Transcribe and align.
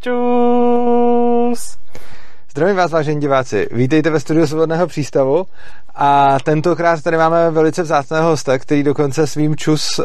Čus! 0.00 1.76
Zdravím 2.50 2.76
vás, 2.76 2.90
vážení 2.90 3.20
diváci. 3.20 3.68
Vítejte 3.72 4.10
ve 4.10 4.20
studiu 4.20 4.46
Svobodného 4.46 4.86
přístavu 4.86 5.46
a 5.94 6.38
tentokrát 6.44 7.02
tady 7.02 7.16
máme 7.16 7.50
velice 7.50 7.82
vzácného 7.82 8.28
hosta, 8.30 8.58
který 8.58 8.82
dokonce 8.82 9.26
svým 9.26 9.56
čus 9.56 9.98
uh, 9.98 10.04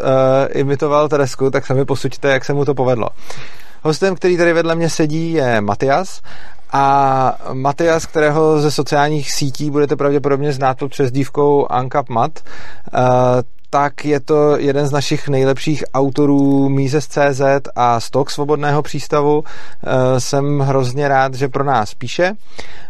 imitoval 0.49 1.09
Teresku, 1.09 1.49
tak 1.49 1.65
sami 1.65 1.85
posuďte, 1.85 2.31
jak 2.31 2.45
se 2.45 2.53
mu 2.53 2.65
to 2.65 2.73
povedlo. 2.73 3.09
Hostem, 3.81 4.15
který 4.15 4.37
tady 4.37 4.53
vedle 4.53 4.75
mě 4.75 4.89
sedí, 4.89 5.33
je 5.33 5.61
Matias 5.61 6.21
a 6.71 7.37
Matias, 7.53 8.05
kterého 8.05 8.59
ze 8.59 8.71
sociálních 8.71 9.31
sítí 9.31 9.71
budete 9.71 9.95
pravděpodobně 9.95 10.53
znát 10.53 10.77
pod 10.77 10.91
přezdívkou 10.91 11.71
Ankap 11.71 12.09
Mat, 12.09 12.39
uh, 12.39 12.99
tak 13.73 14.05
je 14.05 14.19
to 14.19 14.57
jeden 14.57 14.87
z 14.87 14.91
našich 14.91 15.29
nejlepších 15.29 15.83
autorů 15.93 16.69
Mises.cz 16.69 17.41
a 17.75 17.99
Stok 17.99 18.31
svobodného 18.31 18.81
přístavu. 18.81 19.43
Eh, 19.43 20.19
jsem 20.19 20.59
hrozně 20.59 21.07
rád, 21.07 21.33
že 21.33 21.47
pro 21.47 21.63
nás 21.63 21.93
píše. 21.93 22.33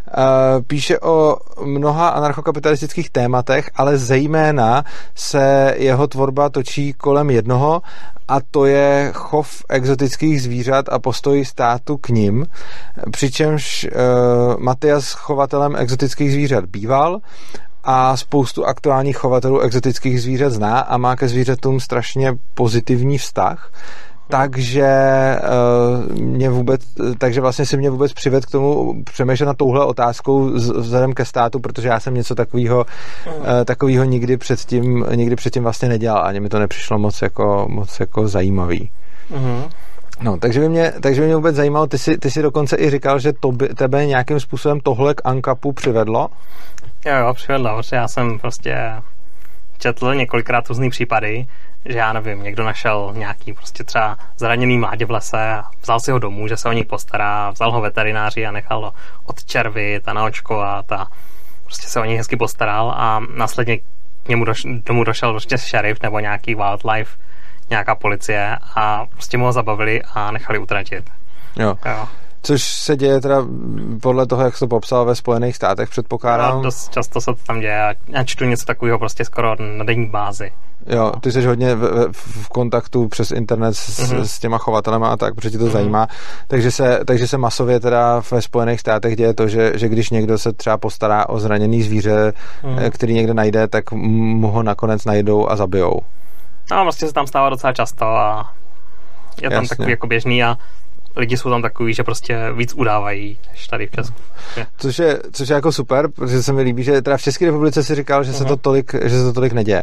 Eh, 0.07 0.61
píše 0.67 0.99
o 0.99 1.37
mnoha 1.65 2.09
anarchokapitalistických 2.09 3.09
tématech, 3.09 3.69
ale 3.75 3.97
zejména 3.97 4.83
se 5.15 5.75
jeho 5.77 6.07
tvorba 6.07 6.49
točí 6.49 6.93
kolem 6.93 7.29
jednoho 7.29 7.81
a 8.27 8.37
to 8.51 8.65
je 8.65 9.11
chov 9.13 9.63
exotických 9.69 10.41
zvířat 10.41 10.85
a 10.89 10.99
postoj 10.99 11.45
státu 11.45 11.97
k 11.97 12.09
ním. 12.09 12.45
Přičemž 13.11 13.87
uh, 13.91 14.63
Matias 14.63 15.13
chovatelem 15.13 15.75
exotických 15.75 16.31
zvířat 16.31 16.65
býval 16.65 17.19
a 17.83 18.17
spoustu 18.17 18.65
aktuálních 18.65 19.17
chovatelů 19.17 19.59
exotických 19.59 20.21
zvířat 20.21 20.53
zná 20.53 20.79
a 20.79 20.97
má 20.97 21.15
ke 21.15 21.27
zvířatům 21.27 21.79
strašně 21.79 22.33
pozitivní 22.53 23.17
vztah 23.17 23.71
takže 24.27 24.89
uh, 26.09 26.19
mě 26.21 26.49
vůbec, 26.49 26.81
takže 27.17 27.41
vlastně 27.41 27.65
si 27.65 27.77
mě 27.77 27.89
vůbec 27.89 28.13
přived 28.13 28.45
k 28.45 28.51
tomu 28.51 29.03
přemýšlet 29.03 29.45
na 29.45 29.53
touhle 29.53 29.85
otázkou 29.85 30.49
vzhledem 30.77 31.13
ke 31.13 31.25
státu, 31.25 31.59
protože 31.59 31.87
já 31.87 31.99
jsem 31.99 32.13
něco 32.13 32.35
takového 32.35 32.85
uh, 33.27 33.43
takového 33.65 34.03
nikdy 34.03 34.37
předtím, 34.37 35.05
nikdy 35.15 35.35
předtím 35.35 35.63
vlastně 35.63 35.89
nedělal, 35.89 36.25
ani 36.25 36.39
mi 36.39 36.49
to 36.49 36.59
nepřišlo 36.59 36.99
moc 36.99 37.21
jako, 37.21 37.65
moc 37.69 37.99
jako 37.99 38.27
zajímavý. 38.27 38.89
Uh-huh. 39.31 39.69
No, 40.21 40.37
takže 40.37 40.59
by, 40.59 40.69
mě, 40.69 40.93
takže 41.01 41.21
by 41.21 41.27
mě 41.27 41.35
vůbec 41.35 41.55
zajímalo, 41.55 41.87
ty 41.87 41.97
jsi, 41.97 42.17
ty 42.17 42.31
jsi 42.31 42.41
dokonce 42.41 42.77
i 42.77 42.89
říkal, 42.89 43.19
že 43.19 43.33
to 43.33 43.51
by, 43.51 43.67
tebe 43.67 44.05
nějakým 44.05 44.39
způsobem 44.39 44.79
tohle 44.79 45.13
k 45.13 45.21
Ankapu 45.23 45.71
přivedlo? 45.71 46.29
Jo, 47.05 47.15
jo, 47.15 47.33
přivedlo, 47.33 47.77
protože 47.77 47.95
já 47.95 48.07
jsem 48.07 48.39
prostě 48.39 48.77
četl 49.77 50.15
několikrát 50.15 50.67
různý 50.67 50.89
případy, 50.89 51.47
že 51.85 51.97
já 51.97 52.13
nevím, 52.13 52.43
někdo 52.43 52.63
našel 52.63 53.11
nějaký 53.15 53.53
prostě 53.53 53.83
třeba 53.83 54.17
zraněný 54.37 54.77
mládě 54.77 55.05
v 55.05 55.11
lese 55.11 55.51
a 55.53 55.63
vzal 55.81 55.99
si 55.99 56.11
ho 56.11 56.19
domů, 56.19 56.47
že 56.47 56.57
se 56.57 56.69
o 56.69 56.71
něj 56.71 56.85
postará, 56.85 57.51
vzal 57.51 57.71
ho 57.71 57.81
veterináři 57.81 58.45
a 58.45 58.51
nechal 58.51 58.81
ho 58.85 58.93
odčervit 59.25 60.07
a 60.07 60.13
naočkovat 60.13 60.91
a 60.91 61.07
prostě 61.63 61.87
se 61.87 61.99
o 61.99 62.05
něj 62.05 62.17
hezky 62.17 62.35
postaral 62.35 62.93
a 62.97 63.21
následně 63.35 63.77
k 64.23 64.27
němu 64.27 64.45
doš, 64.45 64.63
domů 64.63 65.03
došel 65.03 65.31
prostě 65.31 65.57
šerif 65.57 66.01
nebo 66.01 66.19
nějaký 66.19 66.55
wildlife, 66.55 67.17
nějaká 67.69 67.95
policie 67.95 68.57
a 68.75 69.05
prostě 69.05 69.37
mu 69.37 69.45
ho 69.45 69.51
zabavili 69.51 70.01
a 70.13 70.31
nechali 70.31 70.59
utratit. 70.59 71.09
Jo. 71.55 71.77
jo. 71.85 72.07
Což 72.45 72.63
se 72.63 72.95
děje 72.95 73.21
teda 73.21 73.45
podle 74.01 74.27
toho, 74.27 74.43
jak 74.43 74.53
jsi 74.53 74.59
to 74.59 74.67
popsal 74.67 75.05
ve 75.05 75.15
Spojených 75.15 75.55
státech, 75.55 75.89
předpokládám. 75.89 76.55
No, 76.55 76.61
dost 76.61 76.91
často 76.91 77.21
se 77.21 77.25
to 77.25 77.39
tam 77.47 77.59
děje. 77.59 77.95
Já 78.07 78.23
čtu 78.23 78.45
něco 78.45 78.65
takového 78.65 78.99
prostě 78.99 79.25
skoro 79.25 79.55
na 79.77 79.83
denní 79.83 80.07
bázi. 80.07 80.51
Jo, 80.87 81.11
ty 81.21 81.31
jsi 81.31 81.45
hodně 81.45 81.75
v, 81.75 82.11
v, 82.11 82.49
kontaktu 82.49 83.07
přes 83.07 83.31
internet 83.31 83.73
s, 83.73 83.99
mm-hmm. 83.99 84.21
s 84.21 84.39
těma 84.39 84.57
chovatelema 84.57 85.09
a 85.09 85.17
tak, 85.17 85.35
protože 85.35 85.49
ti 85.49 85.57
to 85.57 85.65
mm-hmm. 85.65 85.71
zajímá. 85.71 86.07
Takže 86.47 86.71
se, 86.71 86.99
takže 87.05 87.27
se 87.27 87.37
masově 87.37 87.79
teda 87.79 88.21
ve 88.31 88.41
Spojených 88.41 88.79
státech 88.79 89.15
děje 89.15 89.33
to, 89.33 89.47
že, 89.47 89.71
že 89.75 89.89
když 89.89 90.09
někdo 90.09 90.37
se 90.37 90.53
třeba 90.53 90.77
postará 90.77 91.29
o 91.29 91.39
zraněný 91.39 91.83
zvíře, 91.83 92.33
mm-hmm. 92.63 92.91
který 92.91 93.13
někde 93.13 93.33
najde, 93.33 93.67
tak 93.67 93.91
mu 93.91 94.47
ho 94.47 94.63
nakonec 94.63 95.05
najdou 95.05 95.49
a 95.49 95.55
zabijou. 95.55 96.01
No, 96.71 96.83
vlastně 96.83 97.07
se 97.07 97.13
tam 97.13 97.27
stává 97.27 97.49
docela 97.49 97.73
často 97.73 98.05
a 98.05 98.53
je 99.41 99.49
tam 99.49 99.63
Jasně. 99.63 99.69
takový 99.69 99.91
jako 99.91 100.07
běžný 100.07 100.43
a 100.43 100.57
lidi 101.15 101.37
jsou 101.37 101.49
tam 101.49 101.61
takový, 101.61 101.93
že 101.93 102.03
prostě 102.03 102.51
víc 102.53 102.73
udávají, 102.73 103.37
než 103.51 103.67
tady 103.67 103.87
v 103.87 103.91
Česku. 103.91 104.15
Což 104.77 104.99
je, 104.99 105.19
což 105.31 105.49
je 105.49 105.53
jako 105.53 105.71
super, 105.71 106.11
protože 106.11 106.43
se 106.43 106.53
mi 106.53 106.61
líbí, 106.61 106.83
že 106.83 107.01
teda 107.01 107.17
v 107.17 107.21
České 107.21 107.45
republice 107.45 107.83
si 107.83 107.95
říkal, 107.95 108.23
že 108.23 108.31
uh-huh. 108.31 108.37
se 108.37 108.45
to 108.45 108.53
mhm. 108.53 108.59
tolik, 108.59 108.93
že 109.03 109.17
se 109.17 109.23
to 109.23 109.33
tolik 109.33 109.53
neděje. 109.53 109.81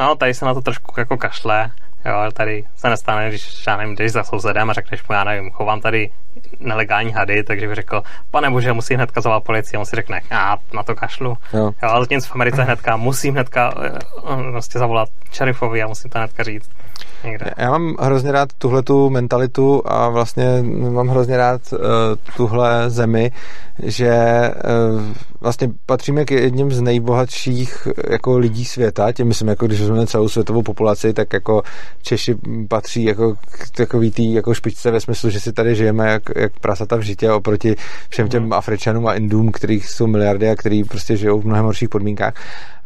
No, 0.00 0.14
tady 0.14 0.34
se 0.34 0.44
na 0.44 0.54
to 0.54 0.60
trošku 0.60 1.00
jako 1.00 1.16
kašle. 1.16 1.70
Jo, 2.06 2.30
tady 2.32 2.64
se 2.76 2.88
nestane, 2.88 3.28
když, 3.28 3.66
já 3.66 3.76
nevím, 3.76 3.94
když 3.94 4.12
za 4.12 4.24
sousedem 4.24 4.70
a 4.70 4.72
řekneš 4.72 5.08
mu, 5.08 5.14
já 5.14 5.24
nevím, 5.24 5.50
chovám 5.50 5.80
tady 5.80 6.10
nelegální 6.60 7.12
hady, 7.12 7.44
takže 7.44 7.68
by 7.68 7.74
řekl, 7.74 8.02
pane 8.30 8.50
bože, 8.50 8.72
musí 8.72 8.94
hnedka 8.94 9.20
zavolat 9.20 9.44
policii 9.44 9.76
a 9.76 9.80
on 9.80 9.86
si 9.86 9.96
řekne, 9.96 10.20
já 10.30 10.56
na 10.72 10.82
to 10.82 10.94
kašlu. 10.94 11.36
Jo. 11.52 11.72
jo 11.82 11.88
ale 11.88 12.06
v 12.06 12.34
Americe 12.34 12.62
hnedka 12.62 12.96
musím 12.96 13.34
hnedka 13.34 13.74
vlastně 14.50 14.78
zavolat 14.78 15.08
šerifovi 15.32 15.82
a 15.82 15.86
musím 15.86 16.10
to 16.10 16.18
hnedka 16.18 16.42
říct. 16.42 16.70
Někde. 17.24 17.50
Já 17.56 17.70
mám 17.70 17.96
hrozně 18.00 18.32
rád 18.32 18.48
tuhle 18.58 18.82
tu 18.82 19.10
mentalitu 19.10 19.82
a 19.84 20.08
vlastně 20.08 20.44
mám 20.90 21.08
hrozně 21.08 21.36
rád 21.36 21.60
uh, 21.72 21.78
tuhle 22.36 22.90
zemi, 22.90 23.32
že 23.82 24.14
uh, 24.94 25.02
vlastně 25.40 25.70
patříme 25.86 26.24
k 26.24 26.30
jedním 26.30 26.70
z 26.70 26.80
nejbohatších 26.80 27.88
jako 28.10 28.38
lidí 28.38 28.64
světa, 28.64 29.12
tím 29.12 29.28
myslím, 29.28 29.48
jako 29.48 29.66
když 29.66 29.80
vezmeme 29.80 30.06
celou 30.06 30.28
světovou 30.28 30.62
populaci, 30.62 31.12
tak 31.12 31.32
jako 31.32 31.62
Češi 32.02 32.34
patří 32.68 33.04
jako 33.04 33.34
k 33.34 33.70
takový 33.76 34.10
tý 34.10 34.34
jako 34.34 34.54
špičce 34.54 34.90
ve 34.90 35.00
smyslu, 35.00 35.30
že 35.30 35.40
si 35.40 35.52
tady 35.52 35.74
žijeme 35.74 36.10
jak, 36.10 36.22
jak 36.36 36.52
prasata 36.60 36.96
v 36.96 37.00
žitě 37.00 37.32
oproti 37.32 37.76
všem 38.08 38.28
těm 38.28 38.42
mhm. 38.42 38.52
Afričanům 38.52 39.06
a 39.06 39.14
Indům, 39.14 39.52
kterých 39.52 39.88
jsou 39.88 40.06
miliardy 40.06 40.50
a 40.50 40.56
který 40.56 40.84
prostě 40.84 41.16
žijou 41.16 41.40
v 41.40 41.46
mnohem 41.46 41.64
horších 41.64 41.88
podmínkách 41.88 42.34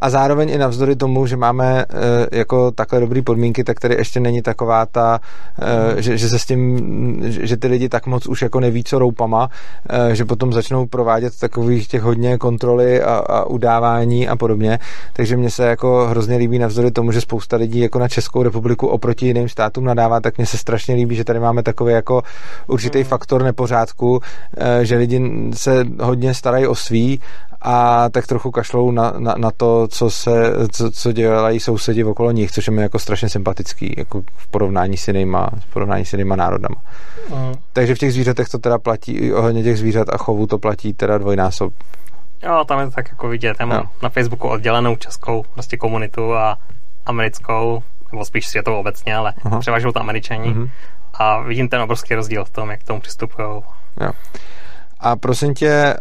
a 0.03 0.11
zároveň 0.11 0.51
i 0.51 0.59
navzdory 0.59 0.97
tomu, 0.97 1.27
že 1.27 1.37
máme 1.37 1.85
e, 1.85 2.39
jako 2.39 2.71
takhle 2.71 3.01
dobré 3.01 3.23
podmínky, 3.23 3.65
tak 3.65 3.81
tady 3.81 3.97
ještě 4.03 4.21
není 4.21 4.43
taková 4.43 4.87
ta, 4.87 5.21
e, 5.97 6.03
že, 6.03 6.19
že 6.19 6.29
se 6.29 6.39
s 6.39 6.47
tím, 6.47 6.79
že 7.29 7.57
ty 7.57 7.67
lidi 7.67 7.89
tak 7.89 8.07
moc 8.07 8.27
už 8.27 8.43
jako 8.43 8.61
neví, 8.61 8.85
co 8.85 8.99
roupama, 8.99 9.49
e, 9.89 10.15
že 10.15 10.25
potom 10.25 10.53
začnou 10.53 10.87
provádět 10.87 11.33
takových 11.41 11.89
těch 11.89 12.03
hodně 12.03 12.39
kontroly 12.39 13.03
a, 13.03 13.15
a 13.15 13.45
udávání 13.45 14.29
a 14.29 14.37
podobně. 14.37 14.79
Takže 15.13 15.37
mně 15.37 15.51
se 15.51 15.67
jako 15.67 16.07
hrozně 16.11 16.37
líbí 16.37 16.59
navzdory 16.59 16.91
tomu, 16.91 17.13
že 17.13 17.21
spousta 17.21 17.57
lidí 17.57 17.81
jako 17.81 17.99
na 17.99 18.09
Českou 18.09 18.43
republiku 18.43 18.87
oproti 18.87 19.27
jiným 19.27 19.49
státům 19.49 19.85
nadává, 19.85 20.21
tak 20.21 20.39
mně 20.39 20.47
se 20.47 20.59
strašně 20.59 20.95
líbí, 20.95 21.17
že 21.17 21.25
tady 21.25 21.41
máme 21.41 21.63
takový 21.63 21.93
jako 21.93 22.23
určitý 22.67 22.99
mm. 22.99 23.05
faktor 23.05 23.43
nepořádku, 23.43 24.21
že 24.83 24.97
lidi 24.97 25.51
se 25.55 25.85
hodně 26.01 26.35
starají 26.35 26.67
o 26.67 26.75
svý 26.75 27.21
a 27.65 28.09
tak 28.11 28.27
trochu 28.27 28.51
kašlou 28.51 28.91
na, 28.91 29.13
na, 29.19 29.35
na 29.39 29.51
to, 29.57 29.89
co, 29.89 30.11
se, 30.11 30.53
co, 30.73 30.91
co 30.91 31.13
dělají 31.13 31.61
sousedi 31.61 32.05
okolo 32.05 32.31
nich, 32.31 32.51
což 32.51 32.67
je 32.67 32.73
mi 32.73 32.83
jako 32.83 32.99
strašně 32.99 33.29
sympatický, 33.29 33.95
jako 33.97 34.23
v 34.37 34.47
porovnání 34.47 34.97
s 34.97 35.09
jinýma, 35.09 35.49
v 35.59 35.73
porovnání 35.73 36.05
s 36.05 36.13
jinýma 36.13 36.37
národama. 36.37 36.77
Uh. 37.29 37.53
Takže 37.73 37.95
v 37.95 37.99
těch 37.99 38.13
zvířatech 38.13 38.49
to 38.49 38.59
teda 38.59 38.79
platí, 38.79 39.33
ohledně 39.33 39.63
těch 39.63 39.79
zvířat 39.79 40.09
a 40.13 40.17
chovů 40.19 40.47
to 40.47 40.59
platí 40.59 40.93
teda 40.93 41.19
dvojnásob. 41.19 41.73
Jo, 42.43 42.65
tam 42.69 42.79
je 42.79 42.85
to 42.85 42.91
tak 42.91 43.09
jako 43.09 43.29
vidět. 43.29 43.57
Já 43.61 43.67
mám 43.67 43.79
jo. 43.79 43.87
na 44.03 44.09
Facebooku 44.09 44.49
oddělenou 44.49 44.97
českou 44.97 45.45
prostě 45.55 45.77
komunitu 45.77 46.35
a 46.35 46.59
americkou, 47.07 47.83
nebo 48.13 48.25
spíš 48.25 48.49
světovou 48.49 48.81
obecně, 48.81 49.17
ale 49.17 49.35
uh-huh. 49.45 49.59
převažují 49.59 49.95
to 49.95 50.01
američani. 50.01 50.55
Uh-huh. 50.55 50.71
A 51.15 51.41
vidím 51.41 51.69
ten 51.69 51.81
obrovský 51.81 52.15
rozdíl 52.15 52.45
v 52.45 52.51
tom, 52.51 52.71
jak 52.71 52.81
k 52.81 52.85
tomu 52.85 53.01
přistupují. 53.01 53.49
Jo. 54.01 54.11
A 55.03 55.17
prosím 55.17 55.55
tě, 55.55 55.69
eh, 55.69 55.97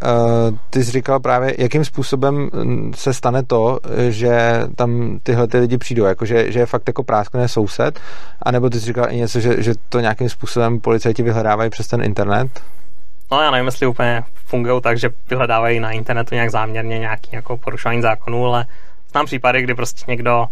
ty 0.70 0.84
jsi 0.84 0.92
říkal 0.92 1.20
právě, 1.20 1.56
jakým 1.58 1.86
způsobem 1.86 2.50
mm, 2.54 2.94
se 2.96 3.14
stane 3.14 3.44
to, 3.44 3.80
že 4.10 4.62
tam 4.76 5.20
tyhle 5.24 5.48
ty 5.48 5.58
lidi 5.58 5.78
přijdou, 5.78 6.06
jako 6.06 6.26
že, 6.26 6.52
že 6.52 6.60
je 6.60 6.66
fakt 6.66 6.88
jako 6.88 7.04
práskne 7.04 7.48
soused, 7.48 8.00
anebo 8.44 8.70
ty 8.70 8.80
jsi 8.80 8.86
říkal 8.86 9.06
i 9.10 9.16
něco, 9.16 9.40
že, 9.40 9.64
že 9.64 9.74
to 9.90 10.00
nějakým 10.00 10.30
způsobem 10.30 10.80
policajti 10.80 11.24
vyhledávají 11.24 11.70
přes 11.70 11.88
ten 11.88 12.04
internet? 12.04 12.62
No 13.32 13.42
já 13.42 13.52
nevím, 13.52 13.66
jestli 13.66 13.88
úplně 13.88 14.24
fungují 14.46 14.82
tak, 14.82 14.98
že 14.98 15.10
vyhledávají 15.30 15.80
na 15.80 15.92
internetu 15.92 16.36
nějak 16.36 16.52
záměrně 16.52 17.00
nějaký 17.00 17.30
jako 17.34 17.58
porušování 17.58 18.02
zákonů, 18.02 18.46
ale 18.46 18.66
znám 19.12 19.26
případy, 19.26 19.62
kdy 19.62 19.76
prostě 19.76 20.04
někdo 20.08 20.46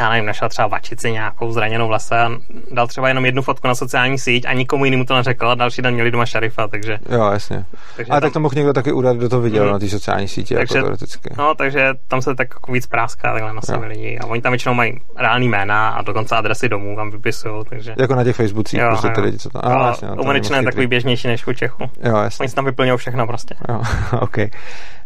já 0.00 0.10
nevím, 0.10 0.26
našel 0.26 0.48
třeba 0.48 0.68
vačici 0.68 1.12
nějakou 1.12 1.52
zraněnou 1.52 1.88
v 1.88 1.90
lese 1.90 2.18
a 2.18 2.30
dal 2.70 2.86
třeba 2.86 3.08
jenom 3.08 3.24
jednu 3.24 3.42
fotku 3.42 3.66
na 3.66 3.74
sociální 3.74 4.18
síť 4.18 4.46
a 4.46 4.52
nikomu 4.52 4.84
jinému 4.84 5.04
to 5.04 5.14
neřekl 5.14 5.48
a 5.48 5.54
další 5.54 5.82
den 5.82 5.94
měli 5.94 6.10
doma 6.10 6.26
šerifa, 6.26 6.68
takže... 6.68 6.98
Jo, 7.10 7.30
jasně. 7.32 7.64
Takže 7.96 8.12
a 8.12 8.14
tam, 8.14 8.20
tak 8.20 8.32
to 8.32 8.40
mohl 8.40 8.54
někdo 8.54 8.72
taky 8.72 8.92
udat, 8.92 9.16
kdo 9.16 9.28
to 9.28 9.40
viděl 9.40 9.64
mm, 9.64 9.72
na 9.72 9.78
té 9.78 9.88
sociální 9.88 10.28
síti, 10.28 10.54
takže, 10.54 10.76
jako 10.76 10.86
teoreticky. 10.86 11.30
No, 11.38 11.54
takže 11.54 11.94
tam 12.08 12.22
se 12.22 12.34
tak 12.34 12.48
jako 12.54 12.72
víc 12.72 12.86
práská 12.86 13.32
takhle 13.32 13.54
na 13.54 13.62
sebe 13.62 13.86
lidi 13.86 14.18
a 14.18 14.26
oni 14.26 14.42
tam 14.42 14.52
většinou 14.52 14.74
mají 14.74 15.00
reální 15.16 15.48
jména 15.48 15.88
a 15.88 16.02
dokonce 16.02 16.36
adresy 16.36 16.68
domů 16.68 16.96
tam 16.96 17.10
vypisují, 17.10 17.64
takže... 17.68 17.94
Jako 17.98 18.14
na 18.14 18.24
těch 18.24 18.36
Facebookích, 18.36 18.80
jo, 18.80 18.88
prostě 18.88 19.08
ty 19.08 19.20
lidi, 19.20 19.38
co 19.38 19.50
tam... 19.50 19.62
A, 19.64 19.86
jasně, 19.86 20.08
u 20.10 20.32
je 20.32 20.62
takový 20.64 20.86
běžnější 20.86 21.28
než 21.28 21.46
u 21.46 21.52
Čechu. 21.52 21.82
Jo, 22.02 22.16
jasně. 22.16 22.42
Oni 22.44 22.52
tam 22.52 22.64
vyplňují 22.64 22.98
všechno 22.98 23.26
prostě. 23.26 23.54
Jo, 23.68 23.82
okay. 24.20 24.50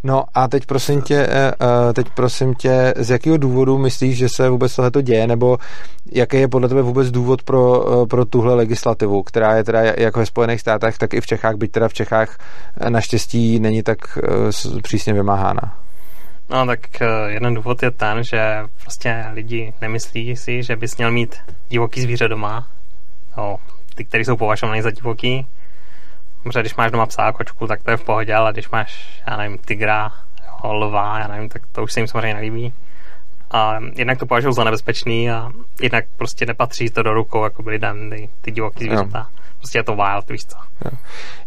No 0.02 0.24
a 0.34 0.48
teď 0.48 0.66
prosím 0.66 1.02
tě, 1.02 1.26
eh, 1.30 1.52
eh, 1.60 1.92
teď 1.92 2.06
prosím 2.14 2.54
tě, 2.54 2.94
z 2.96 3.10
jakého 3.10 3.36
důvodu 3.36 3.78
myslíš, 3.78 4.18
že 4.18 4.28
se 4.28 4.48
vůbec 4.48 4.77
tohle 4.82 5.02
děje, 5.02 5.26
nebo 5.26 5.58
jaký 6.12 6.36
je 6.36 6.48
podle 6.48 6.68
tebe 6.68 6.82
vůbec 6.82 7.10
důvod 7.10 7.42
pro, 7.42 7.84
pro 8.06 8.24
tuhle 8.24 8.54
legislativu, 8.54 9.22
která 9.22 9.56
je 9.56 9.64
teda 9.64 9.80
jak 9.82 10.16
ve 10.16 10.26
Spojených 10.26 10.60
státech, 10.60 10.98
tak 10.98 11.14
i 11.14 11.20
v 11.20 11.26
Čechách, 11.26 11.56
byť 11.56 11.70
teda 11.70 11.88
v 11.88 11.94
Čechách 11.94 12.38
naštěstí 12.88 13.60
není 13.60 13.82
tak 13.82 14.18
přísně 14.82 15.12
vymáhána. 15.12 15.78
No 16.50 16.66
tak 16.66 16.80
jeden 17.26 17.54
důvod 17.54 17.82
je 17.82 17.90
ten, 17.90 18.24
že 18.24 18.62
prostě 18.82 19.24
lidi 19.32 19.72
nemyslí 19.80 20.36
si, 20.36 20.62
že 20.62 20.76
bys 20.76 20.96
měl 20.96 21.10
mít 21.10 21.36
divoký 21.68 22.00
zvíře 22.00 22.28
doma. 22.28 22.66
No, 23.36 23.56
ty, 23.94 24.04
které 24.04 24.24
jsou 24.24 24.36
považované 24.36 24.82
za 24.82 24.90
divoký. 24.90 25.46
Protože 26.42 26.60
když 26.60 26.76
máš 26.76 26.90
doma 26.90 27.06
psa 27.06 27.22
a 27.22 27.32
kočku, 27.32 27.66
tak 27.66 27.82
to 27.82 27.90
je 27.90 27.96
v 27.96 28.04
pohodě, 28.04 28.34
ale 28.34 28.52
když 28.52 28.70
máš, 28.70 29.22
já 29.26 29.36
nevím, 29.36 29.58
tigra, 29.58 30.12
jo, 30.46 30.72
lva, 30.72 31.18
já 31.18 31.28
nevím, 31.28 31.48
tak 31.48 31.62
to 31.72 31.82
už 31.82 31.92
se 31.92 32.00
jim 32.00 32.06
samozřejmě 32.06 32.34
nelíbí. 32.34 32.72
A 33.50 33.78
jednak 33.96 34.18
to 34.18 34.26
považují 34.26 34.54
za 34.54 34.64
nebezpečný 34.64 35.30
a 35.30 35.50
jednak 35.82 36.04
prostě 36.16 36.46
nepatří 36.46 36.90
to 36.90 37.02
do 37.02 37.14
rukou 37.14 37.44
jako 37.44 37.62
lidem, 37.66 38.10
ty, 38.10 38.28
ty 38.40 38.50
divoký 38.50 38.84
zvířata. 38.84 39.18
Jo 39.18 39.38
prostě 39.58 39.78
je 39.78 39.84
to 39.84 39.96
wild, 39.96 40.30
víš 40.30 40.44
co. 40.46 40.56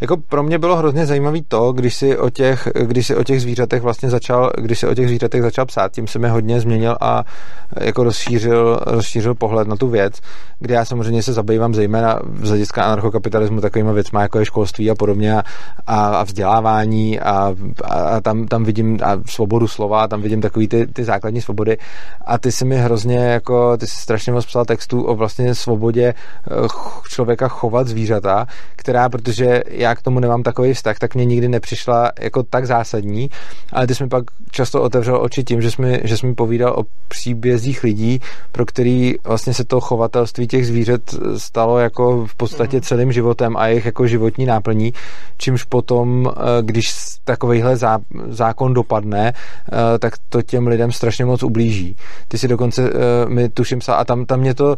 Jako 0.02 0.18
pro 0.18 0.44
mě 0.44 0.60
bylo 0.60 0.76
hrozně 0.76 1.06
zajímavé 1.06 1.40
to, 1.48 1.72
když 1.72 1.96
si, 1.96 2.18
o 2.18 2.30
těch, 2.30 2.68
když 2.82 3.08
si 3.08 3.16
o 3.16 3.24
těch 3.24 3.42
zvířatech 3.42 3.82
vlastně 3.82 4.10
začal, 4.10 4.52
když 4.58 4.80
si 4.80 4.88
o 4.88 4.96
těch 4.96 5.08
zvířatech 5.08 5.42
začal 5.42 5.66
psát, 5.66 5.92
tím 5.92 6.08
se 6.08 6.20
mi 6.20 6.30
hodně 6.30 6.60
změnil 6.60 6.98
a 7.02 7.24
jako 7.80 8.04
rozšířil, 8.04 8.80
rozšířil 8.86 9.36
pohled 9.36 9.68
na 9.68 9.76
tu 9.76 9.88
věc, 9.88 10.20
kde 10.60 10.76
já 10.76 10.86
samozřejmě 10.86 11.24
se 11.24 11.34
zabývám 11.34 11.74
zejména 11.74 12.20
z 12.42 12.50
hlediska 12.50 12.84
anarchokapitalismu 12.84 13.62
takovýma 13.62 13.92
věcma, 13.92 14.22
jako 14.22 14.40
je 14.40 14.46
školství 14.46 14.92
a 14.92 14.96
podobně 14.96 15.36
a, 15.36 15.44
a 15.88 16.24
vzdělávání 16.24 17.20
a, 17.20 17.56
a, 17.84 17.94
a 17.94 18.22
tam, 18.22 18.48
tam 18.48 18.64
vidím 18.64 19.00
a 19.04 19.18
svobodu 19.26 19.68
slova, 19.68 20.08
tam 20.08 20.22
vidím 20.22 20.42
takový 20.42 20.68
ty, 20.68 20.88
ty 20.88 21.04
základní 21.04 21.42
svobody 21.42 21.78
a 22.26 22.38
ty 22.38 22.52
si 22.52 22.66
mi 22.66 22.78
hrozně 22.78 23.18
jako, 23.18 23.78
ty 23.78 23.88
jsi 23.88 23.96
strašně 23.96 24.34
moc 24.34 24.46
psal 24.46 24.66
textů 24.66 25.04
o 25.04 25.16
vlastně 25.16 25.56
svobodě 25.56 26.14
eh, 26.14 26.68
člověka 27.10 27.48
chovat 27.48 27.88
zvířata 27.88 28.48
která, 28.82 29.10
protože 29.10 29.64
já 29.68 29.96
k 29.96 30.02
tomu 30.02 30.20
nemám 30.20 30.44
takový 30.44 30.74
vztah, 30.74 31.00
tak 31.00 31.16
mě 31.16 31.26
nikdy 31.26 31.48
nepřišla 31.48 32.12
jako 32.20 32.44
tak 32.44 32.68
zásadní, 32.68 33.30
ale 33.74 33.88
ty 33.88 33.96
jsi 33.96 34.04
mi 34.04 34.10
pak 34.10 34.24
často 34.52 34.82
otevřel 34.82 35.22
oči 35.22 35.44
tím, 35.44 35.62
že 35.62 35.72
jsi 35.72 35.82
mi, 35.82 36.02
že 36.04 36.18
jsi 36.18 36.26
mi 36.28 36.36
povídal 36.36 36.74
o 36.78 36.84
příbězích 37.08 37.84
lidí, 37.84 38.20
pro 38.52 38.66
který 38.66 39.14
vlastně 39.24 39.54
se 39.54 39.64
to 39.64 39.82
chovatelství 39.82 40.48
těch 40.48 40.68
zvířat 40.68 41.02
stalo 41.38 41.80
jako 41.80 42.26
v 42.26 42.36
podstatě 42.36 42.78
mhm. 42.78 42.84
celým 42.84 43.12
životem 43.12 43.58
a 43.58 43.68
jejich 43.68 43.86
jako 43.86 44.08
životní 44.08 44.46
náplní, 44.46 44.94
čímž 45.38 45.64
potom, 45.64 46.30
eh, 46.30 46.42
když 46.62 46.94
takovýhle 47.24 47.78
zá, 47.78 48.00
zákon 48.30 48.74
dopadne, 48.74 49.34
eh, 49.34 50.00
tak 50.00 50.14
to 50.30 50.42
těm 50.42 50.68
lidem 50.68 50.92
strašně 50.92 51.26
moc 51.26 51.44
ublíží. 51.44 51.81
Ty 52.28 52.38
si 52.38 52.48
dokonce 52.48 52.90
eh, 52.90 53.26
mi 53.30 53.50
tuším 53.50 53.80
psal 53.80 54.00
a 54.00 54.06
tam, 54.06 54.26
tam 54.26 54.40
mě 54.40 54.54
to 54.54 54.76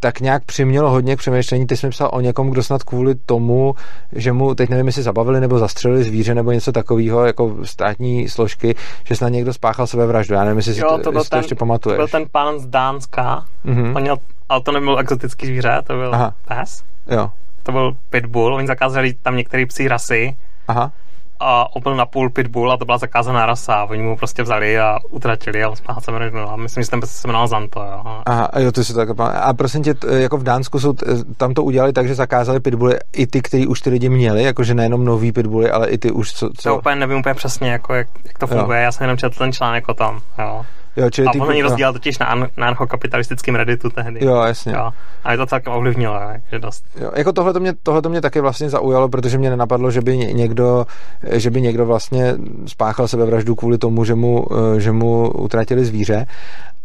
tak 0.00 0.20
nějak 0.20 0.44
přimělo 0.44 0.90
hodně 0.90 1.16
k 1.16 1.18
přemýšlení. 1.18 1.66
Ty 1.66 1.76
jsi 1.76 1.86
mi 1.86 1.90
psal 1.90 2.10
o 2.12 2.20
někom, 2.20 2.50
kdo 2.50 2.62
snad 2.62 2.82
kvůli 2.82 3.14
tomu, 3.14 3.74
že 4.12 4.32
mu, 4.32 4.54
teď 4.54 4.70
nevím, 4.70 4.86
jestli 4.86 5.02
zabavili 5.02 5.40
nebo 5.40 5.58
zastřelili 5.58 6.04
zvíře 6.04 6.34
nebo 6.34 6.52
něco 6.52 6.72
takového, 6.72 7.26
jako 7.26 7.56
státní 7.64 8.28
složky, 8.28 8.74
že 9.04 9.16
snad 9.16 9.28
někdo 9.28 9.52
spáchal 9.52 9.86
sebevraždu. 9.86 10.34
Já 10.34 10.44
nevím, 10.44 10.56
jestli 10.56 10.70
jo, 10.70 10.76
si 10.76 11.02
to, 11.02 11.10
jestli 11.10 11.12
ten, 11.12 11.30
to 11.30 11.36
ještě 11.36 11.54
pamatuješ. 11.54 11.96
To 11.96 12.00
byl 12.00 12.08
ten 12.08 12.24
pán 12.32 12.58
z 12.58 12.66
Dánska, 12.66 13.44
mm-hmm. 13.66 13.96
on 13.96 14.02
měl, 14.02 14.16
ale 14.48 14.60
to 14.60 14.72
nebyl 14.72 14.98
exotický 14.98 15.46
zvíře, 15.46 15.82
to 15.86 15.94
byl 15.94 16.14
Aha. 16.14 16.34
pes. 16.48 16.84
Jo. 17.10 17.30
To 17.62 17.72
byl 17.72 17.96
pitbull, 18.10 18.54
oni 18.54 18.66
zakázali 18.66 19.14
tam 19.22 19.36
některé 19.36 19.66
psí 19.66 19.88
rasy. 19.88 20.36
Aha 20.68 20.92
a 21.40 21.76
on 21.76 21.82
byl 21.82 21.96
na 21.96 22.06
půl 22.06 22.30
pitbull 22.30 22.72
a 22.72 22.76
to 22.76 22.84
byla 22.84 22.98
zakázaná 22.98 23.46
rasa. 23.46 23.84
Oni 23.84 24.02
mu 24.02 24.16
prostě 24.16 24.42
vzali 24.42 24.78
a 24.78 24.98
utratili 25.10 25.64
a 25.64 25.76
spáhal 25.76 26.00
se 26.00 26.12
A 26.48 26.56
myslím, 26.56 26.84
že 26.84 26.90
ten 26.90 27.02
se 27.04 27.28
jmenoval 27.28 27.48
Zanto. 27.48 27.80
Jo. 27.80 28.22
Aha, 28.26 28.48
jo, 28.58 28.72
to 28.72 28.84
si 28.84 28.94
tak 28.94 29.08
A 29.20 29.54
prosím 29.54 29.82
tě, 29.82 29.94
jako 30.08 30.36
v 30.36 30.42
Dánsku 30.42 30.80
jsou, 30.80 30.94
tam 31.36 31.54
to 31.54 31.64
udělali 31.64 31.92
tak, 31.92 32.08
že 32.08 32.14
zakázali 32.14 32.60
pitbully 32.60 32.96
i 33.12 33.26
ty, 33.26 33.42
kteří 33.42 33.66
už 33.66 33.80
ty 33.80 33.90
lidi 33.90 34.08
měli, 34.08 34.42
jakože 34.42 34.74
nejenom 34.74 35.04
nový 35.04 35.32
pitbully, 35.32 35.70
ale 35.70 35.88
i 35.88 35.98
ty 35.98 36.10
už 36.10 36.32
co... 36.32 36.50
co... 36.56 36.68
To 36.68 36.78
úplně 36.78 36.96
nevím 36.96 37.18
úplně 37.18 37.34
přesně, 37.34 37.70
jako, 37.70 37.94
jak, 37.94 38.08
jak 38.26 38.38
to 38.38 38.46
funguje. 38.46 38.78
Jo. 38.78 38.84
Já 38.84 38.92
jsem 38.92 39.04
jenom 39.04 39.16
četl 39.16 39.38
ten 39.38 39.52
článek 39.52 39.88
o 39.88 39.94
tom. 39.94 40.20
Jo. 40.38 40.64
Jo, 40.98 41.10
čili 41.10 41.26
a 41.26 41.30
on 41.32 41.48
oni 41.48 41.62
rozdělal 41.62 41.92
totiž 41.92 42.18
na, 42.18 42.34
na 42.34 42.48
anarchokapitalistickém 42.56 43.54
redditu 43.54 43.90
tehdy. 43.90 44.24
Jo, 44.24 44.42
jasně. 44.42 44.72
Jo. 44.72 44.90
A 45.24 45.32
je 45.32 45.38
to 45.38 45.46
tak 45.46 45.62
ovlivnilo, 45.66 46.20
že 46.52 46.58
dost. 46.58 46.84
Jo, 47.00 47.10
jako 47.16 47.32
tohle 47.32 47.52
to 47.52 47.60
mě, 47.60 47.74
tohle 47.82 48.02
to 48.02 48.08
mě 48.08 48.20
taky 48.20 48.40
vlastně 48.40 48.70
zaujalo, 48.70 49.08
protože 49.08 49.38
mě 49.38 49.50
nenapadlo, 49.50 49.90
že 49.90 50.00
by 50.00 50.16
někdo, 50.16 50.86
že 51.32 51.50
by 51.50 51.60
někdo 51.60 51.86
vlastně 51.86 52.34
spáchal 52.66 53.08
sebevraždu 53.08 53.54
kvůli 53.54 53.78
tomu, 53.78 54.04
že 54.04 54.14
mu, 54.14 54.46
eh, 54.76 54.80
že 54.80 54.92
mu 54.92 55.30
utratili 55.30 55.84
zvíře. 55.84 56.26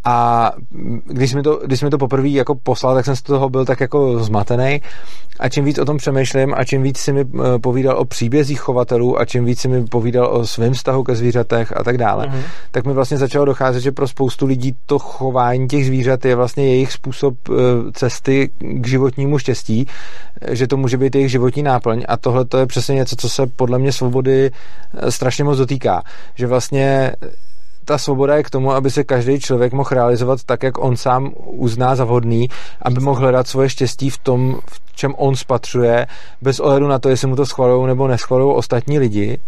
A 0.06 0.52
když 1.06 1.34
mi 1.34 1.44
to, 1.44 1.62
když 1.66 1.82
mi 1.82 1.90
to 1.90 1.98
poprvé 1.98 2.30
jako 2.30 2.56
poslal, 2.56 2.96
tak 2.96 3.06
jsem 3.06 3.16
z 3.16 3.22
toho 3.22 3.50
byl 3.50 3.66
tak 3.66 3.80
jako 3.80 4.24
zmatený. 4.24 4.82
A 5.40 5.50
čím 5.50 5.66
víc 5.66 5.78
o 5.80 5.86
tom 5.86 5.98
přemýšlím 5.98 6.54
a 6.58 6.64
čím 6.64 6.84
víc 6.84 6.98
si 6.98 7.14
mi 7.14 7.22
eh, 7.22 7.60
povídal 7.60 7.98
o 7.98 8.06
příbězích 8.06 8.60
chovatelů 8.60 9.20
a 9.20 9.26
čím 9.26 9.46
víc 9.46 9.60
si 9.60 9.68
mi 9.68 9.86
povídal 9.86 10.28
o 10.28 10.48
svém 10.48 10.74
vztahu 10.74 11.04
ke 11.04 11.16
zvířatech 11.16 11.78
a 11.78 11.84
tak 11.84 11.98
dále, 11.98 12.28
mm-hmm. 12.28 12.44
tak 12.72 12.86
mi 12.86 12.94
vlastně 12.94 13.18
začalo 13.18 13.46
docházet, 13.46 13.80
že 13.82 13.92
pro 13.92 14.08
spoustu 14.08 14.46
lidí 14.46 14.76
to 14.86 15.00
chování 15.00 15.68
těch 15.68 15.86
zvířat 15.86 16.26
je 16.26 16.36
vlastně 16.36 16.68
jejich 16.68 16.92
způsob 16.92 17.34
eh, 17.50 17.54
cesty 17.94 18.50
k 18.60 18.88
životnímu 18.88 19.38
štěstí, 19.38 19.88
že 20.52 20.68
to 20.68 20.78
může 20.78 20.98
být 20.98 21.16
jejich 21.16 21.32
životní 21.32 21.64
náplň 21.64 22.04
a 22.08 22.18
tohle 22.18 22.46
to 22.46 22.58
je 22.58 22.66
přesně 22.66 22.96
něco, 22.96 23.16
co 23.16 23.30
se 23.30 23.48
podle 23.48 23.80
mě 23.80 23.92
svobody 23.92 24.52
eh, 24.94 25.12
strašně 25.12 25.44
moc 25.44 25.58
dotýká. 25.58 26.04
Že 26.36 26.48
vlastně 26.48 27.12
ta 27.86 27.98
svoboda 27.98 28.36
je 28.36 28.44
k 28.44 28.50
tomu, 28.50 28.72
aby 28.72 28.92
se 28.92 29.04
každý 29.04 29.40
člověk 29.40 29.74
mohl 29.74 29.90
realizovat 29.92 30.44
tak, 30.44 30.64
jak 30.64 30.78
on 30.78 30.98
sám 30.98 31.32
uzná 31.46 31.96
za 31.96 32.06
vhodný, 32.06 32.50
aby 32.82 33.00
mohl 33.00 33.20
hledat 33.20 33.48
svoje 33.48 33.70
štěstí 33.70 34.10
v 34.10 34.18
tom, 34.18 34.60
v 34.70 34.96
čem 34.96 35.14
on 35.18 35.36
spatřuje, 35.36 36.08
bez 36.42 36.60
ohledu 36.60 36.88
na 36.88 37.00
to, 37.00 37.10
jestli 37.10 37.28
mu 37.28 37.36
to 37.36 37.46
schvalují 37.46 37.88
nebo 37.88 38.08
neschvalují 38.08 38.56
ostatní 38.56 39.00
lidi. 39.00 39.40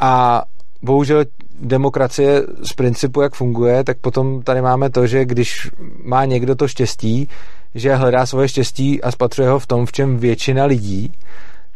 A 0.00 0.42
bohužel 0.82 1.24
demokracie 1.60 2.42
z 2.62 2.72
principu, 2.72 3.20
jak 3.20 3.34
funguje, 3.34 3.84
tak 3.84 3.98
potom 3.98 4.42
tady 4.42 4.62
máme 4.62 4.90
to, 4.90 5.06
že 5.06 5.24
když 5.24 5.70
má 6.04 6.24
někdo 6.24 6.54
to 6.54 6.68
štěstí, 6.68 7.28
že 7.74 7.94
hledá 7.94 8.26
svoje 8.26 8.48
štěstí 8.48 9.02
a 9.02 9.10
spatřuje 9.10 9.48
ho 9.48 9.58
v 9.58 9.66
tom, 9.66 9.86
v 9.86 9.92
čem 9.92 10.16
většina 10.16 10.64
lidí, 10.64 11.12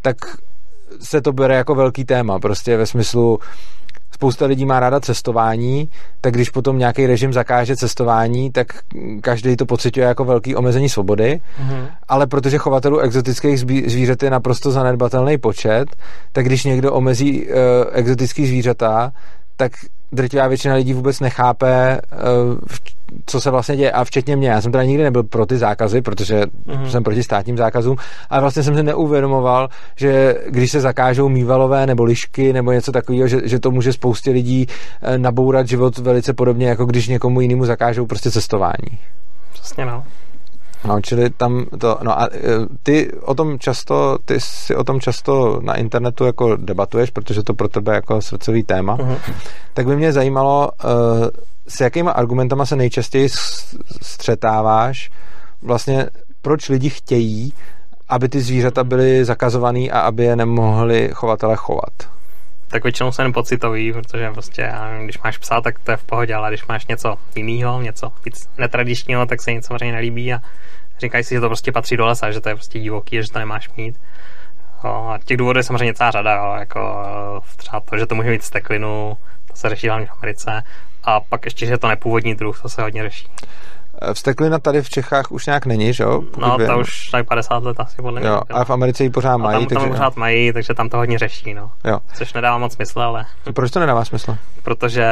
tak 0.01 0.17
se 0.99 1.21
to 1.21 1.33
bere 1.33 1.55
jako 1.55 1.75
velký 1.75 2.05
téma. 2.05 2.39
Prostě 2.39 2.77
ve 2.77 2.85
smyslu, 2.85 3.39
spousta 4.21 4.45
lidí 4.45 4.65
má 4.65 4.79
ráda 4.79 4.99
cestování, 4.99 5.89
tak 6.21 6.33
když 6.33 6.49
potom 6.49 6.77
nějaký 6.77 7.07
režim 7.07 7.33
zakáže 7.33 7.75
cestování, 7.75 8.51
tak 8.51 8.67
každý 9.21 9.55
to 9.55 9.65
pocituje 9.65 10.05
jako 10.05 10.25
velký 10.25 10.55
omezení 10.55 10.89
svobody, 10.89 11.41
mm-hmm. 11.41 11.87
ale 12.07 12.27
protože 12.27 12.57
chovatelů 12.57 12.99
exotických 12.99 13.59
zvířat 13.59 14.23
je 14.23 14.29
naprosto 14.29 14.71
zanedbatelný 14.71 15.37
počet, 15.37 15.85
tak 16.31 16.45
když 16.45 16.63
někdo 16.63 16.93
omezí 16.93 17.47
uh, 17.47 17.55
exotický 17.91 18.45
zvířata, 18.47 19.11
tak 19.57 19.71
drtivá 20.11 20.47
většina 20.47 20.75
lidí 20.75 20.93
vůbec 20.93 21.19
nechápe, 21.19 22.01
uh, 22.51 22.59
co 23.25 23.41
se 23.41 23.51
vlastně 23.51 23.75
děje 23.75 23.91
a 23.91 24.03
včetně 24.03 24.35
mě. 24.35 24.49
Já 24.49 24.61
jsem 24.61 24.71
teda 24.71 24.83
nikdy 24.83 25.03
nebyl 25.03 25.23
pro 25.23 25.45
ty 25.45 25.57
zákazy, 25.57 26.01
protože 26.01 26.43
mm-hmm. 26.43 26.85
jsem 26.85 27.03
proti 27.03 27.23
státním 27.23 27.57
zákazům, 27.57 27.97
ale 28.29 28.41
vlastně 28.41 28.63
jsem 28.63 28.75
si 28.75 28.83
neuvědomoval, 28.83 29.69
že 29.95 30.35
když 30.49 30.71
se 30.71 30.81
zakážou 30.81 31.29
mývalové 31.29 31.87
nebo 31.87 32.03
lišky 32.03 32.53
nebo 32.53 32.71
něco 32.71 32.91
takového, 32.91 33.27
že, 33.27 33.39
že 33.43 33.59
to 33.59 33.71
může 33.71 33.93
spoustě 33.93 34.31
lidí 34.31 34.67
eh, 35.01 35.17
nabourat 35.17 35.67
život 35.67 35.97
velice 35.97 36.33
podobně, 36.33 36.67
jako 36.67 36.85
když 36.85 37.07
někomu 37.07 37.41
jinému 37.41 37.65
zakážou 37.65 38.05
prostě 38.05 38.31
cestování. 38.31 38.99
Přesně 39.53 39.85
no. 39.85 40.03
No, 40.85 41.01
čili 41.01 41.29
tam 41.29 41.65
to, 41.79 41.97
no 42.01 42.19
a 42.19 42.27
eh, 42.31 42.39
ty 42.83 43.11
o 43.21 43.33
tom 43.33 43.59
často, 43.59 44.17
ty 44.25 44.39
si 44.39 44.75
o 44.75 44.83
tom 44.83 44.99
často 44.99 45.59
na 45.63 45.75
internetu 45.75 46.25
jako 46.25 46.55
debatuješ, 46.55 47.09
protože 47.09 47.43
to 47.43 47.53
pro 47.53 47.67
tebe 47.67 47.95
jako 47.95 48.21
srdcový 48.21 48.63
téma, 48.63 48.97
uh-huh. 48.97 49.17
tak 49.73 49.85
by 49.85 49.95
mě 49.95 50.13
zajímalo, 50.13 50.71
uh, 50.83 50.89
s 51.67 51.81
jakýma 51.81 52.11
argumentama 52.11 52.65
se 52.65 52.75
nejčastěji 52.75 53.29
střetáváš, 54.01 55.11
vlastně 55.61 56.07
proč 56.41 56.69
lidi 56.69 56.89
chtějí, 56.89 57.53
aby 58.09 58.29
ty 58.29 58.41
zvířata 58.41 58.83
byly 58.83 59.25
zakazované 59.25 59.79
a 59.79 59.99
aby 59.99 60.23
je 60.23 60.35
nemohli 60.35 61.09
chovatele 61.13 61.55
chovat? 61.55 61.93
Tak 62.71 62.83
většinou 62.83 63.11
jsem 63.11 63.33
pocitový, 63.33 63.93
protože 63.93 64.31
prostě 64.31 64.71
když 65.03 65.21
máš 65.21 65.37
psa, 65.37 65.61
tak 65.61 65.79
to 65.79 65.91
je 65.91 65.97
v 65.97 66.03
pohodě, 66.03 66.35
ale 66.35 66.49
když 66.49 66.65
máš 66.65 66.87
něco 66.87 67.15
jiného, 67.35 67.81
něco 67.81 68.11
víc 68.25 68.49
netradičního, 68.57 69.25
tak 69.25 69.41
se 69.41 69.53
nic 69.53 69.65
samozřejmě 69.65 69.91
nelíbí 69.91 70.33
a 70.33 70.39
říkají 70.99 71.23
si, 71.23 71.35
že 71.35 71.41
to 71.41 71.47
prostě 71.47 71.71
patří 71.71 71.97
do 71.97 72.05
lesa, 72.05 72.31
že 72.31 72.41
to 72.41 72.49
je 72.49 72.55
prostě 72.55 72.79
divoký, 72.79 73.21
že 73.21 73.31
to 73.31 73.39
nemáš 73.39 73.69
mít. 73.77 73.99
Jo, 74.83 75.11
a 75.13 75.19
těch 75.25 75.37
důvodů 75.37 75.59
je 75.59 75.63
samozřejmě 75.63 75.93
celá 75.93 76.11
řada, 76.11 76.35
jo, 76.35 76.55
jako 76.59 77.03
třeba 77.57 77.79
to, 77.79 77.97
že 77.97 78.05
to 78.05 78.15
může 78.15 78.29
mít 78.29 78.43
steklinu, 78.43 79.17
to 79.47 79.55
se 79.55 79.69
řeší 79.69 79.87
hlavně 79.87 80.05
v 80.05 80.11
Americe, 80.11 80.63
a 81.03 81.19
pak 81.19 81.45
ještě, 81.45 81.65
že 81.65 81.71
je 81.71 81.77
to 81.77 81.87
nepůvodní 81.87 82.35
druh, 82.35 82.61
to 82.61 82.69
se 82.69 82.81
hodně 82.81 83.03
řeší. 83.03 83.27
Vsteklina 84.13 84.59
tady 84.59 84.81
v 84.81 84.89
Čechách 84.89 85.31
už 85.31 85.45
nějak 85.45 85.65
není, 85.65 85.93
že 85.93 86.03
jo? 86.03 86.21
No, 86.37 86.57
to 86.57 86.79
už 86.79 87.09
tak 87.09 87.27
50 87.27 87.63
let 87.63 87.79
asi 87.79 88.01
podle 88.01 88.19
mě. 88.19 88.29
Jo, 88.29 88.41
a 88.49 88.63
v 88.63 88.69
Americe 88.69 89.03
ji 89.03 89.09
pořád 89.09 89.37
mají. 89.37 89.55
A 89.55 89.59
tam, 89.59 89.67
takže... 89.67 89.79
tam 89.79 89.89
pořád 89.89 90.15
mají, 90.15 90.53
takže 90.53 90.73
tam 90.73 90.89
to 90.89 90.97
hodně 90.97 91.19
řeší, 91.19 91.53
no. 91.53 91.71
Jo. 91.85 91.99
Což 92.13 92.33
nedává 92.33 92.57
moc 92.57 92.73
smysl, 92.73 93.01
ale... 93.01 93.25
Proč 93.53 93.71
to 93.71 93.79
nedává 93.79 94.05
smysl? 94.05 94.37
Protože 94.63 95.05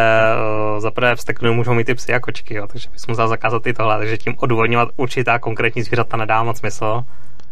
uh, 0.73 0.79
za 0.79 0.91
prvé 0.91 1.15
vsteklinu 1.15 1.53
můžou 1.53 1.73
mít 1.73 1.89
i 1.89 1.95
psy 1.95 2.13
a 2.13 2.19
kočky, 2.19 2.53
jo, 2.53 2.67
takže 2.67 2.89
bys 2.89 3.07
musel 3.07 3.27
zakázat 3.27 3.67
i 3.67 3.73
tohle, 3.73 3.97
takže 3.97 4.17
tím 4.17 4.35
odůvodňovat 4.37 4.89
určitá 4.95 5.39
konkrétní 5.39 5.83
zvířata 5.83 6.17
nedává 6.17 6.43
moc 6.43 6.57
smysl. 6.57 7.03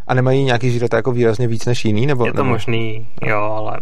A 0.08 0.14
nemají 0.14 0.44
nějaký 0.44 0.70
zvířata 0.70 0.98
jako 0.98 1.12
výrazně 1.12 1.48
víc 1.48 1.66
než 1.66 1.86
jiný? 1.86 2.06
Nebo, 2.06 2.26
je 2.26 2.32
to 2.32 2.38
nebo... 2.38 2.50
možný, 2.50 3.08
jo, 3.22 3.42
ale 3.58 3.80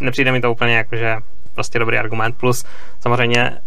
nepřijde 0.00 0.32
mi 0.32 0.40
to 0.40 0.52
úplně 0.52 0.76
jako, 0.76 0.96
že 0.96 1.16
prostě 1.54 1.78
dobrý 1.78 1.98
argument. 1.98 2.36
Plus 2.36 2.64
samozřejmě, 3.00 3.58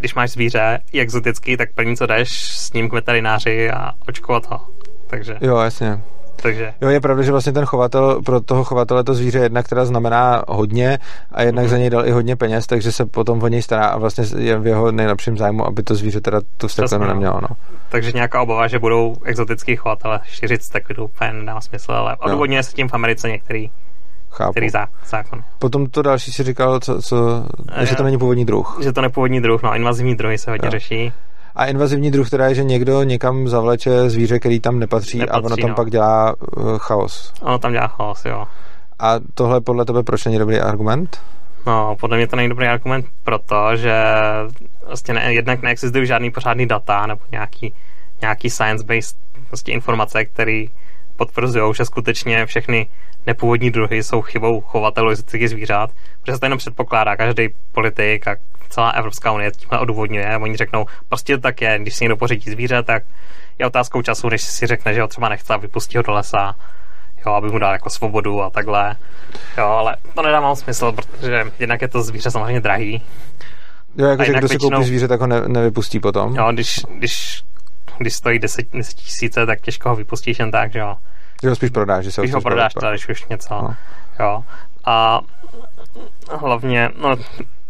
když 0.00 0.14
máš 0.14 0.30
zvíře 0.30 0.80
exotický, 0.92 1.56
tak 1.56 1.68
první, 1.74 1.96
co 1.96 2.06
jdeš 2.06 2.56
s 2.56 2.72
ním 2.72 2.88
k 2.88 2.92
veterináři 2.92 3.70
a 3.70 3.92
očkovat 4.08 4.50
ho. 4.50 4.60
Takže... 5.06 5.36
Jo, 5.40 5.56
jasně. 5.56 6.00
Takže... 6.42 6.74
Jo, 6.80 6.88
je 6.88 7.00
pravda, 7.00 7.22
že 7.22 7.32
vlastně 7.32 7.52
ten 7.52 7.64
chovatel, 7.64 8.22
pro 8.22 8.40
toho 8.40 8.64
chovatele 8.64 9.04
to 9.04 9.14
zvíře 9.14 9.38
jednak 9.38 9.68
teda 9.68 9.84
znamená 9.84 10.42
hodně 10.48 10.98
a 11.32 11.42
jednak 11.42 11.64
mm-hmm. 11.64 11.68
za 11.68 11.78
něj 11.78 11.90
dal 11.90 12.06
i 12.06 12.10
hodně 12.10 12.36
peněz, 12.36 12.66
takže 12.66 12.92
se 12.92 13.06
potom 13.06 13.42
o 13.42 13.48
něj 13.48 13.62
stará 13.62 13.86
a 13.86 13.98
vlastně 13.98 14.24
je 14.38 14.58
v 14.58 14.66
jeho 14.66 14.92
nejlepším 14.92 15.38
zájmu, 15.38 15.66
aby 15.66 15.82
to 15.82 15.94
zvíře 15.94 16.20
teda 16.20 16.40
tu 16.56 16.68
steklinu 16.68 17.06
nemělo. 17.06 17.40
No. 17.42 17.48
Takže 17.88 18.12
nějaká 18.12 18.42
obava, 18.42 18.68
že 18.68 18.78
budou 18.78 19.16
exotický 19.24 19.76
chovatele 19.76 20.20
šířit 20.24 20.62
steklinu, 20.62 21.04
úplně 21.04 21.32
nedá 21.32 21.60
smysl, 21.60 21.92
ale 21.92 22.16
odůvodňuje 22.16 22.62
se 22.62 22.72
tím 22.72 22.88
v 22.88 22.94
Americe 22.94 23.28
některý 23.28 23.70
Chápu. 24.30 24.52
Který 24.52 24.70
zá, 24.70 24.86
zákon. 25.06 25.40
Potom 25.58 25.86
to 25.86 26.02
další 26.02 26.32
si 26.32 26.42
říkal, 26.42 26.80
co, 26.80 27.02
co, 27.02 27.46
že 27.82 27.96
to 27.96 28.02
není 28.02 28.18
původní 28.18 28.44
druh. 28.44 28.78
Že 28.82 28.92
to 28.92 29.00
nepůvodní 29.00 29.40
druh, 29.40 29.62
no, 29.62 29.74
invazivní 29.74 30.14
druhy 30.14 30.38
se 30.38 30.50
hodně 30.50 30.66
jo. 30.66 30.70
řeší. 30.70 31.12
A 31.54 31.64
invazivní 31.64 32.10
druh 32.10 32.30
teda 32.30 32.48
je, 32.48 32.54
že 32.54 32.64
někdo 32.64 33.02
někam 33.02 33.48
zavleče 33.48 34.10
zvíře, 34.10 34.38
který 34.38 34.60
tam 34.60 34.78
nepatří, 34.78 35.18
nepatří 35.18 35.40
a 35.40 35.46
ono 35.46 35.56
tam 35.56 35.70
no. 35.70 35.76
pak 35.76 35.90
dělá 35.90 36.34
uh, 36.56 36.78
chaos. 36.78 37.32
Ono 37.42 37.58
tam 37.58 37.72
dělá 37.72 37.86
chaos, 37.86 38.24
jo. 38.24 38.46
A 38.98 39.14
tohle 39.34 39.60
podle 39.60 39.84
tebe 39.84 40.02
proč 40.02 40.24
není 40.24 40.38
dobrý 40.38 40.60
argument? 40.60 41.20
No, 41.66 41.96
podle 42.00 42.16
mě 42.16 42.26
to 42.26 42.36
není 42.36 42.48
dobrý 42.48 42.66
argument, 42.66 43.06
protože 43.24 43.94
vlastně 44.86 45.14
ne, 45.14 45.32
jednak 45.34 45.62
neexistují 45.62 46.06
žádný 46.06 46.30
pořádný 46.30 46.66
data 46.66 47.06
nebo 47.06 47.20
nějaký, 47.32 47.74
nějaký 48.20 48.50
science-based 48.50 49.16
vlastně 49.50 49.74
informace, 49.74 50.24
které 50.24 50.64
potvrzují, 51.20 51.74
že 51.74 51.84
skutečně 51.84 52.46
všechny 52.46 52.86
nepůvodní 53.26 53.70
druhy 53.70 54.02
jsou 54.02 54.22
chybou 54.22 54.60
chovatelů 54.60 55.10
exotických 55.10 55.50
zvířat, 55.50 55.90
protože 56.20 56.34
se 56.34 56.40
to 56.40 56.46
jenom 56.46 56.58
předpokládá, 56.58 57.16
každý 57.16 57.48
politik 57.72 58.28
a 58.28 58.36
celá 58.68 58.90
Evropská 58.90 59.32
unie 59.32 59.50
tímhle 59.50 59.78
odůvodňuje. 59.78 60.38
Oni 60.38 60.56
řeknou, 60.56 60.86
prostě 61.08 61.38
tak 61.38 61.60
je, 61.60 61.78
když 61.78 61.94
si 61.94 62.04
někdo 62.04 62.16
pořídí 62.16 62.50
zvíře, 62.50 62.82
tak 62.82 63.02
je 63.58 63.66
otázkou 63.66 64.02
času, 64.02 64.28
než 64.28 64.42
si 64.42 64.66
řekne, 64.66 64.94
že 64.94 65.02
ho 65.02 65.08
třeba 65.08 65.28
nechce 65.28 65.54
a 65.54 65.56
vypustí 65.56 65.96
ho 65.96 66.02
do 66.02 66.12
lesa, 66.12 66.56
jo, 67.26 67.32
aby 67.32 67.48
mu 67.48 67.58
dal 67.58 67.72
jako 67.72 67.90
svobodu 67.90 68.42
a 68.42 68.50
takhle. 68.50 68.96
Jo, 69.58 69.64
ale 69.64 69.96
to 70.14 70.22
nedá 70.22 70.40
moc 70.40 70.60
smysl, 70.60 70.92
protože 70.92 71.44
jednak 71.58 71.82
je 71.82 71.88
to 71.88 72.02
zvíře 72.02 72.30
samozřejmě 72.30 72.60
drahý. 72.60 73.02
Jo, 73.96 74.06
jakože 74.06 74.32
kdo 74.32 74.48
si 74.48 74.54
většinou, 74.54 74.70
koupí 74.70 74.86
zvíře, 74.86 75.08
tak 75.08 75.20
ho 75.20 75.26
ne, 75.26 75.48
nevypustí 75.48 76.00
potom. 76.00 76.36
Jo, 76.36 76.52
když, 76.52 76.80
když, 76.98 77.42
když 78.00 78.14
stojí 78.14 78.38
10, 78.38 78.66
10 78.72 78.94
tisíce, 78.94 79.46
tak 79.46 79.60
těžko 79.60 79.88
ho 79.88 79.96
vypustíš 79.96 80.38
jen 80.38 80.50
tak, 80.50 80.72
že 80.72 80.78
jo. 80.78 80.96
Že 81.42 81.48
ho 81.48 81.54
spíš 81.54 81.70
prodáš, 81.70 82.04
že 82.04 82.12
se 82.12 82.20
ho 82.20 82.26
ho 82.32 82.40
prodáš, 82.40 82.74
tady 82.74 82.98
už 83.10 83.24
něco. 83.26 83.54
No. 83.54 83.76
Jo. 84.20 84.44
A 84.84 85.20
hlavně, 86.30 86.90
no, 87.02 87.16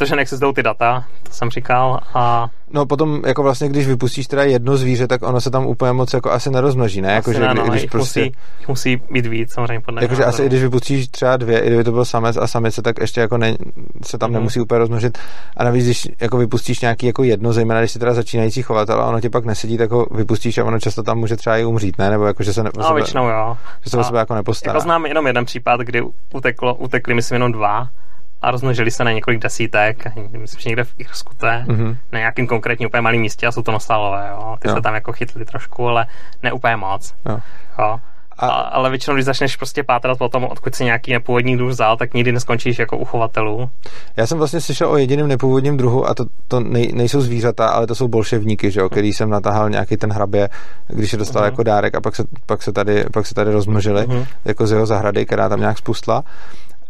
to, 0.00 0.06
že 0.06 0.16
neexistují 0.16 0.54
ty 0.54 0.62
data, 0.62 1.04
to 1.22 1.32
jsem 1.32 1.50
říkal. 1.50 2.00
A... 2.14 2.48
No 2.72 2.86
potom, 2.86 3.22
jako 3.26 3.42
vlastně, 3.42 3.68
když 3.68 3.86
vypustíš 3.86 4.26
teda 4.26 4.42
jedno 4.44 4.76
zvíře, 4.76 5.06
tak 5.06 5.22
ono 5.22 5.40
se 5.40 5.50
tam 5.50 5.66
úplně 5.66 5.92
moc 5.92 6.12
jako 6.12 6.30
asi 6.30 6.50
nerozmnoží, 6.50 7.00
ne? 7.00 7.12
Jako, 7.12 7.32
že, 7.32 7.40
ne, 7.40 7.54
no, 7.54 7.64
když 7.64 7.84
prostě... 7.84 8.20
musí, 8.20 8.32
musí 8.68 9.02
být 9.10 9.26
víc, 9.26 9.52
samozřejmě 9.52 9.80
podle 9.80 10.02
Jakože 10.02 10.24
asi, 10.24 10.46
když 10.46 10.62
vypustíš 10.62 11.08
třeba 11.08 11.36
dvě, 11.36 11.58
i 11.60 11.66
kdyby 11.66 11.84
to 11.84 11.92
byl 11.92 12.04
samec 12.04 12.36
a 12.36 12.46
samice, 12.46 12.82
tak 12.82 13.00
ještě 13.00 13.20
jako 13.20 13.38
ne, 13.38 13.56
se 14.02 14.18
tam 14.18 14.30
mm. 14.30 14.34
nemusí 14.34 14.60
úplně 14.60 14.78
rozmnožit. 14.78 15.18
A 15.56 15.64
navíc, 15.64 15.84
když 15.84 16.08
jako 16.20 16.38
vypustíš 16.38 16.80
nějaký 16.80 17.06
jako 17.06 17.22
jedno, 17.22 17.52
zejména 17.52 17.80
když 17.80 17.90
jsi 17.90 17.98
teda 17.98 18.14
začínající 18.14 18.62
chovatel 18.62 19.00
a 19.00 19.06
ono 19.06 19.20
tě 19.20 19.30
pak 19.30 19.44
nesedí, 19.44 19.78
tak 19.78 19.90
ho 19.90 20.06
vypustíš 20.10 20.58
a 20.58 20.64
ono 20.64 20.80
často 20.80 21.02
tam 21.02 21.18
může 21.18 21.36
třeba 21.36 21.56
i 21.56 21.64
umřít, 21.64 21.98
ne? 21.98 22.10
Nebo 22.10 22.26
jako, 22.26 22.42
že 22.42 22.52
se 22.52 22.62
ne, 22.62 22.70
no, 22.76 22.84
sebe, 22.84 22.94
většinou, 22.94 23.28
jo. 23.28 23.56
Že 23.84 23.90
se 23.90 23.96
o 23.96 24.04
sebe 24.04 24.18
jako 24.18 24.34
nepostará. 24.34 24.70
Jako 24.70 24.82
znám 24.82 25.06
jenom 25.06 25.26
jeden 25.26 25.44
případ, 25.44 25.80
kdy 25.80 26.02
uteklo, 26.34 26.74
utekli, 26.74 27.14
myslím, 27.14 27.34
jenom 27.34 27.52
dva 27.52 27.88
a 28.42 28.50
rozmnožili 28.50 28.90
se 28.90 29.04
na 29.04 29.12
několik 29.12 29.40
desítek, 29.40 30.04
myslím, 30.38 30.60
že 30.60 30.68
někde 30.68 30.84
v 30.84 30.94
Irsku 30.98 31.34
to 31.36 31.46
je, 31.46 31.64
mm-hmm. 31.68 31.96
na 32.12 32.18
nějakým 32.18 32.46
konkrétním 32.46 32.86
úplně 32.86 33.00
malém 33.00 33.20
místě 33.20 33.46
a 33.46 33.52
jsou 33.52 33.62
to 33.62 33.72
nostálové, 33.72 34.28
jo. 34.30 34.56
Ty 34.60 34.68
jo. 34.68 34.74
se 34.74 34.80
tam 34.80 34.94
jako 34.94 35.12
chytli 35.12 35.44
trošku, 35.44 35.88
ale 35.88 36.06
ne 36.42 36.52
úplně 36.52 36.76
moc. 36.76 37.14
Jo. 37.28 37.38
jo. 37.78 38.00
A... 38.38 38.46
A, 38.46 38.50
ale 38.50 38.90
většinou, 38.90 39.14
když 39.14 39.24
začneš 39.24 39.56
prostě 39.56 39.82
pátrat 39.82 40.18
po 40.18 40.28
tom, 40.28 40.44
odkud 40.44 40.74
si 40.74 40.84
nějaký 40.84 41.12
nepůvodní 41.12 41.56
druh 41.56 41.70
vzal, 41.70 41.96
tak 41.96 42.14
nikdy 42.14 42.32
neskončíš 42.32 42.78
jako 42.78 42.98
uchovatelů. 42.98 43.70
Já 44.16 44.26
jsem 44.26 44.38
vlastně 44.38 44.60
slyšel 44.60 44.90
o 44.90 44.96
jediném 44.96 45.28
nepůvodním 45.28 45.76
druhu 45.76 46.08
a 46.08 46.14
to, 46.14 46.24
to 46.48 46.60
nej, 46.60 46.92
nejsou 46.94 47.20
zvířata, 47.20 47.68
ale 47.68 47.86
to 47.86 47.94
jsou 47.94 48.08
bolševníky, 48.08 48.70
že 48.70 48.80
jo, 48.80 48.88
který 48.88 49.12
jsem 49.12 49.30
natahal 49.30 49.70
nějaký 49.70 49.96
ten 49.96 50.12
hrabě, 50.12 50.48
když 50.88 51.12
je 51.12 51.18
dostal 51.18 51.42
uh-huh. 51.42 51.44
jako 51.44 51.62
dárek 51.62 51.94
a 51.94 52.00
pak 52.00 52.16
se, 52.16 52.24
pak 52.46 52.62
se, 52.62 52.72
tady, 52.72 53.04
pak 53.12 53.26
se 53.26 53.34
tady 53.34 53.52
rozmnožili, 53.52 54.02
uh-huh. 54.02 54.26
jako 54.44 54.66
z 54.66 54.72
jeho 54.72 54.86
zahrady, 54.86 55.26
která 55.26 55.48
tam 55.48 55.60
nějak 55.60 55.78
spustla 55.78 56.24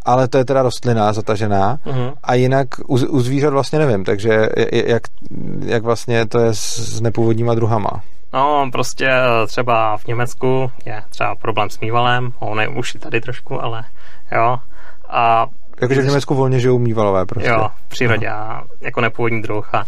ale 0.05 0.29
to 0.29 0.39
je 0.39 0.45
teda 0.45 0.63
rostlina 0.63 1.13
zatažená 1.13 1.79
uh-huh. 1.87 2.13
a 2.23 2.35
jinak 2.35 2.69
u, 2.87 2.95
u 2.95 3.21
zvířat 3.21 3.53
vlastně 3.53 3.79
nevím, 3.79 4.05
takže 4.05 4.49
jak, 4.73 5.03
jak 5.67 5.83
vlastně 5.83 6.27
to 6.27 6.39
je 6.39 6.55
s, 6.55 6.79
s 6.79 7.01
nepůvodníma 7.01 7.55
druhama? 7.55 7.91
No, 8.33 8.69
prostě 8.73 9.11
třeba 9.47 9.97
v 9.97 10.07
Německu 10.07 10.71
je 10.85 11.03
třeba 11.11 11.35
problém 11.37 11.71
s 11.71 11.81
mývalem, 11.81 12.33
on 12.39 12.61
je 12.61 12.69
už 12.69 12.97
tady 13.01 13.21
trošku, 13.21 13.63
ale 13.63 13.85
jo. 14.33 14.59
A 15.09 15.47
Jakože 15.81 16.03
v 16.03 16.05
Německu 16.05 16.35
volně 16.35 16.61
žijou 16.61 16.79
mývalové 16.79 17.27
prostě. 17.27 17.49
Jo, 17.49 17.69
v 17.87 17.89
přírodě 17.89 18.29
a 18.29 18.63
jako 18.81 19.01
nepůvodní 19.01 19.43
druh 19.43 19.75
a, 19.75 19.85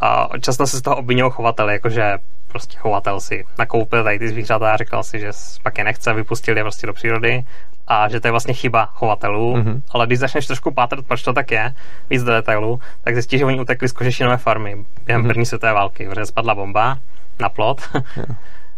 a 0.00 0.28
často 0.40 0.66
se 0.66 0.76
z 0.76 0.82
toho 0.82 0.96
obvinují 0.96 1.32
chovatele, 1.32 1.72
jakože 1.72 2.18
prostě 2.48 2.78
chovatel 2.78 3.20
si 3.20 3.44
nakoupil 3.58 4.04
tady 4.04 4.18
ty 4.18 4.28
zvířata 4.28 4.72
a 4.72 4.76
říkal 4.76 5.02
si, 5.02 5.20
že 5.20 5.30
pak 5.62 5.78
je 5.78 5.84
nechce, 5.84 6.14
vypustil 6.14 6.56
je 6.56 6.62
prostě 6.62 6.86
do 6.86 6.92
přírody 6.92 7.44
a 7.90 8.08
že 8.08 8.20
to 8.20 8.26
je 8.26 8.30
vlastně 8.30 8.54
chyba 8.54 8.86
chovatelů, 8.86 9.56
mm-hmm. 9.56 9.82
ale 9.90 10.06
když 10.06 10.18
začneš 10.18 10.46
trošku 10.46 10.70
pátrat, 10.70 11.04
proč 11.04 11.22
to 11.22 11.32
tak 11.32 11.50
je, 11.50 11.74
víc 12.10 12.22
do 12.22 12.32
detailů, 12.32 12.80
tak 13.04 13.14
zjistíš, 13.14 13.38
že 13.38 13.44
oni 13.44 13.60
utekli 13.60 13.88
z 13.88 13.92
kožešinové 13.92 14.36
farmy 14.36 14.84
během 15.04 15.22
mm-hmm. 15.22 15.28
první 15.28 15.46
světové 15.46 15.72
války, 15.72 16.08
protože 16.08 16.26
spadla 16.26 16.54
bomba 16.54 16.98
na 17.40 17.48
plot. 17.48 17.90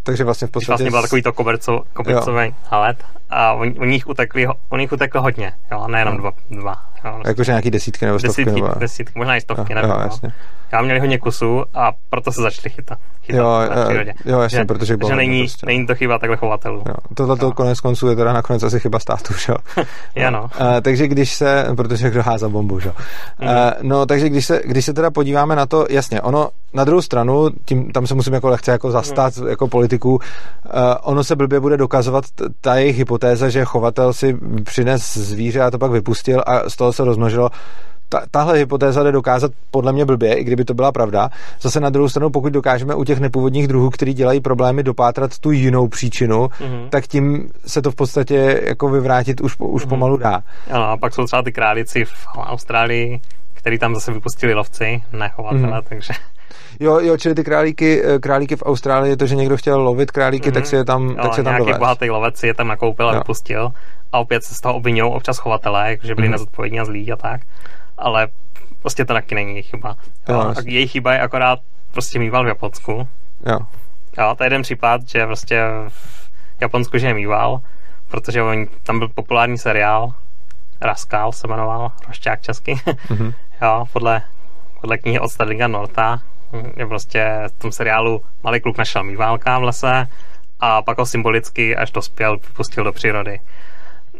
Takže 0.02 0.24
vlastně 0.24 0.46
v 0.46 0.50
podstatě... 0.50 0.72
Vlastně 0.72 0.90
byl 0.90 1.02
takový 1.02 1.22
to 1.22 1.32
kobercový 1.32 2.54
halet 2.70 3.04
a 3.30 3.52
oni, 3.52 3.74
oni, 3.78 3.92
jich 3.92 4.08
utekli, 4.08 4.48
oni 4.68 4.82
jich 4.82 4.92
utekli 4.92 5.20
hodně, 5.20 5.52
jo, 5.72 5.88
nejenom 5.88 6.16
dva. 6.16 6.32
dva 6.50 6.91
jo. 7.04 7.20
Jakože 7.26 7.52
nějaký 7.52 7.70
desítky 7.70 8.06
nebo 8.06 8.18
stovky? 8.18 8.44
Desítky, 8.44 8.62
nebo... 8.62 8.74
desítky 8.78 9.18
možná 9.18 9.36
i 9.36 9.40
stovky, 9.40 9.72
jo, 9.72 9.76
nevím. 9.76 9.90
Jo, 9.90 10.00
jasně. 10.00 10.32
Já 10.72 10.82
měli 10.82 11.00
hodně 11.00 11.18
kusů 11.18 11.64
a 11.74 11.92
proto 12.10 12.32
se 12.32 12.42
začali 12.42 12.70
chytat. 12.70 12.98
chytat 13.22 13.38
jo, 13.38 13.76
na 13.76 13.84
přírodě. 13.84 14.12
jo, 14.24 14.40
jasně, 14.40 14.58
že, 14.58 14.64
protože 14.64 14.96
že 15.06 15.16
není, 15.16 15.42
prostě. 15.42 15.66
není 15.66 15.86
to 15.86 15.94
chyba 15.94 16.18
takhle 16.18 16.36
chovatelů. 16.36 16.82
Jo, 16.88 16.94
tohle 17.14 17.36
to 17.36 17.52
konec 17.52 17.80
konců 17.80 18.08
je 18.08 18.16
teda 18.16 18.32
nakonec 18.32 18.62
asi 18.62 18.80
chyba 18.80 18.98
státu, 18.98 19.34
že 19.34 19.52
jo? 19.52 20.30
no. 20.30 20.42
Uh, 20.42 20.48
takže 20.82 21.08
když 21.08 21.32
se, 21.34 21.66
protože 21.76 22.10
kdo 22.10 22.22
házal 22.22 22.50
bombu, 22.50 22.80
že 22.80 22.88
jo? 22.88 22.94
Mm. 23.40 23.48
No, 23.88 24.06
takže 24.06 24.28
když 24.28 24.46
se, 24.46 24.62
když 24.64 24.84
se 24.84 24.92
teda 24.92 25.10
podíváme 25.10 25.56
na 25.56 25.66
to, 25.66 25.86
jasně, 25.90 26.20
ono 26.20 26.48
na 26.74 26.84
druhou 26.84 27.02
stranu, 27.02 27.50
tím, 27.64 27.92
tam 27.92 28.06
se 28.06 28.14
musím 28.14 28.34
jako 28.34 28.48
lehce 28.48 28.70
jako 28.70 28.90
zastat 28.90 29.36
mm. 29.36 29.48
jako 29.48 29.68
politiku, 29.68 30.10
uh, 30.14 30.20
ono 31.02 31.24
se 31.24 31.36
blbě 31.36 31.60
bude 31.60 31.76
dokazovat 31.76 32.24
ta 32.60 32.74
jejich 32.74 32.98
hypotéza, 32.98 33.48
že 33.48 33.64
chovatel 33.64 34.12
si 34.12 34.36
přines 34.64 35.16
zvíře 35.16 35.60
a 35.60 35.70
to 35.70 35.78
pak 35.78 35.90
vypustil 35.90 36.42
a 36.46 36.70
z 36.70 36.76
toho 36.76 36.91
se 36.92 37.04
rozmnožilo 37.04 37.50
ta, 38.12 38.22
tahle 38.30 38.58
hypotéza 38.58 39.02
jde 39.02 39.12
dokázat 39.12 39.52
podle 39.70 39.92
mě 39.92 40.04
blbě, 40.04 40.34
i 40.34 40.44
kdyby 40.44 40.64
to 40.64 40.74
byla 40.74 40.92
pravda. 40.92 41.28
Zase 41.60 41.80
na 41.80 41.90
druhou 41.90 42.08
stranu, 42.08 42.30
pokud 42.30 42.52
dokážeme 42.52 42.94
u 42.94 43.04
těch 43.04 43.20
nepůvodních 43.20 43.68
druhů, 43.68 43.90
který 43.90 44.14
dělají 44.14 44.40
problémy, 44.40 44.82
dopátrat 44.82 45.38
tu 45.38 45.50
jinou 45.50 45.88
příčinu, 45.88 46.46
mm-hmm. 46.46 46.88
tak 46.88 47.06
tím 47.06 47.50
se 47.66 47.82
to 47.82 47.90
v 47.90 47.94
podstatě 47.94 48.60
jako 48.68 48.88
vyvrátit 48.88 49.40
už, 49.40 49.56
už 49.58 49.84
mm-hmm. 49.84 49.88
pomalu 49.88 50.16
dá. 50.16 50.42
Ano, 50.70 50.88
a 50.88 50.96
pak 50.96 51.14
jsou 51.14 51.24
třeba 51.24 51.42
ty 51.42 51.52
králici 51.52 52.04
v 52.04 52.26
Austrálii, 52.36 53.20
který 53.54 53.78
tam 53.78 53.94
zase 53.94 54.12
vypustili 54.12 54.54
lovci, 54.54 55.02
nechovatele, 55.12 55.62
mm-hmm. 55.62 55.82
takže... 55.88 56.12
Jo, 56.80 57.00
jo, 57.00 57.16
čili 57.16 57.34
ty 57.34 57.44
králíky, 57.44 58.02
eh, 58.04 58.18
králíky 58.18 58.56
v 58.56 58.62
Austrálii, 58.62 59.16
to, 59.16 59.26
že 59.26 59.34
někdo 59.34 59.56
chtěl 59.56 59.80
lovit 59.80 60.10
králíky, 60.10 60.50
mm-hmm. 60.50 60.54
tak 60.54 60.66
si 60.66 60.76
je 60.76 60.84
tam, 60.84 61.08
jo, 61.08 61.16
tak 61.22 61.34
si 61.34 61.40
je 61.40 61.44
tam 61.44 61.52
nějaký 61.52 61.78
bohatý 61.78 62.10
lovec 62.10 62.36
si 62.36 62.46
je 62.46 62.54
tam 62.54 62.68
nakoupil 62.68 63.08
a 63.08 63.12
jo. 63.12 63.18
vypustil. 63.18 63.72
A 64.12 64.18
opět 64.18 64.44
se 64.44 64.54
z 64.54 64.60
toho 64.60 64.74
obvinují 64.74 65.12
občas 65.12 65.38
chovatelé, 65.38 65.96
že 66.02 66.14
byli 66.14 66.28
mm-hmm. 66.28 66.30
nezodpovědní 66.30 66.80
a 66.80 66.84
zlí 66.84 67.12
a 67.12 67.16
tak 67.16 67.40
ale 68.02 68.28
prostě 68.80 69.04
to 69.04 69.12
taky 69.12 69.34
není 69.34 69.50
jejich 69.50 69.66
chyba. 69.66 69.96
Jo, 70.28 70.40
a 70.40 70.54
jejich 70.64 70.90
chyba 70.90 71.12
je 71.12 71.20
akorát 71.20 71.58
prostě 71.92 72.18
mýval 72.18 72.44
v 72.44 72.48
Japonsku. 72.48 73.08
Jo. 73.46 73.58
Jo, 74.18 74.34
to 74.38 74.44
je 74.44 74.46
jeden 74.46 74.62
případ, 74.62 75.08
že 75.08 75.26
prostě 75.26 75.62
v 75.88 76.30
Japonsku, 76.60 76.98
že 76.98 77.06
je 77.06 77.14
mýval, 77.14 77.60
protože 78.08 78.42
on, 78.42 78.66
tam 78.82 78.98
byl 78.98 79.08
populární 79.08 79.58
seriál, 79.58 80.14
Raskal 80.80 81.32
se 81.32 81.48
jmenoval, 81.48 81.92
Rošťák 82.06 82.40
česky, 82.40 82.74
mm-hmm. 82.74 83.34
jo, 83.62 83.84
podle, 83.92 84.22
podle 84.80 84.98
knihy 84.98 85.20
od 85.20 85.28
Sterlinga 85.28 85.68
Norta, 85.68 86.22
Je 86.76 86.86
prostě 86.86 87.42
v 87.46 87.58
tom 87.58 87.72
seriálu 87.72 88.22
malý 88.42 88.60
kluk 88.60 88.78
našel 88.78 89.04
mýválka 89.04 89.58
v 89.58 89.62
lese 89.62 90.06
a 90.60 90.82
pak 90.82 90.98
ho 90.98 91.06
symbolicky, 91.06 91.76
až 91.76 91.90
dospěl, 91.90 92.36
vypustil 92.36 92.84
do 92.84 92.92
přírody. 92.92 93.40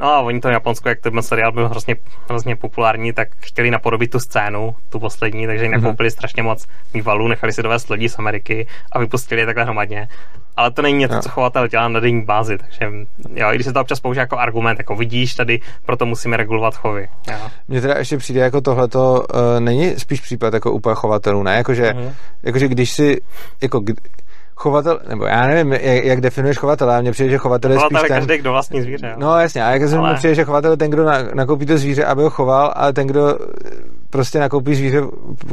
No 0.01 0.07
a 0.07 0.21
oni 0.21 0.41
to 0.41 0.49
v 0.49 0.53
Japonsku, 0.53 0.89
jak 0.89 1.01
ten 1.01 1.23
seriál 1.23 1.53
byl 1.53 1.69
hrozně, 1.69 1.97
hrozně 2.29 2.57
populární, 2.57 3.13
tak 3.13 3.29
chtěli 3.41 3.71
napodobit 3.71 4.11
tu 4.11 4.21
scénu, 4.21 4.77
tu 4.89 5.01
poslední, 5.01 5.47
takže 5.47 5.65
jim 5.65 5.73
nakoupili 5.73 6.09
mm-hmm. 6.09 6.13
strašně 6.13 6.43
moc 6.43 6.69
mývalů, 6.95 7.29
nechali 7.29 7.53
si 7.53 7.63
dovést 7.63 7.91
lodí 7.91 8.09
z 8.09 8.19
Ameriky 8.19 8.67
a 8.93 8.99
vypustili 8.99 9.41
je 9.41 9.47
takhle 9.47 9.65
hromadně. 9.65 10.09
Ale 10.57 10.71
to 10.71 10.83
není 10.83 10.99
něco, 10.99 11.15
no. 11.15 11.23
co 11.23 11.29
chovatel 11.29 11.69
dělá 11.69 11.89
na 11.89 12.01
denní 12.01 12.25
bázi, 12.25 12.59
takže 12.59 12.97
jo, 13.35 13.49
i 13.53 13.55
když 13.55 13.67
se 13.67 13.73
to 13.73 13.81
občas 13.81 14.01
používá 14.01 14.21
jako 14.21 14.39
argument, 14.39 14.79
jako 14.79 14.95
vidíš 14.95 15.35
tady, 15.35 15.61
proto 15.87 16.07
musíme 16.07 16.37
regulovat 16.37 16.77
chovy. 16.77 17.09
Mně 17.69 17.81
teda 17.81 17.95
ještě 17.99 18.17
přijde 18.17 18.41
jako 18.41 18.61
tohleto, 18.61 19.25
uh, 19.35 19.61
není 19.61 19.99
spíš 19.99 20.21
případ 20.21 20.55
jako 20.55 20.73
úplně 20.73 20.95
chovatelů, 20.95 21.43
ne? 21.43 21.57
Jakože, 21.57 21.91
mm-hmm. 21.91 22.13
jakože 22.43 22.69
když 22.69 22.91
si, 22.91 23.21
jako 23.63 23.81
chovatel, 24.57 25.01
nebo 25.09 25.27
já 25.27 25.47
nevím, 25.47 25.73
jak, 25.73 26.05
jak 26.05 26.21
definuješ 26.21 26.59
chovatele, 26.59 26.93
ale 26.93 27.03
mně 27.03 27.13
přijde, 27.13 27.31
že 27.31 27.39
chovatel 27.39 27.73
je 27.73 27.79
spíš 27.79 28.01
ten... 28.01 28.09
každý, 28.09 28.39
kdo 28.39 28.53
vlastní 28.53 28.83
zvíře. 28.83 29.07
Jo. 29.07 29.15
No 29.19 29.39
jasně, 29.39 29.65
a 29.65 29.71
jak 29.71 29.93
ale... 29.93 30.15
přijde, 30.15 30.35
že 30.35 30.45
chovatel 30.45 30.71
je 30.71 30.77
ten, 30.77 30.91
kdo 30.91 31.05
na, 31.05 31.23
nakoupí 31.35 31.67
to 31.67 31.79
zvíře, 31.79 32.05
aby 32.05 32.23
ho 32.23 32.31
choval, 32.31 32.73
ale 32.77 32.93
ten, 32.93 33.07
kdo 33.07 33.39
prostě 34.13 34.39
nakoupí 34.39 34.75
zvíře 34.75 35.03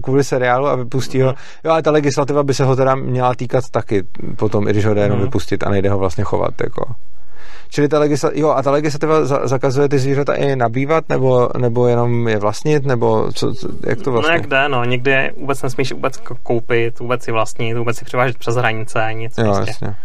kvůli 0.03 0.23
seriálu 0.23 0.67
a 0.67 0.75
vypustí 0.75 1.21
ho. 1.21 1.29
Mm. 1.29 1.35
Jo, 1.63 1.71
ale 1.71 1.81
ta 1.81 1.91
legislativa 1.91 2.43
by 2.43 2.53
se 2.53 2.63
ho 2.63 2.75
teda 2.75 2.95
měla 2.95 3.35
týkat 3.35 3.63
taky 3.71 4.03
potom, 4.35 4.67
i 4.67 4.71
když 4.71 4.85
ho 4.85 4.93
jde 4.93 5.01
jenom 5.01 5.19
mm. 5.19 5.25
vypustit 5.25 5.63
a 5.63 5.69
nejde 5.69 5.89
ho 5.89 5.97
vlastně 5.97 6.23
chovat. 6.23 6.53
Jako. 6.63 6.85
Čili 7.71 7.87
ta 7.87 7.99
legislativa, 7.99 8.41
jo, 8.41 8.49
a 8.49 8.61
ta 8.63 8.71
legislativa 8.71 9.25
zakazuje 9.25 9.89
ty 9.89 9.99
zvířata 9.99 10.33
i 10.33 10.55
nabývat, 10.55 11.09
nebo, 11.09 11.49
nebo 11.57 11.87
jenom 11.87 12.27
je 12.27 12.37
vlastnit, 12.37 12.85
nebo 12.85 13.31
co, 13.31 13.53
co 13.53 13.67
jak 13.87 14.01
to 14.01 14.11
vlastně? 14.11 14.31
No 14.31 14.37
jak 14.37 14.47
jde, 14.47 14.69
no, 14.69 14.85
někde 14.85 15.31
vůbec 15.37 15.61
nesmíš 15.61 15.91
vůbec 15.91 16.17
koupit, 16.43 16.99
vůbec 16.99 17.23
si 17.23 17.31
vlastnit, 17.31 17.77
vůbec 17.77 17.97
si 17.97 18.05
převážet 18.05 18.37
přes 18.37 18.55
hranice, 18.55 19.09
nic. 19.13 19.37
Jo, 19.37 19.45
prostě. 19.45 19.69
jasně. 19.69 19.95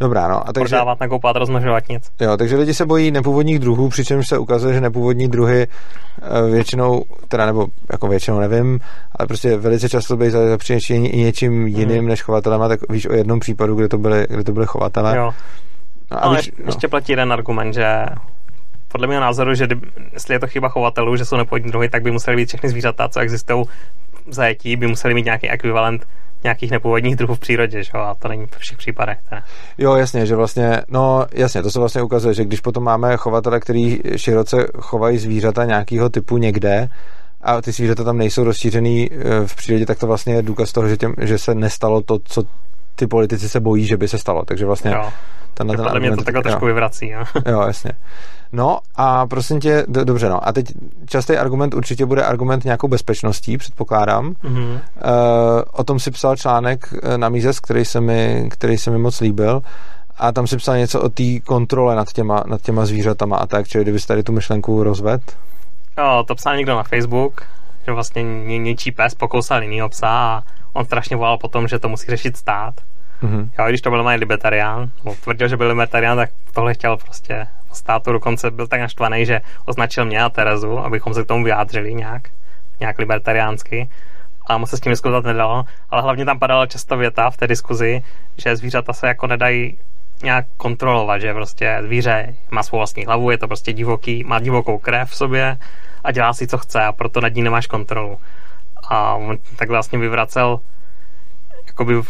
Dobrá, 0.00 0.28
no. 0.28 0.48
A 0.48 0.52
takže, 0.52 0.68
Prodávat, 0.68 1.00
nakoupát, 1.00 1.36
rozmnožovat 1.36 1.88
nic. 1.88 2.10
Jo, 2.20 2.36
takže 2.36 2.56
lidi 2.56 2.74
se 2.74 2.86
bojí 2.86 3.10
nepůvodních 3.10 3.58
druhů, 3.58 3.88
přičemž 3.88 4.28
se 4.28 4.38
ukazuje, 4.38 4.74
že 4.74 4.80
nepůvodní 4.80 5.28
druhy 5.28 5.66
eh, 5.66 6.50
většinou, 6.50 7.04
teda 7.28 7.46
nebo 7.46 7.66
jako 7.92 8.08
většinou 8.08 8.40
nevím, 8.40 8.80
ale 9.16 9.26
prostě 9.26 9.56
velice 9.56 9.88
často 9.88 10.16
byly 10.16 10.30
zapříčení 10.30 11.08
i 11.08 11.16
něčím 11.16 11.66
jiným 11.66 11.98
hmm. 11.98 12.08
než 12.08 12.22
chovatelema, 12.22 12.68
tak 12.68 12.80
víš 12.90 13.06
o 13.06 13.12
jednom 13.12 13.40
případu, 13.40 13.74
kde 13.74 13.88
to 13.88 13.98
byly, 13.98 14.26
kde 14.30 14.44
to 14.44 14.52
byly 14.52 14.66
chovatele. 14.66 15.16
Jo. 15.16 15.34
No, 16.10 16.24
ale 16.24 16.36
víš, 16.36 16.52
no. 16.58 16.64
ještě 16.66 16.88
platí 16.88 17.12
jeden 17.12 17.32
argument, 17.32 17.72
že 17.72 18.06
podle 18.88 19.06
mého 19.06 19.20
názoru, 19.20 19.54
že 19.54 19.68
jestli 20.12 20.34
je 20.34 20.38
to 20.38 20.46
chyba 20.46 20.68
chovatelů, 20.68 21.16
že 21.16 21.24
jsou 21.24 21.36
nepůvodní 21.36 21.70
druhy, 21.70 21.88
tak 21.88 22.02
by 22.02 22.10
museli 22.10 22.36
být 22.36 22.48
všechny 22.48 22.68
zvířata, 22.68 23.08
co 23.08 23.20
existují 23.20 23.64
v 24.26 24.34
zajetí, 24.34 24.76
by 24.76 24.86
museli 24.86 25.14
mít 25.14 25.24
nějaký 25.24 25.50
ekvivalent 25.50 26.06
nějakých 26.44 26.70
nepůvodních 26.70 27.16
druhů 27.16 27.34
v 27.34 27.38
přírodě, 27.38 27.82
že? 27.82 27.90
a 27.92 28.14
to 28.14 28.28
není 28.28 28.46
v 28.46 28.58
všech 28.58 28.78
případech. 28.78 29.18
Ne? 29.32 29.42
Jo, 29.78 29.94
jasně, 29.94 30.26
že 30.26 30.36
vlastně, 30.36 30.82
no 30.88 31.26
jasně, 31.32 31.62
to 31.62 31.70
se 31.70 31.78
vlastně 31.78 32.02
ukazuje, 32.02 32.34
že 32.34 32.44
když 32.44 32.60
potom 32.60 32.84
máme 32.84 33.16
chovatele, 33.16 33.60
který 33.60 34.00
široce 34.16 34.56
chovají 34.78 35.18
zvířata 35.18 35.64
nějakého 35.64 36.08
typu 36.08 36.36
někde, 36.36 36.88
a 37.42 37.62
ty 37.62 37.72
zvířata 37.72 38.04
tam 38.04 38.18
nejsou 38.18 38.44
rozšířený 38.44 39.10
e, 39.12 39.46
v 39.46 39.56
přírodě, 39.56 39.86
tak 39.86 39.98
to 39.98 40.06
vlastně 40.06 40.34
je 40.34 40.42
důkaz 40.42 40.72
toho, 40.72 40.88
že, 40.88 40.96
těm, 40.96 41.14
že 41.20 41.38
se 41.38 41.54
nestalo 41.54 42.00
to, 42.00 42.18
co 42.24 42.42
ty 42.94 43.06
politici 43.06 43.48
se 43.48 43.60
bojí, 43.60 43.86
že 43.86 43.96
by 43.96 44.08
se 44.08 44.18
stalo. 44.18 44.44
Takže 44.44 44.66
vlastně 44.66 44.90
jo. 44.90 45.12
Tenhle 45.56 45.76
ten 45.76 45.84
podle 45.84 46.00
mě 46.00 46.16
to 46.16 46.24
takhle 46.24 46.42
trošku 46.42 46.66
vyvrací. 46.66 47.08
Jo. 47.08 47.24
jo, 47.46 47.60
jasně. 47.60 47.92
No 48.52 48.78
a 48.96 49.26
prosím 49.26 49.60
tě, 49.60 49.84
do, 49.88 50.04
dobře, 50.04 50.28
no. 50.28 50.48
A 50.48 50.52
teď 50.52 50.66
častý 51.06 51.36
argument 51.36 51.74
určitě 51.74 52.06
bude 52.06 52.24
argument 52.24 52.64
nějakou 52.64 52.88
bezpečností, 52.88 53.58
předpokládám. 53.58 54.32
Mm-hmm. 54.32 54.72
Uh, 54.72 54.80
o 55.72 55.84
tom 55.84 56.00
si 56.00 56.10
psal 56.10 56.36
článek 56.36 56.94
eh, 57.02 57.18
na 57.18 57.28
Mízes, 57.28 57.60
který 57.60 57.84
se 57.84 58.00
mi, 58.00 58.48
který 58.50 58.78
se 58.78 58.90
mi 58.90 58.98
moc 58.98 59.20
líbil. 59.20 59.62
A 60.18 60.32
tam 60.32 60.46
si 60.46 60.56
psal 60.56 60.76
něco 60.76 61.00
o 61.00 61.08
té 61.08 61.40
kontrole 61.40 61.96
nad 61.96 62.12
těma, 62.12 62.44
nad 62.46 62.62
těma 62.62 62.86
zvířatama 62.86 63.36
a 63.36 63.46
tak, 63.46 63.68
čili 63.68 63.84
kdybyste 63.84 64.08
tady 64.08 64.22
tu 64.22 64.32
myšlenku 64.32 64.82
rozved? 64.82 65.36
Jo, 65.98 66.24
to 66.28 66.34
psal 66.34 66.56
někdo 66.56 66.76
na 66.76 66.82
Facebook, 66.82 67.42
že 67.86 67.92
vlastně 67.92 68.22
ně, 68.22 68.58
něčí 68.58 68.92
pes 68.92 69.14
pokousal 69.14 69.62
jinýho 69.62 69.88
psa 69.88 70.08
a 70.08 70.42
on 70.72 70.84
strašně 70.84 71.16
volal 71.16 71.38
potom, 71.38 71.68
že 71.68 71.78
to 71.78 71.88
musí 71.88 72.06
řešit 72.06 72.36
stát. 72.36 72.74
Mm-hmm. 73.22 73.50
Jo, 73.58 73.68
když 73.68 73.80
to 73.80 73.90
byl 73.90 74.02
mají 74.02 74.20
libertarián, 74.20 74.90
tvrdil, 75.24 75.48
že 75.48 75.56
byl 75.56 75.68
libertarián, 75.68 76.16
tak 76.16 76.30
tohle 76.52 76.74
chtěl 76.74 76.96
prostě 76.96 77.46
státu, 77.72 78.12
dokonce 78.12 78.50
byl 78.50 78.66
tak 78.66 78.80
naštvaný, 78.80 79.26
že 79.26 79.40
označil 79.64 80.04
mě 80.04 80.22
a 80.22 80.28
Terezu, 80.28 80.78
abychom 80.78 81.14
se 81.14 81.24
k 81.24 81.26
tomu 81.26 81.44
vyjádřili 81.44 81.94
nějak, 81.94 82.28
nějak 82.80 82.98
libertariánsky. 82.98 83.88
A 84.46 84.58
moc 84.58 84.70
se 84.70 84.76
s 84.76 84.80
tím 84.80 84.92
diskutovat 84.92 85.24
nedalo, 85.24 85.64
ale 85.90 86.02
hlavně 86.02 86.24
tam 86.24 86.38
padala 86.38 86.66
často 86.66 86.96
věta 86.96 87.30
v 87.30 87.36
té 87.36 87.46
diskuzi, 87.46 88.02
že 88.36 88.56
zvířata 88.56 88.92
se 88.92 89.06
jako 89.06 89.26
nedají 89.26 89.78
nějak 90.22 90.46
kontrolovat, 90.56 91.20
že 91.20 91.34
prostě 91.34 91.78
zvíře 91.82 92.34
má 92.50 92.62
svou 92.62 92.78
vlastní 92.78 93.04
hlavu, 93.04 93.30
je 93.30 93.38
to 93.38 93.46
prostě 93.46 93.72
divoký, 93.72 94.24
má 94.24 94.38
divokou 94.38 94.78
krev 94.78 95.10
v 95.10 95.16
sobě 95.16 95.58
a 96.04 96.12
dělá 96.12 96.32
si, 96.32 96.46
co 96.46 96.58
chce 96.58 96.82
a 96.82 96.92
proto 96.92 97.20
nad 97.20 97.34
ní 97.34 97.42
nemáš 97.42 97.66
kontrolu. 97.66 98.18
A 98.88 99.14
on 99.14 99.38
tak 99.56 99.68
vlastně 99.68 99.98
vyvracel 99.98 100.60
jakoby 101.66 102.02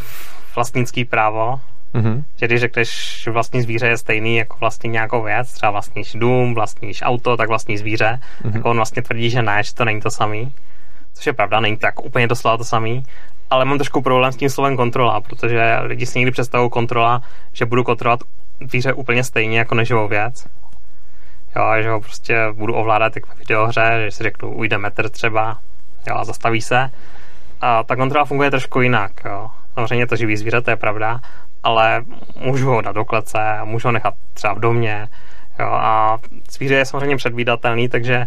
vlastnický 0.57 1.05
právo, 1.05 1.61
mm-hmm. 1.95 2.25
že 2.37 2.47
když 2.47 2.61
řekneš, 2.61 3.23
že 3.23 3.31
vlastní 3.31 3.63
zvíře 3.63 3.87
je 3.87 3.97
stejný 3.97 4.37
jako 4.37 4.57
vlastní 4.61 4.91
nějakou 4.91 5.23
věc, 5.23 5.53
třeba 5.53 5.71
vlastníš 5.71 6.13
dům, 6.13 6.55
vlastníš 6.55 7.03
auto, 7.03 7.37
tak 7.37 7.49
vlastní 7.49 7.79
zvíře, 7.79 8.21
mm-hmm. 8.43 8.53
tak 8.53 8.65
on 8.65 8.77
vlastně 8.77 9.03
tvrdí, 9.03 9.31
že 9.31 9.43
ne, 9.43 9.63
že 9.63 9.75
to 9.75 9.85
není 9.85 10.01
to 10.01 10.11
samý. 10.11 10.53
Což 11.15 11.27
je 11.27 11.33
pravda, 11.33 11.61
není 11.61 11.77
tak 11.77 12.05
úplně 12.05 12.27
doslova 12.27 12.57
to 12.57 12.65
samý, 12.65 13.05
ale 13.51 13.65
mám 13.65 13.79
trošku 13.79 14.03
problém 14.03 14.33
s 14.33 14.37
tím 14.37 14.51
slovem 14.51 14.77
kontrola, 14.77 15.21
protože 15.21 15.79
lidi 15.83 16.07
si 16.07 16.19
někdy 16.19 16.31
představují 16.31 16.71
kontrola, 16.71 17.23
že 17.53 17.67
budu 17.67 17.85
kontrolovat 17.85 18.21
zvíře 18.69 18.93
úplně 18.93 19.25
stejně 19.25 19.59
jako 19.59 19.75
neživou 19.75 20.09
věc. 20.09 20.47
Jo, 21.57 21.83
že 21.83 21.91
ho 21.91 22.01
prostě 22.01 22.37
budu 22.53 22.75
ovládat 22.75 23.17
jak 23.17 23.27
v 23.27 23.39
videohře, 23.39 24.03
že 24.05 24.11
si 24.11 24.23
řeknu, 24.23 24.55
ujde 24.55 24.79
metr 24.79 25.09
třeba, 25.09 25.59
jo, 26.09 26.17
a 26.17 26.25
zastaví 26.25 26.61
se. 26.61 26.91
A 27.61 27.83
ta 27.83 27.97
kontrola 27.97 28.25
funguje 28.25 28.51
trošku 28.51 28.81
jinak, 28.81 29.13
jo. 29.25 29.51
Samozřejmě 29.77 30.07
to 30.07 30.17
živý 30.17 30.37
zvíře, 30.37 30.61
to 30.61 30.71
je 30.71 30.77
pravda, 30.77 31.21
ale 31.63 32.05
můžu 32.37 32.67
ho 32.67 32.81
dát 32.81 32.93
do 32.93 33.05
klece, 33.05 33.39
můžu 33.65 33.89
ho 33.89 33.93
nechat 33.93 34.15
třeba 34.35 34.55
v 34.55 34.61
domě. 34.61 35.09
Jo, 35.59 35.67
a 35.67 36.19
zvíře 36.51 36.75
je 36.75 36.85
samozřejmě 36.85 37.17
předvídatelný, 37.17 37.89
takže 37.89 38.27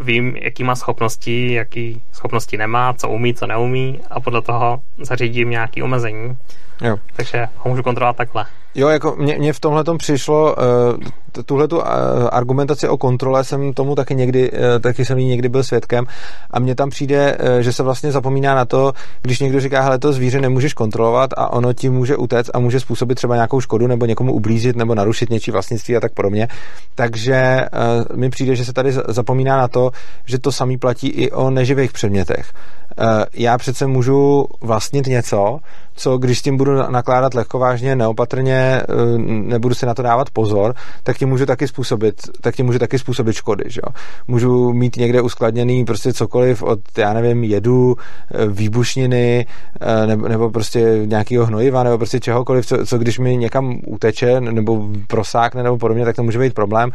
vím, 0.00 0.36
jaký 0.36 0.64
má 0.64 0.74
schopnosti, 0.74 1.52
jaký 1.52 2.02
schopnosti 2.12 2.56
nemá, 2.56 2.92
co 2.92 3.08
umí, 3.08 3.34
co 3.34 3.46
neumí 3.46 4.00
a 4.10 4.20
podle 4.20 4.42
toho 4.42 4.80
zařídím 4.98 5.50
nějaké 5.50 5.82
omezení. 5.82 6.36
Jo. 6.80 6.96
Takže 7.16 7.48
ho 7.56 7.70
můžu 7.70 7.82
kontrolovat 7.82 8.16
takhle. 8.16 8.46
Jo, 8.76 8.88
jako 8.88 9.16
mě, 9.18 9.36
mě 9.38 9.52
v 9.52 9.60
tomhle 9.60 9.84
přišlo, 9.98 10.54
uh, 10.54 11.42
tuhle 11.46 11.68
tu 11.68 11.76
uh, 11.76 11.84
argumentaci 12.32 12.88
o 12.88 12.96
kontrole 12.96 13.44
jsem 13.44 13.72
tomu 13.72 13.94
taky 13.94 14.14
někdy, 14.14 14.50
uh, 14.50 14.58
taky 14.80 15.04
jsem 15.04 15.18
někdy 15.18 15.48
byl 15.48 15.62
svědkem 15.62 16.06
a 16.50 16.60
mně 16.60 16.74
tam 16.74 16.90
přijde, 16.90 17.36
uh, 17.40 17.58
že 17.58 17.72
se 17.72 17.82
vlastně 17.82 18.12
zapomíná 18.12 18.54
na 18.54 18.64
to, 18.64 18.92
když 19.22 19.40
někdo 19.40 19.60
říká, 19.60 19.80
hele, 19.80 19.98
to 19.98 20.12
zvíře 20.12 20.40
nemůžeš 20.40 20.74
kontrolovat 20.74 21.30
a 21.36 21.52
ono 21.52 21.72
ti 21.72 21.90
může 21.90 22.16
utéct 22.16 22.50
a 22.54 22.58
může 22.58 22.80
způsobit 22.80 23.16
třeba 23.16 23.34
nějakou 23.34 23.60
škodu 23.60 23.86
nebo 23.86 24.06
někomu 24.06 24.32
ublížit 24.32 24.76
nebo 24.76 24.94
narušit 24.94 25.30
něčí 25.30 25.50
vlastnictví 25.50 25.96
a 25.96 26.00
tak 26.00 26.12
podobně. 26.12 26.48
Takže 26.94 27.66
uh, 28.10 28.16
mi 28.16 28.30
přijde, 28.30 28.56
že 28.56 28.64
se 28.64 28.72
tady 28.72 28.92
zapomíná 29.08 29.56
na 29.56 29.68
to, 29.68 29.90
že 30.24 30.38
to 30.38 30.52
samý 30.52 30.78
platí 30.78 31.08
i 31.08 31.30
o 31.30 31.50
neživých 31.50 31.92
předmětech. 31.92 32.52
Uh, 32.98 33.24
já 33.34 33.58
přece 33.58 33.86
můžu 33.86 34.46
vlastnit 34.60 35.06
něco, 35.06 35.60
co 35.96 36.18
když 36.18 36.38
s 36.38 36.42
tím 36.42 36.56
budu 36.56 36.90
nakládat 36.90 37.34
lehkovážně, 37.34 37.96
neopatrně, 37.96 38.54
eh, 38.54 39.18
nebudu 39.18 39.74
si 39.74 39.86
na 39.86 39.94
to 39.94 40.02
dávat 40.02 40.30
pozor, 40.30 40.74
tak 41.02 41.18
tím 41.18 41.28
můžu 41.28 41.46
taky 41.46 41.68
způsobit, 41.68 42.14
tak 42.40 42.56
tím 42.56 42.66
můžu 42.66 42.78
taky 42.78 42.98
způsobit 42.98 43.34
škody, 43.34 43.64
že 43.66 43.80
jo. 43.86 43.92
Můžu 44.28 44.72
mít 44.72 44.96
někde 44.96 45.20
uskladněný 45.20 45.84
prostě 45.84 46.12
cokoliv 46.12 46.62
od, 46.62 46.80
já 46.98 47.12
nevím, 47.12 47.44
jedu, 47.44 47.96
eh, 48.34 48.46
výbušniny, 48.46 49.46
eh, 49.80 50.06
nebo, 50.06 50.28
nebo 50.28 50.50
prostě 50.50 51.02
nějakého 51.04 51.46
hnojiva, 51.46 51.82
nebo 51.82 51.98
prostě 51.98 52.20
čehokoliv, 52.20 52.66
co, 52.66 52.86
co 52.86 52.98
když 52.98 53.18
mi 53.18 53.36
někam 53.36 53.80
uteče, 53.86 54.40
nebo 54.40 54.88
prosákne, 55.06 55.62
nebo 55.62 55.78
podobně, 55.78 56.04
tak 56.04 56.16
to 56.16 56.22
může 56.22 56.38
být 56.38 56.54
problém 56.54 56.90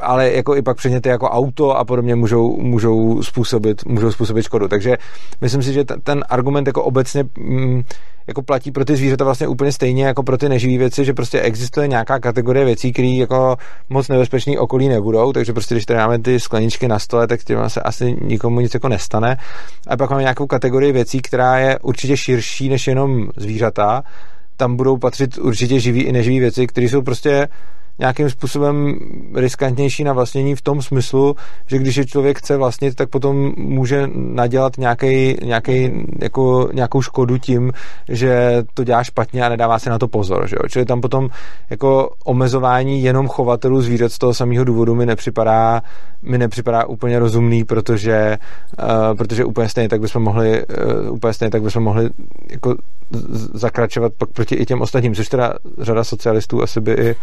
ale 0.00 0.32
jako 0.32 0.56
i 0.56 0.62
pak 0.62 0.76
předměty 0.76 1.08
jako 1.08 1.30
auto 1.30 1.76
a 1.76 1.84
podobně 1.84 2.14
můžou, 2.14 2.56
můžou, 2.60 3.22
způsobit, 3.22 3.86
můžou 3.86 4.12
způsobit 4.12 4.44
škodu. 4.44 4.68
Takže 4.68 4.96
myslím 5.40 5.62
si, 5.62 5.72
že 5.72 5.84
ten, 5.84 6.00
ten 6.00 6.24
argument 6.28 6.66
jako 6.66 6.84
obecně 6.84 7.24
mm, 7.38 7.82
jako 8.26 8.42
platí 8.42 8.70
pro 8.70 8.84
ty 8.84 8.96
zvířata 8.96 9.24
vlastně 9.24 9.48
úplně 9.48 9.72
stejně 9.72 10.06
jako 10.06 10.22
pro 10.22 10.38
ty 10.38 10.48
neživé 10.48 10.78
věci, 10.78 11.04
že 11.04 11.14
prostě 11.14 11.40
existuje 11.40 11.88
nějaká 11.88 12.18
kategorie 12.18 12.64
věcí, 12.64 12.92
které 12.92 13.08
jako 13.08 13.56
moc 13.88 14.08
nebezpečný 14.08 14.58
okolí 14.58 14.88
nebudou, 14.88 15.32
takže 15.32 15.52
prostě 15.52 15.74
když 15.74 15.86
tady 15.86 15.98
máme 15.98 16.18
ty 16.18 16.40
skleničky 16.40 16.88
na 16.88 16.98
stole, 16.98 17.26
tak 17.26 17.44
těm 17.44 17.70
se 17.70 17.80
asi 17.80 18.16
nikomu 18.22 18.60
nic 18.60 18.74
jako 18.74 18.88
nestane. 18.88 19.36
A 19.86 19.96
pak 19.96 20.10
máme 20.10 20.22
nějakou 20.22 20.46
kategorii 20.46 20.92
věcí, 20.92 21.22
která 21.22 21.58
je 21.58 21.78
určitě 21.78 22.16
širší 22.16 22.68
než 22.68 22.86
jenom 22.86 23.28
zvířata. 23.36 24.02
Tam 24.56 24.76
budou 24.76 24.96
patřit 24.96 25.38
určitě 25.38 25.80
živý 25.80 26.02
i 26.02 26.12
neživý 26.12 26.40
věci, 26.40 26.66
které 26.66 26.88
jsou 26.88 27.02
prostě 27.02 27.48
nějakým 27.98 28.30
způsobem 28.30 28.98
riskantnější 29.34 30.04
na 30.04 30.12
vlastnění 30.12 30.54
v 30.54 30.62
tom 30.62 30.82
smyslu, 30.82 31.36
že 31.66 31.78
když 31.78 31.96
je 31.96 32.06
člověk 32.06 32.38
chce 32.38 32.56
vlastnit, 32.56 32.94
tak 32.94 33.08
potom 33.08 33.52
může 33.56 34.06
nadělat 34.14 34.78
nějaký, 34.78 35.36
nějaký, 35.44 35.90
jako, 36.20 36.68
nějakou 36.72 37.02
škodu 37.02 37.38
tím, 37.38 37.72
že 38.08 38.62
to 38.74 38.84
dělá 38.84 39.04
špatně 39.04 39.44
a 39.44 39.48
nedává 39.48 39.78
si 39.78 39.90
na 39.90 39.98
to 39.98 40.08
pozor. 40.08 40.48
Že 40.48 40.56
jo? 40.56 40.68
Čili 40.68 40.84
tam 40.84 41.00
potom 41.00 41.28
jako 41.70 42.10
omezování 42.24 43.02
jenom 43.02 43.28
chovatelů 43.28 43.80
zvířat 43.80 44.12
z 44.12 44.18
toho 44.18 44.34
samého 44.34 44.64
důvodu 44.64 44.94
mi 44.94 45.06
nepřipadá, 45.06 45.82
mi 46.22 46.38
nepřipadá 46.38 46.84
úplně 46.84 47.18
rozumný, 47.18 47.64
protože, 47.64 48.38
uh, 48.82 49.16
protože 49.16 49.44
úplně 49.44 49.68
stejně 49.68 49.88
tak 49.88 50.00
bychom 50.00 50.22
mohli 50.22 50.66
uh, 50.66 51.12
úplně 51.12 51.32
stejně 51.32 51.50
tak 51.50 51.62
bychom 51.62 51.82
mohli 51.82 52.10
jako 52.50 52.74
zakračovat 53.54 54.12
pak 54.18 54.28
proti 54.30 54.54
i 54.54 54.66
těm 54.66 54.82
ostatním, 54.82 55.14
což 55.14 55.28
teda 55.28 55.54
řada 55.78 56.04
socialistů 56.04 56.62
asi 56.62 56.80
by 56.80 56.92
i, 56.92 57.16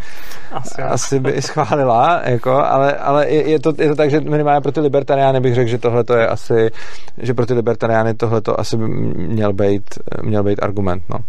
asi, 0.52 0.82
asi 0.82 1.20
by 1.20 1.32
i 1.32 1.42
schválila, 1.42 2.22
jako, 2.26 2.52
ale, 2.52 2.94
ale 2.94 3.30
je, 3.30 3.50
je, 3.50 3.60
to, 3.60 3.74
je 3.78 3.90
to 3.90 3.96
tak, 3.96 4.10
že 4.10 4.22
minimálně 4.22 4.62
pro 4.62 4.72
ty 4.72 4.80
libertariány 4.80 5.40
bych 5.40 5.56
řekl, 5.56 5.70
že 5.70 5.78
tohle 5.78 6.04
to 6.04 6.14
je 6.14 6.28
asi, 6.28 6.70
že 7.18 7.34
pro 7.34 7.46
ty 7.46 7.54
libertariány 7.54 8.14
tohle 8.14 8.42
to 8.42 8.60
asi 8.60 8.78
by 8.78 8.88
měl 8.88 9.54
být, 9.54 9.84
měl 10.22 10.44
být 10.44 10.64
argument, 10.64 11.04
no. 11.10 11.20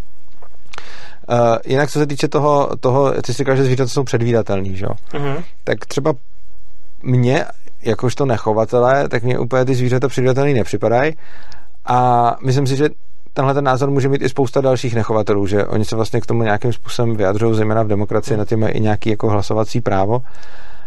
Uh, 1.29 1.57
jinak 1.67 1.91
co 1.91 1.99
se 1.99 2.07
týče 2.07 2.29
toho, 2.29 2.71
toho 2.81 3.13
ty 3.23 3.33
jsi 3.33 3.39
říkal, 3.39 3.57
že 3.57 3.65
zvířata 3.65 3.89
jsou 3.89 4.05
předvídatelný, 4.05 4.77
že 4.77 4.85
jo? 4.85 4.91
Uh-huh. 5.13 5.45
Tak 5.65 5.87
třeba 5.87 6.13
mě, 7.03 7.45
jakožto 7.83 8.27
nechovatele, 8.27 9.09
tak 9.09 9.23
mě 9.23 9.39
úplně 9.39 9.65
ty 9.65 9.75
zvířata 9.75 10.09
předvídatelný 10.09 10.55
nepřipadají 10.55 11.13
a 11.87 12.31
myslím 12.45 12.67
si, 12.67 12.77
že 12.77 12.89
tenhle 13.35 13.55
ten 13.55 13.65
názor 13.65 13.91
může 13.91 14.09
mít 14.09 14.23
i 14.23 14.29
spousta 14.29 14.61
dalších 14.61 14.95
nechovatelů, 14.95 15.47
že 15.47 15.67
oni 15.67 15.85
se 15.85 15.97
vlastně 15.97 16.21
k 16.21 16.27
tomu 16.27 16.43
nějakým 16.43 16.73
způsobem 16.73 17.17
vyjadřují, 17.17 17.55
zejména 17.55 17.83
v 17.83 17.89
demokracii, 17.89 18.37
na 18.37 18.45
tím 18.45 18.61
mají 18.61 18.73
i 18.73 18.81
nějaký 18.81 19.11
jako 19.11 19.29
hlasovací 19.29 19.81
právo. 19.81 20.23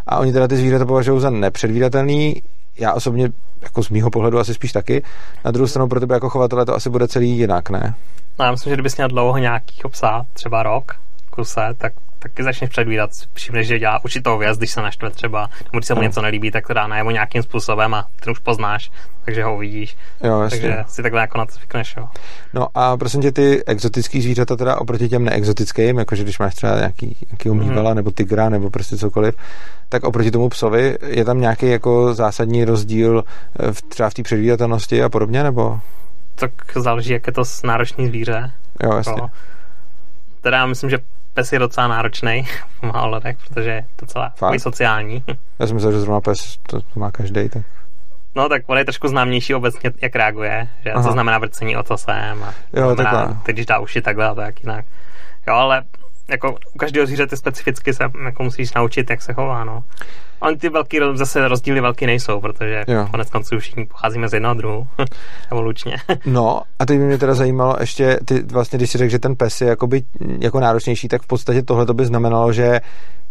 A 0.06 0.18
oni 0.18 0.32
teda 0.32 0.48
ty 0.48 0.56
zvířata 0.56 0.86
považují 0.86 1.20
za 1.20 1.30
nepředvídatelný. 1.30 2.42
Já 2.78 2.92
osobně, 2.92 3.28
jako 3.62 3.82
z 3.82 3.90
mýho 3.90 4.10
pohledu, 4.10 4.38
asi 4.38 4.54
spíš 4.54 4.72
taky. 4.72 5.02
Na 5.44 5.50
druhou 5.50 5.66
stranu 5.66 5.88
pro 5.88 6.00
tebe 6.00 6.14
jako 6.14 6.30
chovatele 6.30 6.64
to 6.64 6.74
asi 6.74 6.90
bude 6.90 7.08
celý 7.08 7.38
jinak, 7.38 7.70
ne? 7.70 7.94
No, 8.38 8.44
já 8.44 8.50
myslím, 8.50 8.70
že 8.70 8.74
kdybys 8.76 8.96
měl 8.96 9.08
dlouho 9.08 9.38
nějaký 9.38 9.80
psa, 9.90 10.22
třeba 10.32 10.62
rok, 10.62 10.92
kuse, 11.30 11.60
tak 11.78 11.92
taky 12.18 12.42
začneš 12.42 12.70
předvídat, 12.70 13.10
všimneš, 13.34 13.66
že 13.66 13.78
dělá 13.78 14.04
určitou 14.04 14.38
věc, 14.38 14.58
když 14.58 14.70
se 14.70 14.82
naštve 14.82 15.10
třeba, 15.10 15.40
nebo 15.40 15.78
když 15.78 15.86
se 15.86 15.94
mu 15.94 16.02
něco 16.02 16.22
nelíbí, 16.22 16.50
tak 16.50 16.66
to 16.66 16.74
dá 16.74 16.86
najevo 16.86 17.10
nějakým 17.10 17.42
způsobem 17.42 17.94
a 17.94 18.08
ty 18.20 18.30
už 18.30 18.38
poznáš, 18.38 18.90
takže 19.24 19.44
ho 19.44 19.56
uvidíš. 19.56 19.96
Jo, 20.24 20.40
jasně. 20.40 20.60
Takže 20.60 20.84
si 20.88 21.02
takhle 21.02 21.20
jako 21.20 21.38
na 21.38 21.46
to 21.46 21.52
zvykneš, 21.52 21.94
jo. 21.96 22.08
No 22.54 22.68
a 22.74 22.96
prosím 22.96 23.22
tě, 23.22 23.32
ty 23.32 23.64
exotický 23.64 24.22
zvířata 24.22 24.56
teda 24.56 24.76
oproti 24.76 25.08
těm 25.08 25.24
neexotickým, 25.24 25.98
jakože 25.98 26.22
když 26.22 26.38
máš 26.38 26.54
třeba 26.54 26.76
nějaký, 26.76 27.16
nějaký 27.30 27.50
umývala, 27.50 27.90
mm. 27.90 27.96
nebo 27.96 28.10
tygra, 28.10 28.48
nebo 28.48 28.70
prostě 28.70 28.96
cokoliv, 28.96 29.34
tak 29.88 30.04
oproti 30.04 30.30
tomu 30.30 30.48
psovi 30.48 30.98
je 31.06 31.24
tam 31.24 31.40
nějaký 31.40 31.70
jako 31.70 32.14
zásadní 32.14 32.64
rozdíl 32.64 33.24
eh, 33.60 33.72
v, 33.72 33.82
třeba 33.82 34.10
v 34.10 34.14
té 34.14 34.22
předvídatelnosti 34.22 35.02
a 35.02 35.08
podobně, 35.08 35.42
nebo? 35.42 35.80
Tak 36.34 36.50
záleží, 36.74 37.12
jak 37.12 37.26
je 37.26 37.32
to 37.32 37.42
náročný 37.64 38.08
zvíře. 38.08 38.52
Jo, 38.82 38.92
jasně. 38.92 39.12
Jako, 39.12 39.30
teda 40.40 40.56
já 40.56 40.66
myslím, 40.66 40.90
že 40.90 40.98
pes 41.38 41.52
je 41.52 41.58
docela 41.58 41.88
náročný 41.88 42.42
v 42.78 42.82
mnoha 42.82 43.06
letech, 43.06 43.36
protože 43.48 43.70
je 43.70 43.84
docela 44.00 44.32
sociální. 44.58 45.24
Já 45.58 45.66
jsem 45.66 45.74
myslel, 45.74 45.92
že 45.92 46.00
zrovna 46.00 46.20
pes 46.20 46.58
to, 46.66 46.80
to 46.80 47.00
má 47.00 47.10
každý. 47.10 47.48
Tak. 47.48 47.62
No 48.34 48.48
tak 48.48 48.62
on 48.66 48.78
je 48.78 48.84
trošku 48.84 49.08
známější 49.08 49.54
obecně, 49.54 49.92
jak 50.02 50.16
reaguje, 50.16 50.68
že 50.84 50.92
Aha. 50.92 51.04
co 51.04 51.12
znamená 51.12 51.38
vrcení 51.38 51.76
ocasem 51.76 52.44
a 52.44 52.54
jo, 52.72 52.94
znamená, 52.94 53.42
teď, 53.42 53.56
když 53.56 53.66
dá 53.66 53.78
uši 53.78 54.02
takhle 54.02 54.26
a 54.26 54.34
tak 54.34 54.60
jinak. 54.60 54.84
Jo, 55.48 55.54
ale 55.54 55.82
jako 56.28 56.56
u 56.74 56.78
každého 56.78 57.06
zvířete 57.06 57.36
specificky 57.36 57.94
se 57.94 58.04
jako 58.24 58.42
musíš 58.42 58.74
naučit, 58.74 59.10
jak 59.10 59.22
se 59.22 59.34
chová, 59.34 59.64
no. 59.64 59.84
On 60.40 60.58
ty 60.58 60.68
velký, 60.68 60.98
zase 61.14 61.48
rozdíly 61.48 61.80
velký 61.80 62.06
nejsou, 62.06 62.40
protože 62.40 62.84
jo. 62.88 63.06
konec 63.10 63.30
konců 63.30 63.58
všichni 63.58 63.86
pocházíme 63.86 64.28
z 64.28 64.32
jednoho 64.34 64.54
druhu 64.54 64.86
evolučně. 65.52 65.96
no 66.26 66.62
a 66.78 66.86
teď 66.86 66.98
by 66.98 67.04
mě 67.04 67.18
teda 67.18 67.34
zajímalo 67.34 67.76
ještě, 67.80 68.18
ty 68.24 68.42
vlastně, 68.42 68.76
když 68.76 68.90
si 68.90 68.98
řekl, 68.98 69.10
že 69.10 69.18
ten 69.18 69.36
pes 69.36 69.60
je 69.60 69.68
jakoby, 69.68 70.02
jako 70.40 70.60
náročnější, 70.60 71.08
tak 71.08 71.22
v 71.22 71.26
podstatě 71.26 71.62
tohle 71.62 71.86
to 71.86 71.94
by 71.94 72.06
znamenalo, 72.06 72.52
že 72.52 72.80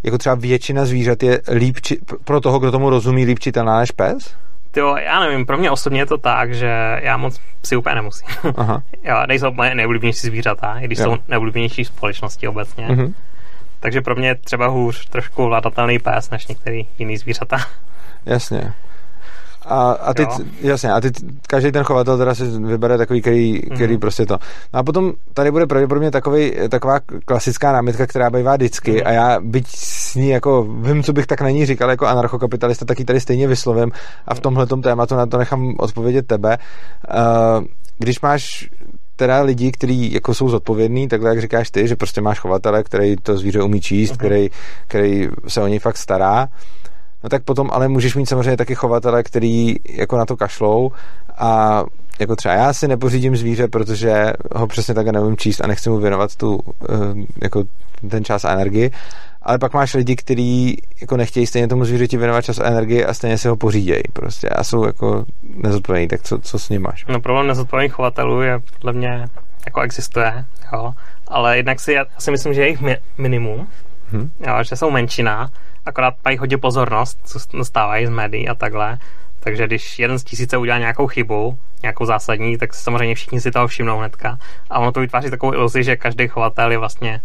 jako 0.04 0.18
třeba 0.18 0.36
většina 0.36 0.86
zvířat 0.86 1.24
je 1.24 1.42
líp, 1.54 1.78
či, 1.82 1.98
pro 2.24 2.42
toho, 2.42 2.60
kdo 2.60 2.72
tomu 2.72 2.90
rozumí, 2.90 3.26
líp 3.26 3.40
čitelná 3.40 3.80
než 3.80 3.92
pes? 3.92 4.36
Jo, 4.76 4.96
já 4.96 5.20
nevím, 5.20 5.46
pro 5.46 5.58
mě 5.58 5.72
osobně 5.72 6.02
je 6.02 6.06
to 6.06 6.18
tak, 6.18 6.54
že 6.54 7.00
já 7.04 7.18
moc 7.18 7.40
si 7.66 7.76
úplně 7.76 7.96
nemusím. 7.96 8.28
Aha. 8.56 8.84
jo, 9.04 9.16
nejsou 9.28 9.52
moje 9.52 9.76
nejoblíbenější 9.76 10.28
zvířata, 10.28 10.80
i 10.80 10.86
když 10.86 11.00
jo. 11.00 11.06
jsou 11.06 11.18
nejoblíbenější 11.28 11.86
společnosti 11.86 12.48
obecně. 12.48 12.88
Mm-hmm. 12.88 13.14
Takže 13.88 14.02
pro 14.02 14.16
mě 14.16 14.28
je 14.28 14.36
třeba 14.36 14.68
hůř 14.68 15.10
trošku 15.10 15.46
vládatelný 15.46 16.00
pes 16.00 16.30
než 16.30 16.48
některý 16.48 16.88
jiný 17.00 17.18
zvířata. 17.18 17.58
Jasně. 18.26 18.74
A, 19.66 19.92
a 19.92 20.14
ty, 20.14 20.28
jasně, 20.62 20.92
a 20.92 21.02
ty, 21.02 21.12
každý 21.48 21.72
ten 21.72 21.84
chovatel 21.84 22.18
teda 22.18 22.36
si 22.36 22.44
vybere 22.44 22.98
takový, 22.98 23.22
který, 23.22 23.62
který 23.76 23.94
mm. 23.94 24.00
prostě 24.00 24.26
to. 24.26 24.38
No 24.74 24.80
a 24.80 24.84
potom 24.84 25.14
tady 25.34 25.52
bude 25.52 25.68
pravděpodobně 25.68 26.12
takový, 26.12 26.54
taková 26.70 27.00
klasická 27.26 27.72
námitka, 27.72 28.08
která 28.08 28.30
bývá 28.30 28.56
vždycky 28.56 28.92
mm. 28.92 29.02
a 29.06 29.12
já 29.12 29.40
byť 29.40 29.68
s 29.68 30.16
ní 30.16 30.30
jako, 30.30 30.64
vím, 30.64 31.04
co 31.04 31.14
bych 31.14 31.28
tak 31.28 31.42
na 31.42 31.50
ní 31.50 31.66
říkal 31.66 31.90
jako 31.90 32.06
anarchokapitalista, 32.06 32.86
taky 32.86 33.06
tady 33.06 33.20
stejně 33.20 33.48
vyslovím 33.48 33.92
a 34.28 34.36
v 34.36 34.40
tomhle 34.40 34.68
tématu 34.84 35.16
na 35.16 35.26
to 35.26 35.38
nechám 35.38 35.76
odpovědět 35.80 36.28
tebe. 36.28 36.58
Uh, 37.58 37.66
když 38.00 38.22
máš 38.22 38.70
teda 39.18 39.42
lidi, 39.42 39.72
kteří 39.72 40.14
jako 40.14 40.34
jsou 40.34 40.50
zodpovědní, 40.50 41.08
takhle 41.08 41.30
jak 41.30 41.42
říkáš 41.42 41.72
ty, 41.72 41.88
že 41.88 41.96
prostě 41.96 42.22
máš 42.22 42.40
chovatele, 42.40 42.84
který 42.84 43.16
to 43.16 43.38
zvíře 43.38 43.62
umí 43.62 43.82
číst, 43.82 44.12
uh-huh. 44.12 44.18
který, 44.18 44.50
který 44.88 45.28
se 45.48 45.62
o 45.62 45.68
něj 45.68 45.80
fakt 45.80 45.98
stará, 45.98 46.48
no 47.24 47.30
tak 47.30 47.44
potom 47.44 47.70
ale 47.74 47.88
můžeš 47.88 48.16
mít 48.16 48.30
samozřejmě 48.30 48.58
taky 48.58 48.76
chovatele, 48.76 49.24
který 49.24 49.76
jako 49.90 50.18
na 50.18 50.26
to 50.26 50.38
kašlou. 50.38 50.92
A 51.38 51.84
jako 52.20 52.36
třeba 52.36 52.54
já 52.54 52.74
si 52.74 52.88
nepořídím 52.88 53.38
zvíře, 53.38 53.68
protože 53.68 54.34
ho 54.56 54.68
přesně 54.68 54.94
tak 54.94 55.08
neumím 55.08 55.38
číst 55.38 55.62
a 55.62 55.68
nechci 55.68 55.90
mu 55.90 55.98
věnovat 55.98 56.36
tu, 56.36 56.60
eh, 56.90 56.96
jako 57.42 57.64
ten 58.10 58.24
čas 58.24 58.46
a 58.46 58.54
energii, 58.54 58.92
ale 59.48 59.60
pak 59.60 59.74
máš 59.74 59.94
lidi, 59.94 60.16
kteří 60.16 60.82
jako 61.02 61.18
nechtějí 61.18 61.48
stejně 61.48 61.68
tomu 61.68 61.86
zvířeti 61.86 62.18
věnovat 62.18 62.42
čas 62.42 62.60
a 62.60 62.66
energii 62.66 63.06
a 63.06 63.14
stejně 63.14 63.38
si 63.38 63.48
ho 63.48 63.56
pořídějí 63.56 64.04
prostě 64.14 64.50
a 64.50 64.64
jsou 64.64 64.86
jako 64.86 65.26
nezodpovědní, 65.56 66.08
tak 66.08 66.22
co, 66.22 66.40
co 66.40 66.60
s 66.60 66.70
ním 66.70 66.82
máš? 66.82 67.06
No 67.06 67.20
problém 67.20 67.48
nezodpovědných 67.48 67.94
chovatelů 67.94 68.42
je 68.42 68.60
podle 68.80 68.94
mě 68.94 69.26
jako 69.66 69.82
existuje, 69.82 70.46
jo, 70.74 70.94
ale 71.28 71.58
jednak 71.58 71.80
si, 71.80 71.94
já 71.94 72.06
si 72.18 72.32
myslím, 72.32 72.54
že 72.54 72.62
je 72.62 72.68
jich 72.68 72.82
mi, 72.82 72.98
minimum, 73.18 73.68
hmm. 74.12 74.32
jo, 74.48 74.64
že 74.64 74.76
jsou 74.76 74.92
menšina, 74.92 75.50
akorát 75.86 76.14
mají 76.26 76.38
hodně 76.38 76.58
pozornost, 76.58 77.20
co 77.26 77.40
dostávají 77.58 78.06
z 78.06 78.10
médií 78.10 78.50
a 78.50 78.56
takhle, 78.56 78.98
takže 79.40 79.68
když 79.68 80.00
jeden 80.00 80.20
z 80.20 80.24
tisíce 80.24 80.58
udělá 80.58 80.78
nějakou 80.78 81.08
chybu, 81.08 81.58
nějakou 81.82 82.06
zásadní, 82.06 82.58
tak 82.58 82.74
samozřejmě 82.74 83.16
všichni 83.16 83.42
si 83.42 83.52
toho 83.52 83.68
všimnou 83.68 83.98
hnedka. 83.98 84.38
A 84.70 84.80
ono 84.80 84.92
to 84.92 85.00
vytváří 85.00 85.30
takovou 85.30 85.54
iluzi, 85.54 85.84
že 85.84 85.96
každý 85.96 86.28
chovatel 86.28 86.72
je 86.72 86.78
vlastně 86.78 87.22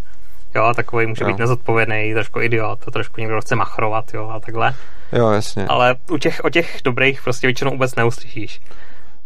jo, 0.55 0.73
takový 0.75 1.05
může 1.05 1.23
jo. 1.23 1.27
být 1.27 1.39
nezodpovědný, 1.39 2.13
trošku 2.13 2.41
idiot, 2.41 2.79
trošku 2.93 3.21
někdo 3.21 3.41
chce 3.41 3.55
machrovat, 3.55 4.13
jo, 4.13 4.29
a 4.29 4.39
takhle. 4.39 4.73
Jo, 5.13 5.29
jasně. 5.29 5.65
Ale 5.67 5.95
u 6.11 6.17
těch, 6.17 6.41
o 6.43 6.49
těch 6.49 6.77
dobrých 6.83 7.21
prostě 7.21 7.47
většinou 7.47 7.71
vůbec 7.71 7.95
neuslyšíš. 7.95 8.61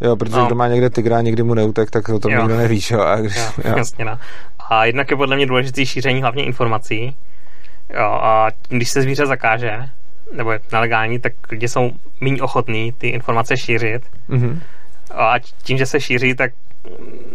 Jo, 0.02 0.16
protože 0.16 0.38
no. 0.38 0.46
kdo 0.46 0.56
má 0.56 0.68
někde 0.68 0.90
tygra, 0.90 1.22
někdy 1.22 1.44
mu 1.44 1.54
neutek, 1.54 1.92
tak 1.92 2.06
to, 2.06 2.20
to 2.20 2.30
nikdo 2.30 2.58
nevíš, 2.58 2.92
jo. 2.92 3.02
A 3.02 3.16
když, 3.16 3.36
jo, 3.36 3.52
jo. 3.66 3.78
Jasně, 3.78 4.06
no. 4.06 4.20
A 4.70 4.86
jednak 4.86 5.12
je 5.12 5.18
podle 5.18 5.36
mě 5.36 5.46
důležitý 5.46 5.86
šíření 5.86 6.22
hlavně 6.22 6.46
informací. 6.46 7.16
Jo, 7.90 8.06
a 8.06 8.48
když 8.70 8.90
se 8.90 9.02
zvíře 9.02 9.26
zakáže, 9.26 9.90
nebo 10.34 10.52
je 10.52 10.60
nelegální, 10.72 11.20
tak 11.20 11.34
lidi 11.52 11.68
jsou 11.68 11.92
méně 12.22 12.42
ochotní 12.42 12.92
ty 12.92 13.08
informace 13.08 13.58
šířit. 13.58 14.02
Mm-hmm. 14.30 14.60
A 15.12 15.34
tím, 15.64 15.78
že 15.78 15.86
se 15.86 16.00
šíří, 16.00 16.36
tak 16.36 16.52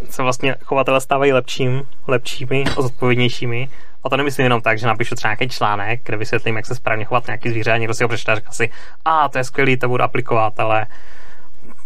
se 0.09 0.23
vlastně 0.23 0.55
chovatele 0.63 1.01
stávají 1.01 1.33
lepším, 1.33 1.81
lepšími 2.07 2.63
a 2.77 2.81
zodpovědnějšími. 2.81 3.69
A 4.03 4.09
to 4.09 4.17
nemyslím 4.17 4.43
jenom 4.43 4.61
tak, 4.61 4.79
že 4.79 4.87
napíšu 4.87 5.15
třeba 5.15 5.29
nějaký 5.29 5.49
článek, 5.49 6.01
kde 6.03 6.17
vysvětlím, 6.17 6.55
jak 6.55 6.65
se 6.65 6.75
správně 6.75 7.05
chovat 7.05 7.27
nějaký 7.27 7.49
zvíře 7.49 7.71
a 7.71 7.77
někdo 7.77 7.93
si 7.93 8.03
ho 8.03 8.07
přečte 8.07 8.31
a 8.31 8.51
si, 8.51 8.69
a 9.05 9.29
to 9.29 9.37
je 9.37 9.43
skvělý, 9.43 9.77
to 9.77 9.87
budu 9.87 10.03
aplikovat, 10.03 10.59
ale 10.59 10.85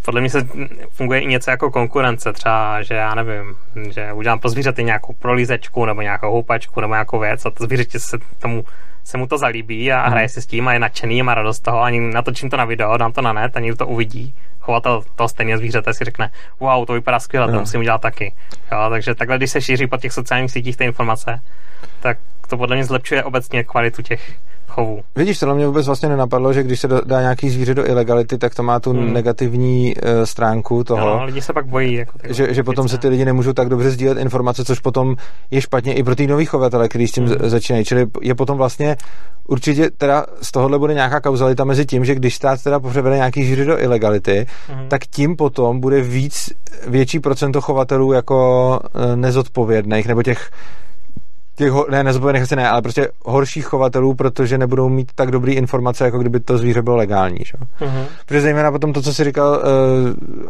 podle 0.05 0.21
mě 0.21 0.29
se 0.29 0.47
funguje 0.91 1.19
i 1.19 1.25
něco 1.25 1.51
jako 1.51 1.71
konkurence, 1.71 2.33
třeba, 2.33 2.81
že 2.81 2.93
já 2.93 3.15
nevím, 3.15 3.55
že 3.89 4.13
udělám 4.13 4.39
pro 4.39 4.49
zvířete 4.49 4.83
nějakou 4.83 5.13
prolízečku 5.13 5.85
nebo 5.85 6.01
nějakou 6.01 6.31
houpačku 6.31 6.81
nebo 6.81 6.93
nějakou 6.93 7.19
věc 7.19 7.45
a 7.45 7.49
to 7.49 7.63
zvířete 7.63 7.99
se 7.99 8.17
tomu 8.39 8.65
se 9.07 9.17
mu 9.17 9.27
to 9.27 9.37
zalíbí 9.37 9.91
a 9.91 10.09
hraje 10.09 10.29
si 10.29 10.41
s 10.41 10.45
tím 10.45 10.67
a 10.67 10.73
je 10.73 10.79
nadšený, 10.79 11.23
má 11.23 11.35
radost 11.35 11.57
z 11.57 11.59
toho, 11.59 11.81
ani 11.81 11.99
natočím 11.99 12.49
to 12.49 12.57
na 12.57 12.65
video, 12.65 12.97
dám 12.97 13.11
to 13.11 13.21
na 13.21 13.33
net 13.33 13.57
a 13.57 13.59
někdo 13.59 13.77
to 13.77 13.87
uvidí. 13.87 14.35
Chovatel 14.59 15.03
toho 15.15 15.29
stejného 15.29 15.57
zvířete 15.57 15.93
si 15.93 16.03
řekne, 16.03 16.31
wow, 16.59 16.85
to 16.85 16.93
vypadá 16.93 17.19
skvěle, 17.19 17.51
to 17.51 17.59
musím 17.59 17.79
udělat 17.79 18.01
taky. 18.01 18.33
Jo, 18.71 18.87
takže 18.89 19.15
takhle, 19.15 19.37
když 19.37 19.51
se 19.51 19.61
šíří 19.61 19.87
po 19.87 19.97
těch 19.97 20.13
sociálních 20.13 20.51
sítích 20.51 20.77
ty 20.77 20.83
informace, 20.83 21.41
tak 21.99 22.17
to 22.47 22.57
podle 22.57 22.75
mě 22.75 22.85
zlepšuje 22.85 23.23
obecně 23.23 23.63
kvalitu 23.63 24.01
těch 24.01 24.37
chovu. 24.77 25.01
Vidíš, 25.15 25.39
to 25.39 25.55
mě 25.55 25.67
vůbec 25.67 25.85
vlastně 25.85 26.09
nenapadlo, 26.09 26.53
že 26.53 26.63
když 26.63 26.79
se 26.79 26.87
dá 27.05 27.21
nějaký 27.21 27.49
zvíře 27.49 27.73
do 27.73 27.89
ilegality, 27.89 28.37
tak 28.37 28.55
to 28.55 28.63
má 28.63 28.79
tu 28.79 28.91
hmm. 28.91 29.13
negativní 29.13 29.95
uh, 29.95 30.23
stránku 30.23 30.83
toho. 30.83 31.05
No, 31.05 31.25
lidi 31.25 31.41
se 31.41 31.53
pak 31.53 31.65
bojí. 31.65 31.93
Jako 31.93 32.17
že, 32.29 32.53
že 32.53 32.63
potom 32.63 32.87
se 32.87 32.97
ty 32.97 33.07
lidi 33.07 33.25
nemůžou 33.25 33.53
tak 33.53 33.69
dobře 33.69 33.91
sdílet 33.91 34.17
informace, 34.17 34.65
což 34.65 34.79
potom 34.79 35.15
je 35.51 35.61
špatně 35.61 35.93
i 35.93 36.03
pro 36.03 36.15
ty 36.15 36.27
nový 36.27 36.45
chovatele, 36.45 36.89
kteří 36.89 37.07
s 37.07 37.11
tím 37.11 37.25
hmm. 37.25 37.49
začínají. 37.49 37.85
Čili 37.85 38.05
je 38.21 38.35
potom 38.35 38.57
vlastně 38.57 38.95
určitě 39.47 39.89
teda 39.97 40.25
z 40.41 40.51
tohohle 40.51 40.79
bude 40.79 40.93
nějaká 40.93 41.19
kauzalita 41.21 41.63
mezi 41.63 41.85
tím, 41.85 42.05
že 42.05 42.15
když 42.15 42.35
stát 42.35 42.63
teda 42.63 42.79
převede 42.79 43.15
nějaký 43.15 43.45
zvíře 43.45 43.65
do 43.65 43.81
ilegality, 43.81 44.45
hmm. 44.67 44.87
tak 44.87 45.01
tím 45.05 45.35
potom 45.35 45.79
bude 45.79 46.01
víc, 46.01 46.49
větší 46.87 47.19
procento 47.19 47.61
chovatelů 47.61 48.13
jako 48.13 48.79
uh, 48.79 49.15
nezodpovědných, 49.15 50.07
nebo 50.07 50.23
těch 50.23 50.49
těch, 51.57 51.73
ne, 51.89 52.03
nezodpovědných 52.03 52.43
asi 52.43 52.55
ne, 52.55 52.69
ale 52.69 52.81
prostě 52.81 53.09
horších 53.25 53.65
chovatelů, 53.65 54.13
protože 54.13 54.57
nebudou 54.57 54.89
mít 54.89 55.11
tak 55.15 55.31
dobrý 55.31 55.53
informace, 55.53 56.05
jako 56.05 56.19
kdyby 56.19 56.39
to 56.39 56.57
zvíře 56.57 56.81
bylo 56.81 56.95
legální. 56.95 57.39
Že? 57.45 57.53
Uh-huh. 57.85 58.05
Protože 58.25 58.41
zejména 58.41 58.71
potom 58.71 58.93
to, 58.93 59.01
co 59.01 59.13
jsi 59.13 59.23
říkal 59.23 59.61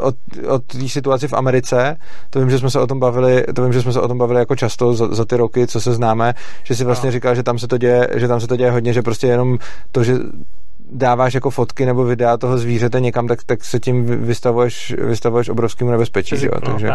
uh, 0.03 0.11
o, 0.53 0.59
té 0.59 0.87
situaci 0.87 1.27
v 1.27 1.33
Americe, 1.33 1.97
to 2.29 2.39
vím, 2.39 2.49
že 2.49 2.59
jsme 2.59 2.69
se 2.69 2.79
o 2.79 2.87
tom 2.87 2.99
bavili, 2.99 3.43
to 3.55 3.63
vím, 3.63 3.73
že 3.73 3.81
jsme 3.81 3.93
se 3.93 4.01
o 4.01 4.07
tom 4.07 4.17
bavili 4.17 4.39
jako 4.39 4.55
často 4.55 4.93
za, 4.93 5.07
za 5.07 5.25
ty 5.25 5.37
roky, 5.37 5.67
co 5.67 5.81
se 5.81 5.93
známe, 5.93 6.33
že 6.63 6.75
si 6.75 6.83
vlastně 6.83 7.07
no. 7.07 7.11
říkal, 7.11 7.35
že 7.35 7.43
tam 7.43 7.59
se 7.59 7.67
to 7.67 7.77
děje, 7.77 8.07
že 8.15 8.27
tam 8.27 8.39
se 8.39 8.47
to 8.47 8.55
děje 8.55 8.71
hodně, 8.71 8.93
že 8.93 9.01
prostě 9.01 9.27
jenom 9.27 9.57
to, 9.91 10.03
že 10.03 10.13
dáváš 10.91 11.33
jako 11.33 11.49
fotky 11.49 11.85
nebo 11.85 12.03
videa 12.03 12.37
toho 12.37 12.57
zvířete 12.57 12.99
někam, 12.99 13.27
tak, 13.27 13.43
tak 13.43 13.63
se 13.63 13.79
tím 13.79 14.05
vystavuješ, 14.05 14.95
vystavuješ 14.97 15.49
obrovskému 15.49 15.91
nebezpečí. 15.91 16.37
Že? 16.37 16.49
No, 16.53 16.71
Takže, 16.71 16.89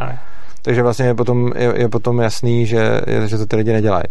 takže 0.63 0.83
vlastně 0.83 1.07
je 1.07 1.15
potom, 1.15 1.53
je, 1.57 1.75
je 1.77 1.89
potom 1.89 2.19
jasný, 2.19 2.67
že, 2.67 3.01
že 3.27 3.39
to 3.39 3.47
ty 3.47 3.57
lidi 3.57 3.73
nedělají. 3.73 4.05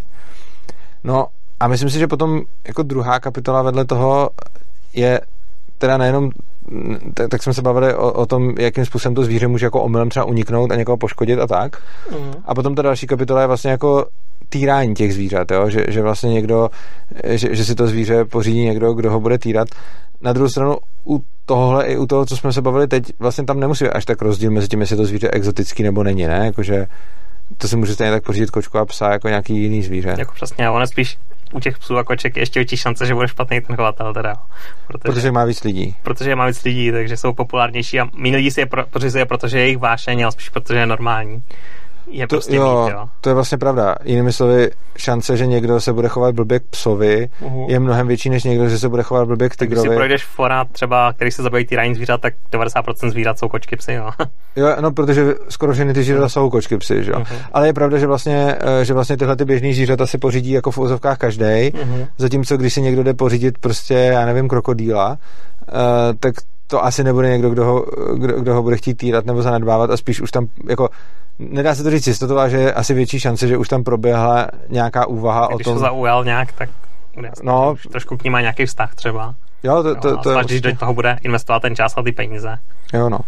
No 1.03 1.27
a 1.59 1.67
myslím 1.67 1.89
si, 1.89 1.99
že 1.99 2.07
potom 2.07 2.41
jako 2.67 2.83
druhá 2.83 3.19
kapitola 3.19 3.61
vedle 3.61 3.85
toho 3.85 4.29
je 4.93 5.21
teda 5.77 5.97
nejenom 5.97 6.29
tak, 7.13 7.29
tak 7.29 7.43
jsme 7.43 7.53
se 7.53 7.61
bavili 7.61 7.95
o, 7.95 8.11
o 8.11 8.25
tom, 8.25 8.55
jakým 8.59 8.85
způsobem 8.85 9.15
to 9.15 9.23
zvíře 9.23 9.47
může 9.47 9.65
jako 9.65 9.81
omylem 9.81 10.09
třeba 10.09 10.25
uniknout 10.25 10.71
a 10.71 10.75
někoho 10.75 10.97
poškodit 10.97 11.39
a 11.39 11.47
tak. 11.47 11.81
Mm. 12.11 12.33
A 12.45 12.55
potom 12.55 12.75
ta 12.75 12.81
další 12.81 13.07
kapitola 13.07 13.41
je 13.41 13.47
vlastně 13.47 13.71
jako 13.71 14.05
týrání 14.49 14.95
těch 14.95 15.13
zvířat, 15.13 15.51
jo? 15.51 15.69
Že, 15.69 15.85
že 15.87 16.01
vlastně 16.01 16.29
někdo, 16.29 16.69
že, 17.23 17.55
že 17.55 17.65
si 17.65 17.75
to 17.75 17.87
zvíře 17.87 18.25
pořídí 18.25 18.65
někdo, 18.65 18.93
kdo 18.93 19.11
ho 19.11 19.19
bude 19.19 19.37
týrat. 19.37 19.67
Na 20.21 20.33
druhou 20.33 20.49
stranu 20.49 20.77
u 21.05 21.21
tohle 21.55 21.85
i 21.85 21.97
u 21.97 22.05
toho, 22.05 22.25
co 22.25 22.37
jsme 22.37 22.53
se 22.53 22.61
bavili 22.61 22.87
teď, 22.87 23.03
vlastně 23.19 23.43
tam 23.43 23.59
nemusí 23.59 23.87
až 23.87 24.05
tak 24.05 24.21
rozdíl 24.21 24.51
mezi 24.51 24.67
tím, 24.67 24.81
jestli 24.81 24.97
to 24.97 25.05
zvíře 25.05 25.29
exotický 25.31 25.83
nebo 25.83 26.03
není, 26.03 26.27
ne? 26.27 26.45
Jakože 26.45 26.87
to 27.57 27.67
si 27.67 27.75
může 27.75 27.93
stejně 27.93 28.11
tak 28.11 28.23
pořídit 28.23 28.51
kočku 28.51 28.77
a 28.77 28.85
psa 28.85 29.11
jako 29.11 29.27
nějaký 29.27 29.61
jiný 29.61 29.83
zvíře. 29.83 30.15
Jako 30.17 30.33
přesně, 30.33 30.69
ono 30.69 30.87
spíš 30.87 31.17
u 31.53 31.59
těch 31.59 31.79
psů 31.79 31.97
a 31.97 32.03
koček 32.03 32.37
ještě 32.37 32.59
větší 32.59 32.77
šance, 32.77 33.05
že 33.05 33.13
bude 33.13 33.27
špatný 33.27 33.61
ten 33.61 33.75
chovatel 33.75 34.13
teda. 34.13 34.35
Protože, 34.87 35.13
protože 35.13 35.31
má 35.31 35.45
víc 35.45 35.63
lidí. 35.63 35.95
Protože 36.03 36.35
má 36.35 36.47
víc 36.47 36.63
lidí, 36.63 36.91
takže 36.91 37.17
jsou 37.17 37.33
populárnější 37.33 37.99
a 37.99 38.07
méně 38.13 38.37
lidí 38.37 38.51
si 38.51 38.59
je 38.59 38.65
pro, 38.65 38.85
pořizuje, 38.85 39.25
protože 39.25 39.57
je 39.57 39.63
jejich 39.63 39.77
vášeň, 39.77 40.23
ale 40.23 40.31
spíš 40.31 40.49
protože 40.49 40.79
je 40.79 40.85
normální 40.85 41.43
je 42.07 42.27
to, 42.27 42.35
prostě 42.35 42.55
jo, 42.55 42.85
mít, 42.85 42.91
jo. 42.91 43.05
To 43.21 43.29
je 43.29 43.35
vlastně 43.35 43.57
pravda. 43.57 43.95
Jinými 44.03 44.33
slovy, 44.33 44.71
šance, 44.97 45.37
že 45.37 45.47
někdo 45.47 45.81
se 45.81 45.93
bude 45.93 46.07
chovat 46.07 46.35
blbě 46.35 46.59
k 46.59 46.63
psovi, 46.63 47.29
uh-huh. 47.41 47.69
je 47.69 47.79
mnohem 47.79 48.07
větší, 48.07 48.29
než 48.29 48.43
někdo, 48.43 48.69
že 48.69 48.79
se 48.79 48.89
bude 48.89 49.03
chovat 49.03 49.27
blbě 49.27 49.49
k 49.49 49.55
tygrovi. 49.55 49.87
Když 49.87 49.93
si 49.93 49.97
projdeš 49.97 50.25
fora 50.25 50.65
třeba, 50.65 51.13
který 51.13 51.31
se 51.31 51.43
zabývají 51.43 51.65
týraní 51.65 51.95
zvířat, 51.95 52.21
tak 52.21 52.33
90% 52.51 53.09
zvířat 53.09 53.39
jsou 53.39 53.47
kočky 53.47 53.75
psy, 53.75 53.93
jo. 53.93 54.09
jo, 54.55 54.75
no, 54.81 54.91
protože 54.91 55.35
skoro 55.49 55.73
všechny 55.73 55.93
ty 55.93 56.03
zvířata 56.03 56.29
jsou 56.29 56.49
kočky 56.49 56.77
psy, 56.77 56.95
jo. 56.95 57.19
Uh-huh. 57.19 57.35
Ale 57.53 57.67
je 57.67 57.73
pravda, 57.73 57.97
že 57.97 58.07
vlastně, 58.07 58.55
eh, 58.59 58.85
že 58.85 58.93
vlastně 58.93 59.17
tyhle 59.17 59.35
ty 59.35 59.45
běžný 59.45 59.73
zvířata 59.73 60.07
si 60.07 60.17
pořídí 60.17 60.51
jako 60.51 60.71
v 60.71 60.77
úzovkách 60.77 61.17
každý, 61.17 61.71
zatímco 62.17 62.57
když 62.57 62.73
si 62.73 62.81
někdo 62.81 63.03
jde 63.03 63.13
pořídit 63.13 63.57
prostě, 63.57 63.93
já 63.93 64.25
nevím, 64.25 64.47
krokodýla, 64.47 65.09
uh, 65.09 65.77
tak 66.19 66.35
to 66.71 66.85
asi 66.85 67.03
nebude 67.03 67.29
někdo, 67.29 67.49
kdo 67.49 67.65
ho, 67.65 67.85
kdo, 68.17 68.41
kdo 68.41 68.53
ho 68.53 68.63
bude 68.63 68.77
chtít 68.77 68.93
týrat 68.93 69.25
nebo 69.25 69.41
zanedbávat 69.41 69.91
a 69.91 69.97
spíš 69.97 70.21
už 70.21 70.31
tam 70.31 70.47
jako 70.69 70.89
nedá 71.39 71.75
se 71.75 71.83
to 71.83 71.91
říct 71.91 72.07
jistotová, 72.07 72.49
že 72.49 72.57
je 72.57 72.73
asi 72.73 72.93
větší 72.93 73.19
šance, 73.19 73.47
že 73.47 73.57
už 73.57 73.67
tam 73.67 73.83
proběhla 73.83 74.47
nějaká 74.69 75.05
úvaha 75.05 75.47
Když 75.47 75.55
o 75.55 75.69
tom... 75.69 75.73
Když 75.73 75.81
to 75.81 75.85
zaujal 75.85 76.25
nějak, 76.25 76.51
tak 76.51 76.69
jasný, 77.21 77.45
no, 77.47 77.75
trošku 77.91 78.17
k 78.17 78.23
ní 78.23 78.29
má 78.29 78.41
nějaký 78.41 78.65
vztah 78.65 78.95
třeba. 78.95 79.35
Jo, 79.63 79.83
to, 79.83 79.95
to, 79.95 80.09
jo, 80.09 80.17
to, 80.17 80.33
to 80.33 80.39
když 80.43 80.61
do 80.61 80.75
toho 80.75 80.93
bude 80.93 81.17
investovat 81.23 81.59
ten 81.59 81.75
čas 81.75 81.93
a 81.97 82.03
ty 82.03 82.11
peníze. 82.11 82.57
Jo, 82.93 83.09
no. 83.09 83.19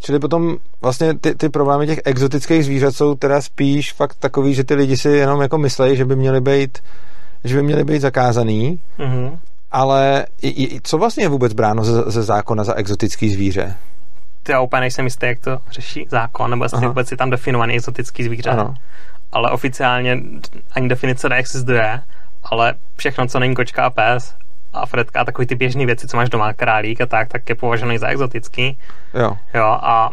Čili 0.00 0.18
potom 0.18 0.56
vlastně 0.82 1.18
ty, 1.18 1.34
ty 1.34 1.48
problémy 1.48 1.86
těch 1.86 2.00
exotických 2.04 2.64
zvířat 2.64 2.94
jsou 2.94 3.14
teda 3.14 3.40
spíš 3.40 3.92
fakt 3.92 4.16
takový, 4.18 4.54
že 4.54 4.64
ty 4.64 4.74
lidi 4.74 4.96
si 4.96 5.08
jenom 5.08 5.40
jako 5.40 5.58
myslejí, 5.58 5.96
že 5.96 6.04
by 6.04 6.16
měly 6.16 6.40
být 6.40 6.78
že 7.44 7.56
by 7.56 7.62
měly 7.62 7.84
být 7.84 8.02
zakázaný, 8.02 8.80
mm-hmm. 8.98 9.38
Ale 9.72 10.26
i, 10.42 10.64
i, 10.64 10.80
co 10.82 10.98
vlastně 10.98 11.24
je 11.24 11.28
vůbec 11.28 11.52
bráno 11.52 11.84
ze, 11.84 12.02
ze 12.10 12.22
zákona 12.22 12.64
za 12.64 12.74
exotický 12.74 13.28
zvíře? 13.28 13.76
já 14.48 14.60
úplně 14.60 14.80
nejsem 14.80 15.04
jistý, 15.04 15.26
jak 15.26 15.38
to 15.38 15.58
řeší 15.70 16.06
zákon, 16.10 16.50
nebo 16.50 16.64
jestli 16.64 16.86
vůbec 16.86 17.10
je 17.10 17.16
tam 17.16 17.30
definovaný 17.30 17.74
exotický 17.74 18.24
zvíře. 18.24 18.50
Ano. 18.50 18.74
Ale 19.32 19.50
oficiálně 19.50 20.18
ani 20.72 20.88
definice 20.88 21.28
neexistuje, 21.28 22.00
ale 22.44 22.74
všechno, 22.96 23.26
co 23.26 23.38
není 23.38 23.54
kočka 23.54 23.84
a 23.84 23.90
pes 23.90 24.34
a 24.72 24.86
Fredka 24.86 25.20
a 25.20 25.24
takový 25.24 25.46
ty 25.46 25.54
běžné 25.54 25.86
věci, 25.86 26.08
co 26.08 26.16
máš 26.16 26.28
doma, 26.28 26.52
králík 26.52 27.00
a 27.00 27.06
tak, 27.06 27.28
tak 27.28 27.48
je 27.48 27.54
považovaný 27.54 27.98
za 27.98 28.06
exotický. 28.06 28.78
Jo. 29.14 29.36
Jo, 29.54 29.64
a 29.64 30.10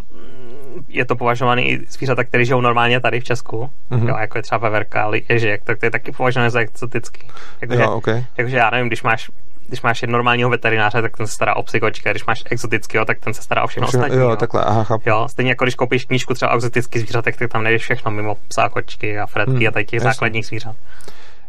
je 0.88 1.06
to 1.06 1.16
považovaný 1.16 1.70
i 1.70 1.86
zvířata, 1.90 2.24
které 2.24 2.46
žijou 2.46 2.62
normálně 2.62 3.00
tady 3.00 3.20
v 3.20 3.24
Česku, 3.24 3.70
mm-hmm. 3.92 4.10
jo, 4.10 4.16
jako 4.20 4.38
je 4.38 4.42
třeba 4.42 4.60
veverka, 4.60 5.12
ježek, 5.30 5.64
tak 5.64 5.80
to 5.80 5.86
je 5.86 5.92
taky 5.92 6.12
považované 6.12 6.50
za 6.50 6.60
exotický. 6.60 7.22
Jakože, 7.62 7.82
jo, 7.82 7.92
okay. 7.92 8.26
jakože 8.38 8.58
já 8.58 8.70
nevím, 8.70 8.88
když 8.88 9.04
máš 9.04 9.32
když 9.70 9.82
máš 9.82 10.02
normálního 10.02 10.50
veterináře, 10.50 11.02
tak 11.02 11.18
ten 11.18 11.28
se 11.28 11.34
stará 11.34 11.56
o 11.56 11.64
psy 11.64 11.80
kočky, 11.80 12.10
když 12.10 12.26
máš 12.26 12.44
exotického, 12.52 13.06
tak 13.06 13.20
ten 13.20 13.34
se 13.34 13.42
stará 13.42 13.64
o 13.64 13.68
všechno 13.68 13.88
všechno, 13.88 14.06
ostatní. 14.06 14.22
Jo, 14.22 14.30
jo, 14.30 14.36
takhle, 14.36 14.64
aha, 14.64 14.84
chápu. 14.84 15.10
Jo, 15.10 15.28
stejně 15.30 15.52
jako 15.52 15.66
když 15.66 15.76
koupíš 15.76 16.06
knížku 16.06 16.34
třeba 16.34 16.52
o 16.52 16.56
exotických 16.56 17.02
zvířatech, 17.02 17.38
tak 17.38 17.52
tam 17.52 17.64
nejdeš 17.64 17.82
všechno 17.82 18.12
mimo 18.12 18.36
psa, 18.48 18.70
kočky 18.70 19.20
a 19.20 19.26
fredky 19.26 19.52
hmm, 19.52 19.68
a 19.68 19.72
tady 19.72 19.86
těch 19.86 20.02
základních 20.02 20.46
zvířat. 20.46 20.76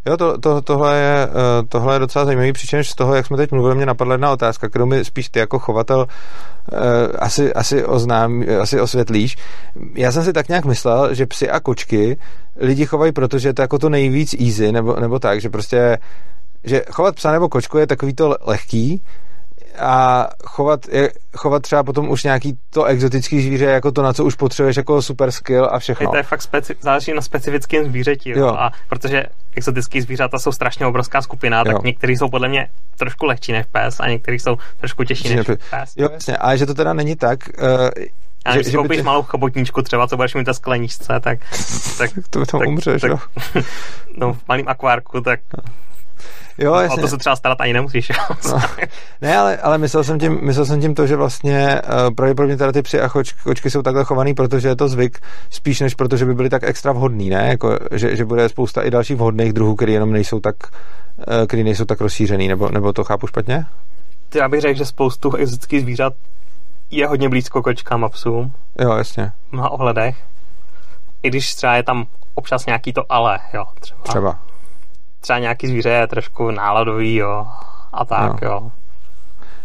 Jo, 0.05 0.17
to, 0.17 0.37
to, 0.37 0.61
tohle, 0.61 0.97
je, 0.97 1.27
eh, 1.27 1.63
tohle 1.69 1.95
je 1.95 1.99
docela 1.99 2.25
zajímavý, 2.25 2.53
přičemž 2.53 2.89
z 2.89 2.95
toho, 2.95 3.15
jak 3.15 3.25
jsme 3.25 3.37
teď 3.37 3.51
mluvili, 3.51 3.75
mě 3.75 3.85
napadla 3.85 4.13
jedna 4.13 4.31
otázka, 4.31 4.69
kterou 4.69 4.85
mi 4.85 5.05
spíš 5.05 5.29
ty 5.29 5.39
jako 5.39 5.59
chovatel 5.59 5.99
uh, 5.99 6.77
asi, 7.19 7.53
asi, 7.53 7.85
oznám, 7.85 8.43
asi 8.61 8.81
osvětlíš. 8.81 9.37
Já 9.95 10.11
jsem 10.11 10.23
si 10.23 10.33
tak 10.33 10.49
nějak 10.49 10.65
myslel, 10.65 11.13
že 11.13 11.25
psy 11.25 11.49
a 11.49 11.59
kočky 11.59 12.17
lidi 12.57 12.85
chovají, 12.85 13.11
protože 13.11 13.49
je 13.49 13.53
to 13.53 13.61
jako 13.61 13.79
to 13.79 13.89
nejvíc 13.89 14.33
easy, 14.33 14.71
nebo, 14.71 14.95
nebo 14.99 15.19
tak, 15.19 15.41
že 15.41 15.49
prostě 15.49 15.97
že 16.63 16.83
chovat 16.91 17.15
psa 17.15 17.31
nebo 17.31 17.49
kočku 17.49 17.77
je 17.77 17.87
takový 17.87 18.13
to 18.13 18.37
lehký 18.41 19.01
a 19.79 20.27
chovat, 20.45 20.87
je, 20.87 21.11
chovat 21.37 21.61
třeba 21.61 21.83
potom 21.83 22.09
už 22.09 22.23
nějaký 22.23 22.57
to 22.69 22.83
exotický 22.83 23.41
zvíře 23.41 23.65
jako 23.65 23.91
to, 23.91 24.01
na 24.01 24.13
co 24.13 24.25
už 24.25 24.35
potřebuješ 24.35 24.77
jako 24.77 25.01
super 25.01 25.31
skill 25.31 25.69
a 25.71 25.79
všechno. 25.79 26.11
To 26.11 26.17
je 26.17 26.23
fakt 26.23 26.41
speci- 26.41 26.75
záleží 26.81 27.13
na 27.13 27.21
specifickém 27.21 27.85
zvířeti. 27.85 28.29
Jo. 28.29 28.37
Jo. 28.37 28.47
A 28.47 28.71
protože 28.89 29.23
exotické 29.55 30.01
zvířata 30.01 30.39
jsou 30.39 30.51
strašně 30.51 30.85
obrovská 30.85 31.21
skupina, 31.21 31.63
tak 31.63 31.83
některý 31.83 32.17
jsou 32.17 32.29
podle 32.29 32.47
mě 32.47 32.69
trošku 32.97 33.25
lehčí 33.25 33.51
než 33.51 33.65
pes 33.71 33.99
a 33.99 34.07
některý 34.07 34.39
jsou 34.39 34.55
trošku 34.79 35.03
těžší 35.03 35.35
než 35.35 35.47
pes. 35.47 35.93
Jo, 35.97 36.09
jasně, 36.11 36.37
ale 36.37 36.57
že 36.57 36.65
to 36.65 36.73
teda 36.73 36.93
není 36.93 37.15
tak, 37.15 37.39
uh, 37.61 37.89
a 38.45 38.55
když 38.55 38.67
že, 38.67 38.77
koupíš 38.77 38.97
ty... 38.97 39.03
malou 39.03 39.23
chobotničku 39.23 39.81
třeba, 39.81 40.07
co 40.07 40.15
budeš 40.15 40.35
mít 40.35 40.43
ta 40.43 40.53
skleničce, 40.53 41.19
tak... 41.19 41.39
tak 41.97 42.11
to 42.29 42.45
tam 42.45 42.59
tak, 42.59 42.69
umřeš, 42.69 43.01
tak, 43.01 43.11
jo? 43.11 43.19
no, 44.17 44.33
v 44.45 44.47
malém 44.47 44.67
akvárku, 44.67 45.21
tak 45.21 45.39
Jo, 46.57 46.73
jasně. 46.75 46.97
O 46.97 47.01
to 47.01 47.07
se 47.07 47.17
třeba 47.17 47.35
starat 47.35 47.61
ani 47.61 47.73
nemusíš. 47.73 48.11
no. 48.51 48.61
Ne, 49.21 49.37
ale, 49.37 49.57
ale 49.57 49.77
myslel, 49.77 50.03
jsem 50.03 50.19
tím, 50.19 50.39
myslel 50.41 50.65
jsem 50.65 50.81
tím 50.81 50.95
to, 50.95 51.07
že 51.07 51.15
vlastně 51.15 51.81
uh, 51.81 52.13
pravděpodobně 52.15 52.57
teda 52.57 52.71
ty 52.71 52.81
psy 52.81 53.01
a 53.01 53.09
koč, 53.09 53.31
kočky 53.31 53.69
jsou 53.69 53.81
takhle 53.81 54.03
chovaný, 54.03 54.33
protože 54.33 54.67
je 54.67 54.75
to 54.75 54.87
zvyk, 54.87 55.19
spíš 55.49 55.79
než 55.79 55.95
protože 55.95 56.25
by 56.25 56.33
byly 56.33 56.49
tak 56.49 56.63
extra 56.63 56.91
vhodný, 56.91 57.29
ne? 57.29 57.47
Jako, 57.47 57.77
že, 57.91 58.15
že 58.15 58.25
bude 58.25 58.49
spousta 58.49 58.81
i 58.81 58.91
dalších 58.91 59.17
vhodných 59.17 59.53
druhů, 59.53 59.75
který 59.75 59.93
jenom 59.93 60.11
nejsou 60.11 60.39
tak, 60.39 60.55
uh, 61.17 61.45
který 61.47 61.63
nejsou 61.63 61.85
tak 61.85 62.01
rozšířený, 62.01 62.47
nebo, 62.47 62.69
nebo 62.69 62.93
to 62.93 63.03
chápu 63.03 63.27
špatně? 63.27 63.65
Já 64.35 64.49
bych 64.49 64.61
řekl, 64.61 64.77
že 64.77 64.85
spoustu 64.85 65.35
exotických 65.35 65.81
zvířat 65.81 66.13
je 66.91 67.07
hodně 67.07 67.29
blízko 67.29 67.63
kočkám 67.63 68.03
a 68.03 68.09
psům. 68.09 68.53
Jo, 68.79 68.91
jasně. 68.91 69.31
V 69.49 69.53
mnoha 69.53 69.69
ohledech. 69.69 70.17
I 71.23 71.29
když 71.29 71.55
třeba 71.55 71.75
je 71.75 71.83
tam 71.83 72.05
občas 72.35 72.65
nějaký 72.65 72.93
to 72.93 73.01
ale, 73.09 73.39
jo, 73.53 73.65
třeba. 73.79 74.01
Třeba 74.03 74.50
třeba 75.21 75.39
nějaký 75.39 75.67
zvíře 75.67 75.89
je 75.89 76.07
trošku 76.07 76.51
náladový, 76.51 77.15
jo, 77.15 77.47
a 77.93 78.05
tak, 78.05 78.41
no. 78.41 78.49
jo. 78.49 78.71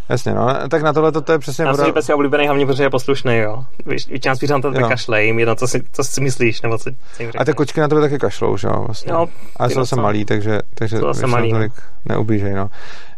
Jasně, 0.09 0.35
no, 0.35 0.69
tak 0.69 0.83
na 0.83 0.93
tohle 0.93 1.13
to 1.13 1.33
je 1.33 1.39
přesně... 1.39 1.65
Já 1.65 1.75
jsem 1.75 1.93
pes 1.93 2.09
je 2.09 2.15
oblíbený 2.15 2.47
hlavně, 2.47 2.67
protože 2.67 2.83
je 2.83 2.91
poslušný, 2.91 3.37
jo. 3.37 3.65
Většina 3.87 4.35
zvířat 4.35 4.63
to 4.63 4.73
kašle, 4.73 5.25
jim 5.25 5.39
jedno, 5.39 5.55
co 5.55 5.69
si, 5.69 5.83
co 5.93 6.05
si 6.05 6.21
myslíš, 6.21 6.63
nebo 6.63 6.79
co 6.79 6.91
jim 7.21 7.31
A 7.39 7.45
ty 7.45 7.53
kočky 7.53 7.81
na 7.81 7.89
tebe 7.89 8.01
taky 8.01 8.19
kašlou, 8.19 8.57
že 8.57 8.69
jo, 8.69 8.83
vlastně. 8.87 9.13
No, 9.13 9.27
a 9.57 9.69
jsou 9.69 9.81
zase 9.81 9.97
malý, 9.97 10.25
takže, 10.25 10.61
takže 10.75 10.99
jsou 10.99 11.27
malý, 11.27 11.51
tolik 11.51 11.73
no. 11.77 12.15
neublížej, 12.15 12.55
no. 12.55 12.69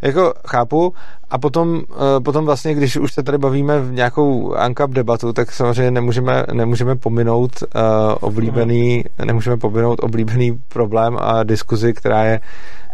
Jako 0.03 0.35
chápu, 0.46 0.94
A 1.30 1.38
potom, 1.38 1.82
eh, 1.90 2.20
potom 2.20 2.44
vlastně, 2.44 2.74
když 2.74 2.96
už 2.96 3.12
se 3.12 3.22
tady 3.22 3.38
bavíme 3.38 3.80
v 3.80 3.92
nějakou 3.92 4.54
ANCAP 4.54 4.90
debatu, 4.90 5.32
tak 5.32 5.52
samozřejmě 5.52 5.90
nemůžeme, 5.90 6.44
nemůžeme 6.52 6.96
pominout 6.96 7.62
uh, 7.62 7.80
oblíbený, 8.20 9.04
nemůžeme 9.24 9.56
pominout 9.56 10.00
oblíbený 10.02 10.58
problém 10.68 11.18
a 11.20 11.42
diskuzi, 11.42 11.94
která 11.94 12.24
je, 12.24 12.40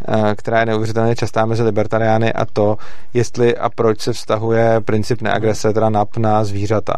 uh, 0.09 0.33
která 0.37 0.61
je 0.61 0.67
neuvěřitelně 0.67 1.17
častá 1.17 1.47
mezi 1.47 1.63
libertariány 1.63 2.33
a 2.33 2.47
to, 2.53 2.77
jestli 3.15 3.57
a 3.57 3.69
proč 3.69 4.01
se 4.01 4.13
vztahuje 4.13 4.81
princip 4.85 5.23
neagrese, 5.23 5.73
teda 5.73 5.91
nap 5.91 6.17
na 6.17 6.45
zvířata 6.45 6.95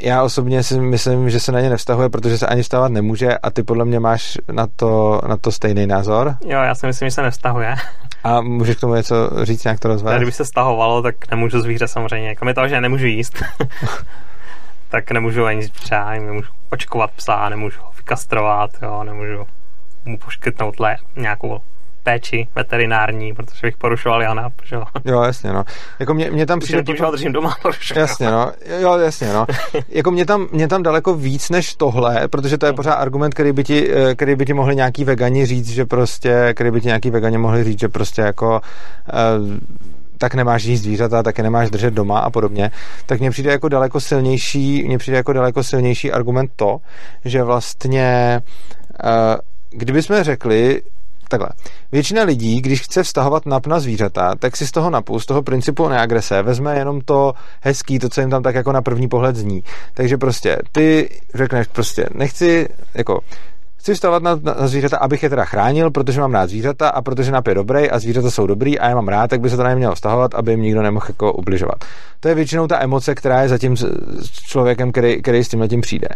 já 0.00 0.22
osobně 0.22 0.62
si 0.62 0.80
myslím, 0.80 1.30
že 1.30 1.40
se 1.40 1.52
na 1.52 1.60
ně 1.60 1.70
nevztahuje, 1.70 2.08
protože 2.08 2.38
se 2.38 2.46
ani 2.46 2.62
vztahovat 2.62 2.92
nemůže 2.92 3.38
a 3.38 3.50
ty 3.50 3.62
podle 3.62 3.84
mě 3.84 4.00
máš 4.00 4.38
na 4.52 4.66
to, 4.76 5.20
na 5.28 5.36
to 5.36 5.52
stejný 5.52 5.86
názor. 5.86 6.36
Jo, 6.44 6.60
já 6.60 6.74
si 6.74 6.86
myslím, 6.86 7.08
že 7.08 7.14
se 7.14 7.22
nevztahuje. 7.22 7.74
A 8.24 8.40
můžeš 8.40 8.76
k 8.76 8.80
tomu 8.80 8.94
něco 8.94 9.30
říct, 9.42 9.64
nějak 9.64 9.80
to 9.80 9.88
rozvést? 9.88 10.16
Kdyby 10.16 10.32
se 10.32 10.44
stahovalo, 10.44 11.02
tak 11.02 11.30
nemůžu 11.30 11.60
zvíře 11.60 11.88
samozřejmě. 11.88 12.34
Kromě 12.34 12.54
toho, 12.54 12.68
že 12.68 12.80
nemůžu 12.80 13.06
jíst, 13.06 13.42
tak 14.88 15.10
nemůžu 15.10 15.44
ani 15.44 15.68
třeba, 15.68 16.10
nemůžu 16.10 16.48
očkovat 16.70 17.10
psa, 17.10 17.48
nemůžu 17.48 17.80
ho 17.80 17.92
vykastrovat, 17.96 18.70
jo, 18.82 19.04
nemůžu 19.04 19.46
mu 20.04 20.18
poskytnout 20.18 20.80
le, 20.80 20.96
nějakou 21.16 21.60
péči 22.08 22.48
veterinární, 22.54 23.34
protože 23.34 23.66
bych 23.66 23.76
porušoval 23.76 24.22
Jana. 24.22 24.50
Protože... 24.50 24.76
Jo, 25.04 25.22
jasně, 25.22 25.52
no. 25.52 25.64
Jako 25.98 26.14
mě, 26.14 26.30
mě 26.30 26.46
tam 26.46 26.60
přijde... 26.60 26.82
Tím, 26.82 26.96
že 26.96 27.04
ho 27.04 27.10
držím 27.10 27.32
doma, 27.32 27.56
porušuji. 27.62 27.98
Jasně, 27.98 28.30
no. 28.30 28.52
Jo, 28.80 28.98
jasně, 28.98 29.32
no. 29.32 29.46
jako 29.88 30.10
mě 30.10 30.26
tam, 30.26 30.48
mě 30.52 30.68
tam 30.68 30.82
daleko 30.82 31.14
víc 31.14 31.50
než 31.50 31.74
tohle, 31.74 32.28
protože 32.28 32.58
to 32.58 32.66
je 32.66 32.72
pořád 32.72 32.94
argument, 32.94 33.34
který 33.34 33.52
by 33.52 33.64
ti, 33.64 33.90
eh, 33.92 34.14
který 34.14 34.34
by 34.36 34.46
ti 34.46 34.52
mohli 34.52 34.76
nějaký 34.76 35.04
vegani 35.04 35.46
říct, 35.46 35.68
že 35.68 35.84
prostě, 35.84 36.52
který 36.54 36.70
by 36.70 36.80
ti 36.80 36.86
nějaký 36.86 37.10
vegani 37.10 37.38
mohli 37.38 37.64
říct, 37.64 37.80
že 37.80 37.88
prostě 37.88 38.22
jako 38.22 38.60
uh, 38.60 39.56
tak 40.18 40.34
nemáš 40.34 40.64
jíst 40.64 40.82
zvířata, 40.82 41.22
tak 41.22 41.38
je 41.38 41.44
nemáš 41.44 41.70
držet 41.70 41.94
doma 41.94 42.18
a 42.18 42.30
podobně, 42.30 42.70
tak 43.06 43.20
mně 43.20 43.30
přijde 43.30 43.50
jako 43.50 43.68
daleko 43.68 44.00
silnější, 44.00 44.84
mně 44.86 44.98
přijde 44.98 45.16
jako 45.16 45.32
daleko 45.32 45.62
silnější 45.62 46.12
argument 46.12 46.50
to, 46.56 46.78
že 47.24 47.42
vlastně 47.42 48.40
uh, 49.04 49.36
kdybychom 49.70 50.24
řekli, 50.24 50.82
takhle. 51.28 51.48
Většina 51.92 52.22
lidí, 52.22 52.60
když 52.60 52.80
chce 52.80 53.02
vztahovat 53.02 53.46
nap 53.46 53.66
na 53.66 53.80
zvířata, 53.80 54.34
tak 54.38 54.56
si 54.56 54.66
z 54.66 54.70
toho 54.70 54.90
napu, 54.90 55.20
z 55.20 55.26
toho 55.26 55.42
principu 55.42 55.88
neagrese, 55.88 56.42
vezme 56.42 56.78
jenom 56.78 57.00
to 57.00 57.32
hezký, 57.60 57.98
to, 57.98 58.08
co 58.08 58.20
jim 58.20 58.30
tam 58.30 58.42
tak 58.42 58.54
jako 58.54 58.72
na 58.72 58.82
první 58.82 59.08
pohled 59.08 59.36
zní. 59.36 59.64
Takže 59.94 60.18
prostě 60.18 60.58
ty 60.72 61.10
řekneš 61.34 61.66
prostě, 61.66 62.06
nechci, 62.14 62.68
jako, 62.94 63.20
chci 63.76 63.94
vztahovat 63.94 64.22
na, 64.22 64.40
na 64.58 64.68
zvířata, 64.68 64.96
abych 64.96 65.22
je 65.22 65.30
teda 65.30 65.44
chránil, 65.44 65.90
protože 65.90 66.20
mám 66.20 66.34
rád 66.34 66.50
zvířata 66.50 66.88
a 66.88 67.02
protože 67.02 67.32
nap 67.32 67.46
je 67.46 67.54
dobrý 67.54 67.90
a 67.90 67.98
zvířata 67.98 68.30
jsou 68.30 68.46
dobrý 68.46 68.78
a 68.78 68.88
já 68.88 68.94
mám 68.94 69.08
rád, 69.08 69.30
tak 69.30 69.40
by 69.40 69.50
se 69.50 69.56
to 69.56 69.62
na 69.62 69.70
ně 69.70 69.76
mělo 69.76 69.94
vztahovat, 69.94 70.34
aby 70.34 70.52
jim 70.52 70.62
nikdo 70.62 70.82
nemohl 70.82 71.06
jako 71.08 71.32
ubližovat. 71.32 71.84
To 72.20 72.28
je 72.28 72.34
většinou 72.34 72.66
ta 72.66 72.82
emoce, 72.82 73.14
která 73.14 73.42
je 73.42 73.48
zatím 73.48 73.76
s 73.76 73.86
člověkem, 74.30 74.92
který, 74.92 75.22
který 75.22 75.44
s 75.44 75.48
tím 75.48 75.80
přijde. 75.80 76.08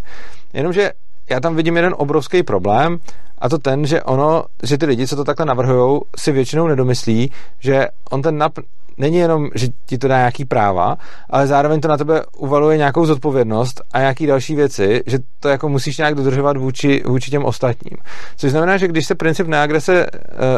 Jenomže 0.53 0.91
já 1.31 1.41
tam 1.41 1.57
vidím 1.57 1.77
jeden 1.77 1.95
obrovský 1.99 2.43
problém 2.43 2.99
a 3.43 3.49
to 3.49 3.59
ten, 3.59 3.87
že 3.87 4.03
ono, 4.03 4.45
že 4.63 4.79
ty 4.79 4.87
lidi, 4.87 5.07
co 5.07 5.17
to 5.17 5.25
takhle 5.25 5.47
navrhují, 5.47 6.01
si 6.17 6.33
většinou 6.33 6.67
nedomyslí, 6.67 7.31
že 7.59 7.87
on 8.11 8.23
ten 8.23 8.39
nap 8.39 8.59
není 8.99 9.17
jenom, 9.17 9.49
že 9.55 9.69
ti 9.87 9.99
to 9.99 10.09
dá 10.09 10.19
nějaký 10.19 10.45
práva, 10.45 10.97
ale 11.31 11.47
zároveň 11.47 11.81
to 11.81 11.89
na 11.89 11.97
tebe 11.97 12.23
uvaluje 12.37 12.77
nějakou 12.77 13.07
zodpovědnost 13.07 13.83
a 13.93 13.99
nějaký 14.01 14.27
další 14.27 14.55
věci, 14.55 15.03
že 15.07 15.19
to 15.41 15.49
jako 15.49 15.69
musíš 15.69 15.99
nějak 15.99 16.15
dodržovat 16.15 16.57
vůči, 16.57 17.03
vůči 17.07 17.31
těm 17.31 17.45
ostatním. 17.45 17.99
Což 18.37 18.51
znamená, 18.51 18.77
že 18.77 18.89
když 18.89 19.07
se 19.07 19.15
princip 19.15 19.47
neagrese, 19.47 20.07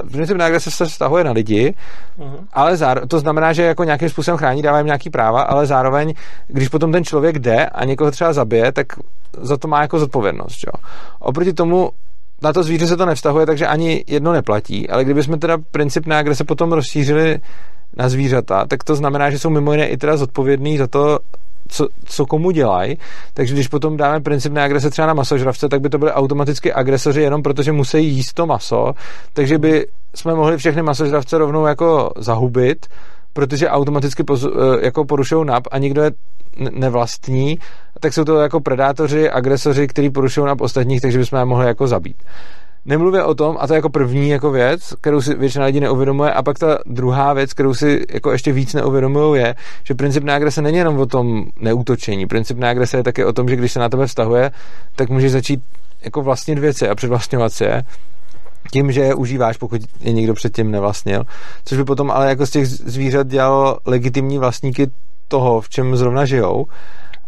uh, 0.05 0.11
princip 0.11 0.37
neagrese 0.37 0.71
se 0.71 0.87
vztahuje 0.87 1.25
na 1.25 1.33
lidi, 1.33 1.75
uh-huh. 2.19 2.39
ale 2.53 2.77
zároveň, 2.77 3.09
to 3.09 3.19
znamená, 3.19 3.53
že 3.53 3.63
jako 3.63 3.85
nějakým 3.85 4.09
způsobem 4.09 4.39
chrání, 4.39 4.63
dává 4.63 4.79
jim 4.79 4.87
nějaký 4.87 5.11
práva, 5.11 5.43
ale 5.43 5.67
zároveň, 5.67 6.15
když 6.47 6.69
potom 6.69 6.93
ten 6.93 7.05
člověk 7.05 7.39
jde 7.39 7.67
a 7.67 7.85
někoho 7.85 8.11
třeba 8.11 8.33
zabije, 8.33 8.73
tak 8.73 8.87
za 9.41 9.57
to 9.57 9.69
má 9.69 9.83
jako 9.83 9.99
zodpovědnost. 9.99 10.59
Jo. 10.67 10.73
Oproti 11.19 11.53
tomu 11.53 11.91
na 12.45 12.53
to 12.53 12.63
zvíře 12.63 12.87
se 12.87 12.97
to 12.97 13.07
nevztahuje, 13.07 13.47
takže 13.47 13.67
ani 13.67 14.05
jedno 14.07 14.33
neplatí. 14.33 14.89
Ale 14.89 15.05
kdybychom 15.05 15.39
teda 15.39 15.59
princip 15.71 16.07
neagrese 16.07 16.45
potom 16.45 16.73
rozšířili 16.73 17.39
na 17.97 18.09
zvířata, 18.09 18.67
tak 18.67 18.85
to 18.85 18.95
znamená, 18.95 19.31
že 19.31 19.39
jsou 19.39 19.51
mimo 19.51 19.73
jiné 19.73 19.89
i 19.89 19.97
teda 19.97 20.17
zodpovědný 20.17 20.79
za 20.79 20.87
to, 20.87 21.19
co, 21.69 21.89
co 22.05 22.27
komu 22.27 22.51
dělají. 22.51 22.99
Takže 23.35 23.55
když 23.55 23.69
potom 23.69 23.97
dáme 23.97 24.21
princip 24.21 24.53
neagrese 24.53 24.91
třeba 24.91 25.07
na 25.07 25.15
masožravce, 25.15 25.69
tak 25.69 25.81
by 25.81 25.89
to 25.89 25.99
byly 25.99 26.13
automaticky 26.13 26.73
agresoři 26.73 27.21
jenom 27.21 27.43
protože 27.43 27.73
musí 27.73 28.07
jíst 28.07 28.33
to 28.33 28.47
maso. 28.47 28.93
Takže 29.33 29.59
by 29.59 29.87
jsme 30.15 30.35
mohli 30.35 30.57
všechny 30.57 30.83
masožravce 30.83 31.39
rovnou 31.39 31.67
jako 31.67 32.11
zahubit, 32.17 32.87
protože 33.35 33.69
automaticky 33.69 34.25
poz, 34.25 34.45
eh, 34.45 34.49
jako 34.81 35.05
porušují 35.05 35.47
NAP 35.47 35.63
a 35.71 35.79
nikdo 35.79 36.03
je 36.03 36.11
nevlastní, 36.71 37.59
tak 38.01 38.13
jsou 38.13 38.25
to 38.25 38.41
jako 38.41 38.61
predátoři, 38.61 39.31
agresoři, 39.31 39.87
kteří 39.89 40.11
porušují 40.11 40.47
NAP 40.47 40.61
ostatních, 40.61 41.01
takže 41.01 41.19
bychom 41.19 41.39
je 41.39 41.45
mohli 41.45 41.67
jako 41.67 41.87
zabít. 41.87 42.17
Nemluvě 42.87 43.25
o 43.25 43.35
tom, 43.35 43.57
a 43.61 43.67
to 43.67 43.73
je 43.73 43.77
jako 43.77 43.91
první 43.91 44.29
jako 44.29 44.51
věc, 44.51 44.95
kterou 45.01 45.21
si 45.21 45.35
většina 45.35 45.65
lidí 45.65 45.81
neuvědomuje, 45.81 46.33
a 46.33 46.43
pak 46.43 46.59
ta 46.59 46.79
druhá 46.87 47.33
věc, 47.33 47.53
kterou 47.53 47.75
si 47.75 48.05
jako 48.13 48.33
ještě 48.33 48.53
víc 48.53 48.75
neuvědomují, 48.75 49.43
je, 49.43 49.55
že 49.85 49.95
princip 49.95 50.25
neagrese 50.25 50.63
není 50.63 50.79
jenom 50.79 50.99
o 50.99 51.07
tom 51.07 51.45
neútočení. 51.61 52.27
Princip 52.27 52.59
neagrese 52.59 52.97
je 52.97 53.03
také 53.03 53.27
o 53.27 53.33
tom, 53.33 53.49
že 53.49 53.57
když 53.57 53.73
se 53.73 53.81
na 53.81 53.89
tebe 53.89 54.07
vztahuje, 54.07 54.51
tak 54.97 55.09
můžeš 55.09 55.33
začít 55.33 55.61
jako 56.05 56.23
vlastnit 56.23 56.59
věci 56.59 56.89
a 56.89 56.95
předvlastňovat 56.95 57.53
si 57.53 57.65
je 57.65 57.83
tím, 58.73 58.93
že 58.93 59.01
je 59.01 59.15
užíváš, 59.15 59.57
pokud 59.57 59.81
je 60.01 60.13
někdo 60.13 60.35
předtím 60.35 60.71
nevlastnil. 60.71 61.25
Což 61.65 61.79
by 61.79 61.85
potom 61.85 62.11
ale 62.11 62.29
jako 62.29 62.47
z 62.47 62.51
těch 62.51 62.67
zvířat 62.69 63.27
dělalo 63.27 63.79
legitimní 63.87 64.39
vlastníky 64.39 64.91
toho, 65.29 65.61
v 65.61 65.69
čem 65.69 65.97
zrovna 65.97 66.25
žijou. 66.25 66.67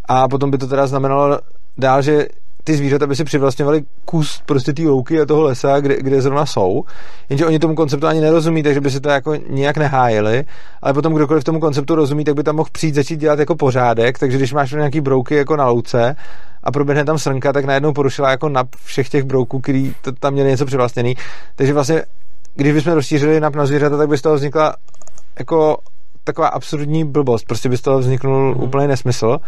A 0.09 0.29
potom 0.29 0.51
by 0.51 0.59
to 0.59 0.67
teda 0.67 0.87
znamenalo 0.87 1.39
dál, 1.79 2.03
že 2.03 2.27
ty 2.67 2.77
zvířata 2.77 3.07
by 3.07 3.17
si 3.17 3.25
přivlastňovali 3.25 3.85
kus 4.05 4.43
prostě 4.47 4.73
té 4.73 4.83
louky 4.83 5.21
a 5.21 5.27
toho 5.27 5.43
lesa, 5.43 5.81
kde, 5.81 5.97
kde 5.97 6.23
zrovna 6.23 6.47
jsou, 6.47 6.85
jenže 7.29 7.47
oni 7.47 7.59
tomu 7.59 7.75
konceptu 7.75 8.07
ani 8.07 8.21
nerozumí, 8.21 8.63
takže 8.63 8.81
by 8.81 8.91
si 8.91 9.01
to 9.01 9.09
jako 9.09 9.35
nějak 9.49 9.77
nehájili, 9.77 10.45
ale 10.83 10.95
potom 10.95 11.15
kdokoliv 11.15 11.45
tomu 11.45 11.61
konceptu 11.61 11.95
rozumí, 11.95 12.25
tak 12.25 12.35
by 12.35 12.43
tam 12.43 12.57
mohl 12.57 12.69
přijít 12.73 12.95
začít 12.95 13.17
dělat 13.17 13.39
jako 13.39 13.57
pořádek, 13.57 14.19
takže 14.19 14.37
když 14.39 14.53
máš 14.53 14.73
nějaký 14.73 15.01
brouky 15.01 15.35
jako 15.35 15.57
na 15.57 15.67
louce 15.67 16.17
a 16.63 16.73
proběhne 16.73 17.05
tam 17.05 17.19
srnka, 17.19 17.53
tak 17.53 17.65
najednou 17.65 17.93
porušila 17.93 18.31
jako 18.31 18.49
na 18.49 18.65
všech 18.85 19.09
těch 19.09 19.25
brouků, 19.25 19.61
který 19.61 19.95
tam 20.21 20.33
měli 20.33 20.51
něco 20.51 20.67
přivlastněný. 20.67 21.17
Takže 21.57 21.73
vlastně, 21.73 22.03
když 22.55 22.73
bychom 22.73 22.93
rozšířili 22.93 23.41
nap 23.41 23.55
na 23.55 23.67
zvířata, 23.67 23.97
tak 23.97 24.09
by 24.09 24.19
z 24.19 24.23
toho 24.23 24.35
vznikla 24.35 24.77
jako 25.39 25.79
taková 26.25 26.49
absurdní 26.49 27.05
blbost. 27.05 27.47
Prostě 27.47 27.69
by 27.69 27.77
z 27.77 27.81
toho 27.81 27.99
vzniknul 27.99 28.55
mm. 28.55 28.63
úplný 28.63 28.87
nesmysl. 28.87 29.39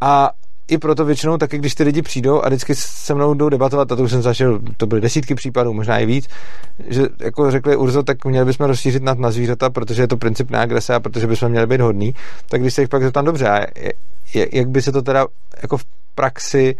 A 0.00 0.30
i 0.68 0.78
proto 0.78 1.04
většinou 1.04 1.38
taky, 1.38 1.58
když 1.58 1.74
ty 1.74 1.82
lidi 1.82 2.02
přijdou 2.02 2.42
a 2.42 2.48
vždycky 2.48 2.74
se 2.74 3.14
mnou 3.14 3.34
jdou 3.34 3.48
debatovat, 3.48 3.92
a 3.92 3.96
to 3.96 4.02
už 4.02 4.10
jsem 4.10 4.22
zažil, 4.22 4.60
to 4.76 4.86
byly 4.86 5.00
desítky 5.00 5.34
případů, 5.34 5.72
možná 5.72 5.98
i 5.98 6.06
víc, 6.06 6.28
že 6.88 7.02
jako 7.20 7.50
řekli 7.50 7.76
Urzo, 7.76 8.02
tak 8.02 8.24
měli 8.24 8.46
bychom 8.46 8.66
rozšířit 8.66 9.02
na, 9.02 9.14
na 9.14 9.30
zvířata, 9.30 9.70
protože 9.70 10.02
je 10.02 10.08
to 10.08 10.16
princip 10.16 10.54
agrese 10.54 10.94
a 10.94 11.00
protože 11.00 11.26
bychom 11.26 11.48
měli 11.48 11.66
být 11.66 11.80
hodní, 11.80 12.14
tak 12.48 12.60
když 12.60 12.74
se 12.74 12.80
jich 12.80 12.88
pak 12.88 13.02
zeptám, 13.02 13.24
dobře, 13.24 13.48
a 13.48 13.66
jak 14.52 14.68
by 14.68 14.82
se 14.82 14.92
to 14.92 15.02
teda 15.02 15.26
jako 15.62 15.76
v 15.76 15.84
praxi 16.14 16.76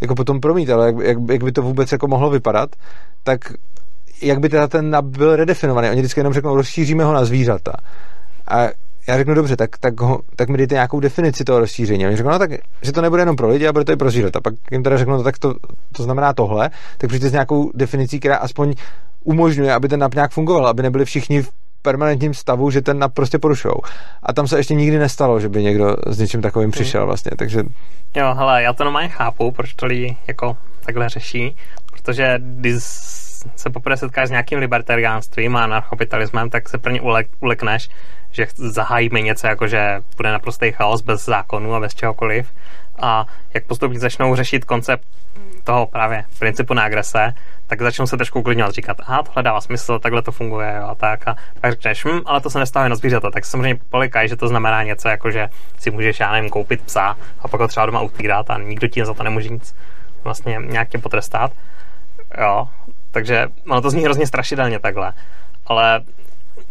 jako 0.00 0.14
potom 0.14 0.40
promítalo, 0.40 0.82
jak, 0.82 0.96
jak, 0.98 1.18
jak 1.30 1.44
by 1.44 1.52
to 1.52 1.62
vůbec 1.62 1.92
jako 1.92 2.08
mohlo 2.08 2.30
vypadat, 2.30 2.70
tak 3.22 3.52
jak 4.22 4.40
by 4.40 4.48
teda 4.48 4.68
ten 4.68 4.96
byl 5.00 5.36
redefinovaný. 5.36 5.88
Oni 5.88 6.00
vždycky 6.00 6.20
jenom 6.20 6.32
řeknou, 6.32 6.56
rozšíříme 6.56 7.04
ho 7.04 7.12
na 7.12 7.24
zvířata. 7.24 7.72
A 8.48 8.68
já 9.08 9.16
řeknu, 9.16 9.34
dobře, 9.34 9.56
tak, 9.56 9.78
tak, 9.78 10.00
ho, 10.00 10.20
tak 10.36 10.48
mi 10.48 10.58
dejte 10.58 10.74
nějakou 10.74 11.00
definici 11.00 11.44
toho 11.44 11.58
rozšíření. 11.58 12.06
Oni 12.06 12.16
řeknou, 12.16 12.32
no 12.32 12.38
tak, 12.38 12.50
že 12.82 12.92
to 12.92 13.02
nebude 13.02 13.22
jenom 13.22 13.36
pro 13.36 13.48
lidi, 13.48 13.66
ale 13.66 13.72
bude 13.72 13.84
to 13.84 13.92
i 13.92 13.96
pro 13.96 14.10
zvířata. 14.10 14.40
Pak 14.40 14.54
jim 14.70 14.82
teda 14.82 14.96
řeknu, 14.96 15.16
no, 15.16 15.22
tak 15.22 15.38
to, 15.38 15.54
to 15.92 16.02
znamená 16.02 16.32
tohle, 16.32 16.70
tak 16.98 17.08
přijďte 17.08 17.28
s 17.28 17.32
nějakou 17.32 17.70
definicí, 17.74 18.20
která 18.20 18.36
aspoň 18.36 18.74
umožňuje, 19.24 19.74
aby 19.74 19.88
ten 19.88 20.00
nap 20.00 20.14
nějak 20.14 20.30
fungoval, 20.30 20.66
aby 20.66 20.82
nebyli 20.82 21.04
všichni 21.04 21.42
v 21.42 21.50
permanentním 21.82 22.34
stavu, 22.34 22.70
že 22.70 22.82
ten 22.82 22.98
nap 22.98 23.14
prostě 23.14 23.38
porušou. 23.38 23.74
A 24.22 24.32
tam 24.32 24.48
se 24.48 24.58
ještě 24.58 24.74
nikdy 24.74 24.98
nestalo, 24.98 25.40
že 25.40 25.48
by 25.48 25.62
někdo 25.62 25.96
s 26.06 26.18
něčím 26.18 26.42
takovým 26.42 26.70
přišel 26.70 27.06
vlastně, 27.06 27.30
takže... 27.38 27.62
Jo, 28.16 28.34
hele, 28.34 28.62
já 28.62 28.72
to 28.72 28.84
normálně 28.84 29.08
chápu, 29.08 29.50
proč 29.50 29.74
to 29.74 29.86
lidi 29.86 30.16
jako 30.26 30.56
takhle 30.84 31.08
řeší, 31.08 31.56
protože 31.92 32.38
když 32.38 32.82
se 33.56 33.70
poprvé 33.70 33.96
setkáš 33.96 34.28
s 34.28 34.30
nějakým 34.30 34.58
libertariánstvím 34.58 35.56
a 35.56 35.64
anarchokapitalismem, 35.64 36.50
tak 36.50 36.68
se 36.68 36.78
pro 36.78 36.92
ně 36.92 37.00
ulek, 37.00 37.28
ulekneš, 37.40 37.88
že 38.36 38.46
zahájíme 38.56 39.20
něco 39.20 39.46
jako, 39.46 39.66
že 39.66 40.02
bude 40.16 40.32
naprostý 40.32 40.72
chaos 40.72 41.02
bez 41.02 41.24
zákonů 41.24 41.74
a 41.74 41.80
bez 41.80 41.94
čehokoliv. 41.94 42.52
A 42.98 43.26
jak 43.54 43.64
postupně 43.64 44.00
začnou 44.00 44.36
řešit 44.36 44.64
koncept 44.64 45.04
toho 45.64 45.86
právě 45.86 46.24
principu 46.38 46.74
na 46.74 46.82
agrese, 46.82 47.34
tak 47.66 47.82
začnou 47.82 48.06
se 48.06 48.16
trošku 48.16 48.40
uklidňovat, 48.40 48.74
říkat, 48.74 48.96
aha, 49.00 49.22
tohle 49.22 49.42
dává 49.42 49.60
smysl, 49.60 49.98
takhle 49.98 50.22
to 50.22 50.32
funguje 50.32 50.74
jo, 50.76 50.86
a 50.88 50.94
tak. 50.94 51.28
A 51.28 51.36
pak 51.60 51.72
řekneš, 51.72 52.04
hm, 52.04 52.20
ale 52.26 52.40
to 52.40 52.50
se 52.50 52.58
nestává 52.58 52.88
na 52.88 52.96
zvířata, 52.96 53.30
tak 53.30 53.44
samozřejmě 53.44 53.80
polikají, 53.90 54.28
že 54.28 54.36
to 54.36 54.48
znamená 54.48 54.82
něco 54.82 55.08
jako, 55.08 55.30
že 55.30 55.48
si 55.78 55.90
můžeš, 55.90 56.20
já 56.20 56.32
nevím, 56.32 56.50
koupit 56.50 56.82
psa 56.82 57.16
a 57.40 57.48
pak 57.48 57.60
ho 57.60 57.68
třeba 57.68 57.86
doma 57.86 58.00
utírat 58.00 58.50
a 58.50 58.58
nikdo 58.58 58.88
ti 58.88 59.04
za 59.04 59.14
to 59.14 59.22
nemůže 59.22 59.48
nic 59.48 59.74
vlastně 60.24 60.58
nějakým 60.64 61.00
potrestat. 61.00 61.52
Jo, 62.40 62.68
takže 63.10 63.48
ono 63.70 63.80
to 63.80 63.90
zní 63.90 64.04
hrozně 64.04 64.26
strašidelně 64.26 64.78
takhle. 64.78 65.12
Ale 65.66 66.00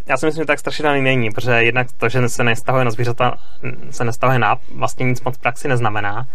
já 0.07 0.17
si 0.17 0.25
myslím, 0.25 0.41
že 0.41 0.45
tak 0.45 0.59
strašidelný 0.59 1.01
není, 1.01 1.31
protože 1.31 1.51
jednak 1.51 1.87
to, 1.91 2.09
že 2.09 2.29
se 2.29 2.43
nestahuje 2.43 2.85
na 2.85 2.91
zvířata, 2.91 3.37
se 3.89 4.03
nestahuje 4.03 4.39
na 4.39 4.57
vlastně 4.75 5.05
nic 5.05 5.21
moc 5.21 5.37
v 5.37 5.41
praxi 5.41 5.67
neznamená, 5.67 6.27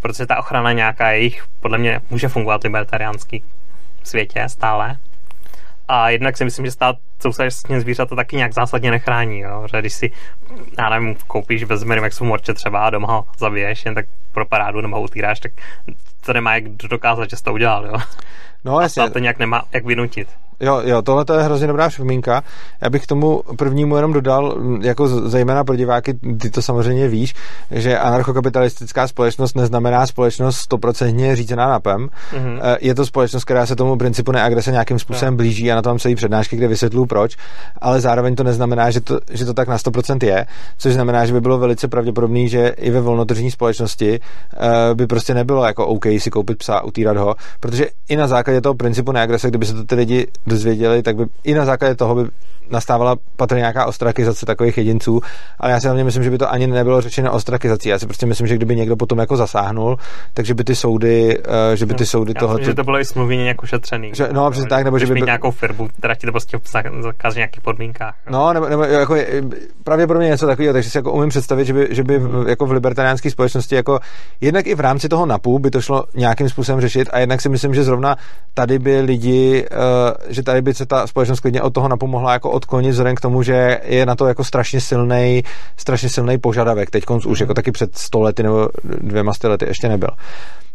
protože 0.00 0.26
ta 0.26 0.38
ochrana 0.38 0.72
nějaká 0.72 1.10
jejich, 1.10 1.44
podle 1.60 1.78
mě, 1.78 2.00
může 2.10 2.28
fungovat 2.28 2.60
v 2.60 2.64
libertariánský 2.64 3.44
světě 4.04 4.48
stále. 4.48 4.96
A 5.88 6.10
jednak 6.10 6.36
si 6.36 6.44
myslím, 6.44 6.64
že 6.64 6.70
stát 6.70 6.96
soustavně 7.22 7.80
zvířata 7.80 8.16
taky 8.16 8.36
nějak 8.36 8.52
zásadně 8.52 8.90
nechrání. 8.90 9.40
Jo? 9.40 9.66
Že 9.70 9.80
když 9.80 9.92
si, 9.92 10.12
já 10.78 10.88
nevím, 10.88 11.16
koupíš 11.26 11.64
bez 11.64 11.84
jsou 12.08 12.24
morče 12.24 12.54
třeba 12.54 12.86
a 12.86 12.90
doma 12.90 13.12
ho 13.12 13.26
zabiješ, 13.38 13.84
jen 13.84 13.94
tak 13.94 14.06
pro 14.32 14.46
parádu 14.46 14.80
nebo 14.80 15.00
utýráš, 15.00 15.40
tak 15.40 15.52
to 16.20 16.32
nemá 16.32 16.54
jak 16.54 16.68
dokázat, 16.68 17.30
že 17.30 17.36
jsi 17.36 17.42
to 17.42 17.52
udělal. 17.52 17.86
Jo? 17.86 17.94
No, 18.64 18.80
jasně. 18.80 19.02
A 19.02 19.08
to 19.08 19.18
nějak 19.18 19.38
nemá 19.38 19.62
jak 19.72 19.84
vynutit. 19.84 20.28
Jo, 20.60 20.80
jo, 20.84 21.02
tohle 21.02 21.24
je 21.36 21.42
hrozně 21.42 21.66
dobrá 21.66 21.88
připomínka. 21.88 22.42
Já 22.80 22.90
bych 22.90 23.02
k 23.02 23.06
tomu 23.06 23.42
prvnímu 23.56 23.96
jenom 23.96 24.12
dodal, 24.12 24.56
jako 24.80 25.08
zejména 25.08 25.64
pro 25.64 25.76
diváky, 25.76 26.14
ty 26.40 26.50
to 26.50 26.62
samozřejmě 26.62 27.08
víš, 27.08 27.34
že 27.70 27.98
anarchokapitalistická 27.98 29.08
společnost 29.08 29.56
neznamená 29.56 30.06
společnost 30.06 30.56
stoprocentně 30.56 31.36
řízená 31.36 31.68
napem. 31.68 32.08
Mm-hmm. 32.32 32.76
Je 32.80 32.94
to 32.94 33.06
společnost, 33.06 33.44
která 33.44 33.66
se 33.66 33.76
tomu 33.76 33.96
principu 33.96 34.32
neagrese 34.32 34.70
nějakým 34.70 34.98
způsobem 34.98 35.34
no. 35.34 35.36
blíží 35.36 35.72
a 35.72 35.74
na 35.74 35.82
tom 35.82 35.98
celý 35.98 36.14
přednášky, 36.14 36.56
kde 36.56 36.68
vysvětluju 36.68 37.06
proč, 37.06 37.36
ale 37.80 38.00
zároveň 38.00 38.34
to 38.34 38.44
neznamená, 38.44 38.90
že 38.90 39.00
to, 39.00 39.20
že 39.30 39.44
to 39.44 39.54
tak 39.54 39.68
na 39.68 39.76
100% 39.76 40.26
je, 40.26 40.46
což 40.78 40.94
znamená, 40.94 41.26
že 41.26 41.32
by 41.32 41.40
bylo 41.40 41.58
velice 41.58 41.88
pravděpodobné, 41.88 42.48
že 42.48 42.68
i 42.68 42.90
ve 42.90 43.00
volnotržní 43.00 43.50
společnosti 43.50 44.20
uh, 44.20 44.94
by 44.94 45.06
prostě 45.06 45.34
nebylo 45.34 45.64
jako 45.64 45.86
OK 45.86 46.06
si 46.18 46.30
koupit 46.30 46.58
psa, 46.58 46.84
utírat 46.84 47.16
ho, 47.16 47.34
protože 47.60 47.86
i 48.08 48.16
na 48.16 48.26
základě 48.26 48.60
toho 48.60 48.74
principu 48.74 49.12
neagrese, 49.12 49.48
kdyby 49.48 49.66
se 49.66 49.74
to 49.74 49.84
ty 49.84 49.94
lidi 49.94 50.26
dozvěděli, 50.46 51.02
tak 51.02 51.16
by 51.16 51.24
i 51.44 51.54
na 51.54 51.64
základě 51.64 51.94
toho 51.94 52.14
by 52.14 52.24
nastávala 52.70 53.16
patrně 53.36 53.58
nějaká 53.58 53.86
ostrakizace 53.86 54.46
takových 54.46 54.78
jedinců, 54.78 55.20
ale 55.58 55.72
já 55.72 55.80
si 55.80 55.86
hlavně 55.86 56.04
myslím, 56.04 56.24
že 56.24 56.30
by 56.30 56.38
to 56.38 56.50
ani 56.50 56.66
nebylo 56.66 57.00
řečeno 57.00 57.32
ostrakizací. 57.32 57.88
Já 57.88 57.98
si 57.98 58.06
prostě 58.06 58.26
myslím, 58.26 58.46
že 58.46 58.56
kdyby 58.56 58.76
někdo 58.76 58.96
potom 58.96 59.18
jako 59.18 59.36
zasáhnul, 59.36 59.96
takže 60.34 60.54
by 60.54 60.64
ty 60.64 60.76
soudy, 60.76 61.38
uh, 61.38 61.44
že 61.74 61.86
by 61.86 61.94
ty 61.94 62.06
soudy 62.06 62.34
toho. 62.34 62.58
Že 62.62 62.74
to 62.74 62.84
bylo 62.84 63.00
i 63.00 63.04
smluvně 63.04 63.36
nějak 63.36 63.62
ušetřený. 63.62 64.10
Že, 64.14 64.28
no, 64.32 64.50
přesně 64.50 64.68
tak, 64.68 64.84
nebo 64.84 64.98
že 64.98 65.06
by. 65.06 65.14
Mít 65.14 65.24
nějakou 65.24 65.50
firmu, 65.50 65.88
která 65.98 66.14
ti 66.14 66.26
to 66.26 66.32
prostě 66.32 66.58
zakaz 67.00 67.34
v 67.34 67.36
nějakých 67.36 67.62
podmínkách. 67.62 68.14
No, 68.30 68.52
nebo, 68.52 68.68
nebo 68.68 68.84
jako 68.84 69.16
pravděpodobně 69.84 70.28
něco 70.28 70.46
takového, 70.46 70.72
takže 70.72 70.90
si 70.90 70.98
jako 70.98 71.12
umím 71.12 71.28
představit, 71.28 71.64
že 71.64 71.72
by, 71.72 71.88
že 71.90 72.04
by 72.04 72.18
hmm. 72.18 72.48
jako 72.48 72.66
v 72.66 72.72
libertariánské 72.72 73.30
společnosti 73.30 73.74
jako 73.74 74.00
jednak 74.40 74.66
i 74.66 74.74
v 74.74 74.80
rámci 74.80 75.08
toho 75.08 75.26
NAPu 75.26 75.58
by 75.58 75.70
to 75.70 75.80
šlo 75.80 76.04
nějakým 76.14 76.48
způsobem 76.48 76.80
řešit 76.80 77.08
a 77.12 77.18
jednak 77.18 77.40
si 77.40 77.48
myslím, 77.48 77.74
že 77.74 77.84
zrovna 77.84 78.16
tady 78.54 78.78
by 78.78 79.00
lidi, 79.00 79.66
uh, 79.72 80.32
že 80.34 80.42
tady 80.42 80.62
by 80.62 80.74
se 80.74 80.86
ta 80.86 81.06
společnost 81.06 81.40
klidně 81.40 81.62
od 81.62 81.74
toho 81.74 81.88
NAPu 81.88 82.06
mohla 82.06 82.32
jako 82.32 82.50
odklonit 82.50 82.90
vzhledem 82.90 83.14
k 83.14 83.20
tomu, 83.20 83.42
že 83.42 83.80
je 83.84 84.06
na 84.06 84.14
to 84.16 84.26
jako 84.26 84.44
strašně 84.44 84.80
silný, 84.80 85.42
strašně 85.76 86.08
silný 86.08 86.38
požadavek. 86.38 86.90
Teď 86.90 87.04
konc 87.04 87.26
už 87.26 87.40
jako 87.40 87.54
taky 87.54 87.72
před 87.72 87.98
sto 87.98 88.20
lety 88.20 88.42
nebo 88.42 88.68
dvěma 88.84 89.32
lety 89.44 89.66
ještě 89.68 89.88
nebyl. 89.88 90.10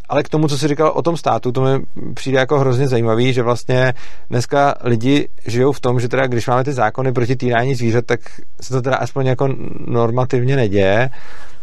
Ale 0.08 0.22
k 0.22 0.28
tomu, 0.28 0.48
co 0.48 0.58
jsi 0.58 0.68
říkal 0.68 0.88
o 0.88 1.02
tom 1.02 1.16
státu, 1.16 1.52
to 1.52 1.62
mi 1.62 1.80
přijde 2.14 2.38
jako 2.38 2.58
hrozně 2.58 2.88
zajímavý, 2.88 3.32
že 3.32 3.42
vlastně 3.42 3.94
dneska 4.30 4.74
lidi 4.84 5.28
žijou 5.46 5.72
v 5.72 5.80
tom, 5.80 6.00
že 6.00 6.08
teda 6.08 6.26
když 6.26 6.46
máme 6.46 6.64
ty 6.64 6.72
zákony 6.72 7.12
proti 7.12 7.36
týrání 7.36 7.74
zvířat, 7.74 8.06
tak 8.06 8.20
se 8.60 8.74
to 8.74 8.82
teda 8.82 8.96
aspoň 8.96 9.26
jako 9.26 9.48
normativně 9.86 10.56
neděje 10.56 11.10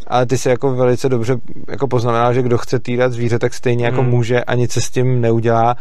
ale 0.09 0.25
ty 0.25 0.37
si 0.37 0.49
jako 0.49 0.75
velice 0.75 1.09
dobře 1.09 1.37
jako 1.67 1.87
poznamenal, 1.87 2.33
že 2.33 2.41
kdo 2.41 2.57
chce 2.57 2.79
týrat 2.79 3.11
zvíře, 3.11 3.39
tak 3.39 3.53
stejně 3.53 3.85
jako 3.85 4.01
hmm. 4.01 4.09
může 4.09 4.43
a 4.43 4.53
nic 4.53 4.71
se 4.71 4.81
s 4.81 4.89
tím 4.89 5.21
neudělá 5.21 5.75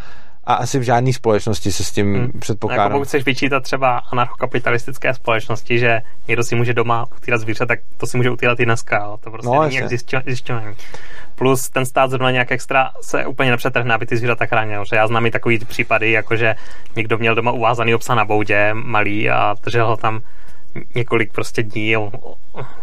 a 0.46 0.54
asi 0.54 0.78
v 0.78 0.82
žádné 0.82 1.12
společnosti 1.12 1.72
se 1.72 1.84
s 1.84 1.92
tím 1.92 2.14
hmm. 2.14 2.40
předpokládám. 2.40 2.84
Jako 2.84 2.92
pokud 2.92 3.08
chceš 3.08 3.24
vyčítat 3.24 3.62
třeba 3.62 3.98
anarchokapitalistické 3.98 5.14
společnosti, 5.14 5.78
že 5.78 6.00
někdo 6.28 6.44
si 6.44 6.54
může 6.54 6.74
doma 6.74 7.06
utírat 7.16 7.40
zvíře, 7.40 7.66
tak 7.66 7.78
to 7.96 8.06
si 8.06 8.16
může 8.16 8.30
utírat 8.30 8.60
i 8.60 8.64
dneska. 8.64 8.96
Jo. 8.96 9.18
To 9.20 9.30
prostě 9.30 9.48
no, 9.48 9.62
není 9.62 9.76
jak 9.76 9.88
zjišťování. 10.24 10.74
Plus 11.34 11.70
ten 11.70 11.86
stát 11.86 12.10
zrovna 12.10 12.30
nějak 12.30 12.52
extra 12.52 12.90
se 13.02 13.26
úplně 13.26 13.50
nepřetrhne, 13.50 13.94
aby 13.94 14.06
ty 14.06 14.16
zvířata 14.16 14.46
chránil. 14.46 14.84
Že 14.84 14.96
já 14.96 15.06
znám 15.06 15.26
i 15.26 15.30
takový 15.30 15.58
případy, 15.58 16.10
jako 16.10 16.36
že 16.36 16.54
někdo 16.96 17.18
měl 17.18 17.34
doma 17.34 17.50
uvázaný 17.50 17.94
obsa 17.94 18.14
na 18.14 18.24
boudě, 18.24 18.70
malý, 18.74 19.30
a 19.30 19.54
držel 19.64 19.86
ho 19.86 19.96
tam 19.96 20.20
několik 20.94 21.32
prostě 21.32 21.62
dní, 21.62 21.90
jo, 21.90 22.12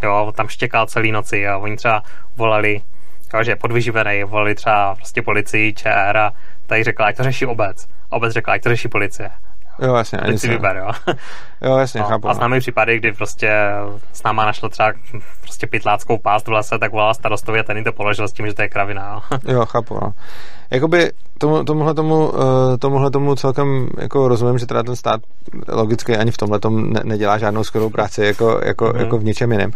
jo 0.03 0.33
tam 0.35 0.47
štěkal 0.47 0.85
celý 0.85 1.11
noci 1.11 1.47
a 1.47 1.57
oni 1.57 1.75
třeba 1.75 2.03
volali, 2.37 2.81
jo, 3.33 3.43
že 3.43 3.51
je 3.51 3.55
podvyživený, 3.55 4.23
volali 4.23 4.55
třeba 4.55 4.95
prostě 4.95 5.21
policii, 5.21 5.73
ČR 5.73 6.17
a 6.17 6.33
tady 6.73 6.83
řekla, 6.83 7.05
ať 7.05 7.17
to 7.17 7.23
řeší 7.23 7.45
obec. 7.45 7.87
Obec 8.09 8.33
řekla, 8.33 8.53
ať 8.53 8.63
to 8.63 8.69
řeší 8.69 8.87
policie. 8.87 9.29
Jo, 9.79 9.95
jasně. 9.95 10.19
Teď 10.19 10.39
si 10.39 10.47
vyber, 10.47 10.75
jo. 10.77 11.13
Jo, 11.61 11.77
jasně, 11.77 12.01
no, 12.01 12.07
chápu. 12.07 12.27
A 12.27 12.31
no. 12.31 12.35
známe 12.35 12.59
případy, 12.59 12.97
kdy 12.97 13.11
prostě 13.11 13.51
s 14.13 14.23
náma 14.23 14.45
našlo 14.45 14.69
třeba 14.69 14.93
prostě 15.41 15.67
pytláckou 15.67 16.17
pást 16.17 16.47
v 16.47 16.51
lese, 16.51 16.79
tak 16.79 16.91
volala 16.91 17.13
starostovi 17.13 17.59
a 17.59 17.63
ten 17.63 17.77
jim 17.77 17.83
to 17.83 17.93
položil 17.93 18.27
s 18.27 18.33
tím, 18.33 18.47
že 18.47 18.53
to 18.53 18.61
je 18.61 18.69
kravina. 18.69 19.23
Jo, 19.31 19.39
jo 19.53 19.65
chápu, 19.65 19.99
no 20.01 20.13
jakoby 20.73 21.11
tomu, 21.37 21.63
tomuhle, 21.63 21.93
tomu, 21.93 22.29
uh, 22.29 22.39
tomuhle 22.79 23.11
tomu 23.11 23.35
celkem 23.35 23.87
jako 23.97 24.27
rozumím, 24.27 24.57
že 24.57 24.65
teda 24.65 24.83
ten 24.83 24.95
stát 24.95 25.21
logicky 25.67 26.17
ani 26.17 26.31
v 26.31 26.37
tomhle 26.37 26.59
tom 26.59 26.93
ne, 26.93 27.01
nedělá 27.03 27.37
žádnou 27.37 27.63
skvělou 27.63 27.89
práci 27.89 28.25
jako, 28.25 28.61
jako, 28.65 28.85
mm-hmm. 28.85 28.99
jako 28.99 29.17
v 29.17 29.23
něčem 29.23 29.51
jiném. 29.51 29.71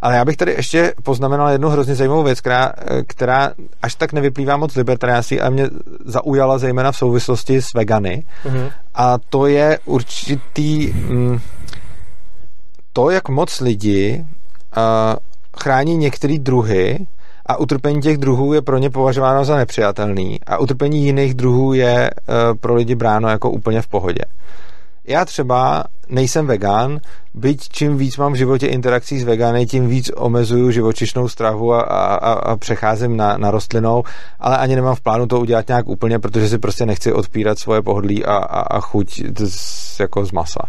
Ale 0.00 0.16
já 0.16 0.24
bych 0.24 0.36
tady 0.36 0.52
ještě 0.52 0.94
poznamenal 1.02 1.48
jednu 1.48 1.68
hrozně 1.68 1.94
zajímavou 1.94 2.22
věc, 2.22 2.40
která, 2.40 2.72
eh, 2.78 3.02
která 3.02 3.50
až 3.82 3.94
tak 3.94 4.12
nevyplývá 4.12 4.56
moc 4.56 4.76
libertariánství, 4.76 5.40
ale 5.40 5.50
mě 5.50 5.68
zaujala 6.04 6.58
zejména 6.58 6.92
v 6.92 6.96
souvislosti 6.96 7.62
s 7.62 7.74
vegany. 7.74 8.24
Mm-hmm. 8.44 8.70
A 8.94 9.18
to 9.18 9.46
je 9.46 9.78
určitý 9.84 10.92
mm, 10.92 11.40
to, 12.92 13.10
jak 13.10 13.28
moc 13.28 13.60
lidi 13.60 14.24
uh, 14.76 14.82
chrání 15.62 15.96
některé 15.96 16.38
druhy, 16.38 17.06
a 17.46 17.56
utrpení 17.56 18.00
těch 18.00 18.18
druhů 18.18 18.52
je 18.52 18.62
pro 18.62 18.78
ně 18.78 18.90
považováno 18.90 19.44
za 19.44 19.56
nepřijatelný 19.56 20.40
a 20.46 20.58
utrpení 20.58 21.04
jiných 21.04 21.34
druhů 21.34 21.72
je 21.72 22.10
uh, 22.10 22.58
pro 22.60 22.74
lidi 22.74 22.94
bráno 22.94 23.28
jako 23.28 23.50
úplně 23.50 23.82
v 23.82 23.88
pohodě. 23.88 24.22
Já 25.04 25.24
třeba 25.24 25.84
nejsem 26.08 26.46
vegan, 26.46 27.00
byť 27.34 27.68
čím 27.68 27.96
víc 27.96 28.16
mám 28.16 28.32
v 28.32 28.36
životě 28.36 28.66
interakcí 28.66 29.18
s 29.18 29.24
vegany, 29.24 29.66
tím 29.66 29.88
víc 29.88 30.10
omezuju 30.16 30.70
živočišnou 30.70 31.28
stravu 31.28 31.74
a, 31.74 31.80
a, 31.80 32.32
a 32.32 32.56
přecházím 32.56 33.16
na, 33.16 33.36
na 33.36 33.50
rostlinou, 33.50 34.04
ale 34.40 34.58
ani 34.58 34.76
nemám 34.76 34.94
v 34.94 35.00
plánu 35.00 35.26
to 35.26 35.40
udělat 35.40 35.68
nějak 35.68 35.88
úplně, 35.88 36.18
protože 36.18 36.48
si 36.48 36.58
prostě 36.58 36.86
nechci 36.86 37.12
odpírat 37.12 37.58
svoje 37.58 37.82
pohodlí 37.82 38.24
a, 38.24 38.36
a, 38.36 38.60
a 38.60 38.80
chuť 38.80 39.22
z, 39.38 40.00
jako 40.00 40.24
z 40.24 40.32
masa 40.32 40.60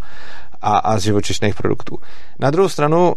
a, 0.61 0.77
a 0.77 0.97
z 0.97 1.01
živočišných 1.01 1.55
produktů. 1.55 1.97
Na 2.39 2.51
druhou 2.51 2.69
stranu 2.69 3.13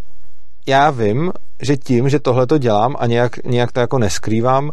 já 0.67 0.91
vím, 0.91 1.33
že 1.63 1.77
tím, 1.77 2.09
že 2.09 2.21
tohle 2.21 2.47
to 2.47 2.59
dělám 2.59 2.97
a 2.99 3.07
nějak, 3.07 3.45
nějak 3.45 3.73
to 3.73 3.81
jako 3.81 3.99
neskrývám, 3.99 4.65
uh, 4.65 4.71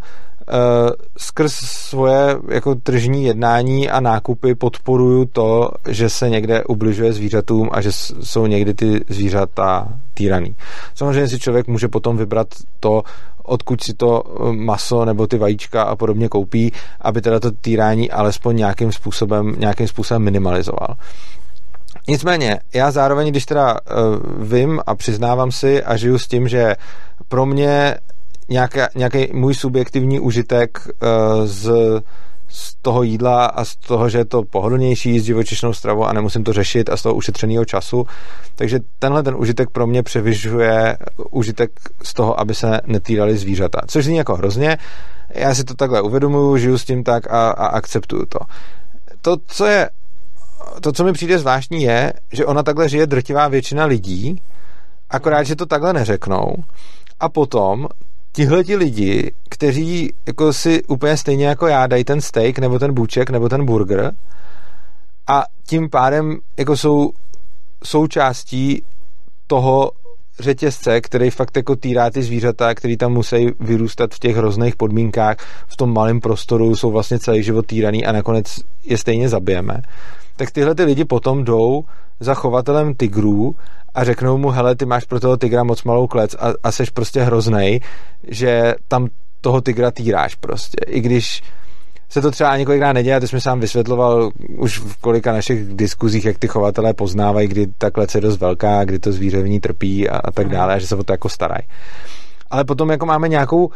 skrz 1.18 1.54
svoje 1.54 2.38
jako 2.50 2.76
tržní 2.76 3.24
jednání 3.24 3.90
a 3.90 4.00
nákupy 4.00 4.56
podporuju 4.56 5.26
to, 5.26 5.72
že 5.90 6.10
se 6.10 6.30
někde 6.30 6.64
ubližuje 6.64 7.14
zvířatům 7.14 7.70
a 7.72 7.82
že 7.82 7.92
jsou 8.22 8.48
někdy 8.48 8.74
ty 8.74 9.02
zvířata 9.10 9.88
týraný. 10.14 10.56
Samozřejmě 10.96 11.28
si 11.28 11.40
člověk 11.40 11.68
může 11.68 11.88
potom 11.88 12.18
vybrat 12.18 12.48
to, 12.80 13.04
odkud 13.44 13.84
si 13.84 13.94
to 13.94 14.24
eh, 14.26 14.52
maso 14.52 15.06
nebo 15.06 15.28
ty 15.28 15.38
vajíčka 15.38 15.84
a 15.84 15.96
podobně 15.96 16.30
koupí, 16.30 16.72
aby 17.02 17.22
teda 17.22 17.40
to 17.40 17.52
týrání 17.52 18.12
alespoň 18.12 18.56
nějakým 18.56 18.92
způsobem, 18.92 19.56
nějakým 19.58 19.88
způsobem 19.88 20.22
minimalizoval. 20.22 20.96
Nicméně, 22.08 22.60
já 22.74 22.92
zároveň, 22.92 23.30
když 23.30 23.46
teda 23.46 23.74
uh, 23.74 24.48
vím 24.48 24.80
a 24.86 24.96
přiznávám 24.96 25.52
si 25.52 25.84
a 25.84 25.98
žiju 25.98 26.18
s 26.18 26.28
tím, 26.28 26.48
že 26.48 26.76
pro 27.28 27.46
mě 27.46 27.98
nějaká, 28.50 28.88
nějaký 28.96 29.28
můj 29.34 29.54
subjektivní 29.54 30.20
užitek 30.20 30.88
uh, 30.88 31.46
z, 31.46 31.72
z 32.50 32.76
toho 32.82 33.04
jídla 33.04 33.46
a 33.46 33.66
z 33.66 33.76
toho, 33.76 34.10
že 34.10 34.18
je 34.18 34.26
to 34.26 34.44
pohodlnější 34.44 35.20
s 35.20 35.24
živočišnou 35.24 35.74
stravou 35.74 36.06
a 36.06 36.14
nemusím 36.14 36.44
to 36.44 36.54
řešit 36.54 36.90
a 36.90 36.98
z 36.98 37.02
toho 37.02 37.16
ušetřeného 37.16 37.66
času. 37.66 38.06
Takže 38.56 38.80
tenhle 39.00 39.24
ten 39.24 39.36
užitek 39.36 39.70
pro 39.70 39.88
mě 39.88 40.04
převyžuje 40.04 40.98
užitek 41.32 41.72
z 42.04 42.14
toho, 42.14 42.40
aby 42.40 42.56
se 42.56 42.82
netýrali 42.86 43.38
zvířata. 43.38 43.82
Což 43.88 44.06
zní 44.06 44.18
jako 44.18 44.36
hrozně. 44.36 44.78
Já 45.30 45.56
si 45.56 45.64
to 45.64 45.74
takhle 45.74 46.02
uvědomuju, 46.02 46.58
žiju 46.58 46.78
s 46.78 46.86
tím 46.86 47.04
tak 47.04 47.32
a, 47.32 47.50
a 47.50 47.66
akceptuju 47.66 48.26
to. 48.26 48.40
To, 49.22 49.38
co 49.48 49.66
je 49.66 49.90
to, 50.82 50.92
co 50.92 51.04
mi 51.04 51.14
přijde 51.14 51.40
zvláštní, 51.40 51.84
je, 51.84 52.14
že 52.32 52.46
ona 52.46 52.64
takhle 52.64 52.90
žije 52.90 53.08
drtivá 53.08 53.48
většina 53.48 53.86
lidí, 53.86 54.42
akorát, 55.10 55.44
že 55.44 55.56
to 55.56 55.66
takhle 55.66 55.94
neřeknou. 55.94 56.56
A 57.20 57.30
potom 57.30 57.88
tihle 58.32 58.64
ti 58.64 58.76
lidi, 58.76 59.32
kteří 59.50 60.14
jako 60.28 60.54
si 60.54 60.84
úplně 60.84 61.18
stejně 61.18 61.48
jako 61.48 61.68
já 61.68 61.88
dají 61.88 62.04
ten 62.04 62.22
steak, 62.22 62.60
nebo 62.60 62.80
ten 62.80 62.94
buček, 62.94 63.30
nebo 63.30 63.50
ten 63.50 63.66
burger 63.66 64.14
a 65.28 65.44
tím 65.68 65.90
pádem 65.90 66.38
jako 66.58 66.78
jsou 66.78 67.12
součástí 67.84 68.84
toho 69.48 69.92
řetězce, 70.40 71.02
který 71.02 71.30
fakt 71.30 71.58
jako 71.58 71.76
týrá 71.76 72.10
ty 72.10 72.24
zvířata, 72.24 72.76
který 72.76 72.98
tam 72.98 73.14
musí 73.14 73.50
vyrůstat 73.60 74.14
v 74.14 74.20
těch 74.20 74.36
hrozných 74.36 74.76
podmínkách, 74.76 75.38
v 75.68 75.78
tom 75.78 75.94
malém 75.94 76.20
prostoru, 76.20 76.76
jsou 76.76 76.92
vlastně 76.92 77.20
celý 77.20 77.44
život 77.44 77.66
týraný 77.66 78.06
a 78.06 78.12
nakonec 78.12 78.60
je 78.84 78.98
stejně 78.98 79.30
zabijeme 79.30 79.82
tak 80.36 80.52
tyhle 80.52 80.76
ty 80.76 80.84
lidi 80.84 81.06
potom 81.06 81.44
jdou 81.44 81.84
za 82.20 82.34
chovatelem 82.34 82.94
tigrů 82.94 83.56
a 83.94 84.04
řeknou 84.04 84.38
mu, 84.38 84.50
hele, 84.50 84.76
ty 84.76 84.86
máš 84.86 85.06
pro 85.06 85.20
toho 85.20 85.38
tigra 85.38 85.64
moc 85.64 85.84
malou 85.84 86.08
klec 86.08 86.36
a, 86.40 86.54
a 86.64 86.72
seš 86.72 86.90
prostě 86.90 87.22
hroznej, 87.22 87.80
že 88.28 88.76
tam 88.88 89.08
toho 89.42 89.62
tigra 89.62 89.92
týráš 89.92 90.36
prostě. 90.36 90.78
I 90.88 91.02
když 91.02 91.44
se 92.10 92.22
to 92.22 92.32
třeba 92.32 92.58
několikrát 92.58 92.94
neděje, 92.94 93.20
ty 93.20 93.28
jsme 93.28 93.42
sám 93.42 93.60
vysvětloval 93.60 94.32
už 94.58 94.80
v 94.80 94.98
kolika 94.98 95.32
našich 95.32 95.66
diskuzích, 95.76 96.26
jak 96.26 96.38
ty 96.38 96.48
chovatelé 96.48 96.94
poznávají, 96.94 97.48
kdy 97.48 97.68
ta 97.78 97.92
klec 97.92 98.16
je 98.16 98.22
dost 98.22 98.40
velká, 98.40 98.86
kdy 98.86 99.00
to 99.00 99.12
zvíře 99.12 99.42
v 99.42 99.50
ní 99.50 99.60
trpí 99.60 100.10
a, 100.10 100.18
a 100.18 100.32
tak 100.32 100.50
dále, 100.50 100.74
a 100.74 100.80
že 100.80 100.88
se 100.88 100.96
o 100.96 101.04
to 101.04 101.14
jako 101.14 101.30
starají. 101.30 101.68
Ale 102.50 102.64
potom 102.64 102.92
jako 102.92 103.06
máme 103.06 103.30
nějakou 103.30 103.70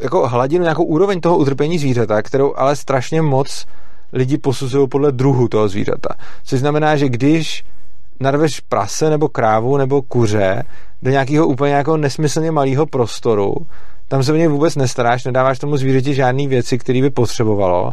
jako 0.00 0.28
hladinu, 0.28 0.62
nějakou 0.62 0.84
úroveň 0.84 1.20
toho 1.20 1.38
utrpení 1.38 1.78
zvířata, 1.78 2.22
kterou 2.22 2.54
ale 2.56 2.76
strašně 2.76 3.22
moc 3.22 3.66
lidi 4.12 4.38
posuzují 4.38 4.88
podle 4.88 5.12
druhu 5.12 5.48
toho 5.48 5.68
zvířata. 5.68 6.14
Což 6.44 6.60
znamená, 6.60 6.96
že 6.96 7.08
když 7.08 7.64
narveš 8.20 8.60
prase 8.60 9.10
nebo 9.10 9.28
krávu 9.28 9.76
nebo 9.76 10.02
kuře 10.02 10.62
do 11.02 11.10
nějakého 11.10 11.46
úplně 11.46 11.74
jako 11.74 11.96
nesmyslně 11.96 12.50
malého 12.50 12.86
prostoru, 12.86 13.54
tam 14.08 14.22
se 14.22 14.32
o 14.32 14.36
něj 14.36 14.48
vůbec 14.48 14.76
nestaráš, 14.76 15.24
nedáváš 15.24 15.58
tomu 15.58 15.76
zvířeti 15.76 16.14
žádné 16.14 16.46
věci, 16.48 16.78
které 16.78 17.00
by 17.00 17.10
potřebovalo 17.10 17.92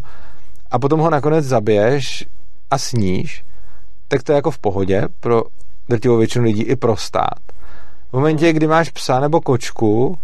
a 0.71 0.79
potom 0.79 0.99
ho 0.99 1.09
nakonec 1.09 1.45
zabiješ 1.45 2.25
a 2.71 2.77
sníš, 2.77 3.43
tak 4.07 4.23
to 4.23 4.31
je 4.31 4.35
jako 4.35 4.51
v 4.51 4.57
pohodě 4.57 5.03
pro 5.19 5.43
drtivou 5.89 6.17
většinu 6.17 6.45
lidí 6.45 6.63
i 6.63 6.75
pro 6.75 6.97
stát. 6.97 7.39
V 8.11 8.13
momentě, 8.13 8.53
kdy 8.53 8.67
máš 8.67 8.89
psa 8.89 9.19
nebo 9.19 9.41
kočku, 9.41 10.17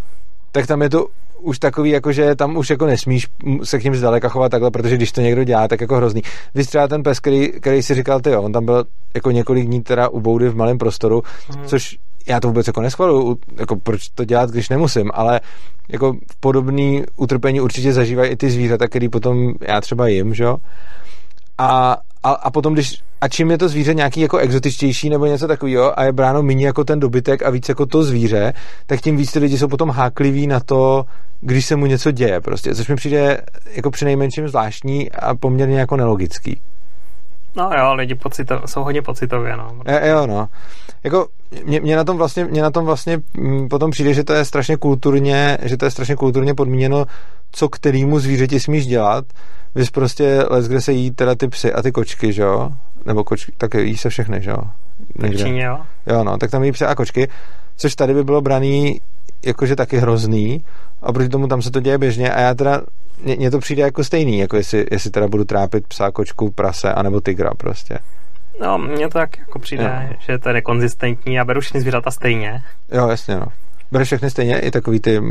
tak 0.52 0.68
tam 0.68 0.82
je 0.82 0.90
to 0.90 1.08
už 1.44 1.60
takový, 1.60 1.90
jako 1.90 2.12
že 2.12 2.36
tam 2.36 2.58
už 2.58 2.70
jako 2.70 2.86
nesmíš 2.86 3.28
se 3.64 3.80
k 3.80 3.84
ním 3.84 3.96
zdaleka 3.96 4.30
chovat 4.30 4.50
takhle, 4.50 4.72
protože 4.72 4.96
když 4.96 5.12
to 5.12 5.22
někdo 5.22 5.44
dělá, 5.44 5.68
tak 5.68 5.82
jako 5.82 5.96
hrozný. 5.96 6.22
Vy 6.56 6.66
třeba 6.66 6.88
ten 6.88 7.04
pes, 7.04 7.20
který, 7.20 7.52
který 7.52 7.84
si 7.84 7.96
říkal, 7.96 8.20
ty 8.20 8.30
jo, 8.30 8.42
on 8.42 8.52
tam 8.52 8.66
byl 8.66 8.86
jako 9.16 9.32
několik 9.32 9.66
dní 9.66 9.82
teda 9.82 10.10
u 10.10 10.20
boudy 10.20 10.50
v 10.50 10.56
malém 10.56 10.78
prostoru, 10.78 11.24
mm. 11.58 11.66
což 11.66 11.98
já 12.28 12.40
to 12.40 12.48
vůbec 12.48 12.68
jako 12.68 12.82
neschvaluju, 12.82 13.38
jako 13.58 13.76
proč 13.76 14.10
to 14.10 14.26
dělat, 14.26 14.50
když 14.50 14.70
nemusím, 14.70 15.12
ale 15.14 15.42
jako 15.90 16.18
podobný 16.40 17.04
utrpení 17.16 17.62
určitě 17.62 17.94
zažívají 17.94 18.32
i 18.32 18.36
ty 18.36 18.50
zvířata, 18.50 18.88
který 18.88 19.10
potom 19.10 19.54
já 19.62 19.82
třeba 19.82 20.08
jim, 20.08 20.34
že 20.34 20.44
jo? 20.44 20.58
A, 21.58 21.98
a, 22.24 22.32
a 22.32 22.52
potom, 22.52 22.74
když, 22.74 23.00
a 23.22 23.28
čím 23.28 23.52
je 23.52 23.58
to 23.58 23.70
zvíře 23.70 23.94
nějaký 23.94 24.22
jako 24.22 24.38
exotičtější 24.38 25.10
nebo 25.10 25.26
něco 25.26 25.48
takového 25.48 26.00
a 26.00 26.04
je 26.04 26.12
bráno 26.12 26.44
méně 26.44 26.66
jako 26.66 26.84
ten 26.84 27.00
dobytek 27.00 27.44
a 27.44 27.50
víc 27.50 27.70
jako 27.70 27.86
to 27.86 28.04
zvíře, 28.04 28.54
tak 28.86 29.02
tím 29.02 29.18
víc 29.18 29.32
ty 29.32 29.40
lidi 29.40 29.58
jsou 29.58 29.68
potom 29.68 29.90
hákliví 29.90 30.48
na 30.48 30.60
to, 30.60 31.06
když 31.42 31.66
se 31.66 31.76
mu 31.76 31.86
něco 31.86 32.12
děje 32.12 32.42
prostě, 32.42 32.76
což 32.76 32.88
mi 32.88 32.96
přijde 32.96 33.42
jako 33.72 33.92
při 33.92 34.06
nejmenším 34.06 34.48
zvláštní 34.48 35.12
a 35.12 35.36
poměrně 35.36 35.80
jako 35.80 35.98
nelogický. 35.98 36.62
No 37.56 37.70
jo, 37.78 37.94
lidi 37.94 38.16
pocito, 38.16 38.62
jsou 38.66 38.84
hodně 38.84 39.02
pocitově, 39.02 39.58
no. 39.58 39.72
Je, 39.88 40.10
jo, 40.10 40.28
no. 40.28 40.50
Jako, 41.04 41.28
mě, 41.66 41.80
mě, 41.80 41.96
na 41.96 42.04
tom 42.04 42.18
vlastně, 42.18 42.46
mě 42.46 42.62
na 42.62 42.72
tom 42.72 42.86
vlastně 42.86 43.20
mm, 43.38 43.70
potom 43.70 43.92
přijde, 43.92 44.14
že 44.14 44.24
to 44.24 44.34
je 44.34 44.46
strašně 44.46 44.78
kulturně, 44.78 45.58
že 45.62 45.78
to 45.78 45.86
je 45.86 45.92
strašně 45.92 46.16
kulturně 46.16 46.54
podmíněno, 46.54 47.06
co 47.52 47.70
kterýmu 47.70 48.20
zvířeti 48.20 48.60
smíš 48.60 48.86
dělat. 48.86 49.26
Vy 49.76 49.86
prostě 49.94 50.46
les, 50.50 50.68
kde 50.68 50.82
se 50.82 50.92
jí 50.92 51.12
teda 51.12 51.36
ty 51.36 51.48
psy 51.48 51.74
a 51.74 51.82
ty 51.82 51.92
kočky, 51.92 52.34
že 52.34 52.42
jo? 52.42 52.72
Nebo 53.06 53.24
kočky, 53.24 53.52
tak 53.58 53.74
jí 53.74 53.98
se 53.98 54.10
všechny, 54.10 54.42
že 54.42 54.50
jo? 54.50 54.58
V 55.16 55.38
Číně, 55.38 55.64
jo? 55.64 55.80
Jo, 56.08 56.24
no, 56.24 56.38
tak 56.38 56.52
tam 56.52 56.64
jí 56.64 56.72
psy 56.72 56.86
a 56.86 56.96
kočky, 56.96 57.28
což 57.78 57.96
tady 57.96 58.14
by 58.14 58.24
bylo 58.24 58.42
braný 58.42 59.02
jakože 59.46 59.76
taky 59.76 59.98
hrozný 59.98 60.66
a 61.02 61.14
proti 61.14 61.30
tomu 61.30 61.48
tam 61.48 61.62
se 61.62 61.72
to 61.72 61.80
děje 61.80 61.98
běžně 61.98 62.32
a 62.32 62.42
já 62.42 62.54
teda 62.54 62.82
mně 63.24 63.52
to 63.52 63.60
přijde 63.60 63.84
jako 63.84 64.04
stejný, 64.04 64.40
jako 64.40 64.58
jestli, 64.58 64.86
jestli 64.92 65.12
teda 65.12 65.28
budu 65.28 65.46
trápit 65.46 65.88
psa, 65.88 66.12
kočku, 66.12 66.52
prase, 66.52 66.94
anebo 66.94 67.22
tygra 67.22 67.52
prostě. 67.58 68.00
No, 68.62 68.78
mně 68.78 69.08
to 69.08 69.20
tak 69.20 69.40
jako 69.40 69.60
přijde, 69.60 70.08
jo. 70.10 70.16
že 70.20 70.38
to 70.38 70.50
je 70.50 70.54
nekonzistentní 70.54 71.40
a 71.40 71.46
beru 71.46 71.62
všechny 71.62 71.82
zvířata 71.82 72.12
stejně. 72.12 72.64
Jo, 72.92 73.08
jasně, 73.08 73.36
no. 73.36 73.46
Bereš 73.92 74.08
všechny 74.08 74.30
stejně, 74.30 74.60
i 74.60 74.72
takový 74.72 75.00
ty, 75.00 75.22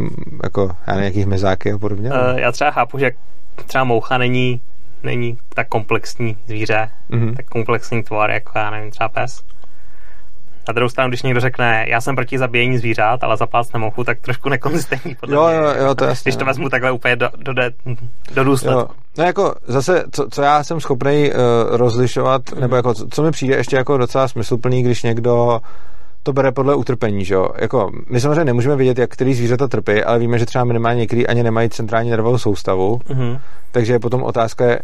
jako, 0.42 0.76
já 0.86 0.94
nevím, 0.94 1.04
jakých 1.04 1.26
mezáky 1.26 1.72
a 1.72 1.78
podobně? 1.78 2.10
Uh, 2.10 2.38
já 2.38 2.52
třeba 2.52 2.70
chápu, 2.70 2.98
že 2.98 3.10
třeba 3.66 3.84
moucha 3.84 4.18
není, 4.18 4.60
není 5.02 5.38
tak 5.54 5.68
komplexní 5.68 6.36
zvíře, 6.46 6.90
mm-hmm. 7.10 7.36
tak 7.36 7.46
komplexní 7.46 8.02
tvor, 8.02 8.30
jako 8.30 8.58
já 8.58 8.70
nevím, 8.70 8.90
třeba 8.90 9.08
pes. 9.08 9.42
Na 10.68 10.72
druhou 10.72 10.88
stranu, 10.88 11.08
když 11.10 11.22
někdo 11.22 11.40
řekne, 11.40 11.84
já 11.88 12.00
jsem 12.00 12.16
proti 12.16 12.38
zabíjení 12.38 12.78
zvířat, 12.78 13.24
ale 13.24 13.36
zaplácne 13.36 13.80
mochu, 13.80 14.04
tak 14.04 14.20
trošku 14.20 14.48
nekonzistentní. 14.48 15.16
Podle 15.20 15.36
jo, 15.36 15.48
jo, 15.48 15.84
jo, 15.84 15.94
to 15.94 16.04
jasně. 16.04 16.22
Když 16.28 16.36
to 16.36 16.44
vezmu 16.44 16.68
takhle 16.68 16.90
úplně 16.90 17.16
do, 17.16 17.30
do, 17.36 17.52
do, 17.52 17.62
do 18.34 18.44
důsledku. 18.44 18.94
No 19.18 19.24
jako 19.24 19.54
zase, 19.66 20.04
co, 20.12 20.28
co 20.30 20.42
já 20.42 20.64
jsem 20.64 20.80
schopný 20.80 21.30
uh, 21.30 21.36
rozlišovat, 21.76 22.42
mm. 22.52 22.60
nebo 22.60 22.76
jako, 22.76 22.94
co 22.94 23.22
mi 23.22 23.30
přijde 23.30 23.56
ještě 23.56 23.76
jako 23.76 23.96
docela 23.96 24.28
smysluplný, 24.28 24.82
když 24.82 25.02
někdo 25.02 25.60
to 26.22 26.32
bere 26.32 26.52
podle 26.52 26.74
utrpení, 26.74 27.24
že 27.24 27.34
jo? 27.34 27.48
Jako, 27.58 27.90
my 28.10 28.20
samozřejmě 28.20 28.44
nemůžeme 28.44 28.76
vědět, 28.76 28.98
jak 28.98 29.10
který 29.10 29.34
zvířata 29.34 29.68
trpí, 29.68 30.02
ale 30.04 30.18
víme, 30.18 30.38
že 30.38 30.46
třeba 30.46 30.64
minimálně 30.64 31.00
některý 31.00 31.26
ani 31.26 31.42
nemají 31.42 31.70
centrální 31.70 32.10
nervovou 32.10 32.38
soustavu, 32.38 32.96
mm-hmm. 32.96 33.40
takže 33.70 33.98
potom 33.98 34.22
otázka 34.22 34.64
je, 34.64 34.80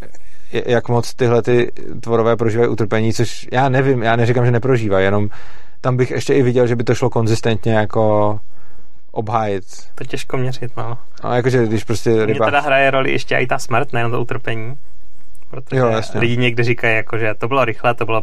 jak 0.52 0.88
moc 0.88 1.14
tyhle 1.14 1.42
ty 1.42 1.72
tvorové 2.00 2.36
prožívají 2.36 2.68
utrpení, 2.68 3.12
což 3.12 3.48
já 3.52 3.68
nevím, 3.68 4.02
já 4.02 4.16
neříkám, 4.16 4.44
že 4.44 4.50
neprožívají, 4.50 5.04
jenom 5.04 5.28
tam 5.80 5.96
bych 5.96 6.10
ještě 6.10 6.34
i 6.34 6.42
viděl, 6.42 6.66
že 6.66 6.76
by 6.76 6.84
to 6.84 6.94
šlo 6.94 7.10
konzistentně 7.10 7.74
jako 7.74 8.38
obhájit. 9.12 9.64
To 9.94 10.04
těžko 10.04 10.36
měřit, 10.36 10.76
no. 10.76 10.98
No, 11.24 11.34
jakože 11.34 11.66
když 11.66 11.84
prostě 11.84 12.10
ryba... 12.10 12.46
Mně 12.46 12.52
teda 12.52 12.60
hraje 12.60 12.90
roli 12.90 13.12
ještě 13.12 13.36
i 13.36 13.46
ta 13.46 13.58
smrt, 13.58 13.92
nejenom 13.92 14.12
to 14.12 14.20
utrpení. 14.20 14.78
Protože 15.50 15.80
jo, 15.80 15.86
jasně. 15.88 16.20
lidi 16.20 16.36
někdy 16.36 16.62
říkají, 16.62 16.96
jako, 16.96 17.18
že 17.18 17.34
to 17.38 17.48
bylo 17.48 17.64
rychle, 17.64 17.94
to 17.94 18.04
bylo 18.04 18.22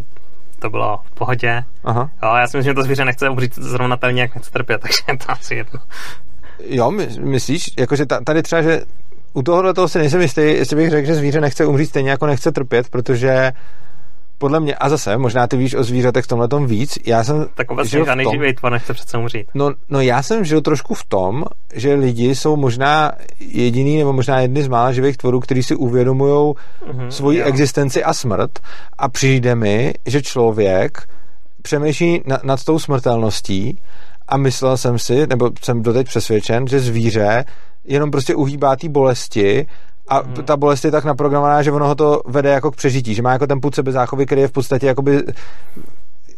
to 0.65 0.69
bylo 0.69 0.99
v 1.03 1.11
pohodě. 1.11 1.63
Aha. 1.83 2.09
Jo, 2.23 2.35
já 2.35 2.47
si 2.47 2.57
myslím, 2.57 2.71
že 2.71 2.75
to 2.75 2.83
zvíře 2.83 3.05
nechce 3.05 3.29
umřít 3.29 3.55
zrovnatelně, 3.55 4.21
jak 4.21 4.35
nechce 4.35 4.51
trpět, 4.51 4.81
takže 4.81 4.97
je 5.07 5.17
to 5.17 5.31
asi 5.31 5.55
jedno. 5.55 5.79
Jo, 6.65 6.91
my, 6.91 7.07
myslíš, 7.19 7.71
jakože 7.79 8.05
tady 8.05 8.43
třeba, 8.43 8.61
že 8.61 8.81
u 9.33 9.43
tohohle 9.43 9.73
toho 9.73 9.87
si 9.87 9.97
nejsem 9.97 10.21
jistý, 10.21 10.41
jestli 10.41 10.75
bych 10.75 10.89
řekl, 10.89 11.07
že 11.07 11.15
zvíře 11.15 11.41
nechce 11.41 11.65
umřít 11.65 11.89
stejně 11.89 12.09
jako 12.09 12.25
nechce 12.25 12.51
trpět, 12.51 12.89
protože 12.89 13.51
podle 14.37 14.59
mě, 14.59 14.75
a 14.75 14.89
zase, 14.89 15.17
možná 15.17 15.47
ty 15.47 15.57
víš 15.57 15.75
o 15.75 15.83
zvířatech 15.83 16.25
v 16.25 16.27
tomhle 16.27 16.47
tom 16.47 16.67
víc, 16.67 16.97
já 17.05 17.23
jsem 17.23 17.45
Tak 17.55 17.71
obecně 17.71 18.05
žádný 18.05 18.25
živý 18.31 18.53
tvor 18.53 18.71
nechce 18.71 18.93
přece 18.93 19.17
umřít. 19.17 19.47
No, 19.53 19.71
no 19.89 20.01
já 20.01 20.23
jsem 20.23 20.45
žil 20.45 20.61
trošku 20.61 20.93
v 20.93 21.05
tom, 21.05 21.43
že 21.73 21.93
lidi 21.93 22.35
jsou 22.35 22.55
možná 22.55 23.11
jediný 23.39 23.97
nebo 23.97 24.13
možná 24.13 24.39
jedny 24.39 24.63
z 24.63 24.67
mála 24.67 24.91
živých 24.91 25.17
tvorů, 25.17 25.39
kteří 25.39 25.63
si 25.63 25.75
uvědomují 25.75 26.33
mm-hmm, 26.33 27.07
svoji 27.07 27.39
jo. 27.39 27.45
existenci 27.45 28.03
a 28.03 28.13
smrt 28.13 28.59
a 28.97 29.09
přijde 29.09 29.55
mi, 29.55 29.93
že 30.05 30.21
člověk 30.21 31.07
přemýšlí 31.61 32.21
na, 32.25 32.39
nad 32.43 32.63
tou 32.63 32.79
smrtelností 32.79 33.79
a 34.27 34.37
myslel 34.37 34.77
jsem 34.77 34.99
si, 34.99 35.27
nebo 35.27 35.49
jsem 35.61 35.81
doteď 35.83 36.07
přesvědčen, 36.07 36.67
že 36.67 36.79
zvíře 36.79 37.45
jenom 37.83 38.11
prostě 38.11 38.35
uhýbá 38.35 38.75
té 38.75 38.89
bolesti 38.89 39.67
a 40.07 40.19
hmm. 40.19 40.33
ta 40.33 40.57
bolest 40.57 40.85
je 40.85 40.91
tak 40.91 41.05
naprogramovaná, 41.05 41.61
že 41.61 41.71
ono 41.71 41.87
ho 41.87 41.95
to 41.95 42.21
vede 42.27 42.49
jako 42.49 42.71
k 42.71 42.75
přežití, 42.75 43.15
že 43.15 43.21
má 43.21 43.31
jako 43.31 43.47
ten 43.47 43.61
put 43.61 43.75
sebezáchovy, 43.75 44.25
který 44.25 44.41
je 44.41 44.47
v 44.47 44.51
podstatě 44.51 44.87
jakoby 44.87 45.23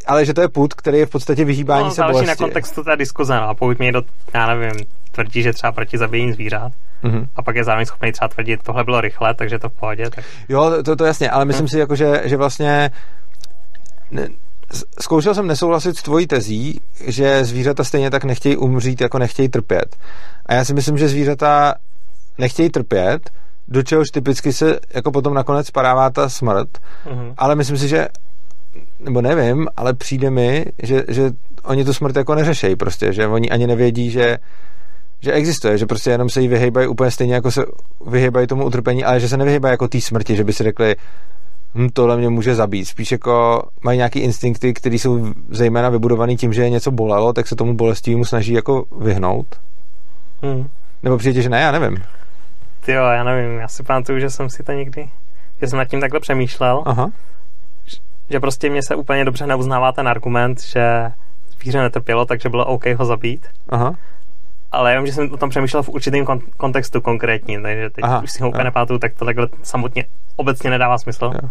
ale 0.07 0.25
že 0.25 0.33
to 0.33 0.41
je 0.41 0.47
put, 0.47 0.73
který 0.73 0.97
je 0.97 1.05
v 1.05 1.09
podstatě 1.09 1.45
vyhýbání 1.45 1.83
no, 1.83 1.91
se 1.91 2.01
bolesti. 2.01 2.27
na 2.27 2.35
kontextu 2.35 2.83
té 2.83 2.95
diskuze, 2.95 3.35
no. 3.35 3.49
A 3.49 3.53
pokud 3.53 3.79
mě 3.79 3.91
do, 3.91 4.01
já 4.33 4.55
nevím, 4.55 4.85
tvrdí, 5.11 5.41
že 5.41 5.53
třeba 5.53 5.71
proti 5.71 5.97
zabíjení 5.97 6.33
zvířat, 6.33 6.71
mm-hmm. 7.03 7.27
a 7.35 7.41
pak 7.41 7.55
je 7.55 7.63
zároveň 7.63 7.85
schopný 7.85 8.11
třeba 8.11 8.27
tvrdit, 8.27 8.63
tohle 8.63 8.83
bylo 8.83 9.01
rychle, 9.01 9.33
takže 9.33 9.59
to 9.59 9.69
v 9.69 9.73
pohodě. 9.73 10.09
Tak... 10.09 10.25
Jo, 10.49 10.83
to, 10.85 10.95
to 10.95 11.05
jasně, 11.05 11.29
ale 11.29 11.45
myslím 11.45 11.63
hmm. 11.63 11.67
si, 11.67 11.79
jako, 11.79 11.95
že, 11.95 12.21
že 12.25 12.37
vlastně 12.37 12.91
ne, 14.11 14.29
zkoušel 14.99 15.35
jsem 15.35 15.47
nesouhlasit 15.47 15.97
s 15.97 16.03
tvojí 16.03 16.27
tezí, 16.27 16.81
že 17.07 17.45
zvířata 17.45 17.83
stejně 17.83 18.11
tak 18.11 18.23
nechtějí 18.23 18.57
umřít, 18.57 19.01
jako 19.01 19.19
nechtějí 19.19 19.49
trpět. 19.49 19.95
A 20.45 20.53
já 20.53 20.65
si 20.65 20.73
myslím, 20.73 20.97
že 20.97 21.09
zvířata 21.09 21.75
nechtějí 22.37 22.69
trpět, 22.69 23.29
do 23.67 23.83
čehož 23.83 24.09
typicky 24.09 24.53
se 24.53 24.79
jako 24.93 25.11
potom 25.11 25.33
nakonec 25.33 25.67
spadává 25.67 26.09
ta 26.09 26.29
smrt, 26.29 26.69
mm-hmm. 27.05 27.33
ale 27.37 27.55
myslím 27.55 27.77
si, 27.77 27.87
že 27.87 28.07
nebo 28.99 29.21
nevím, 29.21 29.67
ale 29.77 29.93
přijde 29.93 30.29
mi, 30.29 30.65
že, 30.83 31.03
že 31.07 31.31
oni 31.63 31.85
tu 31.85 31.93
smrt 31.93 32.15
jako 32.15 32.35
neřešejí 32.35 32.75
prostě, 32.75 33.13
že 33.13 33.27
oni 33.27 33.49
ani 33.49 33.67
nevědí, 33.67 34.11
že 34.11 34.37
že 35.21 35.33
existuje, 35.33 35.77
že 35.77 35.85
prostě 35.85 36.09
jenom 36.09 36.29
se 36.29 36.41
jí 36.41 36.47
vyhejbají 36.47 36.87
úplně 36.87 37.11
stejně, 37.11 37.33
jako 37.33 37.51
se 37.51 37.65
vyhejbají 38.07 38.47
tomu 38.47 38.65
utrpení, 38.65 39.03
ale 39.03 39.19
že 39.19 39.29
se 39.29 39.37
nevyhejbají 39.37 39.71
jako 39.71 39.87
té 39.87 40.01
smrti, 40.01 40.35
že 40.35 40.43
by 40.43 40.53
si 40.53 40.63
řekli, 40.63 40.95
hm, 41.75 41.89
tohle 41.93 42.17
mě 42.17 42.29
může 42.29 42.55
zabít. 42.55 42.87
Spíš 42.87 43.11
jako 43.11 43.63
mají 43.83 43.97
nějaký 43.97 44.19
instinkty, 44.19 44.73
které 44.73 44.95
jsou 44.95 45.33
zejména 45.49 45.89
vybudované 45.89 46.35
tím, 46.35 46.53
že 46.53 46.63
je 46.63 46.69
něco 46.69 46.91
bolelo, 46.91 47.33
tak 47.33 47.47
se 47.47 47.55
tomu 47.55 47.73
bolestivému 47.73 48.25
snaží 48.25 48.53
jako 48.53 48.85
vyhnout. 48.99 49.47
Hmm. 50.41 50.67
Nebo 51.03 51.17
přijde, 51.17 51.41
že 51.41 51.49
ne, 51.49 51.61
já 51.61 51.71
nevím. 51.71 51.97
Ty 52.87 52.93
jo, 52.93 53.03
já 53.03 53.23
nevím, 53.23 53.59
já 53.59 53.67
si 53.67 53.83
pamatuju, 53.83 54.19
že 54.19 54.29
jsem 54.29 54.49
si 54.49 54.63
to 54.63 54.71
někdy, 54.71 55.09
že 55.61 55.67
jsem 55.67 55.79
nad 55.79 55.85
tím 55.85 56.01
takhle 56.01 56.19
přemýšlel, 56.19 56.83
Aha. 56.85 57.09
že 58.29 58.39
prostě 58.39 58.69
mě 58.69 58.83
se 58.83 58.95
úplně 58.95 59.25
dobře 59.25 59.47
neuznává 59.47 59.91
ten 59.91 60.07
argument, 60.07 60.61
že 60.61 61.11
zvíře 61.49 61.81
netrpělo, 61.81 62.25
takže 62.25 62.49
bylo 62.49 62.65
OK 62.65 62.85
ho 62.85 63.05
zabít. 63.05 63.47
Aha. 63.69 63.95
Ale 64.71 64.91
jenom, 64.91 65.05
že 65.05 65.13
jsem 65.13 65.33
o 65.33 65.37
tom 65.37 65.49
přemýšlel 65.49 65.83
v 65.83 65.89
určitém 65.89 66.25
kon- 66.25 66.41
kontextu 66.57 67.01
konkrétní, 67.01 67.61
takže 67.61 67.89
teď 67.89 68.03
Aha, 68.03 68.21
už 68.23 68.31
si 68.31 68.43
ho 68.43 68.49
úplně 68.49 68.63
nepamatuju, 68.63 68.99
tak 68.99 69.13
to 69.13 69.25
takhle 69.25 69.47
samotně 69.63 70.05
obecně 70.35 70.69
nedává 70.69 70.97
smysl. 70.97 71.31
Jo. 71.43 71.49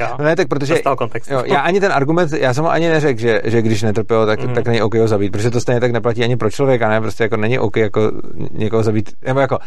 Jo. 0.00 0.06
No 0.18 0.24
ne, 0.24 0.36
tak 0.36 0.48
protože... 0.48 0.80
Jo, 1.30 1.42
já 1.46 1.60
ani 1.60 1.80
ten 1.80 1.92
argument, 1.92 2.32
já 2.32 2.54
jsem 2.54 2.64
ho 2.64 2.70
ani 2.70 2.88
neřekl, 2.88 3.20
že, 3.20 3.40
že 3.44 3.62
když 3.62 3.82
netrpěl, 3.82 4.26
tak, 4.26 4.44
mm. 4.44 4.54
tak 4.54 4.66
není 4.66 4.82
OK 4.82 4.94
ho 4.94 5.08
zabít, 5.08 5.32
protože 5.32 5.50
to 5.50 5.60
stejně 5.60 5.80
tak 5.80 5.92
neplatí 5.92 6.24
ani 6.24 6.36
pro 6.36 6.50
člověka, 6.50 6.88
ne? 6.88 7.00
Prostě 7.00 7.22
jako 7.22 7.36
není 7.36 7.58
OK 7.58 7.76
jako 7.76 8.12
někoho 8.50 8.82
zabít, 8.82 9.10
nebo 9.26 9.40
jako 9.40 9.58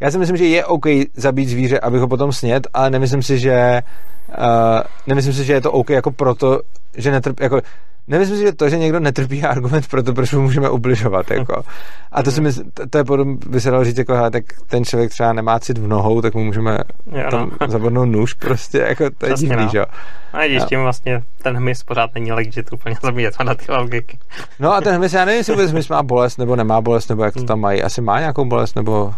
já 0.00 0.10
si 0.10 0.18
myslím, 0.18 0.36
že 0.36 0.46
je 0.46 0.64
OK 0.64 0.86
zabít 1.14 1.48
zvíře, 1.48 1.80
abych 1.80 2.00
ho 2.00 2.08
potom 2.08 2.32
snět, 2.32 2.66
ale 2.74 2.90
nemyslím 2.90 3.22
si, 3.22 3.38
že 3.38 3.82
uh, 4.28 4.80
nemyslím 5.06 5.32
si, 5.34 5.44
že 5.44 5.52
je 5.52 5.60
to 5.60 5.72
OK 5.72 5.90
jako 5.90 6.10
proto, 6.10 6.60
že 6.96 7.10
netrp, 7.10 7.40
jako 7.40 7.60
Nemyslím 8.08 8.36
si, 8.36 8.42
že 8.42 8.52
to, 8.52 8.68
že 8.68 8.78
někdo 8.78 9.00
netrpí, 9.00 9.38
je 9.38 9.48
argument 9.48 9.88
pro 9.88 10.02
to, 10.02 10.12
proč 10.12 10.32
mu 10.32 10.42
můžeme 10.42 10.70
ubližovat. 10.70 11.30
Jako. 11.30 11.62
A 12.12 12.22
to, 12.22 12.30
si 12.30 12.40
mysl, 12.40 12.62
to, 12.74 12.86
to 12.86 12.98
je 12.98 13.04
potom, 13.04 13.38
by 13.46 13.60
se 13.60 13.70
dalo 13.70 13.84
říct, 13.84 13.98
jako, 13.98 14.14
hele, 14.14 14.30
tak 14.30 14.44
ten 14.66 14.84
člověk 14.84 15.10
třeba 15.10 15.32
nemá 15.32 15.58
cit 15.58 15.78
v 15.78 15.88
nohou, 15.88 16.22
tak 16.22 16.34
mu 16.34 16.44
můžeme 16.44 16.78
jo, 17.12 17.22
no. 17.32 17.50
tam 17.58 17.70
zabodnout 17.70 18.08
nůž, 18.08 18.34
prostě, 18.34 18.78
jako 18.78 19.10
to 19.18 19.26
je 19.26 19.34
divný, 19.34 19.64
no. 19.64 19.68
že 19.72 19.78
jo. 19.78 19.84
A 20.32 20.46
když 20.46 20.64
tím 20.64 20.80
vlastně 20.80 21.22
ten 21.42 21.56
hmyz 21.56 21.82
pořád 21.82 22.14
není 22.14 22.32
legit 22.32 22.72
úplně 22.72 22.96
zabíjet 23.02 23.34
na 23.44 23.54
ty 23.54 23.72
logiky. 23.72 24.18
No 24.60 24.74
a 24.74 24.80
ten 24.80 24.94
hmyz, 24.94 25.12
já 25.12 25.24
nevím, 25.24 25.38
jestli 25.38 25.52
vůbec 25.52 25.70
hmyz 25.70 25.88
má 25.88 26.02
bolest 26.02 26.36
nebo 26.36 26.56
nemá 26.56 26.80
bolest, 26.80 27.08
nebo 27.08 27.24
jak 27.24 27.34
to 27.34 27.44
tam 27.44 27.60
mají. 27.60 27.82
Asi 27.82 28.00
má 28.00 28.20
nějakou 28.20 28.44
bolest, 28.44 28.76
nebo 28.76 29.14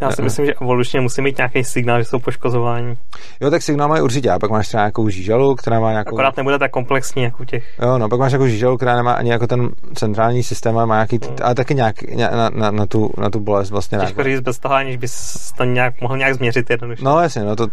já 0.00 0.10
si 0.10 0.22
myslím, 0.22 0.46
že 0.46 0.54
evolučně 0.54 1.00
musí 1.00 1.22
mít 1.22 1.36
nějaký 1.36 1.64
signál, 1.64 1.98
že 1.98 2.04
jsou 2.04 2.18
poškozování. 2.18 2.94
Jo, 3.40 3.50
tak 3.50 3.62
signál 3.62 3.88
mají 3.88 4.02
určitě. 4.02 4.30
A 4.30 4.38
pak 4.38 4.50
máš 4.50 4.68
třeba 4.68 4.80
nějakou 4.82 5.08
žížalu, 5.08 5.54
která 5.54 5.80
má 5.80 5.90
nějakou... 5.90 6.16
Akorát 6.16 6.36
nebude 6.36 6.58
tak 6.58 6.70
komplexní 6.70 7.22
jako 7.22 7.44
těch. 7.44 7.64
Jo, 7.82 7.98
no, 7.98 8.08
pak 8.08 8.20
máš 8.20 8.32
nějakou 8.32 8.46
žížalu, 8.46 8.76
která 8.76 8.96
nemá 8.96 9.12
ani 9.12 9.30
jako 9.30 9.46
ten 9.46 9.68
centrální 9.94 10.42
systém, 10.42 10.76
ale 10.76 10.86
má 10.86 10.94
nějaký, 10.94 11.18
hmm. 11.26 11.36
ale 11.42 11.54
taky 11.54 11.74
nějak 11.74 12.02
na, 12.16 12.50
na, 12.50 12.70
na, 12.70 12.86
tu, 12.86 13.10
na 13.18 13.30
tu 13.30 13.40
bolest 13.40 13.70
vlastně. 13.70 13.98
Těžko 13.98 14.22
říct 14.22 14.40
bez 14.40 14.58
toho, 14.58 14.74
aniž 14.74 14.96
bys 14.96 15.52
to 15.56 15.64
nějak, 15.64 16.00
mohl 16.00 16.16
nějak 16.16 16.34
změřit 16.34 16.70
jednoduše. 16.70 17.04
No 17.04 17.20
jasně, 17.20 17.44
no 17.44 17.56
to, 17.56 17.66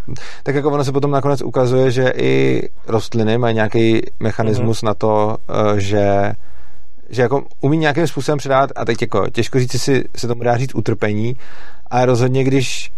tak 0.44 0.56
jako 0.56 0.72
ono 0.72 0.84
se 0.84 0.92
potom 0.92 1.12
nakonec 1.12 1.42
ukazuje, 1.42 1.92
že 1.92 2.14
i 2.16 2.62
rostliny 2.88 3.38
mají 3.38 3.56
nějaký 3.56 4.02
mechanismus 4.20 4.82
hmm. 4.82 4.88
na 4.88 4.94
to, 4.94 5.38
eh, 5.50 5.80
že 5.80 6.32
že 7.10 7.22
jako 7.22 7.44
umí 7.62 7.78
nějakým 7.78 8.08
způsobem 8.08 8.38
předávat, 8.38 8.70
a 8.76 8.86
teď 8.86 9.02
jako 9.02 9.30
těžko 9.30 9.60
říct, 9.60 9.82
si 9.82 10.04
se 10.18 10.28
tomu 10.28 10.44
dá 10.44 10.58
říct 10.58 10.76
utrpení, 10.76 11.36
ale 11.88 12.06
rozhodně, 12.06 12.44
když 12.44 12.92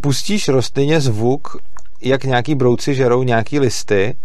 pustíš 0.00 0.48
rostlině 0.48 1.00
zvuk, 1.00 1.56
jak 2.00 2.24
nějaký 2.24 2.54
brouci 2.54 2.94
žerou 2.94 3.22
nějaký 3.22 3.58
listy, 3.58 4.16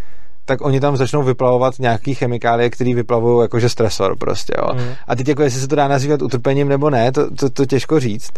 tak 0.49 0.61
oni 0.61 0.79
tam 0.79 0.97
začnou 0.97 1.23
vyplavovat 1.23 1.79
nějaký 1.79 2.13
chemikálie, 2.13 2.69
které 2.69 2.93
vyplavují 2.95 3.41
jakože 3.41 3.69
stresor 3.69 4.17
prostě, 4.17 4.53
jo. 4.57 4.73
Mm. 4.73 4.93
A 5.07 5.15
teď 5.15 5.27
jako 5.27 5.43
jestli 5.43 5.59
se 5.61 5.67
to 5.67 5.75
dá 5.75 5.87
nazývat 5.87 6.21
utrpením 6.21 6.69
nebo 6.69 6.89
ne, 6.89 7.11
to, 7.11 7.31
to, 7.35 7.49
to 7.49 7.65
těžko 7.65 7.99
říct. 7.99 8.31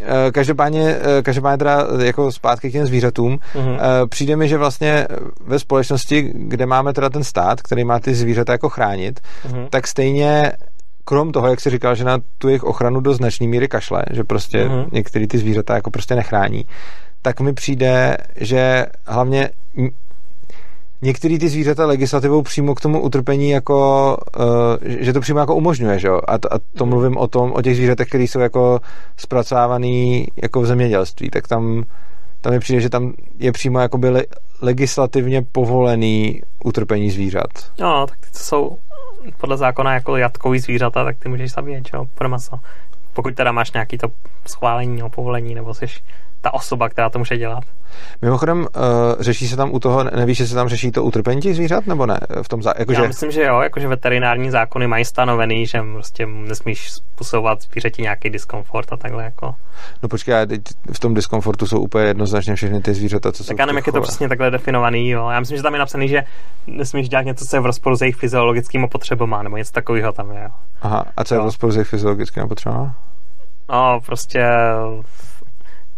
Eh, 0.00 0.30
každopádně, 0.32 0.96
eh, 1.18 1.22
každopádně 1.22 1.58
teda 1.58 1.86
jako 2.02 2.32
zpátky 2.32 2.68
k 2.68 2.72
těm 2.72 2.86
zvířatům, 2.86 3.30
mm. 3.30 3.78
přijde 4.08 4.36
mi, 4.36 4.48
že 4.48 4.58
vlastně 4.58 5.06
ve 5.46 5.58
společnosti, 5.58 6.32
kde 6.34 6.66
máme 6.66 6.92
teda 6.92 7.10
ten 7.10 7.24
stát, 7.24 7.62
který 7.62 7.84
má 7.84 7.98
ty 7.98 8.14
zvířata 8.14 8.52
jako 8.52 8.68
chránit, 8.68 9.20
mm. 9.52 9.66
tak 9.70 9.86
stejně 9.86 10.52
krom 11.04 11.32
toho, 11.32 11.48
jak 11.48 11.60
jsi 11.60 11.70
říkal, 11.70 11.94
že 11.94 12.04
na 12.04 12.18
tu 12.38 12.48
jejich 12.48 12.64
ochranu 12.64 13.00
do 13.00 13.14
značné 13.14 13.46
míry 13.46 13.68
kašle, 13.68 14.02
že 14.10 14.24
prostě 14.24 14.68
mm. 14.68 14.84
některé 14.92 15.26
ty 15.26 15.38
zvířata 15.38 15.74
jako 15.74 15.90
prostě 15.90 16.14
nechrání, 16.14 16.66
tak 17.22 17.40
mi 17.40 17.52
přijde, 17.52 18.16
že 18.36 18.86
hlavně 19.06 19.50
některé 21.02 21.38
ty 21.38 21.48
zvířata 21.48 21.86
legislativou 21.86 22.42
přímo 22.42 22.74
k 22.74 22.80
tomu 22.80 23.00
utrpení 23.00 23.50
jako, 23.50 24.16
uh, 24.38 24.44
že 25.00 25.12
to 25.12 25.20
přímo 25.20 25.38
jako 25.38 25.54
umožňuje, 25.54 25.98
že 25.98 26.08
jo? 26.08 26.20
A, 26.28 26.38
to, 26.38 26.54
a 26.54 26.58
to 26.58 26.84
mhm. 26.84 26.88
mluvím 26.88 27.16
o 27.16 27.28
tom, 27.28 27.52
o 27.52 27.62
těch 27.62 27.76
zvířatech, 27.76 28.08
které 28.08 28.24
jsou 28.24 28.40
jako 28.40 28.80
zpracovávaný 29.16 30.26
jako 30.42 30.60
v 30.60 30.66
zemědělství, 30.66 31.30
tak 31.30 31.48
tam, 31.48 31.84
tam 32.40 32.52
mi 32.52 32.58
přijde, 32.58 32.80
že 32.80 32.90
tam 32.90 33.12
je 33.38 33.52
přímo 33.52 33.78
jakoby 33.78 34.10
le, 34.10 34.22
legislativně 34.62 35.42
povolený 35.52 36.42
utrpení 36.64 37.10
zvířat. 37.10 37.50
No, 37.80 38.06
tak 38.06 38.18
ty 38.20 38.30
to 38.30 38.38
jsou 38.38 38.78
podle 39.40 39.56
zákona 39.56 39.94
jako 39.94 40.16
jatkový 40.16 40.58
zvířata, 40.58 41.04
tak 41.04 41.16
ty 41.18 41.28
můžeš 41.28 41.52
zabíjet, 41.52 41.84
jo, 41.94 42.06
pro 42.14 42.28
maso. 42.28 42.60
Pokud 43.12 43.34
teda 43.34 43.52
máš 43.52 43.72
nějaký 43.72 43.98
to 43.98 44.08
schválení 44.46 44.96
nebo 44.96 45.08
povolení, 45.08 45.54
nebo 45.54 45.74
jsi 45.74 45.86
ta 46.42 46.54
osoba, 46.54 46.88
která 46.88 47.10
to 47.10 47.18
může 47.18 47.36
dělat. 47.36 47.64
Mimochodem, 48.22 48.58
uh, 48.58 48.66
řeší 49.20 49.48
se 49.48 49.56
tam 49.56 49.74
u 49.74 49.78
toho, 49.78 50.04
nevíš, 50.04 50.38
že 50.38 50.46
se 50.46 50.54
tam 50.54 50.68
řeší 50.68 50.90
to 50.90 51.04
utrpení 51.04 51.40
těch 51.40 51.56
zvířat, 51.56 51.86
nebo 51.86 52.06
ne? 52.06 52.20
V 52.42 52.48
tom 52.48 52.62
zá... 52.62 52.72
jakože... 52.78 53.02
Já 53.02 53.08
myslím, 53.08 53.30
že 53.30 53.42
jo, 53.42 53.60
jakože 53.60 53.88
veterinární 53.88 54.50
zákony 54.50 54.86
mají 54.86 55.04
stanovený, 55.04 55.66
že 55.66 55.82
prostě 55.92 56.26
nesmíš 56.26 56.92
způsobovat 56.92 57.62
zvířeti 57.62 58.02
nějaký 58.02 58.30
diskomfort 58.30 58.92
a 58.92 58.96
takhle 58.96 59.24
jako. 59.24 59.54
No 60.02 60.08
počkej, 60.08 60.46
teď 60.46 60.60
v 60.92 60.98
tom 60.98 61.14
diskomfortu 61.14 61.66
jsou 61.66 61.80
úplně 61.80 62.04
jednoznačně 62.04 62.54
všechny 62.54 62.80
ty 62.80 62.94
zvířata, 62.94 63.32
co 63.32 63.38
tak 63.38 63.46
jsou. 63.46 63.48
Tak 63.48 63.58
já 63.58 63.66
nevím, 63.66 63.76
jak 63.76 63.86
je 63.86 63.92
to 63.92 64.00
přesně 64.00 64.28
takhle 64.28 64.50
definovaný, 64.50 65.10
jo. 65.10 65.28
Já 65.28 65.40
myslím, 65.40 65.56
že 65.56 65.62
tam 65.62 65.72
je 65.72 65.78
napsaný, 65.78 66.08
že 66.08 66.22
nesmíš 66.66 67.08
dělat 67.08 67.22
něco, 67.22 67.46
co 67.46 67.56
je 67.56 67.60
v 67.60 67.66
rozporu 67.66 67.96
s 67.96 68.00
jejich 68.00 68.16
fyziologickými 68.16 68.88
potřebami, 68.88 69.36
nebo 69.42 69.56
něco 69.56 69.72
takového 69.72 70.12
tam 70.12 70.30
je. 70.30 70.42
Jo. 70.42 70.50
Aha, 70.82 71.04
a 71.16 71.24
co 71.24 71.34
je 71.34 71.40
v 71.40 71.44
rozporu 71.44 71.72
s 71.72 71.76
jejich 71.76 71.88
fyziologickými 71.88 72.48
potřebami? 72.48 72.90
No, 73.72 74.00
prostě 74.06 74.44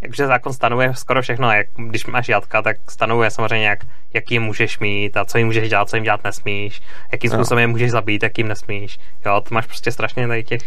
Jakože 0.05 0.27
zákon 0.27 0.53
stanovuje 0.53 0.95
skoro 0.95 1.23
všechno, 1.23 1.53
jak 1.53 1.67
když 1.77 2.07
máš 2.07 2.29
jatka, 2.29 2.63
tak 2.63 2.77
stanovuje 2.89 3.31
samozřejmě, 3.31 3.67
jak, 3.67 3.79
jaký 4.15 4.39
můžeš 4.39 4.79
mít 4.79 5.17
a 5.17 5.25
co 5.25 5.39
jim 5.39 5.47
můžeš 5.47 5.69
dělat, 5.69 5.89
co 5.89 5.97
jim 5.97 6.05
dělat 6.05 6.25
nesmíš, 6.25 6.83
jakým 7.13 7.31
no. 7.31 7.37
způsobem 7.37 7.61
je 7.61 7.67
můžeš 7.67 7.91
zabít, 7.91 8.23
jakým 8.23 8.49
nesmíš. 8.49 8.99
Jo, 9.27 9.41
to 9.49 9.55
máš 9.55 9.67
prostě 9.67 9.93
strašně 9.93 10.29
tady 10.29 10.45
těch... 10.45 10.63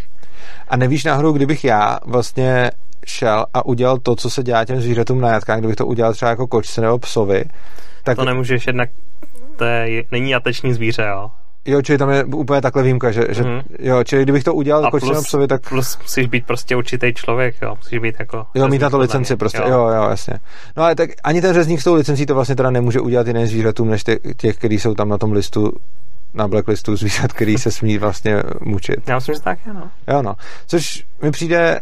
A 0.68 0.78
nevíš 0.78 1.04
náhodou, 1.04 1.32
kdybych 1.32 1.64
já 1.64 2.00
vlastně 2.06 2.72
šel 3.06 3.46
a 3.54 3.66
udělal 3.66 3.98
to, 3.98 4.16
co 4.16 4.30
se 4.30 4.44
dělá 4.44 4.66
těm 4.66 4.82
zvířatům 4.82 5.22
na 5.22 5.30
jatkách, 5.30 5.60
kdybych 5.60 5.76
to 5.76 5.86
udělal 5.86 6.14
třeba 6.14 6.30
jako 6.30 6.48
kočce 6.48 6.82
nebo 6.82 7.00
psovi, 7.00 7.46
tak... 8.04 8.18
To 8.18 8.26
nemůžeš 8.26 8.68
jednak, 8.68 8.90
to 9.56 9.66
je, 9.66 10.04
není 10.12 10.30
jateční 10.30 10.74
zvíře, 10.74 11.06
jo. 11.10 11.32
Jo, 11.68 11.82
čili 11.82 11.97
tam 11.97 12.09
je 12.09 12.24
úplně 12.24 12.61
takhle 12.61 12.84
výjimka, 12.84 13.11
že, 13.11 13.28
že 13.30 13.43
mm. 13.43 13.59
jo, 13.80 14.03
čili 14.03 14.24
kdybych 14.24 14.43
to 14.43 14.53
udělal 14.53 14.91
kočnému 14.91 15.24
psovi, 15.24 15.47
tak... 15.47 15.70
Plus 15.70 15.97
musíš 16.01 16.28
být 16.28 16.45
prostě 16.45 16.76
určitý 16.76 17.13
člověk, 17.13 17.55
jo, 17.61 17.76
musíš 17.76 17.99
být 17.99 18.15
jako... 18.20 18.45
Jo, 18.55 18.68
mít 18.68 18.82
na 18.82 18.89
to 18.89 18.97
licenci 18.97 19.36
prostě, 19.36 19.61
jo. 19.61 19.70
jo, 19.70 19.88
jo, 19.88 20.09
jasně. 20.09 20.34
No 20.78 20.84
ale 20.84 20.95
tak 20.95 21.09
ani 21.24 21.41
ten 21.41 21.53
řezník 21.53 21.82
s 21.82 21.84
tou 21.84 21.93
licencí 21.93 22.26
to 22.26 22.36
vlastně 22.36 22.55
teda 22.55 22.72
nemůže 22.72 22.99
udělat 22.99 23.28
jiným 23.28 23.47
zvířatům, 23.47 23.89
než 23.89 24.03
těch, 24.38 24.57
kteří 24.57 24.80
jsou 24.80 24.93
tam 24.93 25.09
na 25.09 25.18
tom 25.18 25.32
listu 25.32 25.72
na 26.34 26.47
blacklistu 26.47 26.95
zvířat, 26.95 27.34
který 27.34 27.57
se 27.57 27.72
smí 27.72 27.97
vlastně 27.97 28.43
mučit. 28.61 28.99
Já 29.07 29.15
myslím, 29.15 29.36
že 29.36 29.41
tak, 29.41 29.59
no. 29.74 29.89
Jo, 30.07 30.22
no. 30.22 30.36
Což 30.68 31.03
mi 31.22 31.32
přijde, 31.32 31.82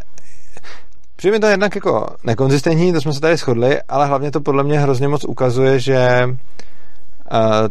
Přijde 1.16 1.38
mi 1.38 1.40
to 1.40 1.48
jednak 1.48 1.76
jako 1.76 2.08
nekonzistentní, 2.24 2.94
to 2.94 3.02
jsme 3.02 3.14
se 3.14 3.22
tady 3.22 3.38
shodli, 3.38 3.82
ale 3.82 4.06
hlavně 4.06 4.32
to 4.32 4.42
podle 4.42 4.64
mě 4.64 4.80
hrozně 4.80 5.08
moc 5.08 5.24
ukazuje, 5.24 5.80
že 5.80 6.30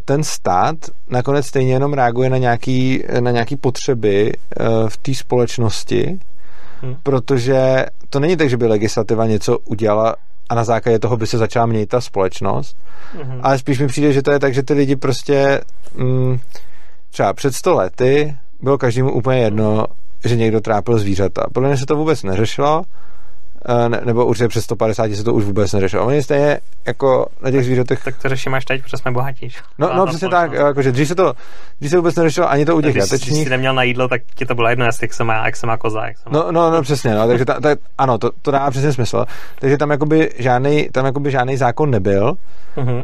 ten 0.05 0.25
stát 0.25 0.77
nakonec 1.09 1.47
stejně 1.47 1.73
jenom 1.73 1.93
reaguje 1.93 2.31
na 2.31 2.39
nějaký, 2.39 3.05
na 3.21 3.31
nějaký 3.31 3.57
potřeby 3.57 4.33
eh, 4.33 4.65
v 4.89 4.97
té 4.97 5.15
společnosti, 5.15 6.19
hmm. 6.83 6.97
protože 7.03 7.87
to 8.11 8.21
není 8.21 8.37
tak, 8.37 8.51
že 8.51 8.57
by 8.57 8.67
legislativa 8.67 9.27
něco 9.27 9.59
udělala 9.59 10.17
a 10.49 10.55
na 10.55 10.65
základě 10.65 10.99
toho 10.99 11.17
by 11.17 11.27
se 11.27 11.39
začala 11.39 11.67
měnit 11.67 11.89
ta 11.89 12.01
společnost, 12.01 12.77
hmm. 13.23 13.41
ale 13.43 13.59
spíš 13.59 13.81
mi 13.81 13.87
přijde, 13.87 14.13
že 14.13 14.23
to 14.23 14.33
je 14.33 14.39
tak, 14.39 14.55
že 14.55 14.63
ty 14.63 14.75
lidi 14.75 14.97
prostě 14.97 15.61
mm, 15.95 16.39
třeba 17.11 17.33
před 17.33 17.55
sto 17.55 17.75
lety 17.75 18.37
bylo 18.63 18.79
každému 18.79 19.13
úplně 19.13 19.41
jedno, 19.41 19.87
že 20.25 20.37
někdo 20.37 20.61
trápil 20.61 20.99
zvířata. 20.99 21.47
Podle 21.53 21.69
mě 21.69 21.79
se 21.79 21.87
to 21.87 21.97
vůbec 21.97 22.23
neřešilo, 22.23 22.83
ne, 23.89 24.01
nebo 24.05 24.27
určitě 24.27 24.49
přes 24.49 24.65
150 24.65 25.15
se 25.15 25.25
to 25.25 25.35
už 25.35 25.45
vůbec 25.45 25.73
neřešilo. 25.73 26.07
Oni 26.07 26.23
stejně 26.23 26.61
jako 26.87 27.27
na 27.43 27.51
těch 27.51 27.65
zvířatech... 27.65 28.05
Tak 28.05 28.23
to 28.23 28.29
řešíme 28.29 28.57
až 28.57 28.65
teď, 28.65 28.83
protože 28.83 28.97
jsme 28.97 29.11
bohatí. 29.11 29.49
No, 29.79 29.91
no 29.95 30.07
přesně 30.07 30.29
tak, 30.29 30.53
jakože 30.53 30.93
dřív 30.93 31.09
se 31.09 31.15
to, 31.15 31.33
dřív 31.81 31.91
se 31.91 31.97
vůbec 31.97 32.17
neřešilo 32.17 32.51
ani 32.51 32.65
to 32.65 32.77
u 32.77 32.81
těch 32.81 32.97
jatečních. 32.97 33.33
Když 33.33 33.45
jsi 33.45 33.51
neměl 33.51 33.75
na 33.75 33.83
jídlo, 33.83 34.09
tak 34.09 34.23
ti 34.35 34.47
to 34.47 34.55
bylo 34.55 34.69
jedno, 34.69 34.85
jestli 34.85 35.05
jak 35.05 35.15
se 35.15 35.25
má, 35.25 35.47
jak 35.47 35.57
se 35.57 35.67
má 35.67 35.77
koza. 35.77 36.07
Jak 36.07 36.19
se 36.19 36.31
má... 36.31 36.39
No, 36.39 36.53
no, 36.53 36.71
no, 36.71 36.83
přesně, 36.83 37.15
no, 37.15 37.27
takže 37.27 37.45
ta, 37.45 37.61
ta, 37.61 37.69
ano, 37.99 38.19
to, 38.19 38.31
to 38.43 38.51
dá 38.51 38.71
přesně 38.71 38.93
smysl. 38.93 39.25
Takže 39.59 39.79
tam 39.79 39.91
jakoby 39.91 40.31
žádný, 40.39 40.89
tam 40.93 41.07
jakoby 41.07 41.31
žádný 41.31 41.57
zákon 41.57 41.91
nebyl. 41.91 42.33
Uh-huh. 42.77 42.97
Uh, 42.97 43.03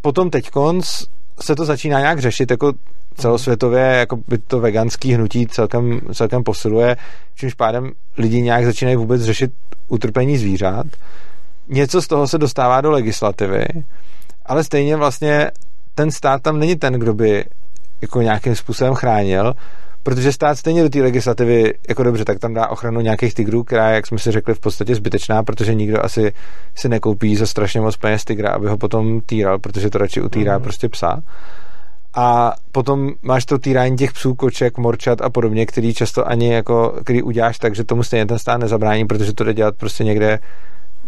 potom 0.00 0.30
teď 0.30 0.50
konc 0.50 1.04
se 1.40 1.54
to 1.54 1.64
začíná 1.64 2.00
nějak 2.00 2.18
řešit, 2.18 2.50
jako 2.50 2.72
celosvětově 3.14 3.80
jako 3.80 4.18
by 4.28 4.38
to 4.38 4.60
veganský 4.60 5.14
hnutí 5.14 5.46
celkem, 5.46 6.00
celkem 6.14 6.44
posiluje, 6.44 6.96
čímž 7.34 7.54
pádem 7.54 7.92
lidi 8.18 8.42
nějak 8.42 8.64
začínají 8.64 8.96
vůbec 8.96 9.22
řešit 9.22 9.52
utrpení 9.88 10.38
zvířat. 10.38 10.86
Něco 11.68 12.02
z 12.02 12.06
toho 12.06 12.28
se 12.28 12.38
dostává 12.38 12.80
do 12.80 12.90
legislativy, 12.90 13.66
ale 14.46 14.64
stejně 14.64 14.96
vlastně 14.96 15.50
ten 15.94 16.10
stát 16.10 16.42
tam 16.42 16.58
není 16.58 16.76
ten, 16.76 16.92
kdo 16.92 17.14
by 17.14 17.44
jako 18.00 18.22
nějakým 18.22 18.54
způsobem 18.56 18.94
chránil, 18.94 19.54
protože 20.08 20.32
stát 20.32 20.58
stejně 20.58 20.82
do 20.82 20.88
té 20.88 21.02
legislativy, 21.02 21.74
jako 21.88 22.02
dobře, 22.02 22.24
tak 22.24 22.38
tam 22.38 22.54
dá 22.54 22.68
ochranu 22.68 23.00
nějakých 23.00 23.34
tigrů, 23.34 23.64
která 23.64 23.90
jak 23.90 24.06
jsme 24.06 24.18
si 24.18 24.30
řekli, 24.30 24.54
v 24.54 24.60
podstatě 24.60 24.94
zbytečná, 24.94 25.42
protože 25.42 25.74
nikdo 25.74 26.04
asi 26.04 26.32
si 26.74 26.88
nekoupí 26.88 27.36
za 27.36 27.46
strašně 27.46 27.80
moc 27.80 27.96
peněz 27.96 28.24
tigra, 28.24 28.50
aby 28.50 28.68
ho 28.68 28.76
potom 28.76 29.20
týral, 29.20 29.58
protože 29.58 29.90
to 29.90 29.98
radši 29.98 30.22
utírá 30.22 30.58
mm. 30.58 30.62
prostě 30.64 30.88
psa. 30.88 31.22
A 32.14 32.52
potom 32.72 33.10
máš 33.22 33.44
to 33.44 33.58
týrání 33.58 33.96
těch 33.96 34.12
psů, 34.12 34.34
koček, 34.34 34.78
morčat 34.78 35.20
a 35.20 35.30
podobně, 35.30 35.66
který 35.66 35.94
často 35.94 36.28
ani 36.28 36.52
jako, 36.52 36.94
který 37.04 37.22
uděláš 37.22 37.58
tak, 37.58 37.74
že 37.74 37.84
tomu 37.84 38.02
stejně 38.02 38.26
ten 38.26 38.38
stát 38.38 38.58
nezabrání, 38.58 39.06
protože 39.06 39.32
to 39.32 39.44
jde 39.44 39.54
dělat 39.54 39.76
prostě 39.76 40.04
někde 40.04 40.38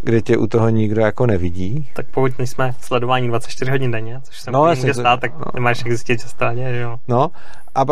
kde 0.03 0.23
tě 0.23 0.37
u 0.37 0.47
toho 0.47 0.69
nikdo 0.69 1.01
jako 1.01 1.27
nevidí. 1.27 1.89
Tak 1.95 2.07
pokud 2.11 2.39
nejsme 2.39 2.75
sledování 2.81 3.29
24 3.29 3.71
hodin 3.71 3.91
denně, 3.91 4.21
což 4.23 4.41
se 4.41 4.51
No, 4.51 4.65
může 4.65 4.95
stát, 4.95 5.21
tak 5.21 5.33
no. 5.39 5.45
nemáš 5.55 5.79
jak 5.79 5.89
zjistit, 5.89 6.21
děje, 6.55 6.75
že 6.75 6.81
jo. 6.81 6.97
No, 7.09 7.31
a 7.75 7.85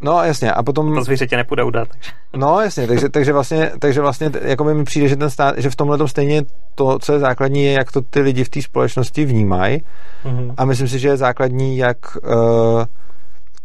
no 0.00 0.22
jasně, 0.24 0.52
a 0.52 0.62
potom... 0.62 0.94
To 0.94 1.04
zvíře 1.04 1.26
tě 1.26 1.36
nepůjde 1.36 1.64
udat, 1.64 1.88
takže 1.88 2.10
No 2.36 2.60
jasně, 2.60 2.86
takže, 2.86 3.08
takže 3.08 3.32
vlastně, 3.32 3.70
takže 3.78 4.00
vlastně 4.00 4.30
jako 4.42 4.64
mi 4.64 4.84
přijde, 4.84 5.08
že 5.08 5.16
ten 5.16 5.30
stát, 5.30 5.54
že 5.58 5.70
v 5.70 5.76
tomhle 5.76 6.08
stejně 6.08 6.42
to, 6.74 6.98
co 6.98 7.12
je 7.12 7.18
základní, 7.18 7.64
je, 7.64 7.72
jak 7.72 7.92
to 7.92 8.00
ty 8.00 8.20
lidi 8.20 8.44
v 8.44 8.48
té 8.48 8.62
společnosti 8.62 9.24
vnímají 9.24 9.82
mhm. 10.24 10.54
a 10.56 10.64
myslím 10.64 10.88
si, 10.88 10.98
že 10.98 11.08
je 11.08 11.16
základní, 11.16 11.76
jak, 11.76 12.16
uh, 12.16 12.84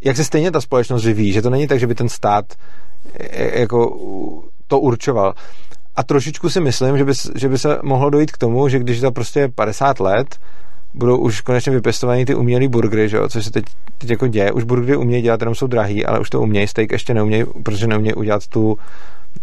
jak 0.04 0.16
se 0.16 0.24
stejně 0.24 0.50
ta 0.50 0.60
společnost 0.60 1.04
vyvíjí, 1.04 1.32
že 1.32 1.42
to 1.42 1.50
není 1.50 1.66
tak, 1.66 1.80
že 1.80 1.86
by 1.86 1.94
ten 1.94 2.08
stát 2.08 2.44
eh, 3.20 3.60
jako 3.60 3.96
to 4.66 4.80
určoval. 4.80 5.34
A 5.96 6.02
trošičku 6.02 6.50
si 6.50 6.60
myslím, 6.60 6.98
že 6.98 7.04
by, 7.04 7.12
že 7.34 7.48
by 7.48 7.58
se 7.58 7.78
mohlo 7.82 8.10
dojít 8.10 8.32
k 8.32 8.38
tomu, 8.38 8.68
že 8.68 8.78
když 8.78 9.00
za 9.00 9.10
prostě 9.10 9.48
50 9.54 10.00
let 10.00 10.38
budou 10.94 11.18
už 11.18 11.40
konečně 11.40 11.72
vypěstovaný 11.72 12.24
ty 12.24 12.34
umělý 12.34 12.68
burgery, 12.68 13.08
že 13.08 13.16
jo, 13.16 13.28
což 13.28 13.44
se 13.44 13.50
teď, 13.50 13.64
teď 13.98 14.10
jako 14.10 14.26
děje. 14.26 14.52
Už 14.52 14.64
burgery 14.64 14.96
umějí 14.96 15.22
dělat, 15.22 15.40
jenom 15.40 15.54
jsou 15.54 15.66
drahý, 15.66 16.06
ale 16.06 16.20
už 16.20 16.30
to 16.30 16.40
umějí. 16.40 16.66
Steak 16.66 16.92
ještě 16.92 17.14
neumějí, 17.14 17.44
protože 17.62 17.86
neumějí 17.86 18.14
udělat 18.14 18.46
tu, 18.46 18.78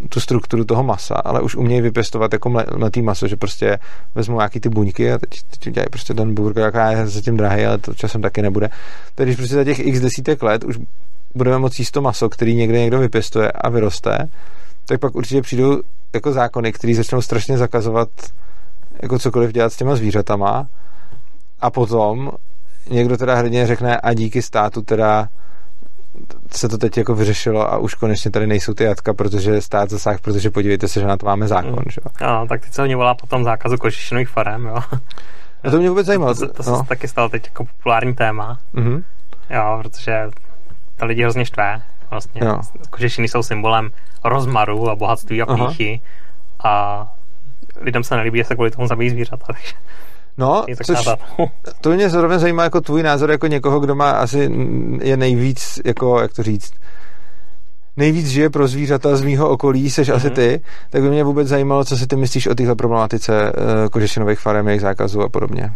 tu 0.10 0.20
strukturu 0.20 0.66
toho 0.66 0.84
masa, 0.84 1.16
ale 1.16 1.42
už 1.42 1.56
umějí 1.56 1.82
vypěstovat 1.82 2.34
jako 2.34 2.50
mle- 2.50 2.78
mletý 2.78 3.02
maso, 3.02 3.28
že 3.28 3.36
prostě 3.36 3.80
vezmou 4.16 4.38
nějaký 4.38 4.60
ty 4.60 4.70
buňky 4.70 5.12
a 5.12 5.18
teď, 5.18 5.30
teď 5.44 5.68
udělají 5.68 5.88
prostě 5.90 6.14
ten 6.14 6.34
burger, 6.34 6.64
jaká 6.64 6.92
je 6.92 7.08
zatím 7.08 7.38
drahý, 7.38 7.66
ale 7.66 7.78
to 7.78 7.94
časem 7.94 8.22
taky 8.22 8.42
nebude. 8.42 8.70
Tak 9.16 9.26
když 9.28 9.36
prostě 9.36 9.56
za 9.56 9.64
těch 9.64 9.80
x 9.80 10.00
desítek 10.00 10.44
let 10.44 10.64
už 10.64 10.80
budeme 11.36 11.58
moct 11.58 11.80
jíst 11.80 11.92
to 11.92 12.02
maso, 12.02 12.30
který 12.30 12.56
někde 12.56 12.80
někdo 12.80 13.00
vypěstuje 13.00 13.52
a 13.52 13.70
vyroste, 13.70 14.30
tak 14.86 15.00
pak 15.00 15.16
určitě 15.16 15.42
přijdou 15.42 15.82
jako 16.14 16.32
zákony, 16.32 16.72
které 16.72 16.96
začnou 16.96 17.22
strašně 17.22 17.58
zakazovat 17.58 18.10
jako 19.02 19.20
cokoliv 19.20 19.52
dělat 19.52 19.74
s 19.74 19.78
těma 19.78 19.96
zvířatama 19.96 20.68
a 21.62 21.70
potom 21.70 22.32
někdo 22.90 23.18
teda 23.18 23.36
hrdně 23.36 23.68
řekne 23.68 23.98
a 23.98 24.14
díky 24.14 24.42
státu 24.42 24.82
teda 24.82 25.30
se 26.52 26.70
to 26.70 26.78
teď 26.78 26.98
jako 26.98 27.16
vyřešilo 27.16 27.74
a 27.74 27.78
už 27.78 27.94
konečně 27.94 28.32
tady 28.32 28.48
nejsou 28.48 28.74
ty 28.74 28.84
jatka, 28.84 29.14
protože 29.14 29.62
stát 29.62 29.90
zasáh, 29.90 30.20
protože 30.22 30.50
podívejte 30.50 30.88
se, 30.88 31.00
že 31.00 31.08
na 31.08 31.18
to 31.18 31.26
máme 31.26 31.48
zákon, 31.48 31.72
Mm. 31.86 31.92
že 31.92 32.02
jo. 32.06 32.28
no, 32.28 32.48
tak 32.48 32.62
teď 32.62 32.74
se 32.74 32.82
hodně 32.82 32.96
volá 32.96 33.16
potom 33.16 33.44
zákazu 33.44 33.78
kožešinových 33.78 34.30
farem, 34.30 34.66
jo. 34.66 34.76
A 35.64 35.70
to 35.72 35.78
mě 35.78 35.90
vůbec 35.90 36.08
zajímalo. 36.08 36.34
To, 36.34 36.40
se- 36.40 36.48
to 36.48 36.64
se 36.64 36.70
no. 36.72 36.84
taky 36.84 37.08
stalo 37.08 37.30
teď 37.30 37.46
jako 37.46 37.66
populární 37.66 38.14
téma, 38.16 38.60
Mhm. 38.74 39.04
jo, 39.50 39.80
protože 39.82 40.30
to 40.96 41.06
lidi 41.06 41.22
hrozně 41.24 41.46
štve. 41.46 41.82
Vlastně 42.10 42.42
Jo. 42.46 42.60
kožešiny 42.90 43.28
jsou 43.28 43.44
symbolem 43.44 43.90
rozmaru 44.24 44.90
a 44.90 44.96
bohatství 44.96 45.42
a 45.42 45.46
Aha. 45.46 45.68
píchy 45.68 46.02
a 46.64 47.06
lidem 47.82 48.04
se 48.04 48.16
nelíbí, 48.16 48.38
že 48.40 48.44
se 48.44 48.54
kvůli 48.56 48.72
tomu 48.72 48.88
zabijí 48.88 49.10
zvířata, 49.10 49.46
takže 49.48 49.74
No, 50.38 50.66
což, 50.86 51.10
to 51.82 51.90
mě 51.90 52.10
zrovna 52.10 52.40
zajímá 52.40 52.64
jako 52.64 52.82
tvůj 52.82 53.04
názor 53.04 53.32
jako 53.32 53.48
někoho, 53.48 53.80
kdo 53.80 53.96
má 53.96 54.12
asi 54.12 54.52
je 55.02 55.18
nejvíc, 55.18 55.80
jako, 55.86 56.20
jak 56.22 56.34
to 56.34 56.44
říct, 56.44 56.74
nejvíc 57.98 58.28
žije 58.28 58.50
pro 58.50 58.68
zvířata 58.68 59.16
z 59.16 59.22
mýho 59.22 59.50
okolí, 59.50 59.90
seš 59.90 60.10
asi 60.10 60.28
Mhm. 60.28 60.36
ty, 60.36 60.62
tak 60.90 61.02
by 61.02 61.10
mě 61.10 61.24
vůbec 61.24 61.48
zajímalo, 61.48 61.86
co 61.86 61.98
si 61.98 62.08
ty 62.08 62.16
myslíš 62.16 62.48
o 62.48 62.56
téhle 62.56 62.76
problematice 62.76 63.52
uh, 63.52 63.90
kožešinových 63.92 64.40
farem, 64.40 64.68
jejich 64.68 64.82
zákazů 64.82 65.22
a 65.22 65.30
podobně. 65.30 65.72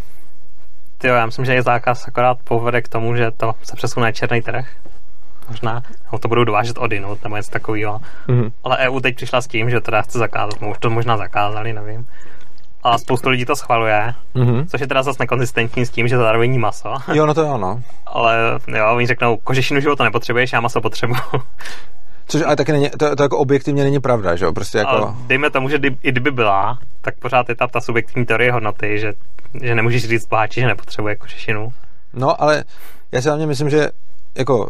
Ty 0.98 1.08
jo, 1.08 1.16
já 1.16 1.26
myslím, 1.26 1.46
že 1.46 1.54
je 1.54 1.62
zákaz 1.64 2.08
akorát 2.08 2.38
povede 2.44 2.82
k 2.82 2.88
tomu, 2.88 3.16
že 3.16 3.32
to 3.38 3.54
se 3.64 3.76
přesune 3.76 4.06
na 4.06 4.12
černý 4.12 4.42
trh. 4.42 4.66
Možná, 5.50 5.84
nebo 6.06 6.18
to 6.20 6.28
budou 6.28 6.44
dovážet 6.44 6.78
odinut, 6.78 7.24
nebo 7.24 7.36
něco 7.38 7.52
takového. 7.52 8.00
Mhm. 8.28 8.52
Ale 8.64 8.78
EU 8.78 9.00
teď 9.00 9.16
přišla 9.16 9.42
s 9.42 9.48
tím, 9.48 9.70
že 9.70 9.82
teda 9.82 10.02
chce 10.02 10.20
zakázat, 10.20 10.62
no 10.62 10.70
už 10.70 10.78
to 10.78 10.90
možná 10.90 11.18
zakázali, 11.18 11.74
nevím. 11.74 12.08
A 12.84 12.98
spoustu 12.98 13.30
lidí 13.30 13.46
to 13.46 13.56
schvaluje, 13.56 14.14
Mhm. 14.36 14.68
což 14.68 14.82
je 14.82 14.88
teda 14.88 15.04
zase 15.04 15.18
nekonzistentní 15.24 15.86
s 15.86 15.90
tím, 15.90 16.08
že 16.08 16.16
to 16.18 16.22
zároveň 16.24 16.60
maso. 16.60 16.94
Jo, 17.14 17.26
no 17.26 17.34
to 17.34 17.42
jo, 17.42 17.58
no. 17.58 17.82
Ale 18.06 18.60
jo, 18.78 18.86
oni 18.96 19.08
řeknou, 19.08 19.38
kožešinu 19.38 19.80
života 19.80 20.04
nepotřebuješ, 20.04 20.54
já 20.54 20.62
maso 20.62 20.82
potřebuju. 20.82 21.20
Což 22.28 22.42
ale 22.42 22.56
taky 22.56 22.72
není, 22.72 22.90
to, 22.90 23.16
to 23.16 23.24
jako 23.24 23.38
objektivně 23.38 23.84
není 23.84 24.00
pravda, 24.00 24.36
že 24.36 24.46
jo, 24.46 24.54
prostě 24.54 24.78
jako... 24.78 24.90
Ale 24.92 25.14
dejme 25.28 25.50
tomu, 25.50 25.70
že 25.70 25.80
i 26.04 26.12
kdyby 26.12 26.32
byla, 26.32 26.80
tak 27.02 27.16
pořád 27.20 27.50
je 27.50 27.56
ta, 27.56 27.68
ta 27.68 27.82
subjektivní 27.82 28.26
teorie 28.26 28.52
hodnoty, 28.52 29.00
že, 29.00 29.14
že 29.62 29.76
nemůžeš 29.76 30.08
říct 30.08 30.28
boháči, 30.28 30.62
že 30.62 30.68
nepotřebuje 30.68 31.16
kožešinu. 31.16 31.74
No, 32.14 32.42
ale 32.42 32.64
já 33.12 33.22
si 33.22 33.28
hlavně 33.28 33.48
myslím, 33.48 33.70
že 33.70 33.90
jako 34.38 34.70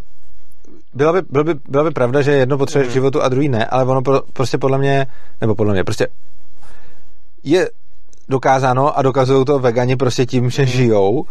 byla 0.94 1.12
by, 1.12 1.22
byla 1.30 1.44
by, 1.44 1.54
byla 1.68 1.84
by 1.84 1.90
pravda, 1.90 2.22
že 2.22 2.32
jedno 2.32 2.58
potřebuje 2.58 2.88
k 2.88 2.92
životu 2.92 3.22
a 3.22 3.28
druhý 3.28 3.48
ne, 3.48 3.66
ale 3.66 3.84
ono 3.84 4.02
pro, 4.02 4.20
prostě 4.32 4.58
podle 4.58 4.78
mě, 4.78 5.06
nebo 5.40 5.54
podle 5.54 5.72
mě, 5.72 5.84
prostě 5.84 6.06
je 7.44 7.68
dokázáno 8.28 8.98
a 8.98 9.02
dokazují 9.02 9.44
to 9.44 9.58
vegani 9.58 9.96
prostě 9.96 10.26
tím, 10.26 10.50
že 10.50 10.62
Mhm. 10.62 10.70
žijou 10.70 11.10
uh, 11.10 11.26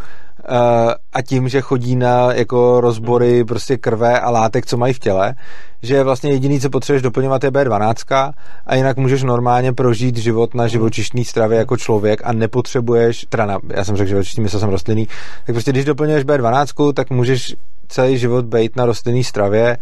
a 1.13 1.21
tím, 1.21 1.49
že 1.49 1.61
chodí 1.61 1.95
na 1.95 2.33
jako 2.33 2.81
rozbory 2.81 3.37
Mhm. 3.37 3.45
prostě 3.45 3.77
krve 3.77 4.19
a 4.19 4.29
látek, 4.29 4.65
co 4.65 4.77
mají 4.77 4.93
v 4.93 4.99
těle, 4.99 5.35
že 5.83 6.03
vlastně 6.03 6.31
jediný, 6.31 6.59
co 6.59 6.69
potřebuješ 6.69 7.01
doplňovat 7.01 7.43
je 7.43 7.51
B12 7.51 8.33
a 8.67 8.75
jinak 8.75 8.97
můžeš 8.97 9.23
normálně 9.23 9.73
prožít 9.73 10.17
život 10.17 10.55
na 10.55 10.67
živočišné 10.67 11.23
stravě 11.25 11.57
jako 11.57 11.77
člověk 11.77 12.21
a 12.23 12.33
nepotřebuješ, 12.33 13.25
teda 13.29 13.45
na, 13.45 13.57
já 13.75 13.83
jsem 13.83 13.95
řekl 13.97 14.09
živočišný, 14.09 14.43
myslel 14.43 14.59
jsem 14.59 14.69
rostlinný, 14.69 15.07
tak 15.45 15.55
prostě 15.55 15.71
když 15.71 15.85
doplňuješ 15.85 16.25
B12, 16.25 16.93
tak 16.93 17.09
můžeš 17.09 17.55
celý 17.87 18.17
život 18.17 18.45
být 18.45 18.75
na 18.75 18.85
rostlinné 18.85 19.23
stravě 19.23 19.77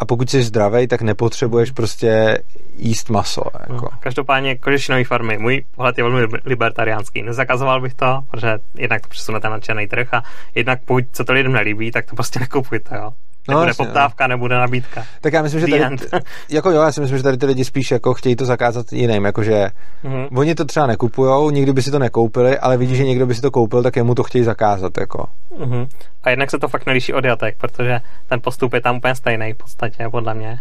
a 0.00 0.04
pokud 0.04 0.30
jsi 0.30 0.42
zdravý, 0.42 0.86
tak 0.86 1.02
nepotřebuješ 1.02 1.70
prostě 1.70 2.38
jíst 2.76 3.10
maso. 3.10 3.42
Jako. 3.60 3.72
No, 3.72 3.88
každopádně 4.00 4.56
kožešinové 4.56 5.04
farmy. 5.04 5.38
Můj 5.38 5.64
pohled 5.76 5.98
je 5.98 6.04
velmi 6.04 6.22
lib- 6.22 6.40
libertariánský. 6.44 7.22
Nezakazoval 7.22 7.80
bych 7.80 7.94
to, 7.94 8.20
protože 8.30 8.58
jednak 8.74 9.02
to 9.02 9.08
přesunete 9.08 9.48
na 9.48 9.60
černý 9.60 9.86
trh 9.86 10.14
a 10.14 10.22
jednak 10.54 10.80
pokud 10.84 11.04
se 11.12 11.24
to 11.24 11.32
lidem 11.32 11.52
nelíbí, 11.52 11.90
tak 11.90 12.06
to 12.06 12.14
prostě 12.14 12.40
nekupujte. 12.40 12.96
Jo. 12.96 13.12
No, 13.50 13.56
Nebude 13.56 13.70
jasně, 13.70 13.84
poptávka, 13.84 14.26
nebude 14.26 14.54
nabídka. 14.58 15.04
Tak 15.20 15.32
já 15.32 15.42
myslím, 15.42 15.60
že 15.60 15.66
tady, 15.66 15.96
jako 16.48 16.70
jo, 16.70 16.82
já 16.82 16.92
si 16.92 17.00
myslím, 17.00 17.16
že 17.18 17.22
tady 17.22 17.36
ty 17.36 17.46
lidi 17.46 17.64
spíš 17.64 17.90
jako 17.90 18.14
chtějí 18.14 18.36
to 18.36 18.44
zakázat 18.44 18.92
jiným, 18.92 19.24
jakože 19.24 19.70
Mhm. 20.02 20.26
oni 20.38 20.54
to 20.54 20.64
třeba 20.64 20.86
nekupujou, 20.86 21.50
nikdy 21.50 21.72
by 21.72 21.82
si 21.82 21.90
to 21.90 21.98
nekoupili, 21.98 22.58
ale 22.58 22.76
vidí, 22.76 22.96
že 22.96 23.04
někdo 23.04 23.26
by 23.26 23.34
si 23.34 23.40
to 23.40 23.50
koupil, 23.50 23.82
tak 23.82 23.96
jemu 23.96 24.14
to 24.14 24.22
chtějí 24.22 24.44
zakázat, 24.44 24.98
jako. 24.98 25.24
Mhm. 25.58 25.86
A 26.22 26.30
jednak 26.30 26.50
se 26.50 26.58
to 26.58 26.68
fakt 26.68 26.86
neliší 26.86 27.12
od 27.14 27.24
jatek, 27.24 27.56
protože 27.58 28.00
ten 28.28 28.40
postup 28.40 28.72
je 28.74 28.80
tam 28.80 28.96
úplně 28.96 29.14
stejný 29.14 29.52
v 29.52 29.56
podstatě, 29.56 30.08
podle 30.10 30.34
mě. 30.34 30.60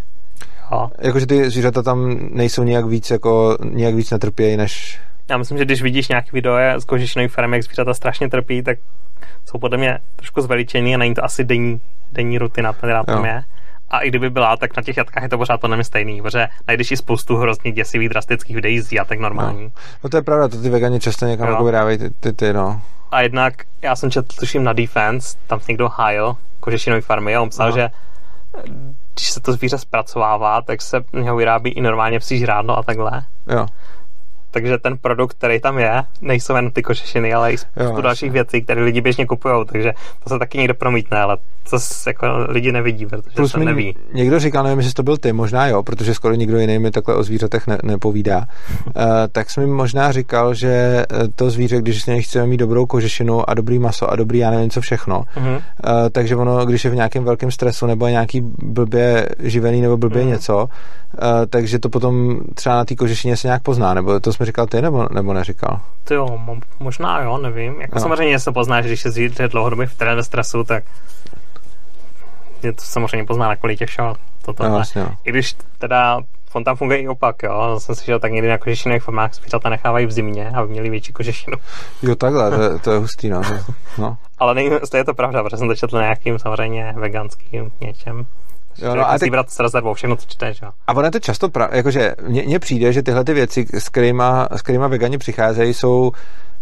Jo. 0.71 0.89
Jakože 0.99 1.25
ty 1.25 1.49
zvířata 1.49 1.81
tam 1.83 2.17
nejsou 2.31 2.63
nějak 2.63 2.85
víc, 2.85 3.11
jako, 3.11 3.57
nějak 3.63 3.95
víc 3.95 4.11
netrpějí, 4.11 4.57
než... 4.57 4.99
Já 5.29 5.37
myslím, 5.37 5.57
že 5.57 5.65
když 5.65 5.81
vidíš 5.81 6.07
nějaký 6.07 6.29
video 6.33 6.79
z 6.79 6.85
kožešinových 6.85 7.31
farem, 7.31 7.53
jak 7.53 7.63
zvířata 7.63 7.93
strašně 7.93 8.29
trpí, 8.29 8.63
tak 8.63 8.77
jsou 9.49 9.57
podle 9.57 9.77
mě 9.77 9.99
trošku 10.15 10.41
zveličený 10.41 10.95
a 10.95 10.97
není 10.97 11.13
to 11.13 11.25
asi 11.25 11.43
denní, 11.43 11.81
denní 12.11 12.37
rutina, 12.37 12.73
která 12.73 13.03
tam 13.03 13.25
je. 13.25 13.43
A 13.89 13.99
i 13.99 14.07
kdyby 14.07 14.29
byla, 14.29 14.57
tak 14.57 14.77
na 14.77 14.83
těch 14.83 14.97
jatkách 14.97 15.23
je 15.23 15.29
to 15.29 15.37
pořád 15.37 15.61
podle 15.61 15.75
mě 15.75 15.83
stejný, 15.83 16.21
protože 16.21 16.47
najdeš 16.67 16.91
i 16.91 16.97
spoustu 16.97 17.35
hrozně 17.35 17.71
děsivých, 17.71 18.09
drastických 18.09 18.55
videí 18.55 18.79
z 18.79 18.91
jatek 18.91 19.19
normální. 19.19 19.71
No 20.03 20.09
to 20.09 20.17
je 20.17 20.21
pravda, 20.23 20.47
to 20.47 20.61
ty 20.61 20.69
vegani 20.69 20.99
často 20.99 21.25
někam 21.25 21.47
Jo. 21.47 21.53
jako 21.53 21.63
vydávají 21.63 21.97
ty, 21.97 22.09
ty, 22.09 22.33
ty, 22.33 22.53
no. 22.53 22.81
A 23.11 23.21
jednak, 23.21 23.53
já 23.81 23.95
jsem 23.95 24.11
četl, 24.11 24.35
tuším 24.39 24.63
na 24.63 24.73
Defense, 24.73 25.37
tam 25.47 25.59
někdo 25.67 25.89
hájil 25.89 26.35
kožešinový 26.59 27.01
farmy 27.01 27.35
a 27.35 27.41
on 27.41 27.49
psal, 27.49 27.67
Aha. 27.67 27.77
že 27.77 27.89
když 29.13 29.29
se 29.29 29.39
to 29.39 29.53
zvíře 29.53 29.77
zpracovává, 29.77 30.61
tak 30.61 30.81
se 30.81 31.03
něho 31.13 31.35
vyrábí 31.35 31.69
i 31.69 31.81
normálně 31.81 32.19
psí 32.19 32.39
žrádlo 32.39 32.77
a 32.77 32.83
takhle. 32.83 33.23
Jo. 33.47 33.65
Takže 34.51 34.77
ten 34.77 34.97
produkt, 34.97 35.33
který 35.37 35.59
tam 35.59 35.77
je, 35.79 36.03
nejsou 36.21 36.55
jen 36.55 36.71
ty 36.71 36.83
kožešiny, 36.83 37.33
ale 37.33 37.53
i 37.53 37.57
spoustu 37.57 38.01
dalších 38.01 38.31
věcí, 38.31 38.61
které 38.61 38.83
lidi 38.83 39.01
běžně 39.01 39.25
kupují, 39.25 39.53
takže 39.71 39.93
to 40.23 40.29
se 40.29 40.39
taky 40.39 40.57
někde 40.57 40.73
promítne, 40.73 41.19
ale 41.19 41.37
to 41.69 41.79
se 41.79 42.09
jako 42.09 42.25
lidi 42.49 42.71
nevidí, 42.71 43.05
protože 43.05 43.29
Plus 43.35 43.51
se 43.51 43.59
mi 43.59 43.65
neví. 43.65 43.95
někdo 44.13 44.39
říkal, 44.39 44.63
nevím, 44.63 44.79
jestli 44.79 44.93
to 44.93 45.03
byl 45.03 45.17
ty, 45.17 45.33
možná 45.33 45.67
jo, 45.67 45.83
protože 45.83 46.13
skoro 46.13 46.33
nikdo 46.35 46.57
jiný 46.59 46.79
mi 46.79 46.91
takhle 46.91 47.15
o 47.15 47.23
zvířatech 47.23 47.67
ne, 47.67 47.77
nepovídá. 47.83 48.37
uh, 48.85 48.93
tak 49.31 49.49
jsi 49.49 49.59
mi 49.59 49.67
možná 49.67 50.11
říkal, 50.11 50.53
že 50.53 50.69
eh, 50.69 51.05
to 51.35 51.49
zvíře, 51.49 51.77
když 51.81 52.03
s 52.03 52.05
něj 52.05 52.21
chceme 52.21 52.47
mít 52.47 52.57
dobrou 52.57 52.85
kožešinu 52.85 53.49
a 53.49 53.53
dobrý 53.53 53.79
maso 53.79 54.11
a 54.11 54.15
dobrý 54.15 54.39
já 54.39 54.51
nevím 54.51 54.69
co 54.69 54.81
všechno, 54.81 55.23
Mhm. 55.37 55.49
uh, 55.53 55.59
takže 56.11 56.35
ono, 56.35 56.65
když 56.65 56.85
je 56.85 56.91
v 56.91 56.95
nějakém 56.95 57.23
velkém 57.23 57.51
stresu 57.51 57.85
nebo 57.85 58.05
je 58.05 58.11
nějaký 58.11 58.41
blbě 58.63 59.29
živený 59.39 59.81
nebo 59.81 59.97
blbě 59.97 60.21
Mhm. 60.21 60.29
něco, 60.31 60.57
uh, 60.65 61.19
takže 61.49 61.79
to 61.79 61.89
potom 61.89 62.39
třeba 62.55 62.75
na 62.75 62.85
té 62.85 62.95
kožešině 62.95 63.37
se 63.37 63.47
nějak 63.47 63.61
pozná, 63.63 63.93
nebo 63.93 64.19
to 64.19 64.33
jsi 64.39 64.43
mi 64.43 64.45
říkal 64.45 64.67
ty, 64.67 64.81
nebo, 64.81 65.07
nebo 65.11 65.33
neříkal? 65.33 65.79
Ty 66.03 66.13
jo, 66.13 66.25
mo- 66.25 66.61
možná 66.79 67.21
jo, 67.21 67.37
nevím. 67.37 67.81
Jako 67.81 67.95
No. 67.95 68.01
samozřejmě 68.01 68.39
se 68.39 68.51
pozná, 68.51 68.81
že 68.81 68.87
když 68.87 69.01
se 69.01 69.11
zvíře 69.11 69.47
dlouhodobě 69.47 69.87
v 69.87 69.95
té 69.95 70.23
stresu, 70.23 70.63
tak 70.63 70.83
je 72.63 72.73
to 72.73 72.81
samozřejmě 72.83 73.25
pozná 73.25 73.47
na 73.47 73.55
kvalitě 73.55 73.85
všeho. 73.85 74.15
Toto, 74.41 74.63
No, 74.63 74.69
vlastně, 74.69 75.01
no. 75.03 75.15
I 75.25 75.29
když 75.29 75.55
teda 75.77 76.19
on 76.53 76.63
tam 76.63 76.75
funguje 76.75 76.99
i 77.01 77.07
opak, 77.07 77.43
jo. 77.43 77.79
Jsem 77.79 77.95
slyšel 77.95 78.19
tak 78.19 78.31
někdy 78.31 78.49
na 78.49 78.57
kožešinových 78.57 79.03
formách 79.03 79.33
zvířata 79.33 79.69
nechávají 79.69 80.05
v 80.05 80.11
zimě, 80.11 80.49
aby 80.55 80.67
měli 80.71 80.89
větší 80.89 81.13
kožešinu. 81.13 81.57
Jo, 82.01 82.15
takhle, 82.15 82.49
to, 82.51 82.61
je- 82.61 82.79
to 82.83 82.91
je 82.91 82.97
hustý, 82.99 83.29
no. 83.29 83.41
To, 83.43 83.73
no. 84.01 84.17
Ale 84.37 84.55
nevím, 84.55 84.73
jestli 84.73 84.99
je 84.99 85.03
to 85.05 85.13
pravda, 85.13 85.43
protože 85.43 85.57
jsem 85.57 85.67
to 85.67 85.75
četl 85.75 86.01
nějakým 86.01 86.39
samozřejmě 86.39 86.93
veganským 86.97 87.71
něčem. 87.81 88.25
Jo, 88.81 88.95
no, 88.95 89.09
a 89.09 89.19
ty... 89.19 89.25
vybrat 89.25 89.49
s 89.49 89.59
rezervou, 89.59 89.93
všechno, 89.93 90.15
co 90.15 90.25
čteš. 90.27 90.61
Jo. 90.61 90.69
A 90.87 90.93
ono 90.93 91.07
je 91.07 91.11
to 91.11 91.19
často, 91.19 91.49
pra... 91.49 91.69
jakože 91.71 92.15
mně 92.27 92.59
přijde, 92.59 92.93
že 92.93 93.03
tyhle 93.03 93.23
ty 93.23 93.33
věci, 93.33 93.65
s 93.73 93.89
kterýma, 93.89 94.47
s 94.51 94.61
kterýma 94.61 94.87
vegani 94.87 95.17
přicházejí, 95.17 95.73
jsou 95.73 96.11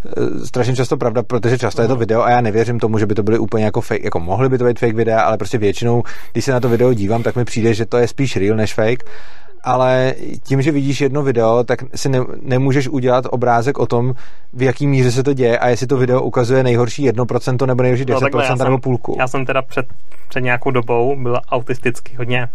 Eh, 0.05 0.45
strašně 0.45 0.76
často 0.76 0.97
pravda, 0.97 1.24
protože 1.24 1.57
často 1.57 1.82
je 1.82 1.88
to 1.88 1.95
video 1.95 2.22
a 2.22 2.30
já 2.30 2.41
nevěřím 2.41 2.80
tomu, 2.80 2.99
že 2.99 3.05
by 3.05 3.15
to 3.15 3.24
byly 3.24 3.39
úplně 3.39 3.65
jako 3.65 3.82
fake, 3.82 4.03
jako 4.03 4.20
mohly 4.20 4.49
by 4.49 4.57
to 4.57 4.65
být 4.65 4.80
fake 4.80 4.95
videa, 4.95 5.22
ale 5.22 5.38
prostě 5.38 5.57
většinou, 5.57 6.03
když 6.32 6.45
se 6.45 6.51
na 6.51 6.59
to 6.59 6.70
video 6.70 6.93
dívám, 6.93 7.24
tak 7.24 7.36
mi 7.36 7.45
přijde, 7.45 7.74
že 7.74 7.86
to 7.86 7.97
je 7.97 8.07
spíš 8.07 8.38
real 8.38 8.55
než 8.55 8.74
fake 8.74 9.03
ale 9.64 10.14
tím, 10.43 10.62
že 10.62 10.72
vidíš 10.72 11.01
jedno 11.01 11.24
video, 11.24 11.64
tak 11.64 11.84
si 11.95 12.10
ne, 12.10 12.20
nemůžeš 12.41 12.88
udělat 12.88 13.26
obrázek 13.30 13.78
o 13.78 13.86
tom, 13.86 14.14
v 14.53 14.62
jaký 14.62 14.88
míře 14.88 15.12
se 15.12 15.24
to 15.24 15.34
děje 15.34 15.60
a 15.60 15.68
jestli 15.68 15.88
to 15.88 15.97
video 15.97 16.22
ukazuje 16.22 16.64
nejhorší 16.64 17.10
1% 17.10 17.68
nebo 17.68 17.84
nejhorší 17.84 18.05
10% 18.05 18.14
no, 18.14 18.20
takhle, 18.20 18.49
nebo 18.49 18.58
jsem, 18.58 18.82
půlku. 18.82 19.16
Já 19.20 19.28
jsem 19.28 19.45
teda 19.45 19.62
před, 19.62 19.86
před 20.30 20.41
nějakou 20.41 20.72
dobou 20.72 21.16
byl 21.16 21.39
autistický 21.51 22.16
hodně. 22.16 22.49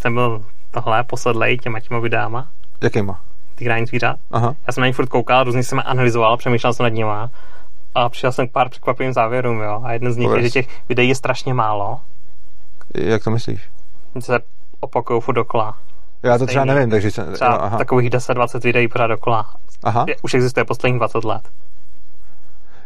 Jsem 0.00 0.14
byl 0.14 0.42
tohle 0.70 1.04
posedlej 1.04 1.58
těma 1.58 1.80
těma 1.80 2.00
videama. 2.00 2.48
Jakýma? 2.82 3.20
ty 3.56 3.64
krajní 3.64 3.86
zvířat. 3.86 4.16
Aha. 4.30 4.54
Já 4.66 4.72
jsem 4.72 4.80
na 4.80 4.86
ně 4.86 4.92
furt 4.92 5.08
koukal, 5.08 5.44
různě 5.44 5.62
jsem 5.62 5.82
analyzoval, 5.84 6.36
přemýšlel 6.36 6.72
jsem 6.72 6.84
nad 6.84 6.92
nima 6.92 7.30
a 7.94 8.08
přišel 8.08 8.32
jsem 8.32 8.48
k 8.48 8.52
pár 8.52 8.68
překvapivým 8.68 9.12
závěrům, 9.12 9.60
jo. 9.60 9.80
A 9.84 9.92
jeden 9.92 10.12
z 10.12 10.16
nich 10.16 10.28
Pověz. 10.28 10.42
je, 10.42 10.48
že 10.48 10.52
těch 10.52 10.88
videí 10.88 11.08
je 11.08 11.14
strašně 11.14 11.54
málo. 11.54 12.00
Jak 12.94 13.24
to 13.24 13.30
myslíš? 13.30 13.68
Se 14.20 14.38
opakují 14.80 15.20
furt 15.20 15.34
dokola. 15.34 15.76
Já 16.26 16.38
to 16.38 16.46
třeba 16.46 16.64
nevím, 16.64 16.90
takže 16.90 17.10
jsem... 17.10 17.32
Třeba 17.32 17.52
jo, 17.52 17.58
aha. 17.60 17.78
takových 17.78 18.10
10-20 18.10 18.60
videí 18.64 18.88
pořád 18.88 19.06
dokola. 19.06 19.54
Aha. 19.84 20.04
Je, 20.08 20.16
už 20.22 20.34
existuje 20.34 20.64
posledních 20.64 20.98
20 20.98 21.24
let. 21.24 21.42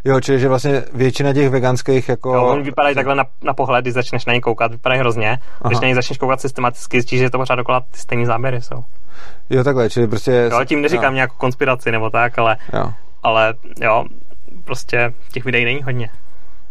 Jo, 0.05 0.21
čili 0.21 0.39
že 0.39 0.49
vlastně 0.49 0.83
většina 0.93 1.33
těch 1.33 1.49
veganských 1.49 2.09
jako... 2.09 2.35
Jo, 2.35 2.43
oni 2.43 2.63
vypadají 2.63 2.95
takhle 2.95 3.15
na, 3.15 3.23
na 3.43 3.53
pohled, 3.53 3.85
když 3.85 3.93
začneš 3.93 4.25
na 4.25 4.33
ně 4.33 4.41
koukat, 4.41 4.71
vypadají 4.71 4.99
hrozně. 4.99 5.29
Aha. 5.29 5.69
Když 5.69 5.79
na 5.79 5.87
ně 5.87 5.95
začneš 5.95 6.17
koukat 6.17 6.41
systematicky, 6.41 6.97
zjistíš, 6.97 7.19
že 7.19 7.29
to 7.29 7.37
pořád 7.37 7.55
dokola 7.55 7.79
ty 7.79 7.97
stejné 7.97 8.25
záběry 8.25 8.61
jsou. 8.61 8.83
Jo, 9.49 9.63
takhle, 9.63 9.89
čili 9.89 10.07
prostě... 10.07 10.49
Jo, 10.51 10.65
tím 10.65 10.81
neříkám 10.81 11.13
jo. 11.13 11.15
nějakou 11.15 11.35
konspiraci 11.37 11.91
nebo 11.91 12.09
tak, 12.09 12.39
ale, 12.39 12.57
jo. 12.73 12.93
ale 13.23 13.53
jo, 13.81 14.05
prostě 14.63 15.13
těch 15.31 15.45
videí 15.45 15.65
není 15.65 15.83
hodně. 15.83 16.09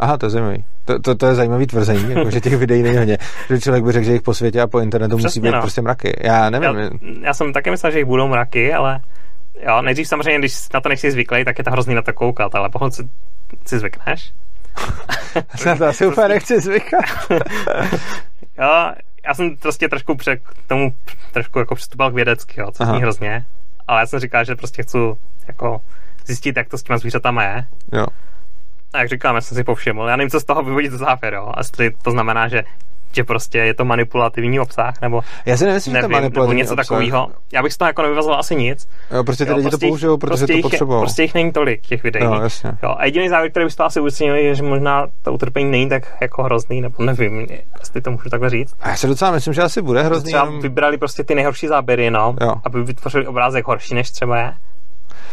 Aha, 0.01 0.17
to 0.17 0.27
je 0.27 0.31
zajímavý. 0.31 0.65
To, 0.85 0.99
to, 0.99 1.15
to 1.15 1.27
je 1.27 1.35
zajímavý 1.35 1.67
tvrzení, 1.67 2.13
jako, 2.13 2.31
že 2.31 2.41
těch 2.41 2.57
videí 2.57 2.83
není 2.83 2.97
hodně. 2.97 3.19
Že 3.51 3.61
člověk 3.61 3.85
by 3.85 3.93
řekl, 3.93 4.07
že 4.07 4.13
jich 4.13 4.23
po 4.23 4.35
světě 4.35 4.61
a 4.61 4.67
po 4.67 4.81
internetu 4.81 5.17
Přesně, 5.17 5.27
musí 5.27 5.41
být 5.41 5.55
no. 5.57 5.61
prostě 5.61 5.83
mraky. 5.83 6.17
Já 6.21 6.51
nevím. 6.51 6.79
Já, 6.79 6.91
já 7.23 7.35
jsem 7.35 7.53
také 7.53 7.71
myslel, 7.71 7.93
že 7.93 7.99
jich 7.99 8.07
budou 8.07 8.29
mraky, 8.29 8.73
ale 8.73 9.01
jo, 9.67 9.83
nejdřív 9.83 10.09
samozřejmě, 10.09 10.39
když 10.39 10.57
na 10.75 10.81
to 10.81 10.89
nejsi 10.89 11.11
zvyklý, 11.11 11.45
tak 11.45 11.59
je 11.59 11.65
to 11.65 11.71
hrozný 11.71 11.95
na 11.95 12.03
to 12.03 12.13
koukat, 12.13 12.55
ale 12.55 12.69
pokud 12.69 12.95
si, 12.95 13.09
si 13.67 13.79
zvykneš... 13.79 14.33
na 15.67 15.77
to 15.77 15.85
asi 15.85 16.07
úplně 16.07 16.29
nechci 16.29 16.61
zvykat. 16.61 17.05
jo, 18.59 18.93
já 19.27 19.35
jsem 19.35 19.57
prostě 19.57 19.89
trošku 19.89 20.15
pře, 20.17 20.37
k 20.37 20.55
tomu 20.67 20.95
trošku 21.33 21.59
jako 21.59 21.75
přistupoval 21.75 22.11
k 22.11 22.15
vědecky, 22.15 22.61
jo, 22.61 22.71
co 22.73 22.85
zní 22.85 23.01
hrozně, 23.01 23.45
ale 23.89 24.01
já 24.01 24.07
jsem 24.07 24.21
říkal, 24.21 24.45
že 24.45 24.57
prostě 24.57 24.83
chci 24.83 24.99
jako 25.49 25.81
zjistit, 26.27 26.57
jak 26.57 26.69
to 26.69 26.79
s 26.79 26.83
těma 26.83 26.99
zvířatama 26.99 27.43
je. 27.43 27.67
Jo. 27.93 28.07
A 28.93 28.99
jak 28.99 29.09
říkám, 29.09 29.35
já 29.35 29.41
jsem 29.41 29.57
si 29.57 29.65
povšiml, 29.65 30.09
já 30.09 30.17
nevím, 30.17 30.31
co 30.31 30.41
z 30.41 30.45
toho 30.45 30.63
vyvodit 30.63 30.93
závěr, 30.93 31.35
jo. 31.35 31.53
A 31.55 31.61
jestli 31.61 31.91
to 32.03 32.11
znamená, 32.11 32.49
že 32.49 32.65
že 33.13 33.25
prostě 33.25 33.59
je 33.59 33.75
to 33.75 33.85
manipulativní 33.85 34.61
obsah, 34.61 35.01
nebo 35.03 35.21
Já 35.47 35.57
si 35.57 35.65
nemyslím, 35.65 35.95
nevím, 35.95 36.11
že 36.23 36.31
to 36.31 36.41
nebo 36.41 36.53
něco 36.53 36.77
takového. 36.77 37.29
Já 37.53 37.63
bych 37.63 37.73
z 37.73 37.77
toho 37.77 37.89
jako 37.89 38.03
nevyvazoval 38.03 38.41
asi 38.41 38.57
nic. 38.57 38.89
Jo, 39.11 39.25
prostě 39.25 39.45
ty 39.45 39.51
jo, 39.51 39.57
lidi 39.57 39.69
prostě 39.69 39.87
to 39.87 39.91
použijou, 39.91 40.17
protože 40.17 40.47
prostě 40.47 40.63
to 40.63 40.69
potřebují. 40.69 41.01
Prostě 41.01 41.23
jich 41.23 41.35
není 41.35 41.53
tolik, 41.53 41.81
těch 41.81 42.03
videí. 42.03 42.25
Jo, 42.25 42.41
jasně. 42.43 42.73
Jo, 42.83 42.95
a 42.99 43.05
jediný 43.05 43.29
závěr, 43.29 43.51
který 43.51 43.67
bych 43.67 43.75
to 43.75 43.85
asi 43.85 44.01
ucenil, 44.01 44.35
je, 44.35 44.55
že 44.55 44.63
možná 44.63 45.07
to 45.23 45.33
utrpení 45.33 45.71
není 45.71 45.89
tak 45.89 46.17
jako 46.21 46.43
hrozný, 46.43 46.81
nebo 46.81 47.05
nevím, 47.05 47.47
jestli 47.79 48.01
to 48.01 48.11
můžu 48.11 48.31
takhle 48.31 48.51
říct. 48.51 48.75
A 48.81 48.89
já 48.89 48.97
si 48.97 49.07
docela 49.07 49.31
myslím, 49.31 49.55
že 49.55 49.63
asi 49.63 49.83
bude 49.83 50.03
hrozný. 50.03 50.33
Třeba 50.33 50.45
jenom... 50.45 50.61
vybrali 50.61 50.99
prostě 50.99 51.25
ty 51.25 51.35
nejhorší 51.35 51.67
záběry, 51.67 52.11
no, 52.11 52.37
jo. 52.41 52.55
aby 52.65 52.85
vytvořili 52.85 53.27
obrázek 53.27 53.67
horší, 53.67 53.95
než 53.95 54.11
třeba 54.11 54.39
je. 54.39 54.55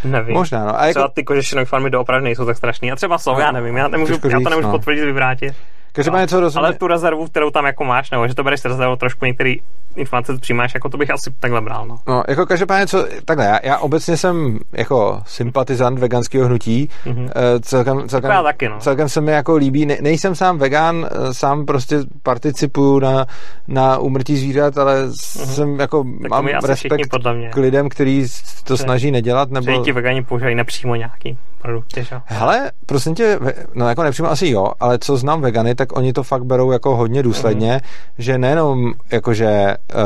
Nevím. 0.04 0.34
Možná, 0.34 0.66
no. 0.66 0.80
A 0.80 0.86
jako... 0.86 1.00
Třeba 1.00 1.08
ty 1.08 1.24
kožešinové 1.24 1.66
farmy 1.66 1.90
doopravdy 1.90 2.24
nejsou 2.24 2.46
tak 2.46 2.58
strašný. 2.58 2.92
A 2.92 2.96
třeba 2.96 3.18
jsou, 3.18 3.34
no, 3.34 3.40
já 3.40 3.52
nevím, 3.52 3.78
já, 3.78 3.88
nemůžu, 3.88 4.14
já 4.14 4.40
to 4.44 4.50
nemůžu 4.50 4.68
no. 4.68 4.72
potvrdit, 4.72 5.06
vyvrátit. 5.06 5.56
Každopádně 5.98 6.28
co 6.28 6.40
rozumím. 6.40 6.66
Ale 6.66 6.74
tu 6.74 6.88
rezervu, 6.88 7.28
kterou 7.28 7.50
tam 7.50 7.66
jako 7.66 7.84
máš, 7.84 8.12
nebo 8.12 8.28
že 8.28 8.36
to 8.36 8.44
bereš 8.44 8.60
s 8.60 8.66
rezervou, 8.66 8.96
trošku 8.96 9.26
některý 9.26 9.62
informace 9.96 10.38
přijímáš, 10.38 10.74
jako 10.74 10.90
to 10.90 10.98
bych 10.98 11.12
asi 11.12 11.32
takhle 11.40 11.62
bral. 11.62 11.88
No, 11.88 11.98
no 12.08 12.24
jako 12.28 12.46
každopádně, 12.46 12.88
co, 12.88 13.06
takhle, 13.26 13.46
já, 13.46 13.60
já 13.64 13.78
obecně 13.78 14.18
jsem 14.18 14.60
jako 14.74 15.22
sympatizant 15.26 16.00
veganského 16.00 16.46
hnutí, 16.46 16.90
mm-hmm. 17.06 17.30
celkem, 17.62 18.10
celkem, 18.10 18.32
já 18.32 18.44
taky, 18.44 18.70
no. 18.70 18.80
celkem 18.80 19.10
se 19.10 19.22
mi 19.22 19.32
jako 19.32 19.56
líbí, 19.56 19.86
ne, 19.86 19.98
nejsem 20.02 20.36
sám 20.36 20.58
vegan, 20.58 21.10
eh, 21.12 21.34
sám 21.34 21.66
prostě 21.66 22.00
participuju 22.24 23.00
na, 23.00 23.26
na 23.68 23.98
umrtí 23.98 24.38
zvířat, 24.38 24.78
ale 24.78 25.08
mm-hmm. 25.08 25.46
jsem 25.46 25.80
jako, 25.80 26.06
tak 26.22 26.32
mám 26.32 26.48
respekt 26.48 27.10
podle 27.10 27.34
mě. 27.34 27.50
k 27.50 27.58
lidem, 27.58 27.90
kteří 27.90 28.28
to 28.64 28.76
že, 28.76 28.84
snaží 28.84 29.12
nedělat, 29.12 29.52
nebo... 29.52 29.72
Že 29.72 29.78
ti 29.78 29.92
vegani 29.92 30.24
používají 30.24 30.56
nepřímo 30.56 30.96
nějaký 30.96 31.38
produkty, 31.62 32.04
že? 32.04 32.22
Hele, 32.26 32.72
prosím 32.86 33.16
tě, 33.16 33.40
no 33.74 33.90
jako 33.90 34.04
nepřímo 34.04 34.30
asi 34.30 34.50
jo, 34.50 34.72
ale 34.80 35.00
co 35.00 35.18
znám 35.18 35.42
vegany, 35.42 35.76
tak 35.76 35.87
oni 35.96 36.14
to 36.14 36.24
fakt 36.24 36.44
berou 36.44 36.72
jako 36.72 36.96
hodně 36.96 37.24
důsledně, 37.24 37.78
mm-hmm. 37.78 38.14
že 38.18 38.38
nejenom 38.38 38.94
jakože 39.12 39.76
uh, 39.96 40.02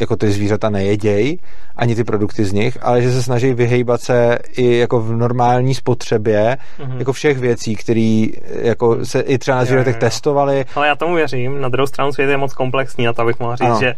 jako 0.00 0.16
ty 0.16 0.30
zvířata 0.30 0.70
nejeděj, 0.70 1.38
ani 1.76 1.94
ty 1.94 2.04
produkty 2.04 2.44
z 2.44 2.52
nich, 2.52 2.78
ale 2.82 3.02
že 3.02 3.12
se 3.12 3.22
snaží 3.22 3.54
vyhejbat 3.54 4.00
se 4.00 4.38
i 4.56 4.76
jako 4.76 5.00
v 5.00 5.12
normální 5.12 5.74
spotřebě, 5.74 6.56
mm-hmm. 6.80 6.98
jako 6.98 7.12
všech 7.12 7.38
věcí, 7.38 7.76
které 7.76 8.26
jako 8.62 9.04
se 9.04 9.20
i 9.20 9.38
třeba 9.38 9.56
na 9.56 9.64
zvířatech 9.64 9.96
testovali. 9.96 10.64
Ale 10.74 10.88
já 10.88 10.96
tomu 10.96 11.14
věřím, 11.14 11.60
na 11.60 11.68
druhou 11.68 11.86
stranu 11.86 12.12
svět 12.12 12.30
je 12.30 12.36
moc 12.36 12.54
komplexní 12.54 13.04
na 13.04 13.12
to, 13.12 13.22
abych 13.22 13.40
mohl 13.40 13.56
říct, 13.56 13.68
ano. 13.68 13.80
že 13.80 13.94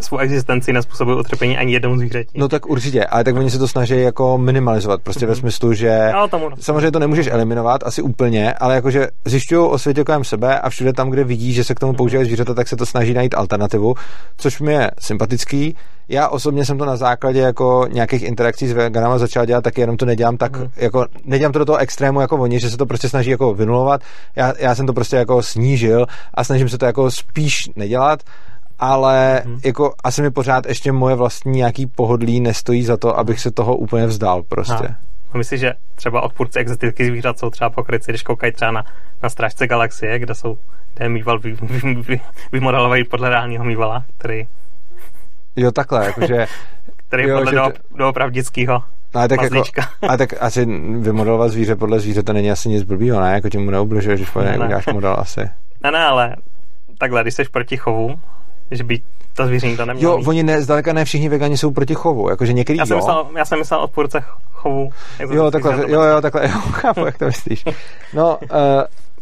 svou 0.00 0.18
existenci 0.18 0.72
nespůsobuje 0.72 1.16
utrpení 1.16 1.58
ani 1.58 1.72
jednomu 1.72 1.98
zvířeti. 1.98 2.38
No 2.38 2.48
tak 2.48 2.66
určitě, 2.66 3.04
ale 3.04 3.24
tak 3.24 3.36
oni 3.36 3.50
se 3.50 3.58
to 3.58 3.68
snaží 3.68 4.00
jako 4.00 4.38
minimalizovat, 4.38 5.02
prostě 5.02 5.26
mm-hmm. 5.26 5.28
ve 5.28 5.36
smyslu, 5.36 5.74
že 5.74 6.10
no, 6.12 6.28
tomu. 6.28 6.48
samozřejmě 6.60 6.90
to 6.90 6.98
nemůžeš 6.98 7.26
eliminovat, 7.26 7.80
asi 7.84 8.02
úplně, 8.02 8.52
ale 8.52 8.74
jakože 8.74 9.08
zjišťují 9.24 9.68
o 9.68 9.78
světě 9.78 10.04
kolem 10.04 10.21
sebe 10.24 10.60
a 10.60 10.70
všude 10.70 10.92
tam, 10.92 11.10
kde 11.10 11.24
vidí, 11.24 11.52
že 11.52 11.64
se 11.64 11.74
k 11.74 11.80
tomu 11.80 11.92
používají 11.92 12.26
zvířata, 12.26 12.54
tak 12.54 12.68
se 12.68 12.76
to 12.76 12.86
snaží 12.86 13.14
najít 13.14 13.34
alternativu, 13.34 13.94
což 14.36 14.60
mi 14.60 14.72
je 14.72 14.90
sympatický. 15.00 15.76
Já 16.08 16.28
osobně 16.28 16.64
jsem 16.64 16.78
to 16.78 16.84
na 16.84 16.96
základě 16.96 17.40
jako 17.40 17.86
nějakých 17.92 18.22
interakcí 18.22 18.68
s 18.68 18.72
veganama 18.72 19.18
začal 19.18 19.46
dělat, 19.46 19.64
tak 19.64 19.78
jenom 19.78 19.96
to 19.96 20.06
nedělám 20.06 20.36
tak, 20.36 20.56
mm. 20.56 20.68
jako, 20.76 21.06
nedělám 21.24 21.52
to 21.52 21.58
do 21.58 21.64
toho 21.64 21.78
extrému 21.78 22.20
jako 22.20 22.36
oni, 22.36 22.60
že 22.60 22.70
se 22.70 22.76
to 22.76 22.86
prostě 22.86 23.08
snaží 23.08 23.30
jako 23.30 23.54
vynulovat. 23.54 24.00
Já, 24.36 24.52
já 24.58 24.74
jsem 24.74 24.86
to 24.86 24.92
prostě 24.92 25.16
jako 25.16 25.42
snížil 25.42 26.06
a 26.34 26.44
snažím 26.44 26.68
se 26.68 26.78
to 26.78 26.86
jako 26.86 27.10
spíš 27.10 27.70
nedělat 27.76 28.20
ale 28.78 29.42
mm. 29.44 29.60
jako 29.64 29.94
asi 30.04 30.22
mi 30.22 30.30
pořád 30.30 30.66
ještě 30.66 30.92
moje 30.92 31.14
vlastní 31.14 31.52
nějaký 31.52 31.86
pohodlí 31.86 32.40
nestojí 32.40 32.84
za 32.84 32.96
to, 32.96 33.18
abych 33.18 33.40
se 33.40 33.50
toho 33.50 33.76
úplně 33.76 34.06
vzdal 34.06 34.42
prostě. 34.42 34.94
A 35.32 35.38
myslíš, 35.38 35.60
že 35.60 35.74
třeba 35.94 36.20
odpůrci 36.20 36.58
exotiky 36.58 37.06
zvířat 37.06 37.38
jsou 37.38 37.50
třeba 37.50 37.70
pokryci, 37.70 38.12
když 38.12 38.22
koukají 38.22 38.52
třeba 38.52 38.70
na, 38.70 38.84
na 39.22 39.28
strážce 39.28 39.66
galaxie, 39.66 40.18
kde 40.18 40.34
jsou 40.34 40.58
ten 40.94 41.12
mýval 41.12 41.38
vy, 41.38 41.52
vy, 41.62 41.94
vy, 41.94 42.20
vymodelovali 42.52 43.04
podle 43.04 43.28
reálního 43.28 43.64
mývala, 43.64 44.04
který 44.18 44.46
Jo, 45.56 45.72
takhle, 45.72 46.06
jakože... 46.06 46.46
Který 47.08 47.28
jo, 47.28 47.36
podle 47.38 47.52
do, 47.52 47.72
doopravdického 47.96 48.82
ale 49.14 49.28
tak, 49.28 49.42
jako, 49.42 49.62
ale 50.02 50.18
tak 50.18 50.34
asi 50.40 50.64
vymodelovat 50.98 51.50
zvíře 51.50 51.76
podle 51.76 52.00
zvíře 52.00 52.22
to 52.22 52.32
není 52.32 52.50
asi 52.50 52.68
nic 52.68 52.82
blbýho, 52.82 53.20
ne? 53.20 53.32
Jako 53.32 53.48
tím 53.48 53.64
mu 53.64 53.70
neubližuješ, 53.70 54.20
když 54.20 54.34
ne, 54.34 54.58
uděláš 54.58 54.86
model 54.86 55.16
asi. 55.18 55.40
Ne, 55.82 55.90
ne, 55.90 56.04
ale 56.04 56.36
takhle, 56.98 57.22
když 57.22 57.34
jsi 57.34 57.44
proti 57.44 57.76
chovu, 57.76 58.20
že 58.70 58.84
by 58.84 59.00
to 59.34 59.46
zvíření 59.46 59.76
to 59.76 59.86
nemělo 59.86 60.12
Jo, 60.12 60.18
mít. 60.18 60.28
oni 60.28 60.42
ne, 60.42 60.62
zdaleka 60.62 60.92
ne 60.92 61.04
všichni 61.04 61.28
vegani 61.28 61.56
jsou 61.58 61.70
proti 61.70 61.94
chovu, 61.94 62.30
jakože 62.30 62.52
některý 62.52 62.78
já 62.78 62.86
jsem 62.86 62.94
jo. 62.94 62.98
Myslel, 62.98 63.26
já 63.36 63.44
jsem 63.44 63.58
myslel 63.58 63.80
odpůrce 63.80 64.24
chovu. 64.52 64.90
Jo, 65.30 65.50
takhle, 65.50 65.90
jo, 65.90 66.02
jo, 66.02 66.20
takhle, 66.20 66.42
jo, 66.48 66.58
chápu, 66.70 67.06
jak 67.06 67.18
to 67.18 67.24
myslíš. 67.24 67.64
No, 68.14 68.38
uh, 68.42 68.48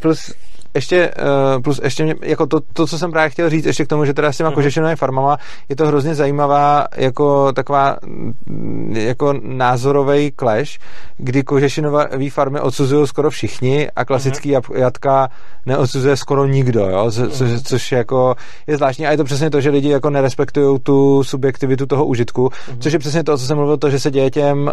plus 0.00 0.34
ještě, 0.74 1.10
uh, 1.56 1.62
plus 1.62 1.80
ještě 1.84 2.04
mě, 2.04 2.14
jako 2.22 2.46
to, 2.46 2.60
to, 2.72 2.86
co 2.86 2.98
jsem 2.98 3.10
právě 3.10 3.30
chtěl 3.30 3.50
říct, 3.50 3.66
ještě 3.66 3.84
k 3.84 3.88
tomu, 3.88 4.04
že 4.04 4.14
teda 4.14 4.32
s 4.32 4.36
těma 4.36 4.50
mm. 4.50 4.54
kožešinovými 4.54 4.96
farmama 4.96 5.36
je 5.68 5.76
to 5.76 5.86
hrozně 5.86 6.14
zajímavá 6.14 6.86
jako 6.96 7.52
taková 7.52 7.96
mm, 8.06 8.96
jako 8.96 9.34
názorový 9.42 10.32
clash, 10.38 10.78
kdy 11.18 11.42
kožešinové 11.42 12.08
farmy 12.30 12.60
odsuzují 12.60 13.06
skoro 13.06 13.30
všichni 13.30 13.90
a 13.96 14.04
klasický 14.04 14.52
mm. 14.54 14.76
jatka 14.76 15.28
neodsuzuje 15.66 16.16
skoro 16.16 16.46
nikdo, 16.46 16.80
jo? 16.80 17.10
Co, 17.10 17.28
co, 17.28 17.44
mhm. 17.44 17.58
což 17.58 17.92
jako 17.92 18.34
je 18.66 18.76
zvláštní 18.76 19.06
a 19.06 19.10
je 19.10 19.16
to 19.16 19.24
přesně 19.24 19.50
to, 19.50 19.60
že 19.60 19.70
lidi 19.70 19.88
jako 19.88 20.10
nerespektují 20.10 20.78
tu 20.80 21.24
subjektivitu 21.24 21.86
toho 21.86 22.04
užitku, 22.04 22.50
mm. 22.72 22.80
což 22.80 22.92
je 22.92 22.98
přesně 22.98 23.24
to, 23.24 23.38
co 23.38 23.46
jsem 23.46 23.56
mluvil, 23.56 23.76
to, 23.76 23.90
že 23.90 24.00
se 24.00 24.10
děje 24.10 24.30
těm 24.30 24.58
uh, 24.62 24.72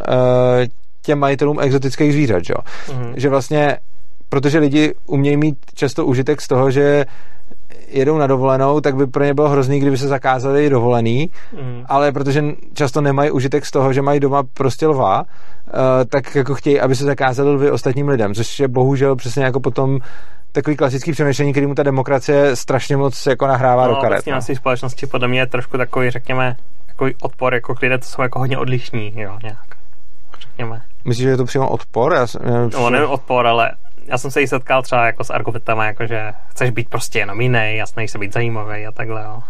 těm 1.01 1.19
majitelům 1.19 1.59
exotických 1.59 2.13
zvířat, 2.13 2.43
jo? 2.49 2.55
Mm. 2.93 3.13
že 3.15 3.29
vlastně 3.29 3.77
protože 4.29 4.59
lidi 4.59 4.93
umějí 5.05 5.37
mít 5.37 5.57
často 5.73 6.05
užitek 6.05 6.41
z 6.41 6.47
toho, 6.47 6.71
že 6.71 7.05
jedou 7.87 8.17
na 8.17 8.27
dovolenou, 8.27 8.81
tak 8.81 8.95
by 8.95 9.07
pro 9.07 9.23
ně 9.23 9.33
bylo 9.33 9.49
hrozný, 9.49 9.79
kdyby 9.79 9.97
se 9.97 10.07
zakázali 10.07 10.69
dovolený, 10.69 11.29
mm. 11.61 11.83
ale 11.85 12.11
protože 12.11 12.43
často 12.73 13.01
nemají 13.01 13.31
užitek 13.31 13.65
z 13.65 13.71
toho, 13.71 13.93
že 13.93 14.01
mají 14.01 14.19
doma 14.19 14.43
prostě 14.53 14.87
lva, 14.87 15.21
uh, 15.21 15.25
tak 16.09 16.35
jako 16.35 16.55
chtějí, 16.55 16.79
aby 16.79 16.95
se 16.95 17.05
zakázali 17.05 17.49
lvy 17.51 17.71
ostatním 17.71 18.07
lidem, 18.07 18.33
což 18.33 18.59
je 18.59 18.67
bohužel 18.67 19.15
přesně 19.15 19.43
jako 19.43 19.59
potom 19.59 19.99
takový 20.51 20.75
klasický 20.75 21.11
přemýšlení, 21.11 21.51
který 21.51 21.67
mu 21.67 21.75
ta 21.75 21.83
demokracie 21.83 22.55
strašně 22.55 22.97
moc 22.97 23.25
jako 23.25 23.47
nahrává 23.47 23.87
no, 23.87 23.89
do 23.89 23.95
karet. 23.95 24.15
Vlastně 24.15 24.33
naší 24.33 24.55
společnosti 24.55 25.07
podle 25.07 25.27
mě 25.27 25.39
je 25.39 25.47
trošku 25.47 25.77
takový, 25.77 26.09
řekněme, 26.09 26.55
takový 26.87 27.15
odpor, 27.21 27.53
jako 27.53 27.75
lidé 27.81 27.97
to 27.97 28.05
jsou 28.05 28.21
jako 28.21 28.39
hodně 28.39 28.57
odlišní, 28.57 29.13
jo, 29.15 29.37
nějak. 29.43 29.67
Řekněme. 30.39 30.81
Myslíš, 31.05 31.23
že 31.23 31.29
je 31.29 31.37
to 31.37 31.45
přímo 31.45 31.69
odpor? 31.69 32.13
Já, 32.13 32.27
jsem, 32.27 32.41
já 32.45 32.79
no, 32.79 32.89
nevím 32.89 33.09
odpor, 33.09 33.47
ale 33.47 33.71
já 34.07 34.17
jsem 34.17 34.31
se 34.31 34.41
jí 34.41 34.47
setkal 34.47 34.81
třeba 34.81 35.05
jako 35.05 35.23
s 35.23 35.29
argumentama, 35.29 35.85
jako 35.85 36.05
že 36.05 36.33
chceš 36.49 36.69
být 36.69 36.89
prostě 36.89 37.19
jenom 37.19 37.41
jiný, 37.41 37.75
jasný 37.75 38.07
se 38.07 38.17
být 38.17 38.33
zajímavý 38.33 38.87
a 38.87 38.91
takhle, 38.91 39.23
jo. 39.23 39.43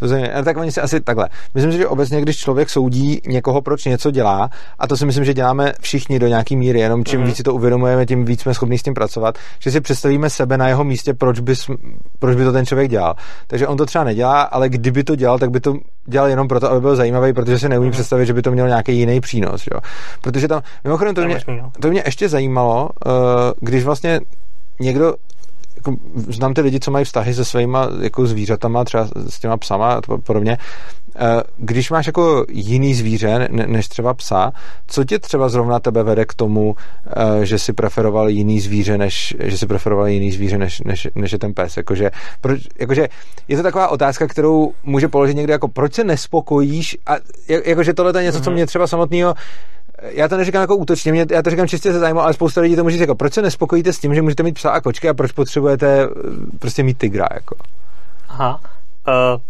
To 0.00 0.14
je, 0.14 0.32
tak 0.44 0.56
oni 0.56 0.72
si 0.72 0.80
asi 0.80 1.00
takhle. 1.00 1.28
Myslím 1.54 1.72
si, 1.72 1.78
že 1.78 1.86
obecně, 1.86 2.20
když 2.20 2.36
člověk 2.36 2.70
soudí 2.70 3.20
někoho, 3.26 3.62
proč 3.62 3.84
něco 3.84 4.10
dělá, 4.10 4.50
a 4.78 4.86
to 4.86 4.96
si 4.96 5.06
myslím, 5.06 5.24
že 5.24 5.34
děláme 5.34 5.72
všichni 5.80 6.18
do 6.18 6.26
nějaký 6.26 6.56
míry, 6.56 6.80
jenom 6.80 7.04
čím 7.04 7.20
mm-hmm. 7.20 7.24
víc 7.24 7.36
si 7.36 7.42
to 7.42 7.54
uvědomujeme, 7.54 8.06
tím 8.06 8.24
víc 8.24 8.40
jsme 8.40 8.54
schopni 8.54 8.78
s 8.78 8.82
tím 8.82 8.94
pracovat, 8.94 9.38
že 9.58 9.70
si 9.70 9.80
představíme 9.80 10.30
sebe 10.30 10.58
na 10.58 10.68
jeho 10.68 10.84
místě, 10.84 11.14
proč 11.14 11.40
by, 11.40 11.54
proč 12.18 12.36
by 12.36 12.44
to 12.44 12.52
ten 12.52 12.66
člověk 12.66 12.90
dělal. 12.90 13.14
Takže 13.46 13.66
on 13.66 13.76
to 13.76 13.86
třeba 13.86 14.04
nedělá, 14.04 14.42
ale 14.42 14.68
kdyby 14.68 15.04
to 15.04 15.16
dělal, 15.16 15.38
tak 15.38 15.50
by 15.50 15.60
to 15.60 15.74
dělal 16.06 16.28
jenom 16.28 16.48
proto, 16.48 16.70
aby 16.70 16.80
byl 16.80 16.96
zajímavý, 16.96 17.32
protože 17.32 17.58
si 17.58 17.68
neumím 17.68 17.90
mm-hmm. 17.90 17.92
představit, 17.92 18.26
že 18.26 18.34
by 18.34 18.42
to 18.42 18.50
mělo 18.50 18.68
nějaký 18.68 18.98
jiný 18.98 19.20
přínos. 19.20 19.64
Jo? 19.74 19.80
Protože 20.20 20.48
tam, 20.48 20.62
mimochodem, 20.84 21.14
to 21.14 21.24
mě, 21.24 21.40
to 21.80 21.88
mě 21.88 22.02
ještě 22.06 22.28
zajímalo, 22.28 22.88
uh, 23.06 23.12
když 23.60 23.84
vlastně 23.84 24.20
někdo 24.80 25.14
jako, 25.76 25.96
znám 26.14 26.54
ty 26.54 26.60
lidi, 26.60 26.80
co 26.80 26.90
mají 26.90 27.04
vztahy 27.04 27.34
se 27.34 27.44
svýma 27.44 27.88
jako 28.00 28.26
zvířatama, 28.26 28.84
třeba 28.84 29.08
s 29.28 29.38
těma 29.38 29.56
psama 29.56 29.92
a 29.92 30.00
podobně. 30.00 30.58
Eh, 31.16 31.42
když 31.56 31.90
máš 31.90 32.06
jako 32.06 32.44
jiný 32.48 32.94
zvíře 32.94 33.48
než 33.50 33.88
třeba 33.88 34.14
psa, 34.14 34.52
co 34.86 35.04
tě 35.04 35.18
třeba 35.18 35.48
zrovna 35.48 35.80
tebe 35.80 36.02
vede 36.02 36.24
k 36.24 36.34
tomu, 36.34 36.76
eh, 37.06 37.46
že 37.46 37.58
si 37.58 37.72
preferoval 37.72 38.28
jiný 38.28 38.60
zvíře, 38.60 38.98
než, 38.98 39.36
že 39.40 39.58
si 39.58 39.66
preferoval 39.66 40.08
jiný 40.08 40.32
zvíře, 40.32 40.58
než, 40.58 40.80
než, 40.80 41.08
než 41.14 41.32
je 41.32 41.38
ten 41.38 41.54
pes? 41.54 41.76
Jakože, 41.76 42.10
proč, 42.40 42.60
jakože 42.78 43.08
je 43.48 43.56
to 43.56 43.62
taková 43.62 43.88
otázka, 43.88 44.26
kterou 44.26 44.72
může 44.84 45.08
položit 45.08 45.34
někdo 45.34 45.52
jako 45.52 45.68
proč 45.68 45.94
se 45.94 46.04
nespokojíš? 46.04 46.98
A 47.06 47.16
jakože 47.64 47.94
tohle 47.94 48.12
je 48.20 48.24
něco, 48.24 48.40
co 48.40 48.50
mhm. 48.50 48.54
mě 48.54 48.66
třeba 48.66 48.86
samotného 48.86 49.34
já 50.02 50.28
to 50.28 50.36
neříkám 50.36 50.60
jako 50.60 50.76
útočně, 50.76 51.12
mě, 51.12 51.26
já 51.30 51.42
to 51.42 51.50
říkám 51.50 51.68
čistě 51.68 51.92
se 51.92 51.98
zájmu, 51.98 52.20
ale 52.20 52.34
spousta 52.34 52.60
lidí 52.60 52.76
to 52.76 52.82
může 52.82 52.92
říct 52.92 53.00
jako, 53.00 53.14
proč 53.14 53.32
se 53.32 53.42
nespokojíte 53.42 53.92
s 53.92 53.98
tím, 53.98 54.14
že 54.14 54.22
můžete 54.22 54.42
mít 54.42 54.52
psa 54.52 54.70
a 54.70 54.80
kočky 54.80 55.08
a 55.08 55.14
proč 55.14 55.32
potřebujete 55.32 56.02
eh, 56.02 56.08
prostě 56.58 56.82
mít 56.82 56.98
tygra, 56.98 57.26
jako. 57.34 57.56
Aha, 58.28 58.60
uh, 59.08 59.40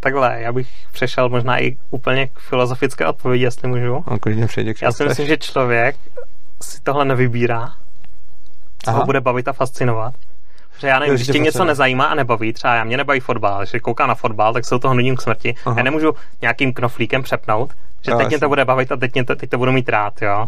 takhle, 0.00 0.40
já 0.40 0.52
bych 0.52 0.68
přešel 0.92 1.28
možná 1.28 1.62
i 1.62 1.76
úplně 1.90 2.26
k 2.26 2.38
filozofické 2.38 3.06
odpovědi, 3.06 3.44
jestli 3.44 3.68
můžu. 3.68 4.04
No, 4.10 4.18
klidně 4.18 4.46
přejde, 4.46 4.72
Já 4.82 4.92
si 4.92 5.04
myslím, 5.04 5.26
že 5.26 5.36
člověk 5.36 5.96
si 6.62 6.80
tohle 6.82 7.04
nevybírá, 7.04 7.72
co 8.84 8.90
Aha. 8.90 8.98
ho 8.98 9.06
bude 9.06 9.20
bavit 9.20 9.48
a 9.48 9.52
fascinovat. 9.52 10.14
Že 10.78 10.86
já 10.86 10.98
nevím, 10.98 11.14
když 11.14 11.26
tě 11.26 11.38
něco 11.38 11.64
nezajímá 11.64 12.04
a 12.04 12.14
nebaví, 12.14 12.52
třeba 12.52 12.74
já 12.74 12.84
mě 12.84 12.96
nebaví 12.96 13.20
fotbal, 13.20 13.58
když 13.58 13.82
koukám 13.82 14.08
na 14.08 14.14
fotbal, 14.14 14.52
tak 14.52 14.64
se 14.64 14.74
u 14.74 14.78
toho 14.78 14.94
nudím 14.94 15.16
k 15.16 15.22
smrti. 15.22 15.54
Aha. 15.64 15.74
Já 15.78 15.82
nemůžu 15.82 16.12
nějakým 16.40 16.72
knoflíkem 16.72 17.22
přepnout, 17.22 17.74
že 18.02 18.10
no, 18.10 18.18
teď 18.18 18.28
mě 18.28 18.38
to 18.38 18.48
bude 18.48 18.64
bavit 18.64 18.92
a 18.92 18.96
teď, 18.96 19.14
mě 19.14 19.24
to, 19.24 19.36
teď 19.36 19.50
to 19.50 19.58
budu 19.58 19.72
mít 19.72 19.88
rád, 19.88 20.22
jo. 20.22 20.46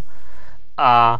A 0.76 1.18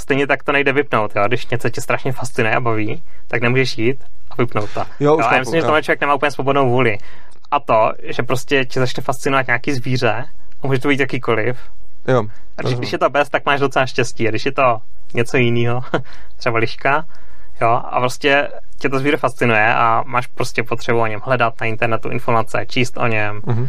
stejně 0.00 0.26
tak 0.26 0.42
to 0.42 0.52
nejde 0.52 0.72
vypnout, 0.72 1.16
jo. 1.16 1.22
Když 1.26 1.46
něco 1.46 1.70
tě 1.70 1.80
strašně 1.80 2.12
fascinuje 2.12 2.56
a 2.56 2.60
baví, 2.60 3.02
tak 3.28 3.42
nemůžeš 3.42 3.78
jít 3.78 4.04
a 4.30 4.34
vypnout 4.38 4.70
to. 4.70 4.80
Jo, 4.80 4.86
jo, 5.00 5.28
já 5.32 5.38
myslím, 5.38 5.60
že 5.60 5.66
tohle 5.66 5.82
člověk 5.82 6.00
nemá 6.00 6.14
úplně 6.14 6.30
svobodnou 6.30 6.70
vůli. 6.70 6.98
A 7.50 7.60
to, 7.60 7.92
že 8.02 8.22
prostě 8.22 8.64
tě 8.64 8.80
začne 8.80 9.02
fascinovat 9.02 9.46
nějaký 9.46 9.72
zvíře, 9.72 10.24
a 10.62 10.66
může 10.66 10.80
to 10.80 10.88
být 10.88 11.00
jakýkoliv. 11.00 11.58
Jo. 12.08 12.22
A 12.56 12.62
když, 12.62 12.74
když 12.74 12.92
je 12.92 12.98
to 12.98 13.10
bez, 13.10 13.28
tak 13.28 13.46
máš 13.46 13.60
docela 13.60 13.86
štěstí. 13.86 14.26
A 14.26 14.30
když 14.30 14.46
je 14.46 14.52
to 14.52 14.78
něco 15.14 15.36
jiného, 15.36 15.80
třeba 16.36 16.58
liška, 16.58 17.04
jo, 17.60 17.68
a 17.68 18.00
prostě 18.00 18.48
tě 18.78 18.88
to 18.88 18.98
zvíře 18.98 19.16
fascinuje 19.16 19.74
a 19.74 20.02
máš 20.06 20.26
prostě 20.26 20.62
potřebu 20.62 21.00
o 21.00 21.06
něm 21.06 21.20
hledat 21.24 21.60
na 21.60 21.66
internetu 21.66 22.08
informace, 22.08 22.64
číst 22.68 22.96
o 22.96 23.06
něm, 23.06 23.40
mm-hmm 23.40 23.68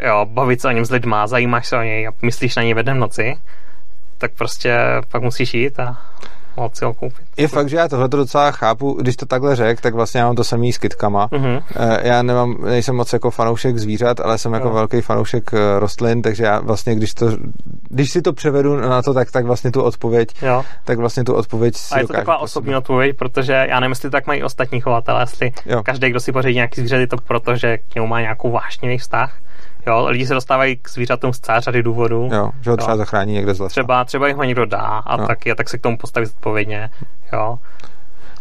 jo, 0.00 0.26
bavit 0.28 0.60
se 0.60 0.68
o 0.68 0.70
něm 0.70 0.84
s 0.84 0.90
lidma, 0.90 1.26
zajímáš 1.26 1.66
se 1.66 1.76
o 1.76 1.82
něj 1.82 2.08
a 2.08 2.12
myslíš 2.22 2.56
na 2.56 2.62
něj 2.62 2.74
ve 2.74 2.82
dnem 2.82 2.98
noci, 2.98 3.38
tak 4.18 4.32
prostě 4.32 4.78
pak 5.08 5.22
musíš 5.22 5.54
jít 5.54 5.80
a 5.80 5.98
moc 6.56 6.78
si 6.78 6.84
ho 6.84 6.94
koupit. 6.94 7.26
Je 7.36 7.48
fakt, 7.48 7.68
že 7.68 7.76
já 7.76 7.88
tohle 7.88 8.08
docela 8.08 8.50
chápu, 8.50 8.92
když 8.92 9.16
to 9.16 9.26
takhle 9.26 9.56
řek, 9.56 9.80
tak 9.80 9.94
vlastně 9.94 10.20
já 10.20 10.26
mám 10.26 10.36
to 10.36 10.44
samý 10.44 10.72
s 10.72 10.78
kytkama. 10.78 11.26
Mm-hmm. 11.26 11.62
Já 12.02 12.22
nemám, 12.22 12.56
nejsem 12.64 12.96
moc 12.96 13.12
jako 13.12 13.30
fanoušek 13.30 13.78
zvířat, 13.78 14.20
ale 14.20 14.38
jsem 14.38 14.52
jako 14.52 14.68
no. 14.68 14.74
velký 14.74 15.00
fanoušek 15.00 15.50
eh, 15.54 15.80
rostlin, 15.80 16.22
takže 16.22 16.44
já 16.44 16.60
vlastně, 16.60 16.94
když 16.94 17.14
to, 17.14 17.26
když 17.88 18.10
si 18.10 18.22
to 18.22 18.32
převedu 18.32 18.76
na 18.76 19.02
to, 19.02 19.14
tak, 19.14 19.30
tak 19.30 19.44
vlastně 19.44 19.72
tu 19.72 19.82
odpověď, 19.82 20.28
jo. 20.42 20.64
tak 20.84 20.98
vlastně 20.98 21.24
tu 21.24 21.34
odpověď 21.34 21.76
si 21.76 21.94
A 21.94 21.98
je 21.98 22.06
to 22.06 22.12
taková 22.12 22.38
osobní 22.38 22.76
odpověď, 22.76 23.16
protože 23.16 23.52
já 23.52 23.80
nevím, 23.80 23.90
jestli 23.90 24.10
tak 24.10 24.26
mají 24.26 24.42
ostatní 24.42 24.80
chovatelé, 24.80 25.22
jestli 25.22 25.52
jo. 25.66 25.82
každý, 25.82 26.10
kdo 26.10 26.20
si 26.20 26.32
pořídí 26.32 26.54
nějaký 26.54 26.80
zvíře, 26.80 26.96
je 26.96 27.06
to 27.06 27.16
proto, 27.16 27.56
že 27.56 27.78
k 27.78 27.94
němu 27.94 28.06
má 28.06 28.20
nějakou 28.20 28.50
vášnivý 28.50 28.98
vztah, 28.98 29.32
Jo, 29.86 30.06
lidi 30.08 30.26
se 30.26 30.34
dostávají 30.34 30.76
k 30.76 30.88
zvířatům 30.88 31.32
z 31.32 31.40
celé 31.40 31.60
řady 31.60 31.82
důvodů. 31.82 32.28
Jo, 32.32 32.50
že 32.60 32.70
ho 32.70 32.76
třeba 32.76 32.92
jo. 32.92 32.98
zachrání 32.98 33.32
někde 33.32 33.54
z 33.54 33.60
lesa. 33.60 33.70
Třeba, 33.70 34.04
třeba 34.04 34.28
jich 34.28 34.36
ho 34.36 34.44
někdo 34.44 34.66
dá 34.66 34.78
a 34.78 35.20
jo. 35.20 35.26
tak, 35.26 35.46
a 35.46 35.54
tak 35.54 35.68
se 35.68 35.78
k 35.78 35.80
tomu 35.80 35.98
postaví 35.98 36.26
zodpovědně. 36.46 36.90
Jo. 37.32 37.58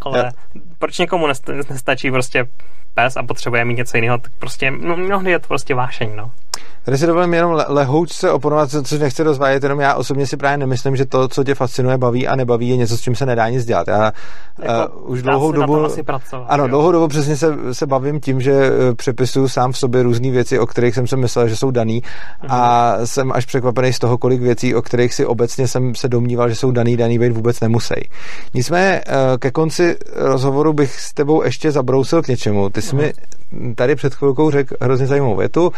Ale. 0.01 0.32
Proč 0.80 0.97
někomu 0.97 1.28
nestačí 1.69 2.11
prostě 2.11 2.47
pes 2.93 3.17
a 3.17 3.23
potřebuje 3.23 3.65
mít 3.65 3.78
něco 3.78 3.97
jiného, 3.97 4.17
tak 4.17 4.32
prostě 4.39 4.71
no, 4.71 4.97
mnohdy 4.97 5.32
je 5.32 5.39
to 5.39 5.47
prostě 5.47 5.76
vášeň, 5.76 6.15
no. 6.15 6.32
Tady 6.86 6.97
si 6.97 7.07
dovolím 7.07 7.34
jenom 7.34 7.63
lehoučce 7.67 8.32
oponovat, 8.32 8.69
co 8.84 8.97
nechci 8.97 9.23
rozvádět, 9.23 9.63
jenom 9.63 9.80
já 9.80 9.93
osobně 9.93 10.28
si 10.28 10.38
právě 10.38 10.57
nemyslím, 10.57 10.95
že 10.95 11.05
to, 11.05 11.28
co 11.28 11.43
tě 11.43 11.55
fascinuje, 11.55 11.97
baví 11.97 12.28
a 12.28 12.36
nebaví, 12.36 12.69
je 12.69 12.78
něco, 12.78 12.97
s 12.97 13.01
čím 13.01 13.15
se 13.15 13.26
nedá 13.26 13.49
nic 13.49 13.65
dělat. 13.65 13.88
Já 13.88 14.11
jako, 14.61 14.95
uh, 14.95 15.11
už 15.11 15.21
dlouhou 15.21 15.51
dobu, 15.51 15.88
pracovat, 16.05 16.45
ano, 16.49 16.63
jo. 16.63 16.67
dlouhou 16.67 16.91
dobu 16.91 17.07
přesně 17.07 17.38
se, 17.38 17.55
se 17.71 17.88
bavím 17.88 18.19
tím, 18.19 18.41
že 18.41 18.51
eh, 18.51 18.95
přepisuju 18.95 19.47
sám 19.47 19.71
v 19.71 19.78
sobě 19.78 20.03
různé 20.03 20.32
věci, 20.32 20.59
o 20.59 20.65
kterých 20.65 20.95
jsem 20.95 21.07
si 21.07 21.17
myslel, 21.17 21.47
že 21.47 21.55
jsou 21.55 21.71
daný 21.71 22.01
mhm. 22.41 22.51
a 22.51 22.93
jsem 23.05 23.32
až 23.32 23.45
překvapený 23.45 23.93
z 23.93 23.99
toho, 23.99 24.17
kolik 24.17 24.41
věcí, 24.41 24.76
o 24.76 24.82
kterých 24.82 25.13
si 25.13 25.26
obecně 25.26 25.67
jsem 25.67 25.95
se 25.95 26.07
domníval, 26.07 26.49
že 26.49 26.55
jsou 26.55 26.71
daný, 26.71 26.97
daný 26.97 27.19
být 27.19 27.32
vůbec 27.32 27.59
nemusí. 27.59 28.09
Nicméně 28.53 29.01
uh, 29.07 29.38
ke 29.38 29.51
konci 29.51 29.95
rozhovoru 30.15 30.64
bych 30.74 30.99
s 30.99 31.13
tebou 31.13 31.43
ještě 31.43 31.72
zabrousil 31.72 32.22
k 32.22 32.28
něčemu. 32.28 32.70
Ty 32.70 32.82
jsi 32.82 32.95
mi 32.95 33.13
tady 33.76 33.95
před 33.95 34.16
chvilkou 34.16 34.51
řekl 34.51 34.76
hrozně 34.82 35.07
zajímavou 35.07 35.36
větu, 35.36 35.68
uh, 35.68 35.72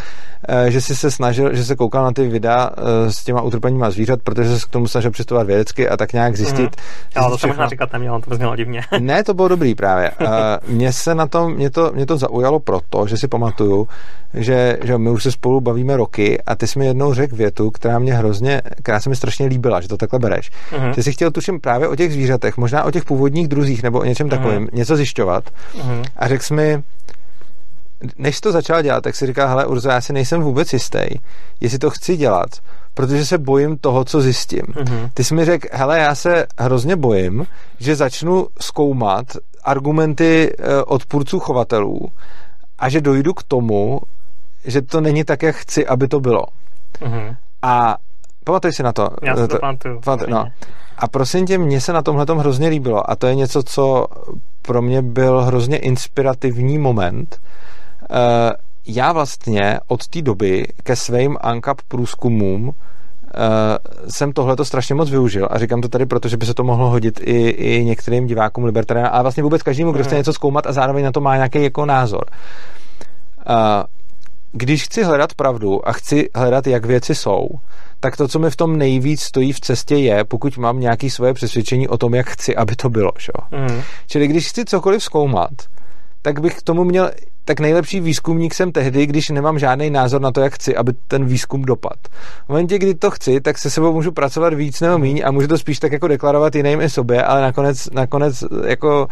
že 0.68 0.80
jsi 0.80 0.96
se 0.96 1.10
snažil, 1.10 1.54
že 1.54 1.64
se 1.64 1.76
koukal 1.76 2.04
na 2.04 2.12
ty 2.12 2.28
videa 2.28 2.70
uh, 2.70 3.10
s 3.10 3.24
těma 3.24 3.42
utrpeníma 3.42 3.90
zvířat, 3.90 4.22
protože 4.22 4.58
se 4.58 4.66
k 4.66 4.70
tomu 4.70 4.88
snažil 4.88 5.10
přistupovat 5.10 5.46
vědecky 5.46 5.88
a 5.88 5.96
tak 5.96 6.12
nějak 6.12 6.36
zjistit. 6.36 6.76
Mm-hmm. 6.76 7.22
Já 7.22 7.30
to 7.30 7.38
jsem 7.38 7.48
možná 7.48 7.68
říkat 7.68 7.92
neměl, 7.92 8.20
to 8.20 8.34
znělo 8.34 8.56
divně. 8.56 8.82
ne, 8.98 9.24
to 9.24 9.34
bylo 9.34 9.48
dobrý 9.48 9.74
právě. 9.74 10.10
Uh, 10.20 10.26
mě 10.74 10.92
se 10.92 11.14
na 11.14 11.26
tom, 11.26 11.54
mě 11.54 11.70
to, 11.70 11.92
mě 11.94 12.06
to 12.06 12.16
zaujalo 12.16 12.60
proto, 12.60 13.06
že 13.06 13.16
si 13.16 13.28
pamatuju, 13.28 13.88
že, 14.34 14.78
že 14.82 14.98
my 14.98 15.10
už 15.10 15.22
se 15.22 15.32
spolu 15.32 15.60
bavíme 15.60 15.96
roky 15.96 16.42
a 16.42 16.56
ty 16.56 16.66
jsi 16.66 16.78
mi 16.78 16.86
jednou 16.86 17.14
řekl 17.14 17.36
větu, 17.36 17.70
která 17.70 17.98
mě 17.98 18.14
hrozně, 18.14 18.62
která 18.82 19.00
se 19.00 19.10
mi 19.10 19.16
strašně 19.16 19.46
líbila, 19.46 19.80
že 19.80 19.88
to 19.88 19.96
takhle 19.96 20.18
bereš. 20.18 20.50
Mm-hmm. 20.70 20.94
Ty 20.94 21.02
jsi 21.02 21.12
chtěl 21.12 21.30
tuším 21.30 21.60
právě 21.60 21.88
o 21.88 21.96
těch 21.96 22.12
zvířatech, 22.12 22.56
možná 22.56 22.84
o 22.84 22.90
těch 22.90 23.04
původních 23.04 23.48
druzích 23.48 23.82
nebo 23.82 23.98
o 24.00 24.04
něčem 24.04 24.26
mm-hmm. 24.26 24.30
takovém, 24.30 24.68
něco 24.78 24.96
zjišťovat 24.96 25.44
mm-hmm. 25.74 26.04
a 26.16 26.28
řekl 26.28 26.44
jsi 26.44 26.54
mi, 26.54 26.82
než 28.18 28.40
to 28.40 28.52
začal 28.52 28.82
dělat, 28.82 29.00
tak 29.04 29.16
si 29.16 29.26
říká, 29.26 29.46
hele 29.46 29.66
Urzo, 29.66 29.88
já 29.88 30.00
si 30.00 30.12
nejsem 30.12 30.40
vůbec 30.40 30.72
jistý, 30.72 30.98
jestli 31.60 31.78
to 31.78 31.90
chci 31.90 32.16
dělat, 32.16 32.50
protože 32.94 33.26
se 33.26 33.38
bojím 33.38 33.78
toho, 33.78 34.04
co 34.04 34.20
zjistím. 34.20 34.62
Mm-hmm. 34.62 35.10
Ty 35.14 35.24
jsi 35.24 35.34
mi 35.34 35.44
řekl, 35.44 35.68
hele, 35.72 35.98
já 35.98 36.14
se 36.14 36.46
hrozně 36.58 36.96
bojím, 36.96 37.46
že 37.78 37.96
začnu 37.96 38.46
zkoumat 38.60 39.26
argumenty 39.64 40.52
e, 40.58 40.82
odpůrců 40.82 41.40
chovatelů 41.40 42.00
a 42.78 42.88
že 42.88 43.00
dojdu 43.00 43.34
k 43.34 43.42
tomu, 43.42 44.00
že 44.64 44.82
to 44.82 45.00
není 45.00 45.24
tak, 45.24 45.42
jak 45.42 45.56
chci, 45.56 45.86
aby 45.86 46.08
to 46.08 46.20
bylo. 46.20 46.44
Mm-hmm. 47.00 47.36
A 47.62 47.96
pamatuj 48.48 48.72
si 48.72 48.82
na 48.82 48.92
to. 48.92 49.08
Já 49.22 49.36
si 49.36 49.48
to 49.48 49.58
pamatuju. 49.58 50.00
No. 50.28 50.46
A 50.98 51.08
prosím 51.08 51.46
tě, 51.46 51.58
mně 51.58 51.80
se 51.80 51.92
na 51.92 52.02
tomhle 52.02 52.26
hrozně 52.38 52.68
líbilo 52.68 53.10
a 53.10 53.16
to 53.16 53.26
je 53.26 53.34
něco, 53.34 53.62
co 53.62 54.06
pro 54.62 54.82
mě 54.82 55.02
byl 55.02 55.42
hrozně 55.42 55.78
inspirativní 55.78 56.78
moment, 56.78 57.36
Eh, 58.10 58.52
já 58.86 59.12
vlastně 59.12 59.80
od 59.86 60.06
té 60.06 60.22
doby 60.22 60.66
ke 60.82 60.96
svým 60.96 61.36
ANCAP 61.40 61.82
průzkumům 61.88 62.72
Uh, 63.28 64.10
jsem 64.10 64.32
tohleto 64.32 64.64
strašně 64.64 64.94
moc 64.94 65.10
využil 65.10 65.48
a 65.50 65.58
říkám 65.58 65.80
to 65.80 65.88
tady, 65.88 66.06
protože 66.06 66.36
by 66.36 66.46
se 66.46 66.54
to 66.54 66.64
mohlo 66.64 66.90
hodit 66.90 67.20
i, 67.24 67.48
i 67.48 67.84
některým 67.84 68.26
divákům 68.26 68.64
libertariánům 68.64 69.14
a 69.14 69.22
vlastně 69.22 69.42
vůbec 69.42 69.62
každému, 69.62 69.92
kdo 69.92 70.04
chce 70.04 70.10
hmm. 70.10 70.18
něco 70.18 70.32
zkoumat 70.32 70.66
a 70.66 70.72
zároveň 70.72 71.04
na 71.04 71.12
to 71.12 71.20
má 71.20 71.36
nějaký 71.36 71.62
jako 71.62 71.86
názor. 71.86 72.24
Uh, 73.50 73.54
když 74.52 74.84
chci 74.84 75.04
hledat 75.04 75.34
pravdu 75.34 75.88
a 75.88 75.92
chci 75.92 76.28
hledat, 76.34 76.66
jak 76.66 76.86
věci 76.86 77.14
jsou, 77.14 77.48
tak 78.00 78.16
to, 78.16 78.28
co 78.28 78.38
mi 78.38 78.50
v 78.50 78.56
tom 78.56 78.78
nejvíc 78.78 79.22
stojí 79.22 79.52
v 79.52 79.60
cestě, 79.60 79.96
je, 79.96 80.24
pokud 80.24 80.56
mám 80.56 80.80
nějaké 80.80 81.10
svoje 81.10 81.34
přesvědčení 81.34 81.88
o 81.88 81.98
tom, 81.98 82.14
jak 82.14 82.30
chci, 82.30 82.56
aby 82.56 82.76
to 82.76 82.90
bylo. 82.90 83.12
Šo? 83.18 83.32
Mm. 83.50 83.82
Čili 84.06 84.28
když 84.28 84.48
chci 84.48 84.64
cokoliv 84.64 85.02
zkoumat, 85.02 85.50
tak 86.22 86.40
bych 86.40 86.54
k 86.54 86.62
tomu 86.62 86.84
měl 86.84 87.10
tak 87.48 87.60
nejlepší 87.60 88.00
výzkumník 88.00 88.54
jsem 88.54 88.72
tehdy, 88.72 89.06
když 89.06 89.28
nemám 89.28 89.58
žádný 89.58 89.90
názor 89.90 90.20
na 90.20 90.32
to, 90.32 90.40
jak 90.40 90.54
chci, 90.54 90.76
aby 90.76 90.92
ten 91.06 91.24
výzkum 91.24 91.62
dopad. 91.62 91.96
V 92.44 92.48
momentě, 92.48 92.78
kdy 92.78 92.94
to 92.94 93.10
chci, 93.10 93.40
tak 93.40 93.58
se 93.58 93.70
sebou 93.70 93.92
můžu 93.92 94.12
pracovat 94.12 94.54
víc 94.54 94.80
nebo 94.80 94.98
méně 94.98 95.24
a 95.24 95.30
můžu 95.30 95.48
to 95.48 95.58
spíš 95.58 95.78
tak 95.78 95.92
jako 95.92 96.08
deklarovat 96.08 96.54
jiným 96.54 96.80
i 96.80 96.90
sobě, 96.90 97.22
ale 97.22 97.42
nakonec, 97.42 97.90
nakonec 97.90 98.44
jako 98.66 99.06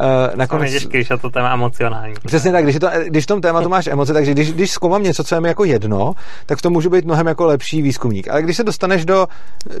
Uh, 0.00 0.36
nakonec... 0.36 0.70
To 0.70 0.74
je 0.74 0.80
těžký, 0.80 0.98
když 0.98 1.10
je 1.10 1.18
to 1.18 1.30
téma 1.30 1.52
emocionální. 1.52 2.14
Přesně 2.26 2.52
tak, 2.52 2.62
když, 2.62 2.74
je 2.74 2.80
to, 2.80 2.88
když 3.06 3.24
v 3.24 3.26
tom 3.26 3.40
tématu 3.40 3.68
máš 3.68 3.86
emoce, 3.86 4.12
takže 4.12 4.32
když, 4.32 4.52
když 4.52 4.70
zkoumám 4.70 5.02
něco, 5.02 5.24
co 5.24 5.34
je 5.34 5.40
mi 5.40 5.48
jako 5.48 5.64
jedno, 5.64 6.12
tak 6.46 6.58
v 6.58 6.62
tom 6.62 6.72
můžu 6.72 6.90
být 6.90 7.04
mnohem 7.04 7.26
jako 7.26 7.46
lepší 7.46 7.82
výzkumník. 7.82 8.28
Ale 8.28 8.42
když 8.42 8.56
se 8.56 8.64
dostaneš 8.64 9.04
do, 9.04 9.26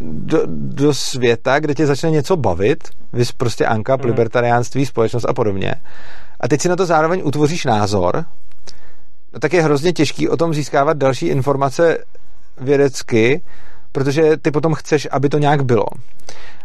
do, 0.00 0.42
do 0.46 0.94
světa, 0.94 1.58
kde 1.60 1.74
tě 1.74 1.86
začne 1.86 2.10
něco 2.10 2.36
bavit, 2.36 2.88
vys 3.12 3.32
prostě 3.32 3.66
ANKA, 3.66 3.94
hmm. 3.94 4.04
libertariánství, 4.04 4.86
společnost 4.86 5.24
a 5.28 5.32
podobně, 5.32 5.74
a 6.42 6.48
teď 6.48 6.60
si 6.60 6.68
na 6.68 6.76
to 6.76 6.86
zároveň 6.86 7.22
utvoříš 7.24 7.64
názor, 7.64 8.24
no 9.32 9.40
tak 9.40 9.52
je 9.52 9.62
hrozně 9.62 9.92
těžký 9.92 10.28
o 10.28 10.36
tom 10.36 10.54
získávat 10.54 10.96
další 10.96 11.26
informace 11.26 11.98
vědecky, 12.60 13.42
protože 13.92 14.36
ty 14.36 14.50
potom 14.50 14.74
chceš, 14.74 15.08
aby 15.10 15.28
to 15.28 15.38
nějak 15.38 15.64
bylo. 15.64 15.86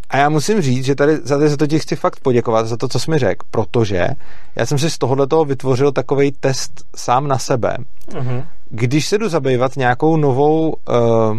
A 0.10 0.18
já 0.18 0.30
musím 0.30 0.62
říct, 0.62 0.86
že 0.86 0.96
tady 0.96 1.18
za, 1.18 1.50
za 1.50 1.58
to 1.58 1.68
ti 1.68 1.80
chci 1.80 1.96
fakt 1.96 2.20
poděkovat, 2.20 2.68
za 2.68 2.78
to, 2.78 2.88
co 2.88 3.00
jsi 3.00 3.12
mi 3.12 3.20
řekl, 3.20 3.46
protože 3.52 4.08
já 4.56 4.66
jsem 4.66 4.78
si 4.78 4.90
z 4.90 4.98
tohohle 4.98 5.28
toho 5.28 5.46
vytvořil 5.46 5.92
takový 5.92 6.32
test 6.32 6.86
sám 6.96 7.28
na 7.28 7.38
sebe. 7.38 7.78
Uh-huh. 8.10 8.46
Když 8.70 9.08
se 9.08 9.18
jdu 9.18 9.30
zabývat 9.30 9.78
nějakou 9.78 10.18
novou, 10.18 10.70
uh, 10.70 11.38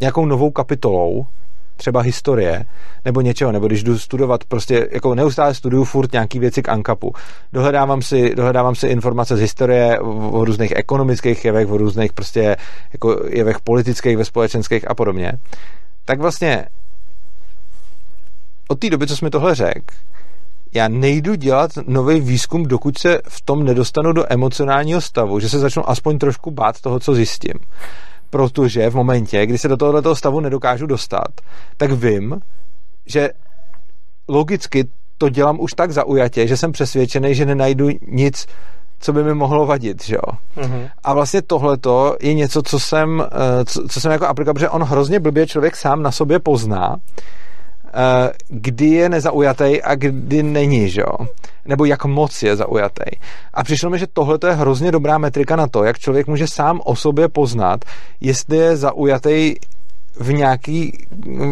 nějakou 0.00 0.26
novou 0.26 0.50
kapitolou, 0.50 1.26
třeba 1.76 2.00
historie 2.00 2.64
nebo 3.04 3.20
něčeho, 3.20 3.52
nebo 3.52 3.66
když 3.66 3.82
jdu 3.82 3.98
studovat, 3.98 4.44
prostě 4.44 4.88
jako 4.92 5.14
neustále 5.14 5.54
studuju 5.54 5.84
furt 5.84 6.12
nějaký 6.12 6.38
věci 6.38 6.62
k 6.62 6.68
ANKAPu. 6.68 7.12
Dohledávám 7.52 8.02
si, 8.02 8.34
dohledávám 8.34 8.74
si 8.74 8.86
informace 8.86 9.36
z 9.36 9.40
historie 9.40 10.00
o, 10.00 10.44
různých 10.44 10.72
ekonomických 10.76 11.44
jevech, 11.44 11.70
o 11.70 11.76
různých 11.76 12.12
prostě 12.12 12.56
jako 12.92 13.20
jevech 13.28 13.60
politických, 13.60 14.16
ve 14.16 14.24
společenských 14.24 14.90
a 14.90 14.94
podobně. 14.94 15.32
Tak 16.04 16.20
vlastně 16.20 16.66
od 18.68 18.78
té 18.78 18.90
doby, 18.90 19.06
co 19.06 19.16
jsi 19.16 19.24
mi 19.24 19.30
tohle 19.30 19.54
řekl, 19.54 19.94
já 20.74 20.88
nejdu 20.88 21.34
dělat 21.34 21.70
nový 21.86 22.20
výzkum, 22.20 22.62
dokud 22.62 22.98
se 22.98 23.18
v 23.28 23.40
tom 23.40 23.64
nedostanu 23.64 24.12
do 24.12 24.32
emocionálního 24.32 25.00
stavu, 25.00 25.40
že 25.40 25.48
se 25.48 25.58
začnu 25.58 25.90
aspoň 25.90 26.18
trošku 26.18 26.50
bát 26.50 26.80
toho, 26.80 27.00
co 27.00 27.14
zjistím 27.14 27.54
protože 28.30 28.90
v 28.90 28.94
momentě, 28.94 29.46
kdy 29.46 29.58
se 29.58 29.68
do 29.68 29.76
tohoto 29.76 30.16
stavu 30.16 30.40
nedokážu 30.40 30.86
dostat, 30.86 31.28
tak 31.76 31.92
vím, 31.92 32.40
že 33.06 33.30
logicky 34.28 34.88
to 35.18 35.28
dělám 35.28 35.60
už 35.60 35.72
tak 35.72 35.92
zaujatě, 35.92 36.46
že 36.46 36.56
jsem 36.56 36.72
přesvědčený, 36.72 37.34
že 37.34 37.46
nenajdu 37.46 37.88
nic, 38.08 38.46
co 39.00 39.12
by 39.12 39.24
mi 39.24 39.34
mohlo 39.34 39.66
vadit, 39.66 40.04
že 40.04 40.14
jo. 40.14 40.38
Mm-hmm. 40.56 40.90
A 41.04 41.14
vlastně 41.14 41.42
tohleto 41.42 42.16
je 42.20 42.34
něco, 42.34 42.62
co 42.62 42.80
jsem, 42.80 43.24
eh, 43.26 43.64
co, 43.64 43.88
co 43.88 44.00
jsem 44.00 44.12
jako 44.12 44.26
aplikoval, 44.26 44.54
protože 44.54 44.68
on 44.68 44.82
hrozně 44.82 45.20
blbě 45.20 45.46
člověk 45.46 45.76
sám 45.76 46.02
na 46.02 46.12
sobě 46.12 46.38
pozná, 46.38 46.96
kdy 48.48 48.86
je 48.86 49.08
nezaujatý 49.08 49.82
a 49.82 49.94
kdy 49.94 50.42
není, 50.42 50.88
že 50.90 51.00
jo? 51.00 51.26
Nebo 51.66 51.84
jak 51.84 52.04
moc 52.04 52.42
je 52.42 52.56
zaujatý. 52.56 53.10
A 53.54 53.64
přišlo 53.64 53.90
mi, 53.90 53.98
že 53.98 54.06
tohle 54.12 54.38
je 54.46 54.52
hrozně 54.52 54.92
dobrá 54.92 55.18
metrika 55.18 55.56
na 55.56 55.66
to, 55.66 55.84
jak 55.84 55.98
člověk 55.98 56.26
může 56.26 56.46
sám 56.46 56.80
o 56.84 56.96
sobě 56.96 57.28
poznat, 57.28 57.84
jestli 58.20 58.56
je 58.56 58.76
zaujatý 58.76 59.54
v, 60.20 60.32
nějaký, 60.32 61.06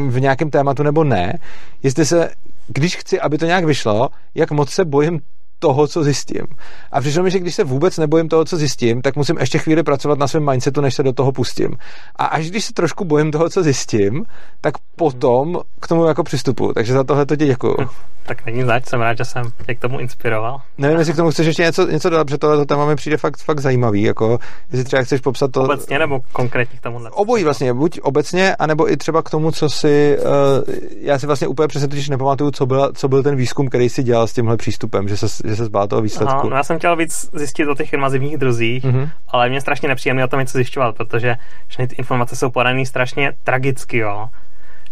v 0.08 0.20
nějakém 0.20 0.50
tématu 0.50 0.82
nebo 0.82 1.04
ne, 1.04 1.38
jestli 1.82 2.06
se 2.06 2.30
když 2.66 2.96
chci, 2.96 3.20
aby 3.20 3.38
to 3.38 3.46
nějak 3.46 3.64
vyšlo, 3.64 4.08
jak 4.34 4.50
moc 4.50 4.70
se 4.70 4.84
bojím 4.84 5.20
toho, 5.64 5.86
co 5.86 6.04
zjistím. 6.04 6.46
A 6.92 7.00
přišlo 7.00 7.22
mi, 7.22 7.30
že 7.30 7.38
když 7.38 7.54
se 7.54 7.64
vůbec 7.64 7.98
nebojím 7.98 8.28
toho, 8.28 8.44
co 8.44 8.56
zjistím, 8.56 9.02
tak 9.02 9.16
musím 9.16 9.36
ještě 9.38 9.58
chvíli 9.58 9.82
pracovat 9.82 10.18
na 10.18 10.28
svém 10.28 10.50
mindsetu, 10.50 10.80
než 10.80 10.94
se 10.94 11.02
do 11.02 11.12
toho 11.12 11.32
pustím. 11.32 11.70
A 12.16 12.24
až 12.24 12.50
když 12.50 12.64
se 12.64 12.72
trošku 12.72 13.04
bojím 13.04 13.30
toho, 13.30 13.48
co 13.48 13.62
zjistím, 13.62 14.24
tak 14.60 14.74
potom 14.96 15.60
k 15.80 15.88
tomu 15.88 16.06
jako 16.06 16.22
přistupu. 16.24 16.72
Takže 16.72 16.92
za 16.92 17.04
tohle 17.04 17.26
to 17.26 17.36
ti 17.36 17.46
děkuju. 17.46 17.76
Tak 18.26 18.46
není 18.46 18.64
zač, 18.64 18.86
jsem 18.86 19.00
rád, 19.00 19.18
že 19.18 19.24
jsem 19.24 19.44
tě 19.66 19.74
k 19.74 19.80
tomu 19.80 20.00
inspiroval. 20.00 20.60
Nevím, 20.78 20.98
jestli 20.98 21.12
k 21.12 21.16
tomu 21.16 21.30
chceš 21.30 21.46
ještě 21.46 21.62
něco, 21.62 21.86
něco 21.86 22.10
dodat, 22.10 22.24
protože 22.24 22.38
tohle 22.38 22.66
téma 22.66 22.86
mi 22.86 22.96
přijde 22.96 23.16
fakt, 23.16 23.36
fakt 23.36 23.60
zajímavý. 23.60 24.02
Jako, 24.02 24.38
jestli 24.72 24.84
třeba 24.84 25.02
chceš 25.02 25.20
popsat 25.20 25.50
to. 25.50 25.62
Obecně 25.62 25.98
nebo 25.98 26.20
konkrétně 26.32 26.78
k 26.78 26.82
tomu? 26.82 27.00
Obojí 27.12 27.44
vlastně, 27.44 27.74
buď 27.74 28.00
obecně, 28.00 28.56
anebo 28.56 28.92
i 28.92 28.96
třeba 28.96 29.22
k 29.22 29.30
tomu, 29.30 29.52
co 29.52 29.70
si. 29.70 30.18
Uh, 30.18 30.74
já 31.00 31.18
si 31.18 31.26
vlastně 31.26 31.48
úplně 31.48 31.68
přesně 31.68 31.88
totiž 31.88 32.08
nepamatuju, 32.08 32.50
co 32.50 32.66
byl, 32.66 32.92
co 32.94 33.08
byl 33.08 33.22
ten 33.22 33.36
výzkum, 33.36 33.68
který 33.68 33.88
si 33.88 34.02
dělal 34.02 34.26
s 34.26 34.32
tímhle 34.32 34.56
přístupem, 34.56 35.08
že 35.08 35.16
se, 35.16 35.26
že 35.48 35.53
se 35.56 35.64
zbál 35.64 35.88
toho 35.88 36.02
výsledku. 36.02 36.34
Aha, 36.34 36.48
no 36.50 36.56
já 36.56 36.62
jsem 36.62 36.78
chtěl 36.78 36.96
víc 36.96 37.30
zjistit 37.32 37.66
o 37.66 37.74
těch 37.74 37.92
invazivních 37.92 38.38
druzích, 38.38 38.84
mm-hmm. 38.84 39.10
ale 39.28 39.48
mě 39.48 39.60
strašně 39.60 39.88
nepříjemné 39.88 40.24
o 40.24 40.28
tom 40.28 40.40
něco 40.40 40.58
zjišťovat, 40.58 40.96
protože 40.96 41.36
všechny 41.66 41.86
ty 41.86 41.94
informace 41.94 42.36
jsou 42.36 42.50
podané 42.50 42.86
strašně 42.86 43.32
tragicky, 43.44 43.98
jo 43.98 44.28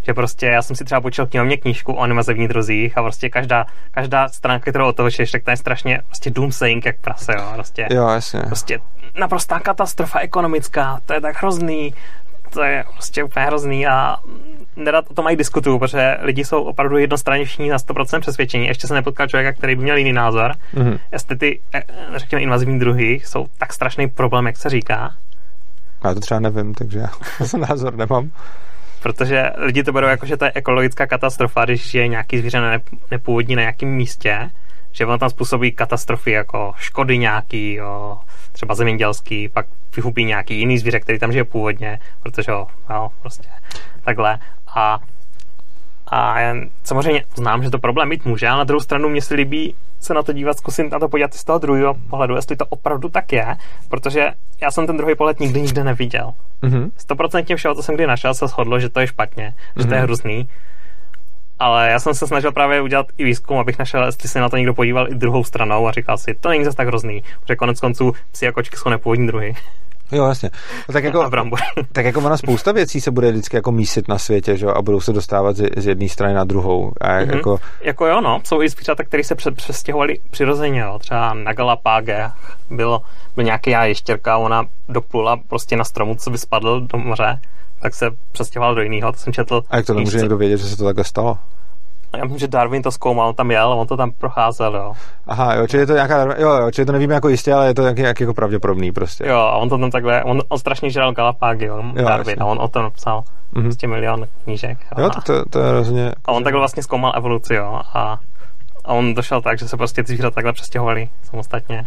že 0.03 0.15
prostě 0.15 0.47
já 0.47 0.63
jsem 0.63 0.77
si 0.77 0.85
třeba 0.85 1.01
počítal 1.01 1.27
knihovně 1.27 1.57
knížku 1.57 1.93
o 1.93 2.07
invazivních 2.07 2.49
druzích 2.49 2.99
a 2.99 3.03
prostě 3.03 3.29
každá, 3.29 3.67
každá 3.91 4.29
stránka, 4.29 4.71
kterou 4.71 4.89
otočíš, 4.89 5.31
tak 5.31 5.43
to 5.43 5.51
je 5.51 5.57
strašně 5.57 6.03
prostě 6.07 6.31
doomsaying 6.31 6.87
jak 6.87 6.99
prase, 7.01 7.33
jo, 7.37 7.51
prostě. 7.55 7.87
Jo, 7.91 8.09
jasně. 8.09 8.41
Prostě 8.41 8.79
naprostá 9.19 9.61
katastrofa 9.61 10.19
ekonomická, 10.19 11.01
to 11.07 11.15
je 11.15 11.21
tak 11.21 11.43
hrozný, 11.43 11.95
to 12.51 12.63
je 12.63 12.85
prostě 12.93 13.25
úplně 13.25 13.47
hrozný 13.47 13.87
a 13.87 14.17
nerad 14.77 15.05
o 15.11 15.15
tom 15.15 15.25
mají 15.25 15.37
diskutuju, 15.37 15.79
protože 15.79 16.17
lidi 16.21 16.45
jsou 16.45 16.63
opravdu 16.63 16.99
jednostranně 16.99 17.45
všichni 17.45 17.71
na 17.71 17.77
100% 17.77 18.21
přesvědčení. 18.21 18.67
Ještě 18.67 18.87
se 18.87 18.95
nepotkal 18.95 19.27
člověka, 19.27 19.59
který 19.59 19.77
by 19.77 19.83
měl 19.83 19.97
jiný 19.97 20.13
názor. 20.13 20.55
Mm-hmm. 20.75 20.99
Jestli 21.13 21.37
ty, 21.37 21.61
eh, 21.75 21.83
řekněme, 22.17 22.43
invazivní 22.43 22.79
druhy 22.79 23.21
jsou 23.25 23.47
tak 23.59 23.73
strašný 23.73 24.09
problém, 24.09 24.47
jak 24.47 24.57
se 24.57 24.71
říká. 24.71 25.15
Já 26.05 26.15
to 26.15 26.21
třeba 26.21 26.41
nevím, 26.41 26.75
takže 26.75 26.99
já 26.99 27.11
názor 27.69 27.97
nemám 27.97 28.31
protože 29.03 29.51
lidi 29.57 29.83
to 29.83 29.93
berou 29.93 30.07
jako, 30.07 30.27
že 30.27 30.37
to 30.37 30.45
je 30.45 30.53
ekologická 30.55 31.07
katastrofa, 31.07 31.65
když 31.65 31.95
je 31.95 32.09
nějaký 32.09 32.39
zvíře 32.39 32.81
nepůvodní 33.11 33.57
na 33.57 33.63
nějakém 33.63 33.89
místě, 33.89 34.51
že 34.93 35.07
on 35.07 35.19
tam 35.19 35.31
způsobí 35.31 35.73
katastrofy 35.73 36.31
jako 36.31 36.73
škody 36.77 37.19
nějaký, 37.19 37.75
jo, 37.75 38.19
třeba 38.53 38.75
zemědělský, 38.75 39.49
pak 39.49 39.67
vyhubí 39.97 40.25
nějaký 40.25 40.59
jiný 40.59 40.79
zvíře, 40.79 41.01
který 41.01 41.19
tam 41.19 41.33
žije 41.33 41.45
původně, 41.45 41.99
protože 42.23 42.53
ho, 42.53 42.67
jo, 42.91 43.09
prostě 43.21 43.49
takhle. 44.05 44.39
A, 44.75 44.99
a 46.07 46.41
já 46.41 46.55
samozřejmě 46.85 47.25
znám, 47.37 47.63
že 47.63 47.71
to 47.71 47.79
problém 47.79 48.09
mít 48.09 48.25
může, 48.25 48.49
ale 48.49 48.59
na 48.59 48.65
druhou 48.65 48.81
stranu 48.81 49.09
mě 49.09 49.23
se 49.23 49.35
líbí 49.35 49.75
se 50.01 50.15
na 50.15 50.23
to 50.23 50.33
dívat, 50.33 50.59
zkusím 50.59 50.91
na 50.91 50.99
to 50.99 51.09
podívat 51.09 51.35
z 51.35 51.45
toho 51.45 51.59
druhého 51.59 51.95
pohledu, 52.11 52.37
jestli 52.37 52.57
to 52.57 52.67
opravdu 52.67 53.09
tak 53.09 53.33
je, 53.33 53.57
protože 53.89 54.31
já 54.63 54.71
jsem 54.71 54.87
ten 54.87 54.97
druhý 54.97 55.15
pohled 55.15 55.41
nikdy 55.41 55.63
nikde 55.63 55.85
neviděl. 55.85 56.33
Mhm. 56.63 56.91
Stoprocentně 56.97 57.55
mm-hmm. 57.55 57.59
všeho, 57.59 57.75
co 57.75 57.83
jsem 57.83 57.95
kdy 57.95 58.07
našel, 58.07 58.35
se 58.35 58.47
shodlo, 58.47 58.81
že 58.81 58.89
to 58.89 59.01
je 59.01 59.07
špatně, 59.07 59.55
mm-hmm. 59.55 59.83
že 59.83 59.89
to 59.89 59.95
je 59.95 60.01
mhm. 60.01 60.07
hrozný. 60.07 60.49
Ale 61.59 61.91
já 61.91 62.01
jsem 62.01 62.15
se 62.15 62.27
snažil 62.27 62.53
právě 62.53 62.81
udělat 62.81 63.07
i 63.19 63.25
výzkum, 63.25 63.59
abych 63.59 63.79
našel, 63.79 64.05
jestli 64.07 64.29
se 64.29 64.41
na 64.41 64.49
to 64.49 64.57
někdo 64.57 64.75
podíval 64.75 65.09
i 65.09 65.15
druhou 65.15 65.45
stranou 65.45 65.89
a 65.89 65.93
říkal 65.93 66.19
si, 66.19 66.35
to 66.35 66.49
není 66.49 66.65
zase 66.65 66.77
tak 66.77 66.87
hrozný, 66.87 67.23
protože 67.41 67.57
konec 67.57 67.81
konců 67.81 68.13
psi 68.33 68.49
a 68.49 68.53
kočky 68.53 68.77
jsou 68.77 68.89
nepůvodní 68.89 69.27
druhy. 69.27 69.55
Jo, 70.13 70.27
jasně. 70.27 70.51
No, 70.89 70.93
tak, 70.93 71.05
jako, 71.05 71.31
tak 71.93 72.05
jako 72.05 72.21
ona 72.21 72.37
spousta 72.37 72.73
věcí 72.73 73.01
se 73.01 73.11
bude 73.11 73.31
vždycky 73.31 73.57
jako 73.57 73.73
mísit 73.73 74.09
na 74.09 74.19
světě, 74.19 74.57
že? 74.57 74.67
a 74.67 74.83
budou 74.83 75.01
se 75.01 75.13
dostávat 75.13 75.57
z, 75.57 75.71
z 75.77 75.87
jedné 75.87 76.09
strany 76.09 76.35
na 76.35 76.45
druhou. 76.45 76.93
A 77.01 77.09
mm-hmm. 77.09 77.37
jako... 77.37 77.59
jako 77.81 78.07
jo, 78.07 78.21
no. 78.21 78.41
Jsou 78.45 78.63
i 78.63 78.69
zvířata, 78.69 79.05
které 79.05 79.25
se 79.25 79.35
přestěhovali 79.35 80.19
přirozeně. 80.31 80.81
Jo. 80.81 80.99
Třeba 80.99 81.35
na 81.35 81.53
Galapágech 81.53 82.33
bylo, 82.71 83.03
byl 83.37 83.45
nějaký 83.45 83.71
ještěrka, 83.71 84.39
ona 84.39 84.65
doplula 84.89 85.37
prostě 85.37 85.77
na 85.77 85.85
stromu, 85.85 86.15
co 86.15 86.31
by 86.31 86.39
spadl 86.39 86.81
do 86.81 86.99
moře, 86.99 87.41
tak 87.83 87.95
se 87.95 88.07
přestěhoval 88.33 88.75
do 88.75 88.83
jiného, 88.83 89.13
to 89.13 89.19
jsem 89.19 89.33
četl. 89.33 89.63
A 89.71 89.77
jak 89.77 89.87
to 89.87 89.95
nemůže 89.95 90.19
někdo 90.19 90.37
vědět, 90.37 90.59
že 90.59 90.67
se 90.67 90.77
to 90.77 90.85
takhle 90.85 91.05
stalo? 91.05 91.39
Já 92.17 92.25
myslím, 92.25 92.39
že 92.39 92.49
Darwin 92.49 92.83
to 92.83 92.91
zkoumal, 92.91 93.29
on 93.29 93.35
tam 93.35 93.51
jel, 93.51 93.73
on 93.73 93.87
to 93.87 93.97
tam 93.97 94.11
procházel, 94.13 94.77
jo. 94.77 94.93
Aha, 95.27 95.55
jo, 95.55 95.67
čili 95.67 95.83
je 95.83 95.87
to 95.87 95.93
nějaká, 95.93 96.23
jo, 96.23 96.51
jo, 96.51 96.71
čili 96.71 96.87
to 96.87 96.93
nevíme 96.93 97.15
jako 97.15 97.29
jistě, 97.29 97.55
ale 97.55 97.67
je 97.67 97.75
to 97.75 97.83
nějaký, 97.83 98.01
nějaký 98.01 98.23
jako 98.23 98.35
pravděpodobný 98.35 98.93
prostě. 98.93 99.27
Jo, 99.27 99.39
a 99.39 99.57
on 99.57 99.69
to 99.69 99.79
tam 99.79 99.91
takhle, 99.91 100.25
on, 100.25 100.43
on 100.49 100.59
strašně 100.59 100.91
žral 100.91 101.13
Galapágy, 101.13 101.67
jo, 101.67 101.77
jo 101.77 102.05
Darwin, 102.05 102.31
jasně. 102.31 102.35
a 102.35 102.45
on 102.45 102.59
o 102.61 102.69
tom 102.69 102.83
napsal 102.83 103.25
mm-hmm. 103.55 103.63
prostě 103.63 103.87
milion 103.87 104.27
knížek. 104.45 104.79
Jo, 104.99 105.11
tak 105.11 105.25
to, 105.25 105.45
to 105.51 105.61
je 105.61 105.69
hrozně... 105.69 106.13
A 106.25 106.33
on 106.33 106.45
takhle 106.45 106.61
vlastně 106.61 106.83
zkoumal 106.83 107.13
evoluci, 107.17 107.55
jo, 107.55 107.81
a, 107.95 108.19
a 108.85 108.93
on 108.93 109.15
došel 109.15 109.43
tak, 109.43 109.59
že 109.59 109.69
se 109.69 109.77
prostě 109.77 110.03
ty 110.03 110.09
zvířata 110.09 110.35
takhle 110.35 110.53
přestěhovali 110.53 111.09
samostatně. 111.23 111.85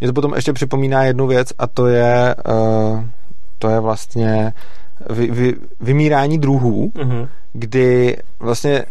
Mě 0.00 0.08
to 0.08 0.12
potom 0.12 0.34
ještě 0.34 0.52
připomíná 0.52 1.02
jednu 1.02 1.26
věc 1.26 1.52
a 1.58 1.66
to 1.66 1.86
je, 1.86 2.34
uh, 2.48 3.04
to 3.58 3.68
je 3.68 3.80
vlastně 3.80 4.52
vy, 5.10 5.30
vy, 5.30 5.54
vymírání 5.80 6.38
druhů, 6.38 6.92
mm-hmm. 6.94 7.28
kdy 7.52 8.16
vlastně 8.40 8.84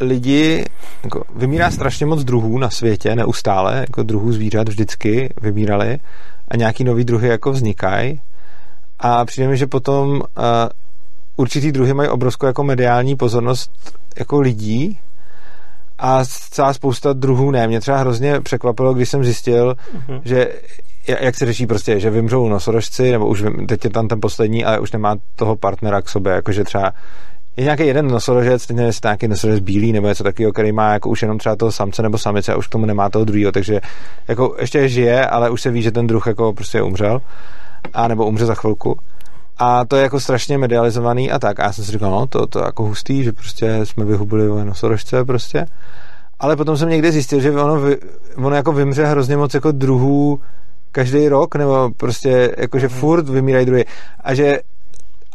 lidi, 0.00 0.64
jako 1.04 1.24
vymírá 1.36 1.70
strašně 1.70 2.06
moc 2.06 2.24
druhů 2.24 2.58
na 2.58 2.70
světě, 2.70 3.16
neustále, 3.16 3.76
jako 3.76 4.02
druhů 4.02 4.32
zvířat 4.32 4.68
vždycky 4.68 5.34
vymírali 5.40 5.98
a 6.48 6.56
nějaký 6.56 6.84
nový 6.84 7.04
druhy 7.04 7.28
jako 7.28 7.52
vznikají 7.52 8.20
a 8.98 9.24
přijde 9.24 9.48
mi, 9.48 9.56
že 9.56 9.66
potom 9.66 10.10
uh, 10.10 10.22
určitý 11.36 11.72
druhy 11.72 11.94
mají 11.94 12.08
obrovskou 12.08 12.46
jako 12.46 12.64
mediální 12.64 13.16
pozornost 13.16 13.70
jako 14.18 14.40
lidí 14.40 14.98
a 15.98 16.24
celá 16.50 16.72
spousta 16.72 17.12
druhů 17.12 17.50
ne. 17.50 17.68
Mě 17.68 17.80
třeba 17.80 17.98
hrozně 17.98 18.40
překvapilo, 18.40 18.94
když 18.94 19.08
jsem 19.08 19.24
zjistil, 19.24 19.74
mm-hmm. 19.74 20.20
že 20.24 20.48
jak 21.06 21.34
se 21.34 21.46
řeší 21.46 21.66
prostě, 21.66 22.00
že 22.00 22.10
vymřou 22.10 22.48
nosorožci, 22.48 23.12
nebo 23.12 23.26
už 23.26 23.42
vím, 23.42 23.66
teď 23.66 23.84
je 23.84 23.90
tam 23.90 24.08
ten 24.08 24.20
poslední, 24.20 24.64
ale 24.64 24.78
už 24.78 24.92
nemá 24.92 25.16
toho 25.36 25.56
partnera 25.56 26.02
k 26.02 26.08
sobě, 26.08 26.32
jakože 26.32 26.64
třeba 26.64 26.92
je 27.56 27.64
nějaký 27.64 27.86
jeden 27.86 28.08
nosorožec, 28.08 28.66
teď 28.66 28.76
nevím, 28.76 28.86
jestli 28.86 29.06
nějaký 29.06 29.28
nosorožec 29.28 29.60
bílý 29.60 29.92
nebo 29.92 30.08
něco 30.08 30.24
takového, 30.24 30.52
který 30.52 30.72
má 30.72 30.92
jako 30.92 31.08
už 31.08 31.22
jenom 31.22 31.38
třeba 31.38 31.56
toho 31.56 31.72
samce 31.72 32.02
nebo 32.02 32.18
samice 32.18 32.52
a 32.52 32.56
už 32.56 32.66
k 32.66 32.70
tomu 32.70 32.86
nemá 32.86 33.10
toho 33.10 33.24
druhého, 33.24 33.52
takže 33.52 33.80
jako 34.28 34.56
ještě 34.60 34.88
žije, 34.88 35.26
ale 35.26 35.50
už 35.50 35.62
se 35.62 35.70
ví, 35.70 35.82
že 35.82 35.90
ten 35.90 36.06
druh 36.06 36.26
jako 36.26 36.52
prostě 36.52 36.82
umřel 36.82 37.20
a 37.94 38.08
nebo 38.08 38.26
umře 38.26 38.46
za 38.46 38.54
chvilku. 38.54 38.98
A 39.58 39.84
to 39.84 39.96
je 39.96 40.02
jako 40.02 40.20
strašně 40.20 40.58
medializovaný 40.58 41.30
a 41.30 41.38
tak. 41.38 41.60
A 41.60 41.62
já 41.62 41.72
jsem 41.72 41.84
si 41.84 41.92
říkal, 41.92 42.10
no, 42.10 42.26
to, 42.26 42.46
to 42.46 42.58
je 42.58 42.64
jako 42.64 42.82
hustý, 42.82 43.24
že 43.24 43.32
prostě 43.32 43.86
jsme 43.86 44.04
vyhubili 44.04 44.64
nosorožce 44.64 45.24
prostě. 45.24 45.66
Ale 46.40 46.56
potom 46.56 46.76
jsem 46.76 46.88
někde 46.88 47.12
zjistil, 47.12 47.40
že 47.40 47.52
ono, 47.52 47.82
ono 48.36 48.56
jako 48.56 48.72
vymře 48.72 49.06
hrozně 49.06 49.36
moc 49.36 49.54
jako 49.54 49.72
druhů 49.72 50.40
každý 50.92 51.28
rok, 51.28 51.54
nebo 51.54 51.90
prostě 51.96 52.54
jako, 52.58 52.78
že 52.78 52.88
furt 52.88 53.28
vymírají 53.28 53.66
druhy. 53.66 53.84
A 54.20 54.34
že 54.34 54.58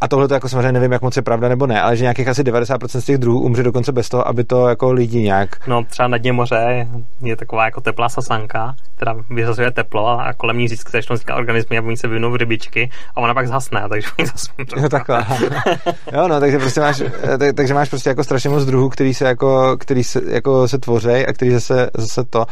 a 0.01 0.07
tohle 0.07 0.27
to 0.27 0.33
jako 0.33 0.49
samozřejmě 0.49 0.71
nevím, 0.71 0.91
jak 0.91 1.01
moc 1.01 1.15
je 1.15 1.21
pravda 1.21 1.49
nebo 1.49 1.67
ne, 1.67 1.81
ale 1.81 1.97
že 1.97 2.03
nějakých 2.03 2.27
asi 2.27 2.43
90% 2.43 2.99
z 2.99 3.05
těch 3.05 3.17
druhů 3.17 3.41
umře 3.41 3.63
dokonce 3.63 3.91
bez 3.91 4.09
toho, 4.09 4.27
aby 4.27 4.43
to 4.43 4.67
jako 4.67 4.91
lidi 4.91 5.21
nějak. 5.21 5.67
No 5.67 5.83
třeba 5.83 6.07
na 6.07 6.17
dně 6.17 6.33
moře 6.33 6.87
je 7.21 7.35
taková 7.35 7.65
jako 7.65 7.81
teplá 7.81 8.09
sasanka, 8.09 8.75
která 8.95 9.15
vyřazuje 9.29 9.71
teplo 9.71 10.07
a 10.07 10.33
kolem 10.33 10.57
ní 10.57 10.67
získá 10.67 10.89
začnou 10.91 11.13
vznikat 11.13 11.35
organismy 11.35 11.77
a 11.77 11.81
oni 11.81 11.97
se 11.97 12.07
vyvinou 12.07 12.37
rybičky 12.37 12.89
a 13.15 13.17
ona 13.17 13.33
pak 13.33 13.47
zhasne, 13.47 13.83
takže 13.89 14.07
oni 14.19 14.27
zase 14.27 14.51
Jo, 14.81 14.89
takhle. 14.89 15.25
jo, 16.13 16.27
no, 16.27 16.39
takže 16.39 16.59
prostě 16.59 16.79
máš, 16.79 17.03
tak, 17.39 17.55
takže 17.55 17.73
máš 17.73 17.89
prostě 17.89 18.09
jako 18.09 18.23
strašně 18.23 18.49
moc 18.49 18.65
druhů, 18.65 18.89
který 18.89 19.13
se 19.13 19.25
jako, 19.25 19.77
který 19.79 20.03
se, 20.03 20.21
jako 20.27 20.67
se 20.67 20.77
tvoří 20.77 21.25
a 21.27 21.33
který 21.33 21.51
zase, 21.51 21.89
zase 21.97 22.23
to. 22.23 22.45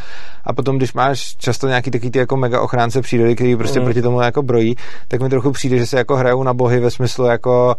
A 0.44 0.54
potom, 0.54 0.78
když 0.78 0.94
máš 0.94 1.36
často 1.36 1.68
nějaký 1.68 1.92
takový 1.92 2.12
ty 2.12 2.20
jako 2.20 2.38
mega 2.38 2.62
ochránce 2.62 3.02
přírody, 3.02 3.36
který 3.36 3.56
prostě 3.56 3.80
mm. 3.80 3.86
proti 3.86 4.02
tomu 4.02 4.22
jako 4.22 4.42
brojí, 4.44 4.76
tak 5.08 5.22
mi 5.22 5.30
trochu 5.30 5.52
přijde, 5.52 5.78
že 5.78 5.86
se 5.86 5.98
jako 5.98 6.16
hrajou 6.16 6.44
na 6.44 6.54
bohy 6.54 6.80
ve 6.80 6.92
smyslu 6.92 7.26
jako, 7.38 7.76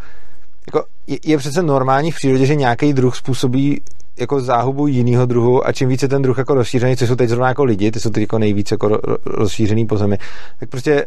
jako 0.67 0.87
je, 1.07 1.19
je 1.25 1.39
přece 1.39 1.63
normální 1.63 2.11
v 2.11 2.15
přírodě, 2.15 2.47
že 2.47 2.55
nějaký 2.55 2.93
druh 2.93 3.17
způsobí 3.17 3.81
jako 4.19 4.41
záhubu 4.41 4.87
jiného 4.87 5.27
druhu 5.27 5.67
a 5.67 5.73
čím 5.73 5.89
více 5.89 6.09
ten 6.09 6.23
druh 6.23 6.39
jako 6.39 6.55
rozšířený, 6.55 6.97
co 6.97 7.07
jsou 7.07 7.17
teď 7.17 7.29
zrovna 7.29 7.49
jako 7.49 7.65
lidi, 7.65 7.91
ty 7.91 8.01
jsou 8.01 8.11
teď 8.11 8.21
jako 8.21 8.39
nejvíce 8.39 8.75
jako 8.75 9.01
rozšířený 9.27 9.87
po 9.87 9.97
zemi, 9.97 10.19
tak 10.61 10.69
prostě 10.69 11.07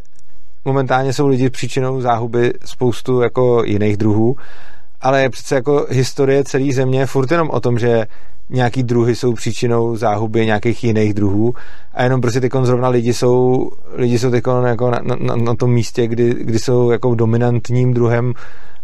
momentálně 0.65 1.13
jsou 1.13 1.27
lidi 1.27 1.49
příčinou 1.49 2.01
záhuby 2.01 2.53
spoustu 2.65 3.21
jako 3.21 3.63
jiných 3.65 3.97
druhů, 3.97 4.35
ale 5.01 5.29
přece 5.29 5.55
jako 5.55 5.85
historie 5.89 6.43
celé 6.43 6.73
země 6.73 6.99
je 6.99 7.05
furt 7.05 7.31
jenom 7.31 7.49
o 7.49 7.59
tom, 7.59 7.79
že 7.79 8.07
nějaký 8.49 8.83
druhy 8.83 9.15
jsou 9.15 9.33
příčinou 9.33 9.95
záhuby 9.95 10.45
nějakých 10.45 10.83
jiných 10.83 11.13
druhů 11.13 11.53
a 11.93 12.03
jenom 12.03 12.21
prostě 12.21 12.41
teď 12.41 12.51
zrovna 12.63 12.89
lidi 12.89 13.13
jsou, 13.13 13.69
lidi 13.93 14.19
jsou 14.19 14.33
jako 14.33 14.61
na, 14.91 14.99
na, 15.01 15.35
na, 15.35 15.55
tom 15.55 15.71
místě, 15.71 16.07
kdy, 16.07 16.35
kdy 16.39 16.59
jsou 16.59 16.91
jako 16.91 17.15
dominantním 17.15 17.93
druhem 17.93 18.33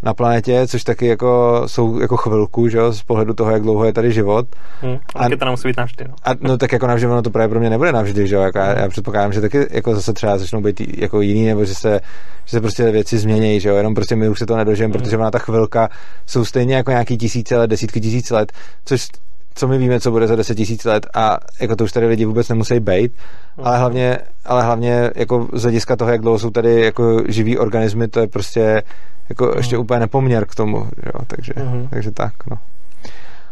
na 0.04 0.14
planetě, 0.14 0.68
což 0.68 0.84
taky 0.84 1.08
jako 1.08 1.64
jsou 1.66 2.00
jako 2.00 2.18
chvilku, 2.18 2.70
že 2.70 2.78
jo, 2.78 2.94
z 2.94 3.04
pohledu 3.04 3.34
toho, 3.34 3.52
jak 3.52 3.62
dlouho 3.62 3.86
je 3.86 3.94
tady 3.94 4.12
život. 4.12 4.48
Hmm, 4.82 4.98
a 5.16 5.24
taky 5.24 5.38
to 5.38 5.46
nemusí 5.46 5.68
být 5.68 5.78
navždy. 5.78 6.06
No. 6.08 6.14
A, 6.24 6.32
no 6.40 6.58
tak 6.58 6.72
jako 6.72 6.88
navždy, 6.88 7.08
no 7.08 7.22
to 7.22 7.30
právě 7.30 7.50
pro 7.50 7.60
mě 7.60 7.70
nebude 7.70 7.92
navždy, 7.92 8.28
že 8.28 8.36
jo, 8.36 8.42
jako 8.42 8.58
já, 8.58 8.80
já, 8.80 8.90
předpokládám, 8.90 9.34
že 9.34 9.42
taky 9.42 9.68
jako 9.72 9.96
zase 9.96 10.14
třeba 10.14 10.38
začnou 10.38 10.62
být 10.62 10.98
jako 10.98 11.22
jiný, 11.22 11.46
nebo 11.46 11.66
že 11.66 11.76
se, 11.76 12.00
že 12.46 12.52
se 12.52 12.62
prostě 12.62 12.92
věci 12.92 13.18
změní, 13.18 13.60
že 13.60 13.70
jo, 13.70 13.76
jenom 13.76 13.94
prostě 13.94 14.16
my 14.16 14.30
už 14.30 14.40
se 14.40 14.46
to 14.46 14.58
nedožijeme, 14.58 14.94
hmm. 14.94 15.04
protože 15.04 15.18
ona 15.18 15.32
ta 15.32 15.40
chvilka 15.40 15.90
jsou 16.26 16.46
stejně 16.46 16.76
jako 16.76 16.92
nějaký 16.92 17.18
tisíce 17.18 17.58
let, 17.58 17.70
desítky 17.70 18.02
tisíc 18.02 18.30
let, 18.30 18.52
což 18.86 19.08
co 19.58 19.68
my 19.68 19.78
víme, 19.78 20.00
co 20.00 20.12
bude 20.12 20.28
za 20.28 20.36
10 20.36 20.56
tisíc 20.56 20.86
let 20.86 21.08
a 21.14 21.38
jako 21.60 21.76
to 21.76 21.84
už 21.84 21.92
tady 21.92 22.08
lidi 22.08 22.26
vůbec 22.26 22.50
nemusí 22.50 22.80
být, 22.80 23.12
ale 23.58 23.72
mhm. 23.72 23.80
hlavně, 23.80 24.20
ale 24.46 24.64
hlavně 24.64 25.12
jako 25.16 25.48
z 25.54 25.62
hlediska 25.62 25.96
toho, 25.96 26.12
jak 26.12 26.22
dlouho 26.22 26.40
jsou 26.40 26.50
tady 26.50 26.82
jako 26.82 27.24
živý 27.28 27.58
organismy, 27.58 28.08
to 28.08 28.20
je 28.20 28.28
prostě 28.28 28.84
jako 29.30 29.54
ještě 29.58 29.78
úplně 29.78 30.00
nepoměr 30.00 30.46
k 30.46 30.56
tomu, 30.56 30.78
jo, 30.78 31.22
takže, 31.28 31.54
uh-huh. 31.54 31.88
takže 31.90 32.12
tak, 32.12 32.34
no. 32.52 32.58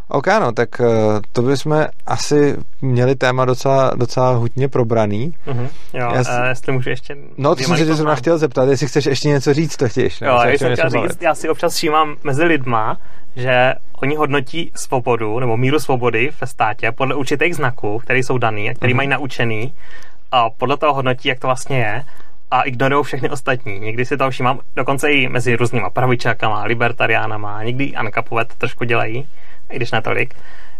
OK, 0.07 0.27
no, 0.27 0.51
tak 0.51 0.79
uh, 0.79 0.87
to 1.31 1.41
bychom 1.41 1.85
asi 2.05 2.57
měli 2.81 3.15
téma 3.15 3.45
docela, 3.45 3.91
docela 3.95 4.31
hutně 4.31 4.67
probraný. 4.67 5.33
Uh-huh. 5.47 5.69
Jo, 5.93 6.11
já, 6.13 6.41
uh, 6.41 6.47
jestli 6.49 6.73
můžu 6.73 6.89
ještě... 6.89 7.17
No, 7.37 7.55
to 7.55 7.63
jsem 7.63 7.77
se 7.77 7.85
tě 7.85 7.95
zrovna 7.95 8.15
chtěl 8.15 8.37
zeptat, 8.37 8.69
jestli 8.69 8.87
chceš 8.87 9.05
ještě 9.05 9.27
něco 9.27 9.53
říct 9.53 9.77
totiž. 9.77 10.21
Jo, 10.21 10.39
já, 10.45 10.57
jsem 10.57 10.73
chtěl 10.73 10.89
říct, 10.89 11.21
já 11.21 11.35
si 11.35 11.49
občas 11.49 11.75
všímám 11.75 12.15
mezi 12.23 12.43
lidma, 12.43 12.97
že 13.35 13.73
oni 14.01 14.15
hodnotí 14.15 14.71
svobodu 14.75 15.39
nebo 15.39 15.57
míru 15.57 15.79
svobody 15.79 16.29
ve 16.41 16.47
státě 16.47 16.91
podle 16.91 17.15
určitých 17.15 17.55
znaků, 17.55 17.99
které 17.99 18.19
jsou 18.19 18.37
daný, 18.37 18.71
které 18.75 18.93
uh-huh. 18.93 18.95
mají 18.95 19.07
naučený 19.07 19.73
a 20.31 20.49
podle 20.49 20.77
toho 20.77 20.93
hodnotí, 20.93 21.29
jak 21.29 21.39
to 21.39 21.47
vlastně 21.47 21.77
je 21.77 22.03
a 22.51 22.61
ignorují 22.61 23.03
všechny 23.03 23.29
ostatní. 23.29 23.79
Někdy 23.79 24.05
si 24.05 24.17
to 24.17 24.29
všímám 24.29 24.59
dokonce 24.75 25.11
i 25.11 25.29
mezi 25.29 25.55
různýma 25.55 25.89
pravičákama, 25.89 26.63
libertariánama, 26.63 27.63
někdy 27.63 27.95
Ankapové 27.95 28.45
to 28.45 28.53
trošku 28.57 28.83
dělají, 28.83 29.27
i 29.69 29.75
když 29.75 29.91
netolik. 29.91 30.35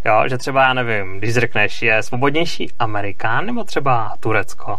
Jo, 0.06 0.24
že 0.30 0.38
třeba, 0.38 0.64
já 0.64 0.74
nevím, 0.74 1.18
když 1.18 1.34
řekneš, 1.34 1.82
je 1.82 2.04
svobodnější 2.04 2.72
Amerikán 2.80 3.46
nebo 3.46 3.64
třeba 3.64 4.14
Turecko, 4.20 4.78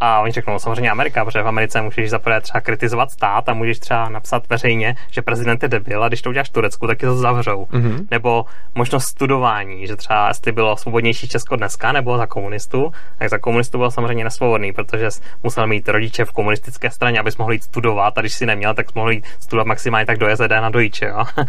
a 0.00 0.20
oni 0.20 0.32
řeknou, 0.32 0.52
no, 0.52 0.58
samozřejmě 0.58 0.90
Amerika, 0.90 1.24
protože 1.24 1.42
v 1.42 1.48
Americe 1.48 1.82
můžeš 1.82 2.10
zaprvé 2.10 2.40
třeba 2.40 2.60
kritizovat 2.60 3.10
stát 3.10 3.48
a 3.48 3.54
můžeš 3.54 3.78
třeba 3.78 4.08
napsat 4.08 4.48
veřejně, 4.48 4.96
že 5.10 5.22
prezident 5.22 5.62
je 5.62 5.68
debil 5.68 6.04
a 6.04 6.08
když 6.08 6.22
to 6.22 6.30
uděláš 6.30 6.48
v 6.48 6.52
Turecku, 6.52 6.86
tak 6.86 7.02
je 7.02 7.08
to 7.08 7.16
zavřou. 7.16 7.64
Mm-hmm. 7.64 8.06
Nebo 8.10 8.44
možnost 8.74 9.04
studování, 9.04 9.86
že 9.86 9.96
třeba 9.96 10.28
jestli 10.28 10.52
bylo 10.52 10.76
svobodnější 10.76 11.28
Česko 11.28 11.56
dneska 11.56 11.92
nebo 11.92 12.18
za 12.18 12.26
komunistů, 12.26 12.92
tak 13.18 13.28
za 13.28 13.38
komunistů 13.38 13.78
byl 13.78 13.90
samozřejmě 13.90 14.24
nesvobodný, 14.24 14.72
protože 14.72 15.08
musel 15.42 15.66
mít 15.66 15.88
rodiče 15.88 16.24
v 16.24 16.32
komunistické 16.32 16.90
straně, 16.90 17.20
abys 17.20 17.36
mohl 17.36 17.52
jít 17.52 17.62
studovat 17.62 18.18
a 18.18 18.20
když 18.20 18.34
si 18.34 18.46
neměl, 18.46 18.74
tak 18.74 18.94
mohl 18.94 19.10
jít 19.10 19.26
studovat 19.40 19.66
maximálně 19.66 20.06
tak 20.06 20.18
do 20.18 20.28
JZD 20.28 20.50
na 20.50 20.70
dojiče. 20.70 21.06
Jo? 21.06 21.24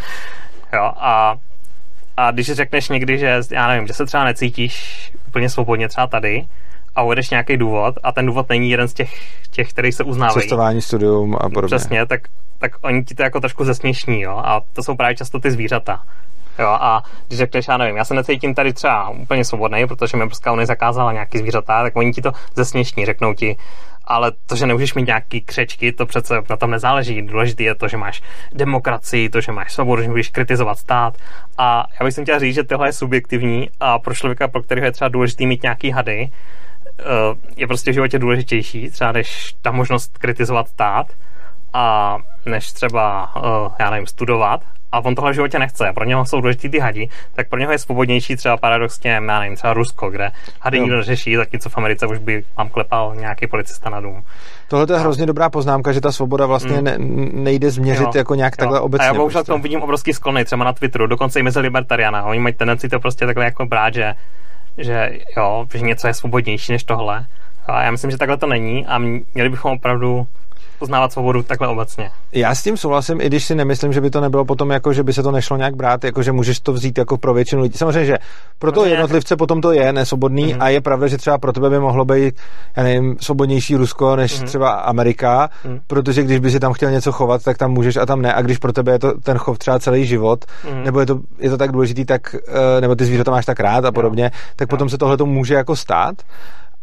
jo? 0.74 0.92
A 0.98 1.36
a 2.18 2.32
když 2.32 2.52
řekneš 2.52 2.90
někdy, 2.90 3.18
že 3.18 3.42
já 3.52 3.68
nevím, 3.68 3.88
že 3.88 3.94
se 3.94 4.06
třeba 4.06 4.24
necítíš 4.24 5.12
úplně 5.28 5.50
svobodně 5.50 5.88
třeba 5.88 6.08
tady, 6.08 6.46
a 6.96 7.02
uvedeš 7.02 7.30
nějaký 7.30 7.58
důvod 7.58 7.96
a 8.04 8.12
ten 8.12 8.26
důvod 8.26 8.50
není 8.50 8.70
jeden 8.70 8.88
z 8.88 8.94
těch, 8.94 9.12
těch 9.52 9.70
který 9.70 9.92
se 9.92 10.04
uznávají. 10.04 10.42
Cestování, 10.42 10.82
studium 10.82 11.36
a 11.36 11.50
podobně. 11.50 11.78
Přesně, 11.78 12.06
tak, 12.06 12.22
tak 12.60 12.72
oni 12.82 13.04
ti 13.04 13.16
to 13.16 13.24
jako 13.24 13.40
trošku 13.40 13.66
zesměšní, 13.66 14.22
jo, 14.22 14.42
a 14.46 14.62
to 14.74 14.84
jsou 14.84 14.96
právě 14.96 15.16
často 15.16 15.40
ty 15.40 15.52
zvířata. 15.52 16.04
Jo, 16.60 16.68
a 16.68 17.04
když 17.28 17.38
řekneš, 17.38 17.68
já 17.68 17.78
nevím, 17.78 17.98
já 17.98 18.06
se 18.06 18.14
necítím 18.14 18.56
tady 18.56 18.74
třeba 18.74 19.10
úplně 19.10 19.46
svobodný, 19.46 19.88
protože 19.88 20.18
mi 20.18 20.24
Evropská 20.24 20.52
unie 20.52 20.66
zakázala 20.66 21.14
nějaký 21.14 21.38
zvířata, 21.38 21.84
tak 21.84 21.96
oni 21.96 22.12
ti 22.12 22.22
to 22.22 22.32
zesměšní, 22.56 23.06
řeknou 23.06 23.34
ti, 23.34 23.58
ale 24.12 24.32
to, 24.46 24.56
že 24.56 24.66
nemůžeš 24.66 24.94
mít 24.94 25.08
nějaký 25.08 25.42
křečky, 25.42 25.92
to 25.92 26.06
přece 26.06 26.36
na 26.50 26.58
tom 26.58 26.72
nezáleží. 26.72 27.22
Důležité 27.22 27.64
je 27.64 27.76
to, 27.76 27.88
že 27.88 27.98
máš 27.98 28.22
demokracii, 28.54 29.30
to, 29.30 29.42
že 29.42 29.52
máš 29.52 29.74
svobodu, 29.74 30.02
že 30.02 30.10
můžeš 30.10 30.30
kritizovat 30.30 30.78
stát. 30.78 31.18
A 31.58 31.86
já 32.00 32.06
bych 32.06 32.16
chtěl 32.22 32.40
říct, 32.40 32.56
že 32.56 32.64
tohle 32.64 32.88
je 32.88 32.94
subjektivní 32.94 33.70
a 33.80 34.00
pro 34.00 34.14
člověka, 34.14 34.48
pro 34.48 34.64
kterého 34.64 34.86
je 34.86 34.92
třeba 34.92 35.08
důležité 35.08 35.46
mít 35.46 35.64
nějaký 35.64 35.92
hady, 35.92 36.30
Eh, 37.02 37.36
je 37.58 37.68
prostě 37.68 37.92
v 37.92 37.94
životě 37.94 38.20
důležitější, 38.20 38.90
třeba 38.90 39.12
než 39.12 39.56
ta 39.62 39.72
možnost 39.72 40.18
kritizovat 40.18 40.68
stát 40.68 41.08
a 41.74 42.18
než 42.46 42.72
třeba, 42.72 43.32
eh, 43.38 43.70
já 43.80 43.90
nevím, 43.90 44.08
studovat 44.08 44.62
a 44.92 45.00
on 45.06 45.16
tohle 45.16 45.32
v 45.32 45.36
životě 45.36 45.60
nechce 45.60 45.92
pro 45.96 46.06
něho 46.06 46.26
jsou 46.26 46.42
důležitý 46.42 46.70
ty 46.70 46.80
hadi, 46.80 47.10
tak 47.34 47.50
pro 47.50 47.60
něho 47.60 47.72
je 47.72 47.78
svobodnější 47.78 48.36
třeba 48.36 48.58
paradoxně, 48.58 49.12
já 49.12 49.40
nevím, 49.40 49.56
třeba 49.56 49.74
Rusko, 49.74 50.10
kde 50.10 50.32
hady 50.62 50.78
jo. 50.78 50.84
nikdo 50.84 50.98
neřeší, 50.98 51.36
zatímco 51.36 51.70
v 51.70 51.78
Americe 51.78 52.08
už 52.08 52.18
by 52.18 52.44
vám 52.58 52.70
klepal 52.70 53.16
nějaký 53.16 53.48
policista 53.48 53.90
na 53.90 54.02
dům. 54.02 54.24
Tohle 54.68 54.96
je 54.96 55.00
hrozně 55.00 55.26
dobrá 55.26 55.50
poznámka, 55.50 55.92
že 55.92 56.02
ta 56.02 56.12
svoboda 56.12 56.46
vlastně 56.46 56.78
mm. 56.78 56.84
ne, 56.84 56.96
nejde 57.34 57.72
změřit 57.72 58.04
jo. 58.04 58.12
jako 58.16 58.36
nějak 58.36 58.54
jo. 58.54 58.58
takhle 58.60 58.80
obecně. 58.80 59.04
A 59.04 59.08
já 59.08 59.14
bohužel 59.14 59.40
prostě. 59.40 59.52
tomu 59.52 59.64
vidím 59.64 59.82
obrovský 59.82 60.14
sklony, 60.14 60.46
třeba 60.46 60.66
na 60.66 60.74
Twitteru, 60.74 61.08
dokonce 61.08 61.40
i 61.40 61.44
mezi 61.44 61.60
libertariana. 61.60 62.24
Oni 62.24 62.40
mají 62.40 62.56
tendenci 62.56 62.90
to 62.90 63.00
prostě 63.00 63.26
takhle 63.26 63.46
jako 63.46 63.66
brát, 63.66 63.94
že 63.94 64.14
že 64.78 65.12
jo, 65.38 65.66
že 65.74 65.86
něco 65.86 66.08
je 66.08 66.14
svobodnější 66.14 66.72
než 66.72 66.84
tohle. 66.84 67.26
A 67.66 67.84
já 67.84 67.92
myslím, 67.92 68.12
že 68.12 68.18
takhle 68.18 68.38
to 68.38 68.48
není 68.48 68.88
a 68.88 68.98
měli 68.98 69.50
bychom 69.50 69.72
opravdu 69.72 70.28
poznávat 70.82 71.12
svobodu 71.12 71.44
takhle 71.44 71.68
obecně. 71.68 72.12
Já 72.32 72.56
s 72.56 72.64
tím 72.64 72.78
souhlasím, 72.78 73.22
i 73.22 73.28
když 73.28 73.46
si 73.46 73.56
nemyslím, 73.56 73.94
že 73.94 74.02
by 74.02 74.10
to 74.10 74.22
nebylo 74.22 74.46
potom 74.46 74.70
jako, 74.70 74.94
že 74.94 75.04
by 75.04 75.14
se 75.14 75.24
to 75.24 75.32
nešlo 75.32 75.58
nějak 75.58 75.76
brát, 75.76 76.04
jako 76.04 76.24
že 76.24 76.32
můžeš 76.32 76.60
to 76.60 76.74
vzít 76.74 76.98
jako 76.98 77.18
pro 77.18 77.34
většinu 77.34 77.62
lidí. 77.62 77.78
Samozřejmě, 77.78 78.06
že 78.06 78.18
pro 78.60 78.72
to 78.72 78.86
jednotlivce 78.86 79.36
potom 79.36 79.62
to 79.62 79.72
je 79.72 79.94
nesvobodný 79.94 80.54
mm-hmm. 80.54 80.64
a 80.64 80.70
je 80.70 80.82
pravda, 80.82 81.08
že 81.08 81.18
třeba 81.18 81.38
pro 81.38 81.54
tebe 81.54 81.70
by 81.70 81.80
mohlo 81.80 82.06
být, 82.06 82.36
já 82.78 82.84
nevím, 82.84 83.18
svobodnější 83.20 83.76
Rusko 83.76 84.16
než 84.16 84.42
mm-hmm. 84.42 84.46
třeba 84.46 84.72
Amerika, 84.72 85.50
mm-hmm. 85.66 85.80
protože 85.88 86.24
když 86.24 86.40
by 86.40 86.52
si 86.52 86.60
tam 86.60 86.74
chtěl 86.74 86.92
něco 86.92 87.12
chovat, 87.12 87.44
tak 87.44 87.58
tam 87.58 87.72
můžeš 87.72 87.96
a 87.98 88.06
tam 88.06 88.22
ne. 88.22 88.34
A 88.34 88.42
když 88.42 88.58
pro 88.58 88.74
tebe 88.74 88.92
je 88.92 89.00
to 89.00 89.14
ten 89.20 89.38
chov 89.38 89.58
třeba 89.58 89.80
celý 89.80 90.06
život, 90.06 90.46
mm-hmm. 90.46 90.84
nebo 90.84 91.00
je 91.00 91.06
to, 91.06 91.20
je 91.40 91.50
to 91.50 91.58
tak 91.58 91.72
důležitý, 91.72 92.06
tak, 92.06 92.36
eh, 92.36 92.82
nebo 92.82 92.96
ty 92.96 93.06
zvířata 93.06 93.32
máš 93.32 93.46
tak 93.46 93.60
rád 93.60 93.86
a 93.86 93.92
podobně, 93.92 94.24
jo. 94.24 94.30
tak 94.56 94.66
jo. 94.66 94.70
potom 94.70 94.90
se 94.90 94.98
tohle 94.98 95.18
to 95.18 95.26
může 95.26 95.54
jako 95.54 95.76
stát. 95.76 96.16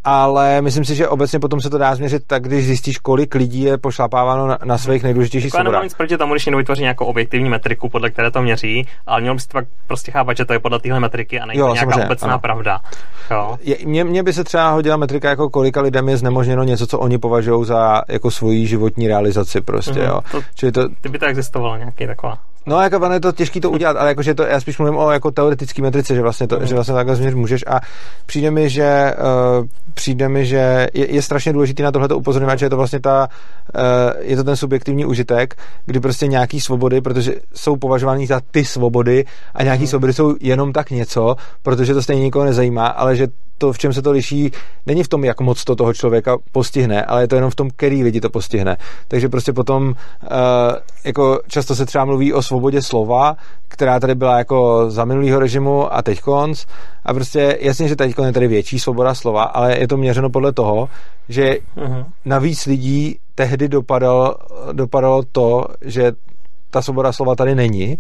Ale 0.09 0.63
myslím 0.63 0.85
si, 0.85 0.95
že 0.95 1.09
obecně 1.09 1.39
potom 1.39 1.61
se 1.61 1.71
to 1.71 1.79
dá 1.79 1.95
změřit 1.95 2.23
tak, 2.27 2.43
když 2.43 2.67
zjistíš, 2.67 2.99
kolik 2.99 3.35
lidí 3.35 3.63
je 3.63 3.79
pošlapáváno 3.79 4.47
na, 4.47 4.59
na 4.65 4.79
svých 4.79 5.03
nejdůležitějších 5.03 5.49
Jako 5.49 5.57
já 5.57 5.63
nemám 5.63 5.83
nic 5.85 5.95
proti 5.95 6.19
tomu, 6.19 6.35
když 6.35 6.47
někdo 6.47 6.57
vytvoří 6.59 6.83
nějakou 6.83 7.05
objektivní 7.05 7.49
metriku, 7.51 7.89
podle 7.89 8.11
které 8.11 8.31
to 8.31 8.43
měří, 8.43 8.87
ale 9.07 9.21
měl 9.21 9.35
byste 9.35 9.53
pak 9.53 9.65
prostě 9.87 10.11
chápat, 10.11 10.37
že 10.37 10.45
to 10.45 10.53
je 10.53 10.59
podle 10.59 10.79
téhle 10.81 11.01
metriky 11.01 11.41
a 11.41 11.47
není 11.47 11.59
Jo, 11.61 11.67
to 11.67 11.73
nějaká 11.75 11.91
samozřejmě, 11.91 12.07
obecná 12.07 12.29
ano. 12.29 12.39
pravda. 12.39 12.81
Jo. 13.31 13.57
Je, 13.61 13.77
mně, 13.85 14.05
mně 14.05 14.23
by 14.23 14.33
se 14.33 14.45
třeba 14.45 14.71
hodila 14.71 14.97
metrika, 14.97 15.29
jako 15.31 15.51
kolika 15.51 15.81
lidem 15.81 16.09
je 16.09 16.17
znemožněno 16.17 16.63
něco, 16.65 16.87
co 16.87 16.99
oni 16.99 17.19
považují 17.19 17.65
za 17.65 18.03
jako 18.09 18.31
svoji 18.31 18.67
životní 18.67 19.09
realizaci 19.09 19.61
prostě, 19.61 20.01
Mhm, 20.01 20.09
jo. 20.09 20.21
to- 20.33 20.41
Čili 20.55 20.73
to, 20.73 20.89
Kdyby 21.01 21.19
to 21.19 21.27
existovalo 21.27 21.77
nějaký 21.77 22.07
taková. 22.07 22.39
No, 22.67 22.81
jako 22.81 22.97
ono 22.97 23.15
je 23.15 23.21
to 23.21 23.33
těžké 23.33 23.61
to 23.61 23.71
udělat, 23.71 23.97
ale 23.97 24.09
jakože 24.09 24.35
to, 24.35 24.43
já 24.43 24.61
spíš 24.61 24.79
mluvím 24.79 24.97
o 24.97 25.11
jako 25.11 25.31
teoretický 25.31 25.83
metrice, 25.83 26.15
že 26.15 26.23
vlastně, 26.23 26.47
to, 26.49 26.57
Mhm. 26.57 26.67
že 26.67 26.75
vlastně 26.75 26.95
takhle 26.95 27.17
změřit 27.17 27.37
můžeš 27.37 27.65
a 27.67 27.81
přijde 28.27 28.51
mi, 28.51 28.71
že 28.71 29.15
uh, 29.61 29.67
přijde 29.95 30.29
mi, 30.29 30.47
že 30.47 30.87
je, 30.95 31.15
je 31.15 31.23
strašně 31.23 31.53
důležité 31.53 31.83
na 31.83 31.93
tohle 31.93 32.09
upozorňovat, 32.09 32.59
že 32.59 32.67
je 32.67 32.71
to 32.71 32.77
vlastně 32.77 33.01
ta, 33.01 33.29
uh, 33.75 33.81
je 34.21 34.37
to 34.37 34.45
ten 34.45 34.57
subjektivní 34.57 35.05
užitek, 35.05 35.55
kdy 35.87 36.01
prostě 36.01 36.27
nějaký 36.27 36.61
svobody, 36.61 37.01
protože 37.01 37.35
jsou 37.55 37.77
považovány 37.77 38.27
za 38.27 38.41
ty 38.51 38.65
svobody 38.65 39.25
a 39.55 39.63
nějaký 39.63 39.83
Mhm. 39.83 39.89
svobody 39.89 40.13
jsou 40.13 40.35
jenom 40.41 40.73
tak 40.73 40.91
něco, 40.91 41.37
protože 41.63 41.95
to 41.95 42.03
stejně 42.03 42.23
nikoho 42.23 42.45
nezajímá, 42.45 42.87
ale 42.87 43.17
že 43.17 43.27
to, 43.59 43.73
v 43.73 43.79
čem 43.79 43.93
se 43.93 44.03
to 44.03 44.11
liší, 44.11 44.51
není 44.87 45.03
v 45.03 45.09
tom, 45.09 45.25
jak 45.25 45.41
moc 45.41 45.65
to 45.65 45.77
toho 45.77 45.95
člověka 45.95 46.37
postihne, 46.53 47.05
ale 47.05 47.23
je 47.23 47.29
to 47.29 47.35
jenom 47.35 47.51
v 47.51 47.55
tom, 47.55 47.71
který 47.77 48.05
lidi 48.05 48.21
to 48.21 48.31
postihne. 48.31 48.77
Takže 49.09 49.29
prostě 49.29 49.53
potom 49.53 49.89
uh, 49.89 49.95
jako 51.05 51.41
často 51.49 51.75
se 51.75 51.87
třeba 51.87 52.05
mluví 52.05 52.33
o 52.33 52.43
svobodě 52.43 52.83
slova, 52.83 53.37
která 53.69 54.01
tady 54.01 54.15
byla 54.15 54.39
jako 54.39 54.91
za 54.91 55.05
minulýho 55.05 55.39
režimu 55.39 55.95
a 55.95 56.03
teď 56.03 56.21
konc. 56.21 56.65
A 57.05 57.15
prostě 57.15 57.59
jasně, 57.61 57.89
že 57.89 57.97
teď 57.97 58.15
je 58.27 58.33
tady 58.33 58.49
větší 58.49 58.79
svoboda 58.79 59.15
slova, 59.15 59.43
ale 59.43 59.79
je 59.79 59.89
to 59.89 59.97
měřeno 59.97 60.31
podle 60.31 60.53
toho, 60.53 60.89
že 61.29 61.57
Mhm. 61.77 62.05
na 62.25 62.39
víc 62.39 62.67
lidí 62.67 63.19
tehdy 63.35 63.69
dopadalo, 63.69 64.35
dopadalo 64.73 65.23
to, 65.33 65.65
že 65.81 66.13
ta 66.71 66.83
svoboda 66.83 67.13
slova 67.13 67.35
tady 67.35 67.55
není, 67.55 67.99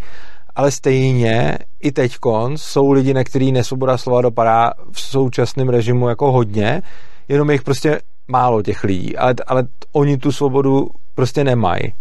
ale 0.59 0.71
stejně 0.71 1.59
i 1.81 1.93
teď 1.93 2.17
jsou 2.57 2.93
lidi, 2.93 3.15
na 3.15 3.25
který 3.25 3.53
nesvoboda 3.53 3.99
slova 3.99 4.23
dopadá 4.23 4.73
v 4.93 5.01
současném 5.01 5.69
režimu 5.69 6.09
jako 6.09 6.33
hodně, 6.33 6.83
jenom 7.29 7.51
je 7.51 7.55
jich 7.55 7.63
prostě 7.63 8.01
málo 8.29 8.63
těch 8.63 8.85
lidí, 8.85 9.17
ale, 9.17 9.35
ale 9.47 9.65
oni 9.93 10.17
tu 10.17 10.33
svobodu 10.33 10.89
prostě 11.15 11.45
nemají. 11.45 11.95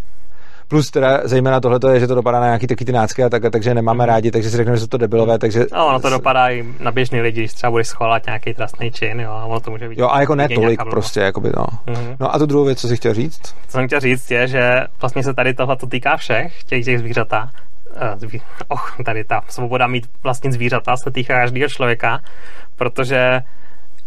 Plus 0.68 0.90
teda 0.90 1.20
zejména 1.24 1.60
tohle 1.60 1.78
je, 1.92 2.00
že 2.00 2.06
to 2.06 2.14
dopadá 2.14 2.40
na 2.40 2.46
nějaký 2.46 2.66
taky 2.66 2.84
ty 2.84 2.92
nácky 2.92 3.24
a 3.24 3.28
tak, 3.28 3.42
takže 3.52 3.74
nemáme 3.74 4.06
rádi, 4.06 4.30
takže 4.30 4.50
si 4.50 4.56
řekneme, 4.56 4.76
že 4.76 4.80
jsou 4.80 4.86
to 4.86 4.98
debilové, 4.98 5.38
takže... 5.38 5.66
No, 5.72 5.86
ono 5.86 6.00
to 6.00 6.10
dopadá 6.10 6.48
i 6.48 6.64
na 6.80 6.92
běžný 6.92 7.20
lidi, 7.20 7.40
když 7.40 7.52
třeba 7.52 7.70
budeš 7.70 7.88
schvalovat 7.88 8.26
nějaký 8.26 8.54
trestný 8.54 8.90
čin, 8.90 9.20
jo, 9.20 9.30
a 9.30 9.44
ono 9.44 9.60
to 9.60 9.70
může 9.70 9.88
být. 9.88 9.98
Jo, 9.98 10.08
a 10.10 10.20
jako 10.20 10.34
ne 10.34 10.48
tolik 10.48 10.80
prostě, 10.90 11.20
jakoby 11.20 11.50
no. 11.56 11.64
Mhm. 11.86 12.16
No 12.20 12.34
a 12.34 12.38
tu 12.38 12.46
druhou 12.46 12.64
věc, 12.64 12.80
co 12.80 12.88
jsi 12.88 12.96
chtěl 12.96 13.14
říct? 13.14 13.40
Co 13.42 13.72
jsem 13.72 13.86
chtěl 13.86 14.00
říct 14.00 14.30
je, 14.30 14.48
že 14.48 14.80
vlastně 15.00 15.22
se 15.22 15.34
tady 15.34 15.54
tohle 15.54 15.76
týká 15.88 16.16
všech 16.16 16.64
těch, 16.64 16.84
těch 16.84 16.98
zvířata. 16.98 17.50
Oh, 18.68 18.90
tady 19.04 19.24
ta 19.24 19.42
svoboda 19.48 19.86
mít 19.86 20.10
vlastnit 20.22 20.52
zvířata 20.52 20.96
se 20.96 21.10
týká 21.10 21.34
každého 21.34 21.68
člověka, 21.68 22.20
protože 22.76 23.40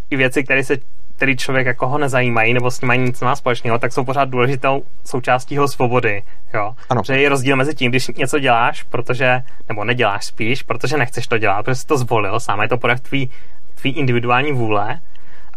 i 0.10 0.16
věci, 0.16 0.44
které 0.44 0.64
se 0.64 0.78
který 1.22 1.38
člověk 1.38 1.68
jako 1.68 1.88
ho 1.88 1.98
nezajímají 1.98 2.54
nebo 2.54 2.72
s 2.72 2.82
ním 2.82 2.88
mají 2.88 3.00
nic 3.00 3.22
má 3.22 3.36
společného, 3.36 3.80
tak 3.80 3.94
jsou 3.94 4.04
pořád 4.04 4.30
důležitou 4.30 4.84
součástí 5.06 5.56
jeho 5.56 5.68
svobody. 5.68 6.24
Jo? 6.54 6.76
Ano. 6.90 7.02
Že 7.06 7.22
je 7.22 7.30
rozdíl 7.30 7.56
mezi 7.56 7.76
tím, 7.76 7.92
když 7.92 8.08
něco 8.08 8.40
děláš, 8.40 8.84
protože, 8.84 9.44
nebo 9.70 9.84
neděláš 9.84 10.26
spíš, 10.26 10.64
protože 10.64 10.98
nechceš 10.98 11.28
to 11.28 11.38
dělat, 11.38 11.64
protože 11.64 11.76
jsi 11.76 11.88
to 11.88 11.98
zvolil 11.98 12.40
sám, 12.40 12.62
je 12.62 12.68
to 12.68 12.78
projev 12.78 13.00
tvý, 13.00 13.30
tvý 13.76 13.92
individuální 13.92 14.52
vůle, 14.52 15.00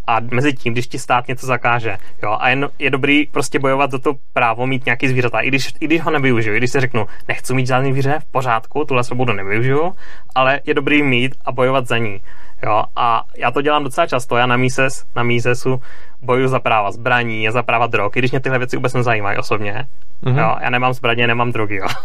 a 0.07 0.21
mezi 0.21 0.53
tím, 0.53 0.73
když 0.73 0.87
ti 0.87 0.99
stát 0.99 1.29
něco 1.29 1.47
zakáže. 1.47 1.97
Jo? 2.23 2.37
A 2.41 2.49
je, 2.49 2.57
no- 2.57 2.69
je 2.79 2.91
dobrý 2.91 3.27
prostě 3.27 3.59
bojovat 3.59 3.91
za 3.91 3.99
to 3.99 4.13
právo 4.33 4.67
mít 4.67 4.85
nějaký 4.87 5.09
zvířata. 5.09 5.41
I 5.41 5.49
když, 5.49 5.73
I 5.81 5.85
když 5.85 6.01
ho 6.01 6.11
nevyužiju, 6.11 6.55
i 6.55 6.59
když 6.59 6.71
si 6.71 6.81
řeknu, 6.81 7.07
nechci 7.29 7.55
mít 7.55 7.67
žádný 7.67 7.93
zvíře, 7.93 8.19
v 8.21 8.25
pořádku, 8.33 8.85
tuhle 8.85 9.05
svobodu 9.05 9.33
nevyužiju, 9.33 9.95
ale 10.35 10.61
je 10.67 10.75
dobrý 10.75 11.03
mít 11.03 11.35
a 11.45 11.53
bojovat 11.53 11.87
za 11.87 11.99
ní. 11.99 12.21
Jo? 12.63 12.85
A 12.97 13.23
já 13.37 13.51
to 13.51 13.63
dělám 13.63 13.85
docela 13.85 14.07
často. 14.07 14.37
Já 14.37 14.47
na 14.47 14.57
Mises, 14.57 15.05
na 15.17 15.23
Misesu 15.23 15.81
bojuju 16.23 16.49
za 16.49 16.61
práva 16.61 16.91
zbraní, 16.91 17.49
za 17.51 17.63
práva 17.63 17.87
drog, 17.87 18.17
i 18.17 18.19
když 18.19 18.31
mě 18.31 18.41
tyhle 18.41 18.59
věci 18.59 18.77
vůbec 18.77 18.95
nezajímají 18.95 19.39
osobně. 19.39 19.87
Mhm. 20.23 20.39
Jo? 20.39 20.57
Já 20.61 20.71
nemám 20.71 20.93
zbraně, 20.93 21.27
nemám 21.27 21.53
drogy. 21.53 21.77
Jo? 21.77 21.87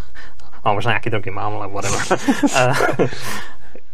No, 0.66 0.74
možná 0.74 0.92
nějaký 0.92 1.10
drogy 1.10 1.32
mám, 1.32 1.54
ale 1.56 1.68
whatever. 1.68 2.00
Eh, 2.56 2.74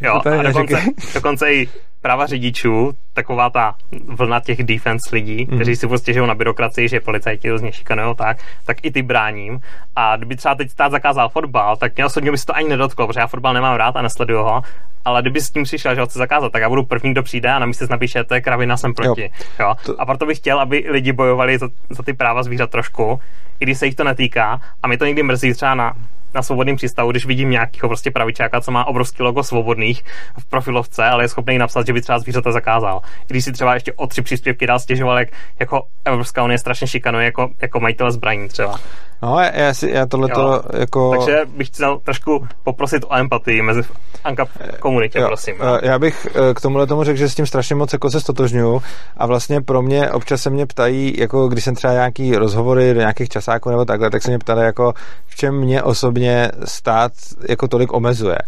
jo, 0.00 0.20
a 0.38 0.42
dokonce, 0.42 0.82
dokonce 1.14 1.52
i 1.54 1.68
práva 2.06 2.26
řidičů, 2.26 2.92
taková 3.12 3.50
ta 3.50 3.74
vlna 4.08 4.40
těch 4.40 4.62
defense 4.62 5.08
lidí, 5.12 5.44
Mhm. 5.48 5.56
kteří 5.58 5.76
si 5.76 5.86
prostě 5.88 6.12
žijou 6.12 6.26
na 6.26 6.34
byrokracii, 6.34 6.88
že 6.88 7.00
policajti 7.00 7.50
různě 7.50 7.72
šikanujou, 7.72 8.14
tak, 8.14 8.38
tak 8.64 8.76
i 8.82 8.90
ty 8.90 9.02
bráním. 9.02 9.60
A 9.96 10.16
kdyby 10.16 10.36
třeba 10.36 10.54
teď 10.54 10.70
stát 10.70 10.90
zakázal 10.92 11.28
fotbal, 11.28 11.76
tak 11.76 11.96
mě 11.96 12.04
osobně 12.06 12.30
by 12.30 12.38
se 12.38 12.46
to 12.46 12.56
ani 12.56 12.68
nedotklo, 12.68 13.06
protože 13.06 13.20
já 13.20 13.26
fotbal 13.26 13.54
nemám 13.54 13.76
rád 13.76 13.96
a 13.96 14.02
nesleduju 14.02 14.38
ho. 14.42 14.62
Ale 15.04 15.22
kdyby 15.22 15.40
s 15.40 15.50
tím 15.50 15.62
přišel, 15.64 15.94
že 15.94 16.00
ho 16.00 16.06
chce 16.06 16.18
zakázat, 16.18 16.52
tak 16.52 16.62
já 16.62 16.68
budu 16.68 16.82
první, 16.84 17.10
kdo 17.12 17.22
přijde 17.22 17.48
a 17.50 17.58
na 17.58 17.66
místě 17.66 17.86
napíše, 17.90 18.24
to 18.24 18.34
je 18.34 18.40
kravina, 18.40 18.76
jsem 18.76 18.94
proti. 18.94 19.22
Jo. 19.22 19.28
Jo. 19.60 19.74
To- 19.86 20.00
A 20.00 20.06
proto 20.06 20.26
bych 20.26 20.38
chtěl, 20.38 20.60
aby 20.60 20.84
lidi 20.88 21.12
bojovali 21.12 21.58
za, 21.58 21.68
za 21.90 22.02
ty 22.02 22.12
práva 22.12 22.42
zvířat 22.42 22.70
trošku, 22.70 23.20
i 23.60 23.64
když 23.64 23.78
se 23.78 23.86
jich 23.86 23.94
to 23.94 24.04
netýká. 24.04 24.60
A 24.82 24.88
mě 24.88 24.98
to 24.98 25.04
někdy 25.04 25.22
mrzí 25.22 25.52
třeba 25.54 25.74
na, 25.74 25.92
na 26.36 26.42
svobodném 26.42 26.76
přístavu, 26.76 27.10
když 27.10 27.26
vidím 27.26 27.50
nějakého 27.50 27.88
prostě 27.88 28.10
pravičáka, 28.10 28.60
co 28.60 28.70
má 28.70 28.84
obrovský 28.84 29.22
logo 29.22 29.42
svobodných 29.42 30.04
v 30.38 30.44
profilovce, 30.44 31.04
ale 31.04 31.24
je 31.24 31.28
schopný 31.28 31.58
napsat, 31.58 31.86
že 31.86 31.92
by 31.92 32.00
třeba 32.00 32.18
zvířata 32.18 32.52
zakázal. 32.52 33.00
Když 33.26 33.44
si 33.44 33.52
třeba 33.52 33.74
ještě 33.74 33.92
o 33.92 34.06
tři 34.06 34.22
příspěvky 34.22 34.66
dál 34.66 34.78
stěžoval, 34.78 35.18
jak 35.18 35.28
jako 35.60 35.82
Evropská 36.04 36.44
unie 36.44 36.58
strašně 36.58 36.86
šikanuje 36.86 37.24
jako, 37.24 37.50
jako 37.62 37.80
majitel 37.80 38.10
zbraní 38.10 38.48
třeba. 38.48 38.80
No, 39.22 39.40
já, 39.40 39.56
já, 39.56 39.74
si, 39.74 39.90
já 39.90 40.06
tohleto 40.06 40.40
Jo. 40.40 40.62
jako... 40.80 41.10
Takže 41.16 41.40
bych 41.56 41.66
chtěl 41.66 41.98
trošku 42.04 42.46
poprosit 42.64 43.04
o 43.08 43.14
empatii 43.16 43.62
mezi 43.62 43.80
Anka 44.24 44.44
komunitě, 44.80 45.18
Jo, 45.18 45.26
prosím. 45.26 45.54
eh, 45.60 45.86
Já 45.86 45.98
bych 45.98 46.26
eh, 46.50 46.54
k 46.54 46.60
tomuhle 46.60 46.86
tomu 46.86 47.04
řekl, 47.04 47.18
že 47.18 47.28
s 47.28 47.34
tím 47.34 47.46
strašně 47.46 47.76
moc 47.76 47.92
jako 47.92 48.10
se 48.10 48.20
stotožňuju 48.20 48.82
a 49.16 49.26
vlastně 49.26 49.60
pro 49.60 49.82
mě 49.82 50.10
občas 50.10 50.42
se 50.42 50.50
mě 50.50 50.66
ptají, 50.66 51.14
jako 51.18 51.48
když 51.48 51.64
jsem 51.64 51.74
třeba 51.74 51.92
nějaký 51.92 52.36
rozhovory 52.36 52.94
do 52.94 53.00
nějakých 53.00 53.28
časáků 53.28 53.70
nebo 53.70 53.84
takhle, 53.84 54.10
tak 54.10 54.22
se 54.22 54.30
mě 54.30 54.38
ptali 54.38 54.64
jako 54.64 54.92
v 55.26 55.36
čem 55.36 55.54
mě 55.54 55.82
osobně 55.82 56.50
stát 56.64 57.12
jako 57.48 57.68
tolik 57.68 57.92
omezuje. 57.92 58.38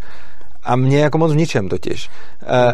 A 0.68 0.76
mě 0.76 0.98
jako 0.98 1.18
moc 1.18 1.32
v 1.32 1.36
ničem 1.36 1.68
totiž. 1.68 2.08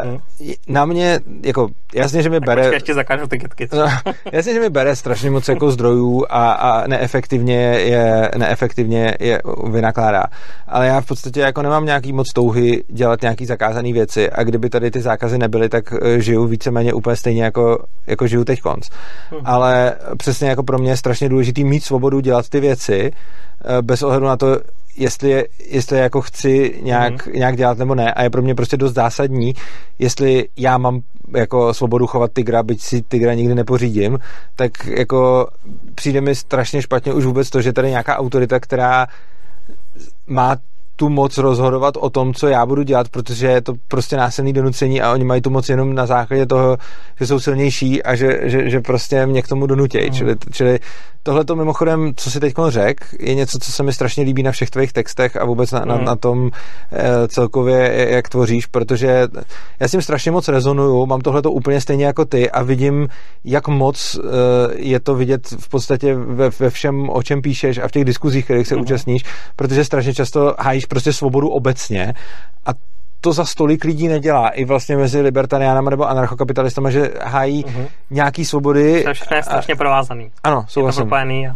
Mhm. 0.05 0.15
Mm-hmm. 0.15 0.55
Na 0.67 0.85
mě, 0.85 1.19
jako 1.43 1.67
jasně, 1.95 2.23
že 2.23 2.29
mi 2.29 2.39
Tak 2.39 2.45
bere... 2.45 2.61
počkej, 2.61 2.75
ještě 2.75 2.93
zakážu 2.93 3.27
ty 3.27 3.39
kytky. 3.39 3.67
No, 3.73 3.85
jasně, 4.31 4.53
že 4.53 4.59
mi 4.59 4.69
bere 4.69 4.95
strašně 4.95 5.31
moc 5.31 5.47
jako 5.47 5.71
zdrojů 5.71 6.25
a, 6.29 6.51
a 6.51 6.87
neefektivně, 6.87 7.55
je, 7.61 8.31
neefektivně 8.37 9.17
je 9.19 9.41
vynakládá. 9.71 10.23
Ale 10.67 10.87
já 10.87 11.01
v 11.01 11.05
podstatě 11.05 11.39
jako 11.39 11.61
nemám 11.61 11.85
nějaký 11.85 12.13
moc 12.13 12.33
touhy 12.33 12.83
dělat 12.87 13.21
nějaký 13.21 13.45
zakázané 13.45 13.93
věci 13.93 14.29
a 14.29 14.43
kdyby 14.43 14.69
tady 14.69 14.91
ty 14.91 15.01
zákazy 15.01 15.37
nebyly, 15.37 15.69
tak 15.69 15.93
eh, 16.01 16.21
žiju 16.21 16.45
víceméně 16.45 16.93
úplně 16.93 17.15
stejně 17.15 17.43
jako, 17.43 17.85
jako 18.07 18.27
žiju 18.27 18.43
teď 18.43 18.61
konc. 18.61 18.89
Hm. 19.31 19.35
Ale 19.45 19.93
přesně 20.17 20.49
jako 20.49 20.63
pro 20.63 20.77
mě 20.77 20.91
je 20.91 20.97
strašně 20.97 21.29
důležitý 21.29 21.63
mít 21.63 21.83
svobodu 21.83 22.19
dělat 22.19 22.49
ty 22.49 22.59
věci 22.59 23.11
eh, 23.11 23.81
bez 23.81 24.03
ohledu 24.03 24.25
na 24.25 24.37
to, 24.37 24.59
jestli, 24.97 25.29
je, 25.29 25.47
jestli 25.69 25.97
jako 25.99 26.21
chci 26.21 26.79
nějak, 26.83 27.27
Mhm. 27.27 27.35
nějak 27.35 27.57
dělat 27.57 27.77
nebo 27.77 27.95
ne 27.95 28.13
a 28.13 28.23
je 28.23 28.29
pro 28.29 28.41
mě 28.41 28.55
prostě 28.55 28.77
dost 28.77 28.93
zásadní, 28.93 29.53
jestli 29.99 30.47
já 30.57 30.77
mám 30.77 31.01
jako 31.35 31.73
svobodu 31.73 32.07
chovat 32.07 32.31
tygra, 32.33 32.63
byť 32.63 32.81
si 32.81 33.01
tygra 33.01 33.33
nikdy 33.33 33.55
nepořídím, 33.55 34.19
tak 34.55 34.85
jako 34.85 35.47
přijde 35.95 36.21
mi 36.21 36.35
strašně 36.35 36.81
špatně 36.81 37.13
už 37.13 37.25
vůbec 37.25 37.49
to, 37.49 37.61
že 37.61 37.73
tady 37.73 37.89
nějaká 37.89 38.17
autorita, 38.17 38.59
která 38.59 39.07
má 40.27 40.57
tu 40.95 41.09
moc 41.09 41.37
rozhodovat 41.37 41.97
o 41.97 42.09
tom, 42.09 42.33
co 42.33 42.47
já 42.47 42.65
budu 42.65 42.83
dělat, 42.83 43.09
protože 43.09 43.47
je 43.47 43.61
to 43.61 43.73
prostě 43.87 44.17
násilný 44.17 44.53
donucení 44.53 45.01
a 45.01 45.13
oni 45.13 45.23
mají 45.23 45.41
tu 45.41 45.49
moc 45.49 45.69
jenom 45.69 45.95
na 45.95 46.05
základě 46.05 46.45
toho, 46.45 46.77
že 47.19 47.27
jsou 47.27 47.39
silnější 47.39 48.03
a 48.03 48.15
že, 48.15 48.39
že, 48.43 48.69
že 48.69 48.79
prostě 48.79 49.25
mě 49.25 49.41
k 49.41 49.47
tomu 49.47 49.65
donutějí. 49.67 50.05
Mhm. 50.09 50.13
Čili, 50.17 50.35
čili 50.51 50.79
tohle 51.23 51.45
to 51.45 51.55
mimochodem, 51.55 52.11
co 52.15 52.31
si 52.31 52.39
teď 52.39 52.53
řekl, 52.67 53.03
je 53.19 53.35
něco, 53.35 53.59
co 53.59 53.71
se 53.71 53.83
mi 53.83 53.93
strašně 53.93 54.23
líbí 54.23 54.43
na 54.43 54.51
všech 54.51 54.69
tvých 54.69 54.93
textech 54.93 55.35
a 55.35 55.45
vůbec 55.45 55.71
na, 55.71 55.79
na, 55.85 55.95
Mhm. 55.95 56.05
na 56.05 56.15
tom 56.15 56.49
eh, 56.91 57.27
celkově, 57.27 58.07
jak 58.09 58.29
tvoříš, 58.29 58.65
protože 58.65 59.27
já 59.79 59.87
s 59.87 59.91
tím 59.91 60.01
strašně 60.01 60.31
moc 60.31 60.47
rezonuju, 60.47 61.05
mám 61.05 61.21
tohle 61.21 61.41
to 61.41 61.51
úplně 61.51 61.81
stejně 61.81 62.05
jako 62.05 62.25
ty 62.25 62.51
a 62.51 62.63
vidím, 62.63 63.07
jak 63.43 63.67
moc 63.67 64.19
eh, 64.19 64.27
je 64.75 64.99
to 64.99 65.15
vidět 65.15 65.47
v 65.59 65.69
podstatě 65.69 66.15
ve, 66.15 66.49
ve 66.59 66.69
všem, 66.69 67.09
o 67.09 67.23
čem 67.23 67.41
píšeš 67.41 67.77
a 67.77 67.87
v 67.87 67.91
těch 67.91 68.05
diskuzích, 68.05 68.45
kterých 68.45 68.67
se 68.67 68.75
Mhm. 68.75 68.81
účastníš, 68.83 69.23
protože 69.55 69.85
strašně 69.85 70.13
často 70.13 70.55
hájíš 70.59 70.84
prostě 70.87 71.13
svobodu 71.13 71.49
obecně 71.49 72.13
a 72.65 72.69
to 73.21 73.33
za 73.33 73.45
stolik 73.45 73.83
lidí 73.83 74.07
nedělá. 74.07 74.49
I 74.49 74.65
vlastně 74.65 74.97
mezi 74.97 75.21
libertariánama 75.21 75.89
nebo 75.89 76.09
anarchokapitalistama, 76.09 76.89
že 76.89 77.11
hájí 77.23 77.63
Mhm. 77.67 77.85
nějaký 78.09 78.45
svobody. 78.45 79.03
To 79.03 79.13
všechno 79.13 79.37
je 79.37 79.43
strašně 79.43 79.75
provázaný. 79.75 80.31
Ano, 80.43 80.57
Je 80.57 80.63
to 80.63 80.69
souhlasím. 80.71 81.01
propojený 81.03 81.47
a 81.47 81.55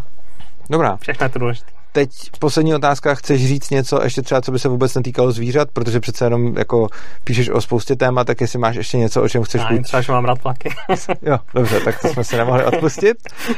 Dobrá. 0.69 0.97
všechno 0.97 1.25
je 1.25 1.29
to 1.29 1.39
důležité. 1.39 1.71
Teď 1.91 2.09
poslední 2.39 2.75
otázka, 2.75 3.15
chceš 3.15 3.47
říct 3.47 3.69
něco 3.69 4.03
ještě 4.03 4.21
třeba, 4.21 4.41
co 4.41 4.51
by 4.51 4.59
se 4.59 4.69
vůbec 4.69 4.95
netýkalo 4.95 5.31
zvířat, 5.31 5.71
protože 5.73 5.99
přece 5.99 6.25
jenom 6.25 6.57
jako 6.57 6.87
píšeš 7.23 7.49
o 7.49 7.61
spoustě 7.61 7.95
témat, 7.95 8.27
tak 8.27 8.41
jestli 8.41 8.59
máš 8.59 8.75
ještě 8.75 8.97
něco, 8.97 9.23
o 9.23 9.29
čem 9.29 9.43
chceš 9.43 9.61
Já 9.71 9.81
třeba, 9.83 10.01
že 10.01 10.11
mám 10.11 10.25
rád 10.25 10.39
plaky. 10.39 10.69
jo, 11.21 11.37
dobře, 11.53 11.79
tak 11.79 12.01
to 12.01 12.07
jsme 12.07 12.23
se 12.23 12.37
nemohli 12.37 12.65
odpustit. 12.65 13.17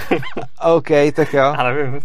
OK, 0.64 0.88
tak 1.14 1.34
jo. 1.34 1.54
Já 1.58 1.64
nevím, 1.64 2.00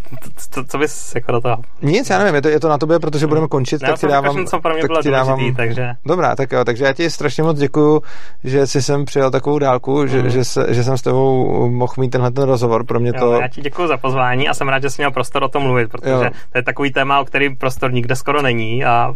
co, 0.50 0.64
co 0.64 0.78
bys 0.78 1.14
jako 1.14 1.32
do 1.32 1.40
toho? 1.40 1.56
Nic, 1.82 2.10
já 2.10 2.18
nevím, 2.18 2.34
je 2.34 2.42
to, 2.42 2.48
je 2.48 2.60
to 2.60 2.68
na 2.68 2.78
tobě, 2.78 2.98
protože 2.98 3.26
budeme 3.26 3.48
končit, 3.48 3.82
ne, 3.82 3.88
tak 3.88 4.00
ti 4.00 4.06
dávám... 4.06 4.46
Co 4.46 4.60
pro 4.60 4.72
mě 4.72 4.82
tak 4.82 4.88
bylo 4.88 5.02
ti 5.02 5.10
dávám, 5.10 5.38
důležitý, 5.38 5.56
takže... 5.56 5.92
Dobrá, 6.06 6.36
tak 6.36 6.52
jo, 6.52 6.64
takže 6.64 6.84
já 6.84 6.92
ti 6.92 7.10
strašně 7.10 7.42
moc 7.42 7.58
děkuju, 7.58 8.02
že 8.44 8.66
jsi 8.66 8.82
sem 8.82 9.04
přijel 9.04 9.30
takovou 9.30 9.58
dálku, 9.58 10.00
mm. 10.00 10.08
že, 10.08 10.30
že, 10.30 10.44
se, 10.44 10.66
že 10.68 10.84
jsem 10.84 10.98
s 10.98 11.02
tebou 11.02 11.70
mohl 11.70 11.92
mít 11.98 12.10
tenhle 12.10 12.30
ten 12.30 12.44
rozhovor, 12.44 12.84
pro 12.84 13.00
mě 13.00 13.12
to... 13.12 13.32
Jo, 13.32 13.40
já 13.40 13.48
ti 13.48 13.60
děkuji 13.60 13.88
za 13.88 13.96
pozvání 13.96 14.48
a 14.48 14.54
jsem 14.54 14.68
rád, 14.68 14.82
že 14.82 14.90
jsi 14.90 15.02
měl 15.02 15.10
prostor 15.10 15.44
o 15.44 15.48
tom 15.48 15.62
mluvit, 15.62 15.88
protože 15.90 16.15
jo. 16.24 16.30
to 16.52 16.58
je 16.58 16.62
takový 16.62 16.92
téma, 16.92 17.20
o 17.20 17.24
kterým 17.24 17.56
prostor 17.56 17.92
nikde 17.92 18.16
skoro 18.16 18.42
není 18.42 18.84
a 18.84 19.14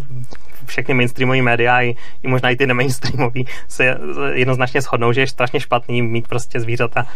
všechny 0.67 0.95
mainstreamové 0.95 1.43
média 1.43 1.83
i, 1.83 1.97
i 2.23 2.29
možná 2.29 2.51
i 2.51 2.57
ty 2.57 2.67
nemainstreamové 2.67 3.41
se 3.69 3.99
jednoznačně 4.33 4.81
shodnou, 4.81 5.13
že 5.13 5.21
je 5.21 5.27
strašně 5.27 5.61
špatný 5.61 6.03
mít 6.03 6.29
prostě 6.29 6.61
zvířata 6.61 7.07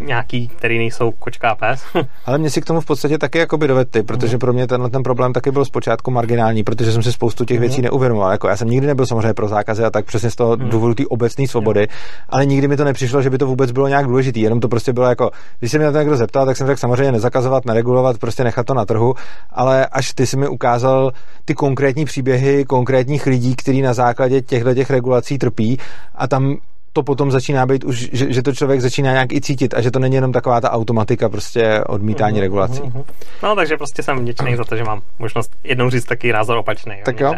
nějaký, 0.00 0.48
který 0.48 0.78
nejsou 0.78 1.10
kočka 1.10 1.50
a 1.50 1.54
pes. 1.54 1.82
Ale 2.26 2.38
mě 2.38 2.50
si 2.50 2.60
k 2.60 2.64
tomu 2.64 2.80
v 2.80 2.86
podstatě 2.86 3.18
taky 3.18 3.38
jako 3.38 3.58
by 3.58 3.68
dovedli, 3.68 4.02
protože 4.02 4.38
pro 4.38 4.52
mě 4.52 4.66
tenhle 4.66 4.90
ten 4.90 5.02
problém 5.02 5.32
taky 5.32 5.50
byl 5.50 5.64
zpočátku 5.64 6.10
marginální, 6.10 6.64
protože 6.64 6.92
jsem 6.92 7.02
si 7.02 7.12
spoustu 7.12 7.44
těch 7.44 7.60
věcí 7.60 7.82
neuvědomoval. 7.82 8.32
Jako 8.32 8.48
já 8.48 8.56
jsem 8.56 8.68
nikdy 8.68 8.86
nebyl 8.86 9.06
samozřejmě 9.06 9.34
pro 9.34 9.48
zákazy 9.48 9.84
a 9.84 9.90
tak 9.90 10.04
přesně 10.04 10.30
z 10.30 10.36
toho 10.36 10.56
důvodu 10.56 10.94
té 10.94 11.06
obecné 11.06 11.48
svobody, 11.48 11.88
ale 12.28 12.46
nikdy 12.46 12.68
mi 12.68 12.76
to 12.76 12.84
nepřišlo, 12.84 13.22
že 13.22 13.30
by 13.30 13.38
to 13.38 13.46
vůbec 13.46 13.70
bylo 13.72 13.88
nějak 13.88 14.06
důležité. 14.06 14.40
Jenom 14.40 14.60
to 14.60 14.68
prostě 14.68 14.92
bylo 14.92 15.06
jako, 15.06 15.30
když 15.58 15.70
se 15.70 15.78
mě 15.78 15.86
na 15.86 15.92
to 15.92 15.98
někdo 15.98 16.16
zeptal, 16.16 16.46
tak 16.46 16.56
jsem 16.56 16.66
řekl 16.66 16.80
samozřejmě 16.80 17.12
nezakazovat, 17.12 17.64
neregulovat, 17.64 18.18
prostě 18.18 18.44
nechat 18.44 18.66
to 18.66 18.74
na 18.74 18.84
trhu, 18.84 19.14
ale 19.50 19.86
až 19.86 20.12
ty 20.14 20.26
si 20.26 20.36
mi 20.36 20.48
ukázal 20.48 21.12
ty 21.44 21.54
konkrétní 21.54 22.04
příběhy 22.04 22.64
konkrétních 22.64 23.26
lidí, 23.26 23.56
kteří 23.56 23.82
na 23.82 23.94
základě 23.94 24.42
těchto 24.42 24.74
těch 24.74 24.90
regulací 24.90 25.38
trpí 25.38 25.78
a 26.14 26.28
tam 26.28 26.56
to 26.92 27.02
potom 27.02 27.30
začíná 27.30 27.66
být 27.66 27.84
už, 27.84 28.08
že, 28.12 28.32
že 28.32 28.42
to 28.42 28.52
člověk 28.52 28.80
začíná 28.80 29.12
nějak 29.12 29.32
i 29.32 29.40
cítit 29.40 29.74
a 29.74 29.80
že 29.80 29.90
to 29.90 29.98
není 29.98 30.14
jenom 30.14 30.32
taková 30.32 30.60
ta 30.60 30.70
automatika 30.70 31.28
prostě 31.28 31.84
odmítání 31.86 32.36
uh-huh, 32.36 32.40
regulací. 32.40 32.80
Uh-huh. 32.80 33.04
No 33.42 33.56
takže 33.56 33.76
prostě 33.76 34.02
jsem 34.02 34.18
vděčný 34.18 34.56
za 34.56 34.64
to, 34.64 34.76
že 34.76 34.84
mám 34.84 35.02
možnost 35.18 35.50
jednou 35.64 35.90
říct 35.90 36.04
taky 36.04 36.32
názor 36.32 36.56
opačný. 36.56 36.94
Tak 37.04 37.20
jo. 37.20 37.34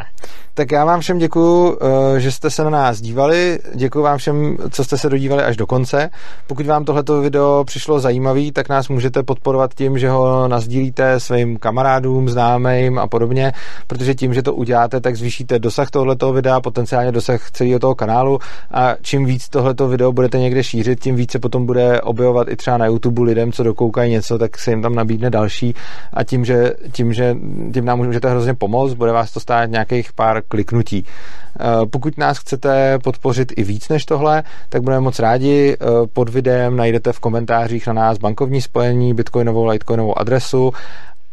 Tak 0.55 0.73
já 0.73 0.85
vám 0.85 1.01
všem 1.01 1.19
děkuju, 1.19 1.79
eh, 2.17 2.21
že 2.21 2.33
jste 2.33 2.51
se 2.51 2.65
na 2.65 2.71
nás 2.71 3.01
dívali. 3.01 3.59
Děkuji 3.75 4.03
vám 4.03 4.19
všem, 4.19 4.57
co 4.71 4.85
jste 4.85 4.99
se 4.99 5.09
dodívali 5.09 5.43
až 5.43 5.57
do 5.57 5.67
konce. 5.67 6.11
Pokud 6.47 6.67
vám 6.67 6.85
tohleto 6.85 7.21
video 7.21 7.65
přišlo 7.65 8.01
zajímavý, 8.01 8.53
tak 8.53 8.69
nás 8.69 8.89
můžete 8.89 9.23
podporovat 9.23 9.75
tím, 9.75 9.99
že 9.99 10.11
ho 10.11 10.49
nazdílíte 10.49 11.21
svým 11.21 11.57
kamarádům, 11.57 12.29
známým 12.29 12.99
a 12.99 13.07
podobně, 13.07 13.53
protože 13.87 14.15
tím, 14.15 14.35
že 14.35 14.43
to 14.43 14.55
uděláte, 14.55 15.01
tak 15.01 15.17
zvýšíte 15.17 15.59
dosah 15.59 15.91
tohoto 15.91 16.33
videa, 16.33 16.61
potenciálně 16.61 17.13
dosah 17.13 17.51
celého 17.51 17.79
toho 17.79 17.95
kanálu 17.95 18.39
a 18.71 18.95
čím 19.03 19.25
víc 19.25 19.42
víc 19.43 19.49
tohleto 19.49 19.89
video 19.89 20.13
budete 20.13 20.39
někde 20.39 20.65
šířit, 20.65 21.01
tím 21.01 21.17
více 21.17 21.39
potom 21.39 21.67
bude 21.67 22.01
objevovat 22.01 22.49
i 22.51 22.57
třeba 22.57 22.77
na 22.77 22.87
YouTube 22.87 23.23
lidem, 23.23 23.53
co 23.53 23.63
dokoukají 23.63 24.11
něco, 24.11 24.39
tak 24.39 24.59
se 24.59 24.71
jim 24.71 24.83
tam 24.83 24.95
nabídne 24.95 25.31
další 25.31 25.75
a 26.13 26.25
tím, 26.25 26.45
že, 26.45 26.73
tím, 26.93 27.13
že 27.13 27.37
tím 27.75 27.85
nám 27.85 27.99
můžete 27.99 28.31
hrozně 28.31 28.55
pomoct, 28.55 28.95
bude 28.95 29.13
vás 29.13 29.33
to 29.33 29.41
stát 29.41 29.71
nějakých 29.71 30.13
pár 30.13 30.43
kliknutí. 30.49 31.05
Eh, 31.61 31.87
pokud 31.87 32.19
nás 32.19 32.39
chcete 32.39 32.99
podpořit 32.99 33.53
i 33.57 33.63
víc 33.63 33.89
než 33.89 34.05
tohle, 34.05 34.43
tak 34.69 34.83
budeme 34.83 35.01
moc 35.01 35.19
rádi. 35.19 35.77
Eh, 35.81 35.87
pod 36.13 36.29
videem 36.29 36.77
najdete 36.77 37.13
v 37.13 37.21
komentářích 37.21 37.87
na 37.87 37.93
nás 37.93 38.19
bankovní 38.19 38.61
spojení, 38.61 39.15
bitcoinovou, 39.15 39.65
litecoinovou 39.67 40.19
adresu 40.19 40.73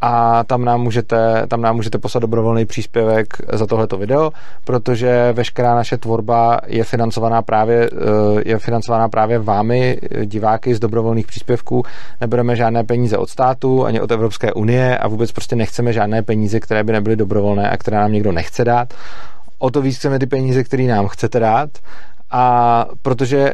a 0.01 0.43
tam 0.43 0.65
nám 0.65 0.81
můžete, 0.81 1.43
tam 1.47 1.61
nám 1.61 1.75
můžete 1.75 1.97
poslat 1.97 2.19
dobrovolný 2.19 2.65
příspěvek 2.65 3.27
za 3.53 3.65
tohleto 3.65 3.97
video, 3.97 4.31
protože 4.63 5.33
veškerá 5.33 5.75
naše 5.75 5.97
tvorba 5.97 6.59
je 6.67 6.83
financovaná 6.83 7.41
právě, 7.41 7.89
eh, 7.91 8.41
je 8.45 8.59
financovaná 8.59 9.09
právě 9.09 9.39
vámi, 9.39 9.97
diváky 10.25 10.75
z 10.75 10.79
dobrovolných 10.79 11.27
příspěvků. 11.27 11.83
Nebereme 12.21 12.55
žádné 12.55 12.83
peníze 12.83 13.17
od 13.17 13.29
státu 13.29 13.85
ani 13.85 14.01
od 14.01 14.11
Evropské 14.11 14.53
unie 14.53 14.97
a 14.97 15.07
vůbec 15.07 15.31
prostě 15.31 15.55
nechceme 15.55 15.93
žádné 15.93 16.23
peníze, 16.23 16.59
které 16.59 16.83
by 16.83 16.91
nebyly 16.91 17.15
dobrovolné 17.15 17.69
a 17.69 17.77
které 17.77 17.97
nám 17.97 18.11
někdo 18.11 18.31
nechce 18.31 18.65
dát. 18.65 18.93
O 19.57 19.71
to 19.71 19.81
víc 19.81 19.97
chceme 19.97 20.19
ty 20.19 20.25
peníze, 20.25 20.63
které 20.63 20.83
nám 20.83 21.07
chcete 21.07 21.39
dát. 21.39 21.69
A 22.31 22.85
protože 23.01 23.53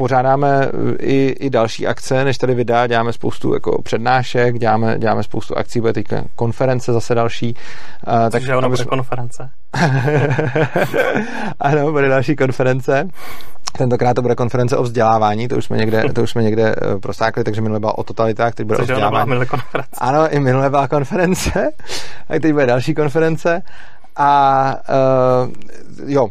pořádáme 0.00 0.48
eh, 0.64 0.96
i, 0.98 1.26
i 1.40 1.50
další 1.50 1.86
akce, 1.86 2.24
než 2.24 2.38
tady 2.38 2.54
videa, 2.54 2.86
děláme 2.86 3.12
spoustu 3.12 3.54
jako 3.54 3.82
přednášek, 3.82 4.58
děláme, 4.58 4.98
děláme 4.98 5.22
spoustu 5.22 5.58
akcí, 5.58 5.80
bude 5.80 5.92
teď 5.92 6.06
konference 6.36 6.92
zase 6.92 7.14
další. 7.14 7.54
Uh, 8.06 8.30
Takže 8.30 8.56
ono 8.56 8.68
bude 8.68 8.84
konference. 8.84 9.50
ano, 11.60 11.92
bude 11.92 12.08
další 12.08 12.36
konference. 12.36 13.08
Tentokrát 13.78 14.14
to 14.14 14.22
bude 14.22 14.34
konference 14.34 14.76
o 14.76 14.82
vzdělávání, 14.82 15.48
to 15.48 15.56
už 15.56 15.64
jsme 15.64 15.76
někde, 15.76 16.04
to 16.14 16.22
už 16.22 16.30
jsme 16.30 16.42
někde 16.42 16.74
uh, 16.76 17.00
prosákli, 17.00 17.44
takže 17.44 17.60
minule 17.60 17.80
byla 17.80 17.98
o 17.98 18.02
totalitách, 18.02 18.54
teď 18.54 18.66
bude 18.66 18.76
Což 18.76 18.88
o 18.88 18.92
vzdělávání. 18.92 19.46
konference. 19.46 19.96
Ano, 19.98 20.28
i 20.28 20.40
minule 20.40 20.70
byla 20.70 20.88
konference, 20.88 21.70
a 22.28 22.38
teď 22.40 22.52
bude 22.52 22.66
další 22.66 22.94
konference. 22.94 23.62
A 24.16 24.74
uh, 25.44 25.52
jo, 26.06 26.24
uh, 26.24 26.30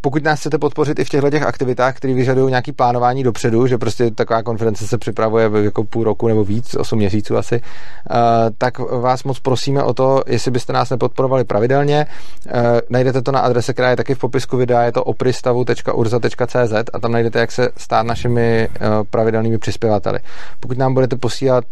pokud 0.00 0.24
nás 0.24 0.40
chcete 0.40 0.58
podpořit 0.58 0.98
i 0.98 1.04
v 1.04 1.08
těchto 1.08 1.30
těch 1.30 1.42
aktivitách, 1.42 1.96
které 1.96 2.14
vyžadují 2.14 2.50
nějaký 2.50 2.72
plánování 2.72 3.22
dopředu, 3.22 3.66
že 3.66 3.78
prostě 3.78 4.10
taková 4.10 4.42
konference 4.42 4.86
se 4.86 4.98
připravuje 4.98 5.50
jako 5.62 5.84
půl 5.84 6.04
roku 6.04 6.28
nebo 6.28 6.44
víc, 6.44 6.74
8 6.74 6.98
měsíců 6.98 7.36
asi, 7.36 7.60
uh, 7.60 8.16
tak 8.58 8.78
vás 8.78 9.24
moc 9.24 9.40
prosíme 9.40 9.82
o 9.82 9.94
to, 9.94 10.22
jestli 10.26 10.50
byste 10.50 10.72
nás 10.72 10.90
nepodporovali 10.90 11.44
pravidelně. 11.44 12.06
Uh, 12.46 12.52
najdete 12.90 13.22
to 13.22 13.32
na 13.32 13.40
adrese, 13.40 13.72
která 13.72 13.90
je 13.90 13.96
taky 13.96 14.14
v 14.14 14.18
popisku 14.18 14.56
videa, 14.56 14.82
je 14.82 14.92
to 14.92 15.04
opristavu.urza.cz 15.04 16.72
a 16.92 16.98
tam 16.98 17.12
najdete, 17.12 17.38
jak 17.38 17.52
se 17.52 17.68
stát 17.76 18.06
našimi 18.06 18.68
pravidelnými 19.10 19.58
přispěvateli. 19.58 20.18
Pokud 20.60 20.78
nám 20.78 20.94
budete 20.94 21.16
posílat 21.16 21.64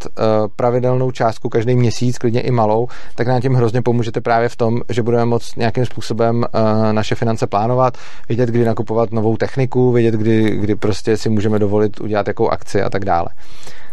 pravidelnou 0.57 1.11
částku 1.11 1.49
každý 1.49 1.75
měsíc, 1.77 2.19
klidně 2.19 2.41
i 2.41 2.51
malou, 2.51 2.89
tak 3.15 3.27
nám 3.27 3.41
tím 3.41 3.55
hrozně 3.55 3.83
pomůžete 3.83 4.21
právě 4.21 4.49
v 4.49 4.57
tom, 4.57 4.81
že 4.89 5.03
budeme 5.03 5.25
moct 5.25 5.57
nějakým 5.57 5.87
způsobem 5.87 6.45
naše 6.93 7.15
finance 7.15 7.47
plánovat, 7.47 7.99
vědět, 8.29 8.49
kdy 8.49 8.65
nakupovat 8.65 9.13
novou 9.13 9.37
techniku, 9.37 9.93
vědět, 9.93 10.15
kdy, 10.15 10.51
kdy 10.51 10.75
prostě 10.75 11.17
si 11.17 11.29
můžeme 11.29 11.59
dovolit 11.59 12.01
udělat 12.01 12.29
jakou 12.29 12.49
akci 12.49 12.83
a 12.83 12.91
tak 12.91 13.05
dále. 13.05 13.27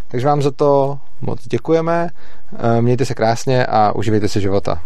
Takže 0.07 0.27
vám 0.27 0.41
za 0.41 0.51
to 0.51 0.99
moc 1.21 1.47
děkujeme, 1.47 2.09
uh, 2.51 2.81
mějte 2.81 3.05
se 3.05 3.13
krásně 3.13 3.65
a 3.65 3.95
uživejte 3.95 4.27
si 4.27 4.41
života. 4.41 4.81